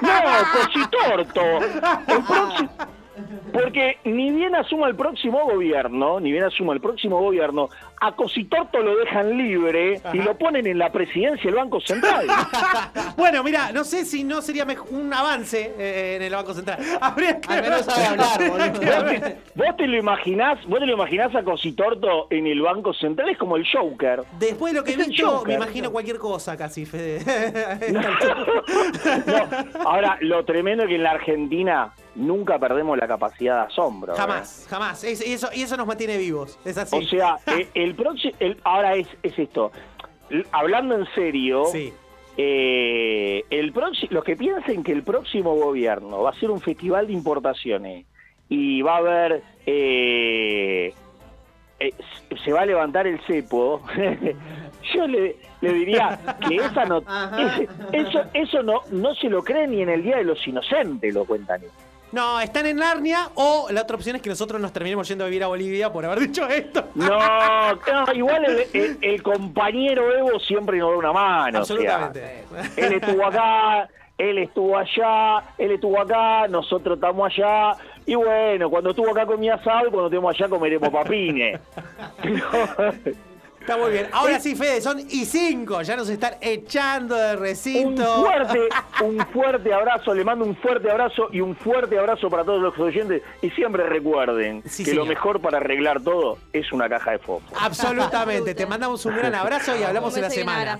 No, 0.00 0.62
Cositorto. 0.62 1.40
El 1.42 2.22
próximo- 2.24 2.70
Porque 3.52 3.98
ni 4.04 4.30
bien 4.30 4.54
asuma 4.54 4.88
el 4.88 4.94
próximo 4.96 5.44
gobierno, 5.44 6.18
ni 6.20 6.30
bien 6.32 6.44
asuma 6.44 6.72
el 6.74 6.80
próximo 6.80 7.20
gobierno, 7.20 7.68
a 8.06 8.14
Cositorto 8.14 8.80
lo 8.80 8.96
dejan 8.96 9.36
libre 9.38 10.00
y 10.12 10.18
lo 10.18 10.36
ponen 10.36 10.66
en 10.66 10.78
la 10.78 10.92
presidencia 10.92 11.44
del 11.44 11.54
Banco 11.54 11.80
Central. 11.80 12.26
Bueno, 13.16 13.42
mira, 13.44 13.70
no 13.72 13.84
sé 13.84 14.04
si 14.04 14.24
no 14.24 14.42
sería 14.42 14.66
un 14.90 15.12
avance 15.14 15.72
eh, 15.78 16.16
en 16.16 16.22
el 16.22 16.32
Banco 16.32 16.52
Central. 16.52 16.78
Habría 17.00 17.40
que 17.40 17.52
Al 17.52 17.62
menos 17.62 17.82
sabe 17.84 18.06
hablar, 18.06 18.38
boludo. 18.50 18.72
¿Vos 18.72 19.20
te, 19.20 19.36
vos 19.54 19.76
te 19.76 19.86
lo 19.86 19.96
imaginás, 19.96 20.58
vos 20.66 20.80
te 20.80 20.86
lo 20.86 20.92
imaginás 20.94 21.34
a 21.34 21.42
Cositorto 21.44 22.26
en 22.30 22.46
el 22.46 22.60
Banco 22.60 22.92
Central, 22.92 23.28
es 23.28 23.38
como 23.38 23.56
el 23.56 23.64
Joker. 23.70 24.22
Después 24.38 24.72
de 24.72 24.80
lo 24.80 24.84
que 24.84 24.92
he 24.92 24.94
el 24.94 25.06
dicho, 25.06 25.30
Joker. 25.30 25.48
me 25.48 25.54
imagino 25.54 25.90
cualquier 25.92 26.18
cosa 26.18 26.56
casi, 26.56 26.84
Fede. 26.84 27.20
Ahora, 29.84 30.18
lo 30.20 30.44
tremendo 30.44 30.84
es 30.84 30.88
que 30.88 30.96
en 30.96 31.02
la 31.02 31.12
Argentina 31.12 31.92
nunca 32.14 32.58
perdemos 32.58 32.96
la 32.98 33.06
capacidad 33.08 33.60
de 33.62 33.66
asombro. 33.72 34.12
¿eh? 34.14 34.16
Jamás, 34.16 34.66
jamás. 34.68 35.04
Es- 35.04 35.26
y, 35.26 35.32
eso, 35.32 35.48
y 35.54 35.62
eso 35.62 35.76
nos 35.76 35.86
mantiene 35.86 36.16
vivos. 36.18 36.58
Es 36.64 36.78
así. 36.78 36.96
O 36.96 37.02
sea, 37.02 37.36
eh, 37.46 37.68
el 37.94 38.02
próximo, 38.02 38.34
ahora 38.64 38.94
es, 38.96 39.08
es 39.22 39.38
esto. 39.38 39.70
L- 40.30 40.44
Hablando 40.52 40.96
en 40.96 41.06
serio, 41.14 41.64
eh, 42.36 43.44
el 43.50 43.72
próximo, 43.72 44.08
los 44.12 44.24
que 44.24 44.36
piensen 44.36 44.82
que 44.82 44.92
el 44.92 45.02
próximo 45.02 45.54
gobierno 45.54 46.22
va 46.22 46.30
a 46.30 46.34
ser 46.34 46.50
un 46.50 46.60
festival 46.60 47.06
de 47.06 47.12
importaciones 47.12 48.06
y 48.48 48.82
va 48.82 48.94
a 48.94 48.98
haber, 48.98 49.42
eh, 49.66 50.92
eh, 51.80 51.90
se 52.44 52.52
va 52.52 52.62
a 52.62 52.66
levantar 52.66 53.06
el 53.06 53.20
cepo, 53.26 53.80
yo 54.94 55.06
le, 55.06 55.36
le 55.60 55.72
diría 55.72 56.18
que 56.48 56.56
esa 56.56 56.84
no, 56.84 56.98
ese- 57.38 57.68
eso, 57.92 58.20
eso 58.34 58.62
no, 58.62 58.80
no 58.90 59.14
se 59.14 59.28
lo 59.28 59.42
creen 59.42 59.70
ni 59.70 59.82
en 59.82 59.88
el 59.88 60.02
Día 60.02 60.16
de 60.16 60.24
los 60.24 60.46
Inocentes, 60.46 61.14
lo 61.14 61.24
cuentan. 61.24 61.60
No, 62.14 62.40
están 62.40 62.64
en 62.66 62.76
Narnia 62.76 63.28
o 63.34 63.66
la 63.70 63.82
otra 63.82 63.96
opción 63.96 64.16
es 64.16 64.22
que 64.22 64.28
nosotros 64.30 64.60
nos 64.60 64.72
terminemos 64.72 65.08
yendo 65.08 65.24
a 65.24 65.26
vivir 65.26 65.42
a 65.44 65.48
Bolivia 65.48 65.92
por 65.92 66.04
haber 66.04 66.20
dicho 66.20 66.46
esto. 66.48 66.84
No, 66.94 67.74
no, 67.74 68.12
igual 68.14 68.44
el, 68.44 68.66
el- 68.72 68.98
el 69.02 69.22
compañero 69.22 70.14
Evo 70.16 70.38
siempre 70.38 70.78
nos 70.78 70.90
da 70.92 70.96
una 70.98 71.12
mano. 71.12 71.60
o 71.62 71.64
sea, 71.64 71.74
Absolutamente. 72.06 72.44
él 72.76 72.92
estuvo 72.94 73.26
acá, 73.26 73.88
él 74.16 74.38
estuvo 74.38 74.78
allá, 74.78 75.42
él 75.58 75.72
estuvo 75.72 76.00
acá, 76.00 76.46
nosotros 76.48 76.96
estamos 76.96 77.32
allá. 77.32 77.72
Y 78.06 78.14
bueno, 78.14 78.70
cuando 78.70 78.90
estuvo 78.90 79.10
acá 79.10 79.24
mi 79.36 79.48
asado 79.48 79.88
y 79.88 79.90
cuando 79.90 80.06
estemos 80.06 80.34
allá 80.34 80.48
comeremos 80.48 80.90
papines. 80.90 81.60
Está 83.64 83.78
muy 83.78 83.92
bien. 83.92 84.08
Ahora 84.12 84.38
sí, 84.40 84.54
Fede, 84.54 84.82
son 84.82 85.00
y 85.00 85.24
cinco. 85.24 85.80
Ya 85.80 85.96
nos 85.96 86.10
están 86.10 86.34
echando 86.42 87.14
de 87.16 87.32
Un 87.34 87.40
recinto. 87.40 88.04
fuerte, 88.26 88.60
un 89.02 89.26
fuerte 89.32 89.72
abrazo, 89.72 90.12
le 90.12 90.22
mando 90.22 90.44
un 90.44 90.54
fuerte 90.54 90.90
abrazo 90.90 91.28
y 91.32 91.40
un 91.40 91.56
fuerte 91.56 91.98
abrazo 91.98 92.28
para 92.28 92.44
todos 92.44 92.60
los 92.60 92.78
oyentes. 92.78 93.22
Y 93.40 93.48
siempre 93.52 93.84
recuerden 93.84 94.62
Sí, 94.66 94.84
que 94.84 94.90
señor. 94.90 95.06
lo 95.06 95.14
mejor 95.14 95.40
para 95.40 95.56
arreglar 95.58 96.02
todo 96.02 96.36
es 96.52 96.70
una 96.72 96.90
caja 96.90 97.12
de 97.12 97.18
fósforo. 97.20 97.58
Absolutamente. 97.58 98.54
Te 98.54 98.66
mandamos 98.66 99.06
un 99.06 99.16
gran 99.16 99.34
abrazo 99.34 99.74
y 99.74 99.82
hablamos 99.82 100.14
en 100.16 100.22
la 100.24 100.30
semana. 100.30 100.78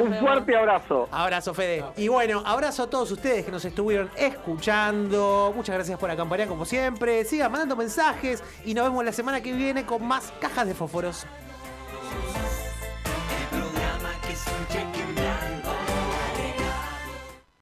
Un 0.00 0.14
fuerte 0.16 0.56
abrazo. 0.56 1.08
Abrazo, 1.12 1.54
Fede. 1.54 1.84
Y 1.96 2.08
bueno, 2.08 2.42
abrazo 2.44 2.82
a 2.82 2.90
todos 2.90 3.12
ustedes 3.12 3.44
que 3.44 3.52
nos 3.52 3.64
estuvieron 3.64 4.10
escuchando. 4.16 5.52
Muchas 5.54 5.76
gracias 5.76 6.00
por 6.00 6.10
acompañar 6.10 6.48
como 6.48 6.64
siempre. 6.64 7.24
Sigan 7.24 7.52
mandando 7.52 7.76
mensajes 7.76 8.42
y 8.64 8.74
nos 8.74 8.86
vemos 8.86 9.04
la 9.04 9.12
semana 9.12 9.40
que 9.40 9.52
viene 9.52 9.86
con 9.86 10.04
más 10.04 10.32
cajas 10.40 10.66
de 10.66 10.74
fósforos. 10.74 11.26